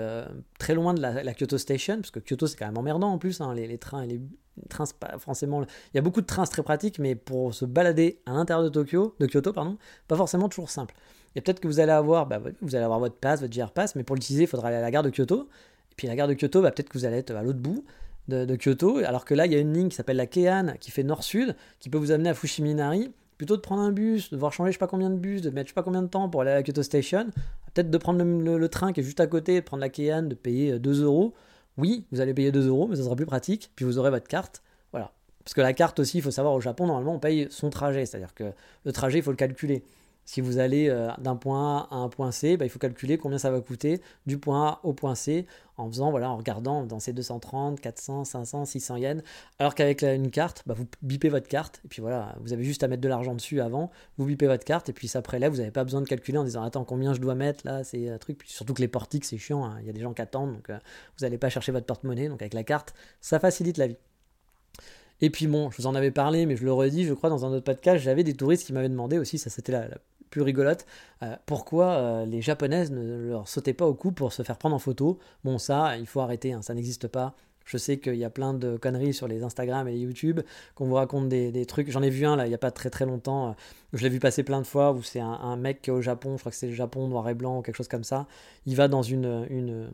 très 0.59 0.73
loin 0.73 0.93
de 0.93 1.01
la, 1.01 1.33
Kyoto 1.33 1.57
Station, 1.57 1.95
parce 1.97 2.11
que 2.11 2.19
Kyoto 2.19 2.47
c'est 2.47 2.57
quand 2.57 2.65
même 2.65 2.77
emmerdant 2.77 3.11
en 3.11 3.17
plus, 3.17 3.39
hein, 3.39 3.53
les, 3.53 3.77
trains 3.77 4.03
et 4.03 4.07
les, 4.07 4.21
trains, 4.69 4.83
pas 4.99 5.17
forcément. 5.19 5.61
Il 5.61 5.95
y 5.95 5.97
a 5.97 6.01
beaucoup 6.01 6.21
de 6.21 6.25
trains 6.25 6.45
très 6.45 6.63
pratiques, 6.63 6.99
mais 6.99 7.15
pour 7.15 7.53
se 7.53 7.63
balader 7.63 8.19
à 8.25 8.33
l'intérieur 8.33 8.63
de 8.63 8.69
Tokyo, 8.69 9.15
de 9.19 9.25
Kyoto, 9.25 9.53
pardon, 9.53 9.77
pas 10.09 10.17
forcément 10.17 10.49
toujours 10.49 10.69
simple. 10.69 10.95
Et 11.37 11.41
peut-être 11.41 11.59
que 11.59 11.67
vous 11.67 11.79
allez 11.79 11.91
avoir, 11.91 12.25
bah, 12.25 12.41
vous 12.61 12.75
allez 12.75 12.83
avoir 12.83 12.99
votre 12.99 13.15
pass, 13.15 13.41
votre 13.41 13.53
JR 13.53 13.71
Pass, 13.71 13.95
mais 13.95 14.03
pour 14.03 14.15
l'utiliser, 14.15 14.45
il 14.45 14.47
faudra 14.47 14.69
aller 14.69 14.77
à 14.77 14.81
la 14.81 14.91
gare 14.91 15.03
de 15.03 15.11
Kyoto. 15.11 15.47
Et 15.91 15.95
puis 15.95 16.07
la 16.07 16.15
gare 16.15 16.27
de 16.27 16.33
Kyoto, 16.33 16.61
bah, 16.61 16.71
peut-être 16.71 16.89
que 16.89 16.97
vous 16.97 17.05
allez 17.05 17.17
être 17.17 17.31
à 17.31 17.43
l'autre 17.43 17.59
bout 17.59 17.85
de, 18.27 18.43
de, 18.43 18.55
Kyoto, 18.55 18.97
alors 18.97 19.23
que 19.23 19.35
là, 19.35 19.45
il 19.45 19.53
y 19.53 19.55
a 19.55 19.59
une 19.59 19.71
ligne 19.71 19.89
qui 19.89 19.95
s'appelle 19.95 20.17
la 20.17 20.25
Keihan, 20.25 20.73
qui 20.79 20.89
fait 20.89 21.03
nord-sud, 21.03 21.55
qui 21.79 21.89
peut 21.89 21.99
vous 21.99 22.11
amener 22.11 22.29
à 22.29 22.33
Fushiminari. 22.33 23.11
Plutôt 23.37 23.55
de 23.55 23.61
prendre 23.61 23.81
un 23.81 23.91
bus, 23.91 24.29
de 24.29 24.35
devoir 24.35 24.51
changer 24.51 24.71
je 24.71 24.75
sais 24.75 24.79
pas 24.79 24.87
combien 24.87 25.09
de 25.09 25.17
bus, 25.17 25.41
de 25.41 25.49
mettre 25.49 25.67
je 25.67 25.71
sais 25.71 25.75
pas 25.75 25.83
combien 25.83 26.01
de 26.01 26.07
temps 26.07 26.27
pour 26.27 26.41
aller 26.41 26.51
à 26.51 26.55
la 26.55 26.63
Kyoto 26.63 26.81
Station, 26.81 27.27
peut-être 27.73 27.91
de 27.91 27.97
prendre 27.97 28.23
le, 28.23 28.69
train 28.69 28.93
qui 28.93 29.01
est 29.01 29.03
juste 29.03 29.19
à 29.19 29.27
côté, 29.27 29.55
de 29.55 29.65
prendre 29.65 29.81
la 29.81 29.89
Keihan, 29.89 30.23
de 30.23 30.35
payer 30.35 30.79
2 30.79 31.01
euh, 31.01 31.05
euros. 31.05 31.33
Oui, 31.77 32.05
vous 32.11 32.21
allez 32.21 32.33
payer 32.33 32.51
2 32.51 32.67
euros, 32.67 32.87
mais 32.87 32.95
ça 32.95 33.03
sera 33.03 33.15
plus 33.15 33.27
pratique, 33.27 33.71
puis 33.75 33.85
vous 33.85 33.99
aurez 33.99 34.09
votre 34.09 34.27
carte. 34.27 34.63
Voilà. 34.91 35.11
Parce 35.43 35.53
que 35.53 35.61
la 35.61 35.73
carte 35.73 35.99
aussi, 35.99 36.17
il 36.17 36.21
faut 36.21 36.31
savoir, 36.31 36.55
au 36.55 36.61
Japon, 36.61 36.87
normalement, 36.87 37.15
on 37.15 37.19
paye 37.19 37.47
son 37.51 37.69
trajet. 37.69 38.05
C'est-à-dire 38.05 38.33
que 38.33 38.51
le 38.83 38.91
trajet, 38.91 39.19
il 39.19 39.23
faut 39.23 39.31
le 39.31 39.37
calculer. 39.37 39.83
Si 40.27 40.41
vous 40.41 40.59
allez 40.59 40.89
euh, 40.89 41.09
d'un 41.19 41.37
point 41.37 41.87
A 41.89 41.95
à 41.95 41.95
un 41.95 42.09
point 42.09 42.33
C, 42.33 42.57
bah, 42.57 42.65
il 42.65 42.69
faut 42.69 42.79
calculer 42.79 43.17
combien 43.17 43.37
ça 43.37 43.49
va 43.49 43.61
coûter 43.61 44.01
du 44.25 44.37
point 44.37 44.67
A 44.67 44.79
au 44.83 44.91
point 44.91 45.15
C 45.15 45.47
en 45.77 45.87
faisant, 45.89 46.11
voilà, 46.11 46.29
en 46.29 46.35
regardant 46.35 46.83
dans 46.83 46.99
ces 46.99 47.13
230, 47.13 47.79
400, 47.79 48.25
500, 48.25 48.65
600 48.65 48.97
yens. 48.97 49.23
Alors 49.57 49.73
qu'avec 49.73 50.03
une 50.03 50.29
carte, 50.29 50.63
bah, 50.65 50.73
vous 50.77 50.85
bipez 51.01 51.29
votre 51.29 51.47
carte 51.47 51.79
et 51.85 51.87
puis 51.87 52.01
voilà, 52.01 52.35
vous 52.41 52.51
avez 52.51 52.65
juste 52.65 52.83
à 52.83 52.89
mettre 52.89 53.01
de 53.01 53.07
l'argent 53.07 53.35
dessus 53.35 53.61
avant, 53.61 53.89
vous 54.17 54.25
bipez 54.25 54.47
votre 54.47 54.65
carte 54.65 54.89
et 54.89 54.93
puis 54.93 55.07
ça 55.07 55.21
prélève, 55.21 55.53
vous 55.53 55.59
n'avez 55.59 55.71
pas 55.71 55.85
besoin 55.85 56.01
de 56.01 56.07
calculer 56.07 56.37
en 56.37 56.43
disant 56.43 56.61
attends 56.61 56.83
combien 56.83 57.13
je 57.13 57.21
dois 57.21 57.35
mettre 57.35 57.65
là, 57.65 57.85
c'est 57.85 58.09
un 58.09 58.17
truc. 58.17 58.37
Puis 58.37 58.51
surtout 58.51 58.73
que 58.73 58.81
les 58.81 58.89
portiques 58.89 59.23
c'est 59.23 59.37
chiant, 59.37 59.63
hein. 59.63 59.77
il 59.79 59.87
y 59.87 59.89
a 59.89 59.93
des 59.93 60.01
gens 60.01 60.13
qui 60.13 60.21
attendent 60.21 60.55
donc 60.55 60.69
euh, 60.69 60.77
vous 61.17 61.25
n'allez 61.25 61.37
pas 61.37 61.47
chercher 61.49 61.71
votre 61.71 61.85
porte-monnaie. 61.85 62.27
Donc 62.27 62.41
avec 62.41 62.53
la 62.53 62.65
carte, 62.65 62.93
ça 63.21 63.39
facilite 63.39 63.77
la 63.77 63.87
vie. 63.87 63.97
Et 65.21 65.29
puis 65.29 65.47
bon, 65.47 65.71
je 65.71 65.77
vous 65.77 65.87
en 65.87 65.95
avais 65.95 66.11
parlé, 66.11 66.45
mais 66.45 66.57
je 66.57 66.65
le 66.65 66.73
redis, 66.73 67.05
je 67.05 67.13
crois, 67.13 67.29
dans 67.29 67.45
un 67.45 67.49
autre 67.49 67.63
podcast, 67.63 68.03
j'avais 68.03 68.25
des 68.25 68.33
touristes 68.33 68.65
qui 68.65 68.73
m'avaient 68.73 68.89
demandé 68.89 69.17
aussi, 69.17 69.37
ça 69.37 69.49
c'était 69.49 69.71
la, 69.71 69.87
plus 70.29 70.41
rigolote, 70.41 70.85
euh, 71.23 71.35
pourquoi 71.45 71.87
euh, 71.87 72.25
les 72.25 72.41
japonaises 72.41 72.91
ne 72.91 73.29
leur 73.29 73.47
sautaient 73.47 73.73
pas 73.73 73.85
au 73.85 73.93
cou 73.93 74.11
pour 74.11 74.33
se 74.33 74.43
faire 74.43 74.57
prendre 74.57 74.75
en 74.75 74.79
photo? 74.79 75.19
Bon, 75.43 75.57
ça, 75.57 75.97
il 75.97 76.07
faut 76.07 76.21
arrêter, 76.21 76.53
hein, 76.53 76.61
ça 76.61 76.73
n'existe 76.73 77.07
pas. 77.07 77.35
Je 77.67 77.77
sais 77.77 77.97
qu'il 77.97 78.15
y 78.15 78.23
a 78.23 78.29
plein 78.29 78.53
de 78.53 78.77
conneries 78.77 79.13
sur 79.13 79.27
les 79.27 79.43
Instagram 79.43 79.87
et 79.89 79.91
les 79.91 79.99
YouTube, 79.99 80.39
qu'on 80.73 80.85
vous 80.85 80.95
raconte 80.95 81.27
des, 81.27 81.65
trucs. 81.65 81.91
J'en 81.91 82.01
ai 82.01 82.09
vu 82.09 82.25
un 82.25 82.37
là, 82.37 82.45
il 82.45 82.49
n'y 82.49 82.55
a 82.55 82.59
pas 82.59 82.71
très 82.71 82.89
très 82.89 83.05
longtemps. 83.05 83.49
Euh, 83.49 83.51
je 83.91 84.03
l'ai 84.03 84.09
vu 84.09 84.19
passer 84.19 84.43
plein 84.43 84.61
de 84.61 84.65
fois 84.65 84.93
où 84.93 85.03
c'est 85.03 85.19
un, 85.19 85.57
mec 85.57 85.89
au 85.91 86.01
Japon, 86.01 86.37
je 86.37 86.41
crois 86.41 86.51
que 86.51 86.57
c'est 86.57 86.67
le 86.67 86.73
Japon 86.73 87.09
noir 87.09 87.27
et 87.27 87.33
blanc 87.33 87.59
ou 87.59 87.61
quelque 87.61 87.75
chose 87.75 87.89
comme 87.89 88.05
ça. 88.05 88.25
Il 88.65 88.77
va 88.77 88.87
dans 88.87 89.01
une, 89.03 89.45
une, 89.49 89.89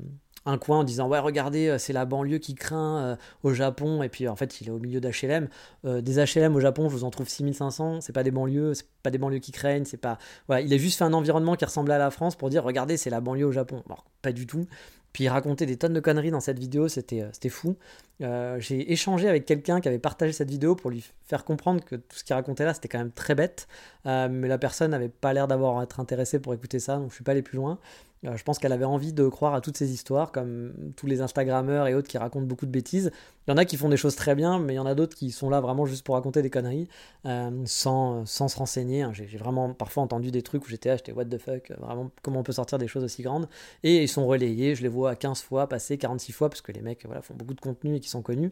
un 0.45 0.57
coin 0.57 0.79
en 0.79 0.83
disant 0.83 1.07
ouais 1.07 1.19
regardez 1.19 1.67
euh, 1.67 1.77
c'est 1.77 1.93
la 1.93 2.05
banlieue 2.05 2.37
qui 2.37 2.55
craint 2.55 2.97
euh, 2.97 3.15
au 3.43 3.53
Japon 3.53 4.03
et 4.03 4.09
puis 4.09 4.27
en 4.27 4.35
fait 4.35 4.61
il 4.61 4.67
est 4.67 4.71
au 4.71 4.79
milieu 4.79 4.99
d'HLM 4.99 5.47
euh, 5.85 6.01
des 6.01 6.23
HLM 6.23 6.55
au 6.55 6.59
Japon 6.59 6.89
je 6.89 6.93
vous 6.93 7.03
en 7.03 7.11
trouve 7.11 7.29
6500 7.29 8.01
c'est 8.01 8.13
pas 8.13 8.23
des 8.23 8.31
banlieues 8.31 8.73
c'est 8.73 8.87
pas 9.03 9.11
des 9.11 9.17
banlieues 9.17 9.39
qui 9.39 9.51
craignent 9.51 9.85
c'est 9.85 9.97
pas 9.97 10.17
voilà 10.47 10.61
il 10.61 10.73
a 10.73 10.77
juste 10.77 10.97
fait 10.97 11.05
un 11.05 11.13
environnement 11.13 11.55
qui 11.55 11.65
ressemblait 11.65 11.95
à 11.95 11.99
la 11.99 12.11
France 12.11 12.35
pour 12.35 12.49
dire 12.49 12.63
regardez 12.63 12.97
c'est 12.97 13.09
la 13.09 13.21
banlieue 13.21 13.45
au 13.45 13.51
Japon 13.51 13.83
bon, 13.87 13.95
pas 14.21 14.31
du 14.31 14.45
tout 14.45 14.65
puis 15.13 15.25
il 15.25 15.27
racontait 15.27 15.67
des 15.67 15.77
tonnes 15.77 15.93
de 15.93 15.99
conneries 15.99 16.31
dans 16.31 16.39
cette 16.39 16.57
vidéo, 16.57 16.87
c'était, 16.87 17.23
c'était 17.33 17.49
fou. 17.49 17.75
j'ai 18.19 18.91
échangé 18.91 19.29
avec 19.29 19.45
quelqu'un 19.45 19.79
qui 19.79 19.87
avait 19.87 19.99
partagé 19.99 20.33
cette 20.33 20.49
vidéo 20.49 20.75
pour 20.75 20.89
lui 20.89 21.05
faire 21.27 21.45
comprendre 21.45 21.85
que 21.85 21.97
tout 21.97 22.17
ce 22.17 22.23
qu'il 22.23 22.33
racontait 22.33 22.65
là, 22.65 22.73
c'était 22.73 22.87
quand 22.87 22.97
même 22.97 23.11
très 23.11 23.35
bête. 23.35 23.67
mais 24.05 24.47
la 24.47 24.57
personne 24.57 24.89
n'avait 24.89 25.09
pas 25.09 25.31
l'air 25.33 25.47
d'avoir 25.47 25.83
être 25.83 25.99
intéressée 25.99 26.39
pour 26.39 26.55
écouter 26.55 26.79
ça, 26.79 26.97
donc 26.97 27.11
je 27.11 27.13
suis 27.13 27.23
pas 27.23 27.33
allé 27.33 27.43
plus 27.43 27.57
loin. 27.57 27.77
Euh, 28.25 28.37
je 28.37 28.43
pense 28.43 28.59
qu'elle 28.59 28.71
avait 28.71 28.85
envie 28.85 29.13
de 29.13 29.27
croire 29.27 29.53
à 29.53 29.61
toutes 29.61 29.77
ces 29.77 29.91
histoires, 29.91 30.31
comme 30.31 30.73
tous 30.95 31.07
les 31.07 31.21
Instagrammeurs 31.21 31.87
et 31.87 31.93
autres 31.93 32.07
qui 32.07 32.17
racontent 32.17 32.45
beaucoup 32.45 32.65
de 32.65 32.71
bêtises. 32.71 33.11
Il 33.47 33.51
y 33.51 33.53
en 33.53 33.57
a 33.57 33.65
qui 33.65 33.75
font 33.75 33.89
des 33.89 33.97
choses 33.97 34.15
très 34.15 34.35
bien, 34.35 34.59
mais 34.59 34.73
il 34.73 34.75
y 34.77 34.79
en 34.79 34.85
a 34.85 34.95
d'autres 34.95 35.15
qui 35.15 35.31
sont 35.31 35.49
là 35.49 35.59
vraiment 35.59 35.85
juste 35.85 36.05
pour 36.05 36.15
raconter 36.15 36.41
des 36.41 36.49
conneries, 36.49 36.87
euh, 37.25 37.51
sans, 37.65 38.25
se 38.25 38.57
renseigner. 38.57 39.01
Hein. 39.01 39.11
J'ai 39.13 39.37
vraiment 39.37 39.73
parfois 39.73 40.03
entendu 40.03 40.31
des 40.31 40.41
trucs 40.41 40.65
où 40.65 40.69
j'étais 40.69 40.95
j'étais 40.95 41.11
what 41.11 41.25
the 41.25 41.37
fuck, 41.37 41.71
euh, 41.71 41.75
vraiment 41.79 42.11
comment 42.21 42.39
on 42.39 42.43
peut 42.43 42.53
sortir 42.53 42.77
des 42.77 42.87
choses 42.87 43.03
aussi 43.03 43.23
grandes? 43.23 43.49
Et 43.83 44.03
ils 44.03 44.09
sont 44.09 44.25
relayés, 44.25 44.75
je 44.75 44.83
les 44.83 44.89
vois 44.89 45.15
15 45.15 45.41
fois, 45.41 45.67
passer 45.67 45.97
46 45.97 46.31
fois, 46.31 46.49
parce 46.49 46.61
que 46.61 46.71
les 46.71 46.81
mecs 46.81 47.05
voilà, 47.05 47.21
font 47.21 47.33
beaucoup 47.33 47.53
de 47.53 47.61
contenu 47.61 47.95
et 47.95 47.99
qui 47.99 48.09
sont 48.09 48.21
connus. 48.21 48.51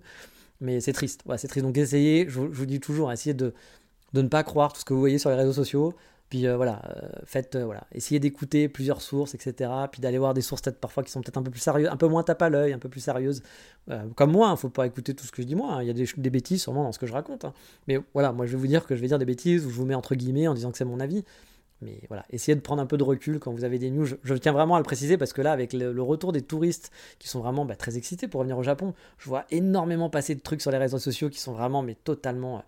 Mais 0.60 0.80
c'est 0.82 0.94
triste, 0.94 1.24
c'est 1.38 1.48
triste. 1.48 1.66
Donc 1.66 1.78
essayez, 1.78 2.28
je, 2.30 2.40
vous 2.40 2.66
dis 2.66 2.80
toujours, 2.80 3.12
essayez 3.12 3.34
de, 3.34 3.54
de 4.14 4.22
ne 4.22 4.28
pas 4.28 4.44
croire 4.44 4.74
tout 4.74 4.82
ce 4.82 4.86
que 4.86 4.94
vous 4.94 5.00
voyez 5.00 5.18
sur 5.18 5.30
les 5.30 5.36
réseaux 5.36 5.54
sociaux. 5.54 5.94
Puis 6.32 6.48
euh, 6.48 6.56
voilà, 6.56 6.82
euh, 6.88 7.10
faites, 7.26 7.58
euh, 7.58 7.66
voilà, 7.66 7.84
essayez 7.92 8.22
d'écouter 8.22 8.70
plusieurs 8.70 9.02
sources, 9.02 9.36
etc. 9.36 9.70
Puis 9.92 10.00
d'aller 10.00 10.18
voir 10.18 10.34
des 10.34 10.40
sources 10.40 10.62
peut-être 10.62 10.80
parfois 10.80 11.04
qui 11.04 11.12
sont 11.12 11.20
peut-être 11.20 11.38
un 11.38 11.44
peu 11.44 11.52
plus 11.52 11.60
sérieuses, 11.60 11.90
un 11.92 11.98
peu 11.98 12.08
moins 12.08 12.24
tape 12.24 12.42
à 12.42 12.50
l'œil, 12.50 12.72
un 12.72 12.80
peu 12.80 12.88
plus 12.88 13.02
sérieuses. 13.02 13.44
comme 14.16 14.32
moi, 14.32 14.48
il 14.48 14.50
hein, 14.52 14.54
ne 14.54 14.58
faut 14.58 14.70
pas 14.70 14.88
écouter 14.88 15.14
tout 15.14 15.26
ce 15.26 15.32
que 15.34 15.42
je 15.42 15.48
dis 15.48 15.56
moi. 15.56 15.74
Hein. 15.74 15.84
Il 15.84 15.88
y 15.88 15.90
a 15.90 15.94
des, 15.94 16.30
bêtises 16.30 16.62
sûrement 16.62 16.86
dans 16.86 16.94
ce 16.94 17.00
que 17.00 17.06
je 17.06 17.12
raconte. 17.12 17.44
Hein. 17.44 17.54
Mais 17.90 18.00
voilà, 18.14 18.32
moi 18.32 18.46
je 18.46 18.54
vais 18.54 18.58
vous 18.58 18.68
dire 18.68 18.86
que 18.88 18.96
je 18.96 19.02
vais 19.02 19.08
dire 19.08 19.20
des 19.20 19.26
bêtises 19.26 19.66
ou 19.66 19.70
je 19.70 19.76
vous 19.76 19.86
mets 19.86 19.94
entre 19.94 20.16
guillemets 20.16 20.48
en 20.48 20.54
disant 20.54 20.72
que 20.72 20.78
c'est 20.78 20.86
mon 20.86 21.02
avis. 21.02 21.26
Mais 21.82 22.00
voilà, 22.08 22.24
essayez 22.30 22.56
de 22.56 22.62
prendre 22.62 22.82
un 22.82 22.86
peu 22.86 22.96
de 22.96 23.04
recul 23.04 23.40
quand 23.40 23.52
vous 23.52 23.66
avez 23.66 23.78
des 23.78 23.92
news. 23.92 24.06
Je, 24.24 24.34
tiens 24.36 24.54
vraiment 24.54 24.76
à 24.76 24.80
le 24.80 24.86
préciser 24.86 25.18
parce 25.18 25.34
que 25.34 25.42
là, 25.42 25.52
avec 25.52 25.74
le, 25.74 26.02
retour 26.02 26.32
des 26.32 26.44
touristes 26.44 26.92
qui 27.20 27.28
sont 27.28 27.42
vraiment 27.42 27.66
bah, 27.66 27.76
très 27.76 27.98
excités 27.98 28.30
pour 28.30 28.40
revenir 28.40 28.58
au 28.58 28.64
Japon, 28.64 28.94
je 29.18 29.28
vois 29.28 29.44
énormément 29.52 30.10
passer 30.10 30.34
de 30.34 30.40
trucs 30.40 30.62
sur 30.62 30.72
les 30.72 30.78
réseaux 30.78 31.00
sociaux 31.00 31.30
qui 31.30 31.42
sont 31.42 31.52
vraiment 31.52 31.82
mais 31.82 31.96
totalement 31.96 32.64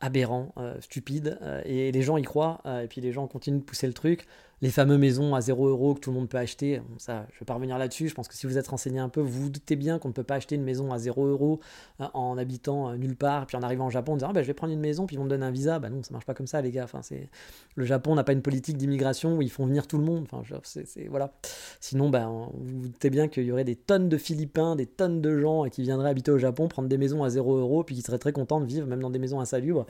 aberrant, 0.00 0.52
euh, 0.56 0.80
stupide, 0.80 1.38
euh, 1.42 1.60
et 1.64 1.92
les 1.92 2.02
gens 2.02 2.16
y 2.16 2.22
croient, 2.22 2.60
euh, 2.66 2.82
et 2.82 2.88
puis 2.88 3.00
les 3.00 3.12
gens 3.12 3.26
continuent 3.26 3.58
de 3.58 3.64
pousser 3.64 3.86
le 3.86 3.92
truc 3.92 4.26
les 4.62 4.70
fameuses 4.70 4.98
maisons 4.98 5.34
à 5.34 5.40
0 5.40 5.68
euros 5.68 5.94
que 5.94 6.00
tout 6.00 6.10
le 6.10 6.16
monde 6.16 6.28
peut 6.28 6.36
acheter. 6.36 6.82
ça, 6.98 7.26
je 7.32 7.40
vais 7.40 7.46
pas 7.46 7.54
revenir 7.54 7.78
là-dessus. 7.78 8.08
Je 8.08 8.14
pense 8.14 8.28
que 8.28 8.34
si 8.34 8.46
vous 8.46 8.58
êtes 8.58 8.68
renseigné 8.68 8.98
un 8.98 9.08
peu, 9.08 9.20
vous 9.20 9.44
vous 9.44 9.48
doutez 9.48 9.76
bien 9.76 9.98
qu'on 9.98 10.08
ne 10.08 10.12
peut 10.12 10.22
pas 10.22 10.34
acheter 10.34 10.54
une 10.54 10.62
maison 10.62 10.92
à 10.92 10.98
0 10.98 11.26
euros 11.26 11.60
euh, 12.00 12.06
en 12.12 12.36
habitant 12.36 12.90
euh, 12.90 12.96
nulle 12.96 13.16
part, 13.16 13.46
puis 13.46 13.56
en 13.56 13.62
arrivant 13.62 13.86
au 13.86 13.90
Japon 13.90 14.12
en 14.12 14.16
disant 14.16 14.32
ben, 14.32 14.42
je 14.42 14.46
vais 14.46 14.54
prendre 14.54 14.72
une 14.72 14.80
maison, 14.80 15.06
puis 15.06 15.16
ils 15.16 15.18
vont 15.18 15.24
me 15.24 15.30
donner 15.30 15.46
un 15.46 15.50
visa. 15.50 15.78
Bah 15.78 15.88
non, 15.88 16.02
ça 16.02 16.12
marche 16.12 16.26
pas 16.26 16.34
comme 16.34 16.46
ça, 16.46 16.60
les 16.60 16.70
gars. 16.70 16.84
Enfin, 16.84 17.00
c'est 17.02 17.30
le 17.74 17.84
Japon 17.84 18.14
n'a 18.14 18.24
pas 18.24 18.32
une 18.32 18.42
politique 18.42 18.76
d'immigration 18.76 19.38
où 19.38 19.42
ils 19.42 19.50
font 19.50 19.64
venir 19.64 19.86
tout 19.86 19.96
le 19.96 20.04
monde. 20.04 20.26
Enfin, 20.30 20.42
c'est 20.62 21.08
voilà. 21.08 21.32
Sinon, 21.80 22.10
ben, 22.10 22.28
vous 22.52 22.80
vous 22.80 22.88
doutez 22.88 23.08
bien 23.08 23.28
qu'il 23.28 23.44
y 23.44 23.52
aurait 23.52 23.64
des 23.64 23.76
tonnes 23.76 24.08
de 24.08 24.18
Philippins, 24.18 24.76
des 24.76 24.86
tonnes 24.86 25.22
de 25.22 25.38
gens 25.38 25.64
qui 25.64 25.82
viendraient 25.82 26.10
habiter 26.10 26.32
au 26.32 26.38
Japon, 26.38 26.68
prendre 26.68 26.88
des 26.88 26.98
maisons 26.98 27.24
à 27.24 27.30
0 27.30 27.56
euros, 27.56 27.82
puis 27.82 27.94
qui 27.94 28.02
seraient 28.02 28.18
très 28.18 28.32
contents 28.32 28.60
de 28.60 28.66
vivre, 28.66 28.86
même 28.86 29.00
dans 29.00 29.10
des 29.10 29.18
maisons 29.18 29.40
insalubres. 29.40 29.86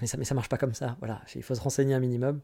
Mais 0.00 0.06
ça, 0.06 0.16
mais 0.16 0.24
ça 0.24 0.34
marche 0.34 0.48
pas 0.48 0.58
comme 0.58 0.74
ça. 0.74 0.96
Voilà, 1.00 1.22
il 1.34 1.42
faut 1.42 1.54
se 1.54 1.60
renseigner 1.60 1.94
un 1.94 2.00
minimum. 2.00 2.40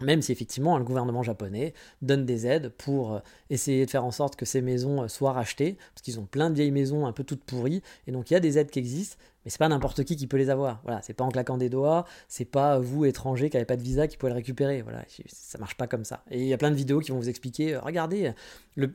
Même 0.00 0.22
si 0.22 0.32
effectivement 0.32 0.78
le 0.78 0.84
gouvernement 0.84 1.22
japonais 1.22 1.74
donne 2.00 2.24
des 2.24 2.46
aides 2.46 2.70
pour 2.70 3.14
euh, 3.14 3.18
essayer 3.50 3.84
de 3.84 3.90
faire 3.90 4.04
en 4.04 4.10
sorte 4.10 4.36
que 4.36 4.46
ces 4.46 4.62
maisons 4.62 5.02
euh, 5.02 5.08
soient 5.08 5.32
rachetées, 5.32 5.76
parce 5.94 6.02
qu'ils 6.02 6.18
ont 6.18 6.24
plein 6.24 6.48
de 6.48 6.54
vieilles 6.54 6.70
maisons 6.70 7.06
un 7.06 7.12
peu 7.12 7.24
toutes 7.24 7.44
pourries, 7.44 7.82
et 8.06 8.12
donc 8.12 8.30
il 8.30 8.34
y 8.34 8.36
a 8.36 8.40
des 8.40 8.56
aides 8.56 8.70
qui 8.70 8.78
existent, 8.78 9.16
mais 9.44 9.50
c'est 9.50 9.58
pas 9.58 9.68
n'importe 9.68 10.04
qui 10.04 10.16
qui 10.16 10.26
peut 10.26 10.36
les 10.36 10.50
avoir. 10.50 10.80
Voilà, 10.84 11.00
c'est 11.02 11.14
pas 11.14 11.24
en 11.24 11.28
claquant 11.28 11.56
des 11.56 11.68
doigts, 11.68 12.06
c'est 12.28 12.44
pas 12.44 12.78
vous 12.78 13.04
étrangers 13.04 13.50
qui 13.50 13.56
n'avez 13.56 13.66
pas 13.66 13.76
de 13.76 13.82
visa 13.82 14.06
qui 14.06 14.16
pouvez 14.16 14.30
le 14.30 14.36
récupérer. 14.36 14.82
Voilà, 14.82 15.04
ça 15.26 15.58
marche 15.58 15.76
pas 15.76 15.86
comme 15.86 16.04
ça. 16.04 16.22
Et 16.30 16.40
il 16.40 16.46
y 16.46 16.54
a 16.54 16.58
plein 16.58 16.70
de 16.70 16.76
vidéos 16.76 17.00
qui 17.00 17.10
vont 17.10 17.18
vous 17.18 17.28
expliquer. 17.28 17.74
Euh, 17.74 17.80
regardez, 17.80 18.32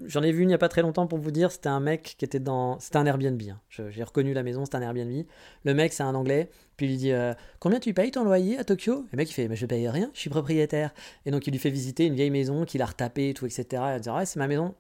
j'en 0.06 0.24
ai 0.24 0.32
vu 0.32 0.44
une 0.44 0.50
il 0.50 0.52
y 0.52 0.56
a 0.56 0.60
pas 0.60 0.70
très 0.70 0.82
longtemps 0.82 1.08
pour 1.08 1.20
vous 1.20 1.32
dire. 1.32 1.52
C'était 1.52 1.70
un 1.70 1.80
mec 1.80 2.16
qui 2.18 2.26
était 2.26 2.40
dans, 2.40 2.80
c'était 2.80 2.98
un 2.98 3.06
Airbnb. 3.06 3.42
Hein. 3.50 3.60
J'ai 3.70 4.04
reconnu 4.04 4.34
la 4.34 4.44
maison, 4.44 4.66
c'était 4.66 4.78
un 4.78 4.82
Airbnb. 4.82 5.26
Le 5.64 5.74
mec, 5.74 5.94
c'est 5.94 6.04
un 6.04 6.16
Anglais. 6.16 6.50
Puis 6.78 6.88
il 6.88 6.90
lui 6.90 6.98
dit 6.98 7.12
euh, 7.12 7.34
combien 7.60 7.80
tu 7.80 7.94
payes 7.94 8.12
ton 8.12 8.24
loyer 8.24 8.58
à 8.58 8.64
Tokyo? 8.64 9.06
Le 9.12 9.18
mec 9.18 9.30
il 9.30 9.34
fait 9.34 9.48
mais 9.48 9.56
je 9.56 9.66
paye 9.66 9.88
rien, 9.88 10.10
je 10.14 10.20
suis 10.20 10.30
propriétaire. 10.30 10.94
Et 11.26 11.32
donc 11.32 11.48
il 11.48 11.52
lui 11.52 11.60
fait 11.60 11.70
visiter 11.70 12.06
une 12.06 12.16
vieille 12.16 12.32
maison 12.32 12.66
qu'il 12.66 12.82
a 12.82 12.86
retapée, 12.86 13.34
tout 13.34 13.46
etc. 13.46 13.82
Il 13.96 14.02
dit 14.02 14.10
ouais 14.10 14.26
c'est 14.26 14.40
ma 14.40 14.48
maison. 14.48 14.76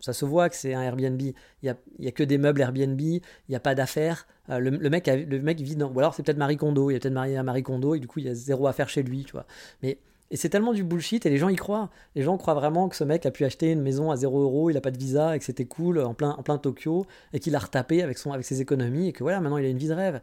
ça 0.00 0.12
se 0.12 0.24
voit 0.24 0.48
que 0.48 0.56
c'est 0.56 0.74
un 0.74 0.82
Airbnb. 0.82 1.20
Il 1.20 1.34
y 1.62 1.68
a, 1.68 1.76
y 1.98 2.08
a 2.08 2.12
que 2.12 2.22
des 2.22 2.38
meubles 2.38 2.60
Airbnb, 2.60 3.00
il 3.00 3.22
n'y 3.48 3.56
a 3.56 3.60
pas 3.60 3.74
d'affaires. 3.74 4.26
Euh, 4.50 4.58
le, 4.58 4.90
mec 4.90 5.06
le 5.06 5.40
mec 5.40 5.60
vit 5.60 5.76
dans. 5.76 5.90
Ou 5.90 5.98
alors 5.98 6.14
c'est 6.14 6.22
peut-être 6.22 6.38
Marie 6.38 6.56
Kondo, 6.56 6.90
il 6.90 6.96
est 6.96 7.00
peut-être 7.00 7.14
marié 7.14 7.36
à 7.36 7.42
Marie 7.42 7.62
Kondo 7.62 7.94
et 7.94 8.00
du 8.00 8.06
coup 8.06 8.18
il 8.18 8.26
y 8.26 8.28
a 8.28 8.34
zéro 8.34 8.66
affaire 8.66 8.88
chez 8.88 9.02
lui, 9.02 9.24
tu 9.24 9.32
vois. 9.32 9.46
Mais. 9.82 9.98
Et 10.30 10.36
c'est 10.36 10.50
tellement 10.50 10.74
du 10.74 10.84
bullshit 10.84 11.24
et 11.24 11.30
les 11.30 11.38
gens 11.38 11.48
y 11.48 11.56
croient. 11.56 11.88
Les 12.14 12.20
gens 12.20 12.36
croient 12.36 12.52
vraiment 12.52 12.90
que 12.90 12.96
ce 12.96 13.04
mec 13.04 13.24
a 13.24 13.30
pu 13.30 13.46
acheter 13.46 13.72
une 13.72 13.80
maison 13.80 14.10
à 14.10 14.16
0 14.16 14.42
euros, 14.42 14.68
il 14.68 14.76
a 14.76 14.82
pas 14.82 14.90
de 14.90 14.98
visa 14.98 15.34
et 15.34 15.38
que 15.38 15.44
c'était 15.46 15.64
cool 15.64 15.98
en 16.00 16.12
plein, 16.12 16.32
en 16.32 16.42
plein 16.42 16.58
Tokyo 16.58 17.06
et 17.32 17.40
qu'il 17.40 17.56
a 17.56 17.58
retapé 17.58 18.02
avec, 18.02 18.18
son, 18.18 18.32
avec 18.32 18.44
ses 18.44 18.60
économies 18.60 19.08
et 19.08 19.12
que 19.12 19.22
voilà, 19.22 19.40
maintenant 19.40 19.56
il 19.56 19.64
a 19.64 19.68
une 19.68 19.78
vie 19.78 19.88
de 19.88 19.94
rêve 19.94 20.20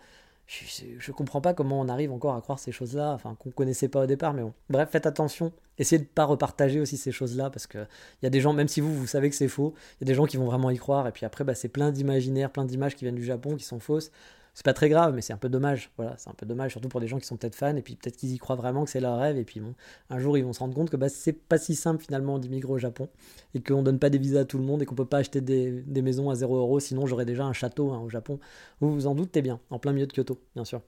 je, 0.47 1.11
comprends 1.11 1.41
pas 1.41 1.55
comment 1.55 1.79
on 1.79 1.89
arrive 1.89 2.11
encore 2.11 2.35
à 2.35 2.41
croire 2.41 2.59
ces 2.59 2.71
choses-là, 2.71 3.13
enfin 3.13 3.35
qu'on 3.39 3.49
connaissait 3.49 3.87
pas 3.87 4.03
au 4.03 4.05
départ, 4.05 4.33
mais 4.33 4.43
bon. 4.43 4.53
Bref, 4.69 4.89
faites 4.91 5.07
attention. 5.07 5.51
Essayez 5.79 5.99
de 5.99 6.07
pas 6.07 6.25
repartager 6.25 6.79
aussi 6.79 6.97
ces 6.97 7.11
choses-là 7.11 7.49
parce 7.49 7.65
que 7.65 7.79
il 7.79 8.25
y 8.25 8.27
a 8.27 8.29
des 8.29 8.41
gens, 8.41 8.53
même 8.53 8.67
si 8.67 8.79
vous 8.79 8.93
vous 8.95 9.07
savez 9.07 9.29
que 9.29 9.35
c'est 9.35 9.47
faux, 9.47 9.73
il 9.99 10.03
y 10.03 10.05
a 10.05 10.07
des 10.07 10.15
gens 10.15 10.25
qui 10.25 10.37
vont 10.37 10.45
vraiment 10.45 10.69
y 10.69 10.77
croire 10.77 11.07
et 11.07 11.11
puis 11.11 11.25
après, 11.25 11.43
bah, 11.43 11.55
c'est 11.55 11.69
plein 11.69 11.91
d'imaginaires, 11.91 12.51
plein 12.51 12.65
d'images 12.65 12.95
qui 12.95 13.05
viennent 13.05 13.15
du 13.15 13.25
Japon 13.25 13.55
qui 13.55 13.63
sont 13.63 13.79
fausses 13.79 14.11
c'est 14.55 14.63
pas 14.63 14.73
très 14.73 14.87
grave, 14.87 15.13
mais 15.13 15.21
c'est 15.21 15.33
un 15.33 15.37
peu 15.37 15.49
dommage. 15.49 15.91
Voilà, 15.97 16.15
c'est 16.17 16.29
un 16.29 16.33
peu 16.33 16.45
dommage, 16.45 16.71
surtout 16.71 16.87
pour 16.87 17.01
des 17.01 17.07
gens 17.07 17.19
qui 17.19 17.27
sont 17.27 17.35
peut-être 17.35 17.55
fans, 17.55 17.75
et 17.75 17.81
puis 17.81 17.95
peut-être 17.95 18.15
qu'ils 18.15 18.31
y 18.31 18.37
croient 18.37 18.55
vraiment 18.55 18.85
que 18.85 18.89
c'est 18.89 19.01
leur 19.01 19.19
rêve, 19.19 19.37
et 19.37 19.43
puis 19.43 19.59
bon, 19.59 19.75
un 20.09 20.17
jour 20.17 20.37
ils 20.37 20.45
vont 20.45 20.53
se 20.53 20.59
rendre 20.59 20.73
compte 20.73 20.89
que 20.89 20.95
bah, 20.95 21.09
c'est 21.09 21.33
pas 21.33 21.57
si 21.57 21.75
simple 21.75 22.01
finalement 22.01 22.39
d'immigrer 22.39 22.71
au 22.71 22.77
Japon, 22.77 23.09
et 23.53 23.61
qu'on 23.61 23.83
donne 23.83 23.99
pas 23.99 24.09
des 24.09 24.17
visas 24.17 24.39
à 24.39 24.45
tout 24.45 24.57
le 24.57 24.63
monde, 24.63 24.81
et 24.81 24.85
qu'on 24.85 24.95
peut 24.95 25.05
pas 25.05 25.17
acheter 25.17 25.41
des, 25.41 26.01
maisons 26.01 26.29
à 26.29 26.35
0 26.35 26.55
euros, 26.55 26.79
sinon 26.79 27.05
j'aurais 27.05 27.25
déjà 27.25 27.43
un 27.43 27.51
château 27.51 27.91
hein, 27.91 27.99
au 27.99 28.09
Japon. 28.09 28.39
Vous 28.79 28.93
vous 28.93 29.07
en 29.07 29.13
doutez 29.13 29.41
bien, 29.41 29.59
en 29.69 29.77
plein 29.77 29.91
milieu 29.91 30.07
de 30.07 30.13
Kyoto, 30.13 30.39
bien 30.55 30.63
sûr. 30.63 30.81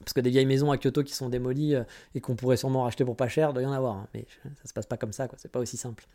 Parce 0.00 0.12
que 0.12 0.20
des 0.20 0.30
vieilles 0.30 0.46
maisons 0.46 0.70
à 0.70 0.76
Kyoto 0.76 1.02
qui 1.02 1.14
sont 1.14 1.30
démolies 1.30 1.74
euh, 1.74 1.84
et 2.14 2.20
qu'on 2.20 2.36
pourrait 2.36 2.58
sûrement 2.58 2.82
racheter 2.82 3.04
pour 3.04 3.16
pas 3.16 3.28
cher, 3.28 3.54
doit 3.54 3.62
y 3.62 3.66
en 3.66 3.72
avoir. 3.72 3.96
Hein. 3.96 4.08
mais 4.14 4.26
ça 4.42 4.68
se 4.68 4.72
passe 4.74 4.86
pas 4.86 4.96
comme 4.98 5.12
ça, 5.12 5.28
quoi. 5.28 5.38
C'est 5.40 5.50
pas 5.50 5.58
aussi 5.58 5.76
simple. 5.76 6.06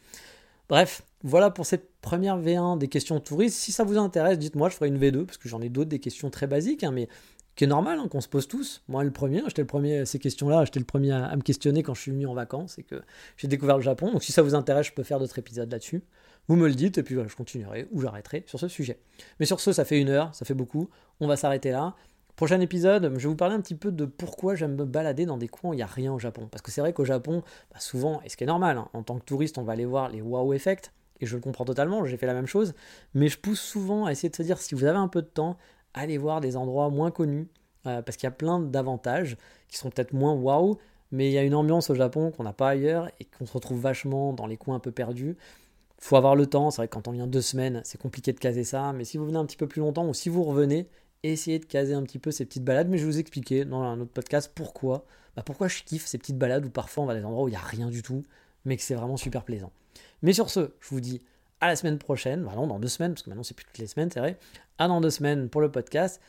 Bref, 0.73 1.03
voilà 1.21 1.51
pour 1.51 1.67
cette 1.67 1.91
première 2.01 2.35
V1 2.39 2.79
des 2.79 2.87
questions 2.87 3.19
touristes. 3.19 3.55
Si 3.55 3.71
ça 3.71 3.83
vous 3.83 3.99
intéresse, 3.99 4.39
dites-moi, 4.39 4.69
je 4.69 4.73
ferai 4.73 4.87
une 4.87 4.97
V2, 4.97 5.25
parce 5.25 5.37
que 5.37 5.47
j'en 5.47 5.61
ai 5.61 5.69
d'autres, 5.69 5.91
des 5.91 5.99
questions 5.99 6.31
très 6.31 6.47
basiques, 6.47 6.83
hein, 6.83 6.89
mais 6.91 7.09
qui 7.55 7.65
est 7.65 7.67
normal, 7.67 7.99
hein, 7.99 8.07
qu'on 8.07 8.21
se 8.21 8.27
pose 8.27 8.47
tous. 8.47 8.81
Moi, 8.87 9.03
le 9.03 9.11
premier, 9.11 9.43
j'étais 9.45 9.61
le 9.61 9.67
premier, 9.67 10.03
ces 10.07 10.17
questions-là, 10.17 10.65
j'étais 10.65 10.79
le 10.79 10.85
premier 10.85 11.11
à, 11.11 11.35
me 11.35 11.43
questionner 11.43 11.83
quand 11.83 11.93
je 11.93 12.01
suis 12.01 12.09
venu 12.09 12.25
en 12.25 12.33
vacances 12.33 12.79
et 12.79 12.83
que 12.83 13.03
j'ai 13.37 13.47
découvert 13.47 13.77
le 13.77 13.83
Japon. 13.83 14.11
Donc 14.11 14.23
si 14.23 14.31
ça 14.31 14.41
vous 14.41 14.55
intéresse, 14.55 14.87
je 14.87 14.93
peux 14.93 15.03
faire 15.03 15.19
d'autres 15.19 15.37
épisodes 15.37 15.71
là-dessus. 15.71 16.01
Vous 16.47 16.55
me 16.55 16.67
le 16.67 16.73
dites, 16.73 16.97
et 16.97 17.03
puis 17.03 17.13
je 17.13 17.35
continuerai 17.35 17.87
ou 17.91 18.01
j'arrêterai 18.01 18.43
sur 18.47 18.59
ce 18.59 18.67
sujet. 18.67 18.97
Mais 19.39 19.45
sur 19.45 19.59
ce, 19.59 19.73
ça 19.73 19.85
fait 19.85 20.01
une 20.01 20.09
heure, 20.09 20.33
ça 20.33 20.43
fait 20.43 20.55
beaucoup. 20.55 20.89
On 21.19 21.27
va 21.27 21.37
s'arrêter 21.37 21.69
là. 21.69 21.93
Prochain 22.35 22.59
épisode, 22.61 23.03
je 23.03 23.19
vais 23.19 23.29
vous 23.29 23.35
parler 23.35 23.53
un 23.53 23.61
petit 23.61 23.75
peu 23.75 23.91
de 23.91 24.05
pourquoi 24.05 24.55
j'aime 24.55 24.75
me 24.75 24.85
balader 24.85 25.27
dans 25.27 25.37
des 25.37 25.47
coins 25.47 25.69
où 25.69 25.73
il 25.73 25.77
n'y 25.77 25.83
a 25.83 25.87
rien 25.87 26.11
au 26.11 26.17
Japon. 26.17 26.47
Parce 26.49 26.63
que 26.63 26.71
c'est 26.71 26.81
vrai 26.81 26.91
qu'au 26.91 27.05
Japon, 27.05 27.43
bah, 27.71 27.79
souvent, 27.79 28.21
et 28.25 28.29
ce 28.29 28.35
qui 28.35 28.43
est 28.43 28.47
normal, 28.47 28.79
hein, 28.79 28.89
en 28.93 29.03
tant 29.03 29.19
que 29.19 29.23
touriste, 29.23 29.59
on 29.59 29.63
va 29.63 29.73
aller 29.73 29.85
voir 29.85 30.09
les 30.09 30.19
wow 30.19 30.51
effects, 30.53 30.91
et 31.21 31.27
je 31.27 31.35
le 31.35 31.41
comprends 31.41 31.63
totalement, 31.63 32.03
j'ai 32.05 32.17
fait 32.17 32.25
la 32.25 32.33
même 32.33 32.47
chose, 32.47 32.73
mais 33.13 33.27
je 33.27 33.37
pousse 33.37 33.61
souvent 33.61 34.05
à 34.05 34.11
essayer 34.11 34.29
de 34.29 34.35
se 34.35 34.41
dire, 34.41 34.57
si 34.57 34.73
vous 34.73 34.83
avez 34.83 34.97
un 34.97 35.07
peu 35.07 35.21
de 35.21 35.27
temps, 35.27 35.57
allez 35.93 36.17
voir 36.17 36.41
des 36.41 36.57
endroits 36.57 36.89
moins 36.89 37.11
connus, 37.11 37.49
euh, 37.85 38.01
parce 38.01 38.17
qu'il 38.17 38.25
y 38.25 38.27
a 38.27 38.31
plein 38.31 38.59
d'avantages 38.59 39.37
qui 39.67 39.77
sont 39.77 39.91
peut-être 39.91 40.13
moins 40.13 40.33
wow, 40.33 40.79
mais 41.11 41.29
il 41.29 41.33
y 41.33 41.37
a 41.37 41.43
une 41.43 41.53
ambiance 41.53 41.91
au 41.91 41.95
Japon 41.95 42.31
qu'on 42.31 42.43
n'a 42.43 42.53
pas 42.53 42.69
ailleurs, 42.69 43.09
et 43.19 43.25
qu'on 43.25 43.45
se 43.45 43.53
retrouve 43.53 43.79
vachement 43.79 44.33
dans 44.33 44.47
les 44.47 44.57
coins 44.57 44.77
un 44.77 44.79
peu 44.79 44.91
perdus. 44.91 45.37
Faut 45.99 46.15
avoir 46.15 46.35
le 46.35 46.47
temps, 46.47 46.71
c'est 46.71 46.77
vrai 46.77 46.87
que 46.87 46.93
quand 46.95 47.07
on 47.07 47.11
vient 47.11 47.27
deux 47.27 47.41
semaines, 47.41 47.81
c'est 47.83 48.01
compliqué 48.01 48.33
de 48.33 48.39
caser 48.39 48.63
ça, 48.63 48.91
mais 48.91 49.05
si 49.05 49.19
vous 49.19 49.25
venez 49.25 49.37
un 49.37 49.45
petit 49.45 49.55
peu 49.55 49.67
plus 49.67 49.81
longtemps, 49.81 50.07
ou 50.07 50.15
si 50.15 50.29
vous 50.29 50.43
revenez, 50.43 50.89
essayez 51.23 51.59
de 51.59 51.65
caser 51.65 51.93
un 51.93 52.03
petit 52.03 52.19
peu 52.19 52.31
ces 52.31 52.45
petites 52.45 52.63
balades, 52.63 52.89
mais 52.89 52.97
je 52.97 53.05
vais 53.05 53.11
vous 53.11 53.19
expliquer 53.19 53.65
dans 53.65 53.81
un 53.81 53.99
autre 53.99 54.11
podcast 54.11 54.51
pourquoi. 54.53 55.05
Bah 55.35 55.43
pourquoi 55.43 55.67
je 55.67 55.83
kiffe 55.83 56.05
ces 56.05 56.17
petites 56.17 56.37
balades 56.37 56.65
où 56.65 56.69
parfois 56.69 57.03
on 57.03 57.07
va 57.07 57.13
à 57.13 57.15
des 57.15 57.25
endroits 57.25 57.43
où 57.43 57.47
il 57.47 57.51
n'y 57.51 57.57
a 57.57 57.61
rien 57.61 57.89
du 57.89 58.03
tout, 58.03 58.23
mais 58.65 58.77
que 58.77 58.83
c'est 58.83 58.95
vraiment 58.95 59.17
super 59.17 59.43
plaisant. 59.43 59.71
Mais 60.21 60.33
sur 60.33 60.49
ce, 60.49 60.71
je 60.79 60.89
vous 60.89 61.01
dis 61.01 61.21
à 61.59 61.67
la 61.67 61.75
semaine 61.75 61.97
prochaine, 61.97 62.43
bah 62.43 62.53
dans 62.55 62.79
deux 62.79 62.87
semaines, 62.87 63.13
parce 63.13 63.23
que 63.23 63.29
maintenant 63.29 63.43
c'est 63.43 63.55
plus 63.55 63.65
toutes 63.65 63.77
les 63.77 63.87
semaines, 63.87 64.11
c'est 64.11 64.19
vrai. 64.19 64.37
À 64.77 64.87
dans 64.87 65.01
deux 65.01 65.09
semaines 65.09 65.49
pour 65.49 65.61
le 65.61 65.71
podcast. 65.71 66.21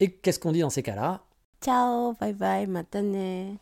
Et 0.00 0.12
qu'est-ce 0.12 0.38
qu'on 0.38 0.52
dit 0.52 0.60
dans 0.60 0.70
ces 0.70 0.82
cas-là? 0.82 1.22
Ciao, 1.62 2.14
bye 2.20 2.32
bye, 2.32 2.66
matane. 2.66 3.58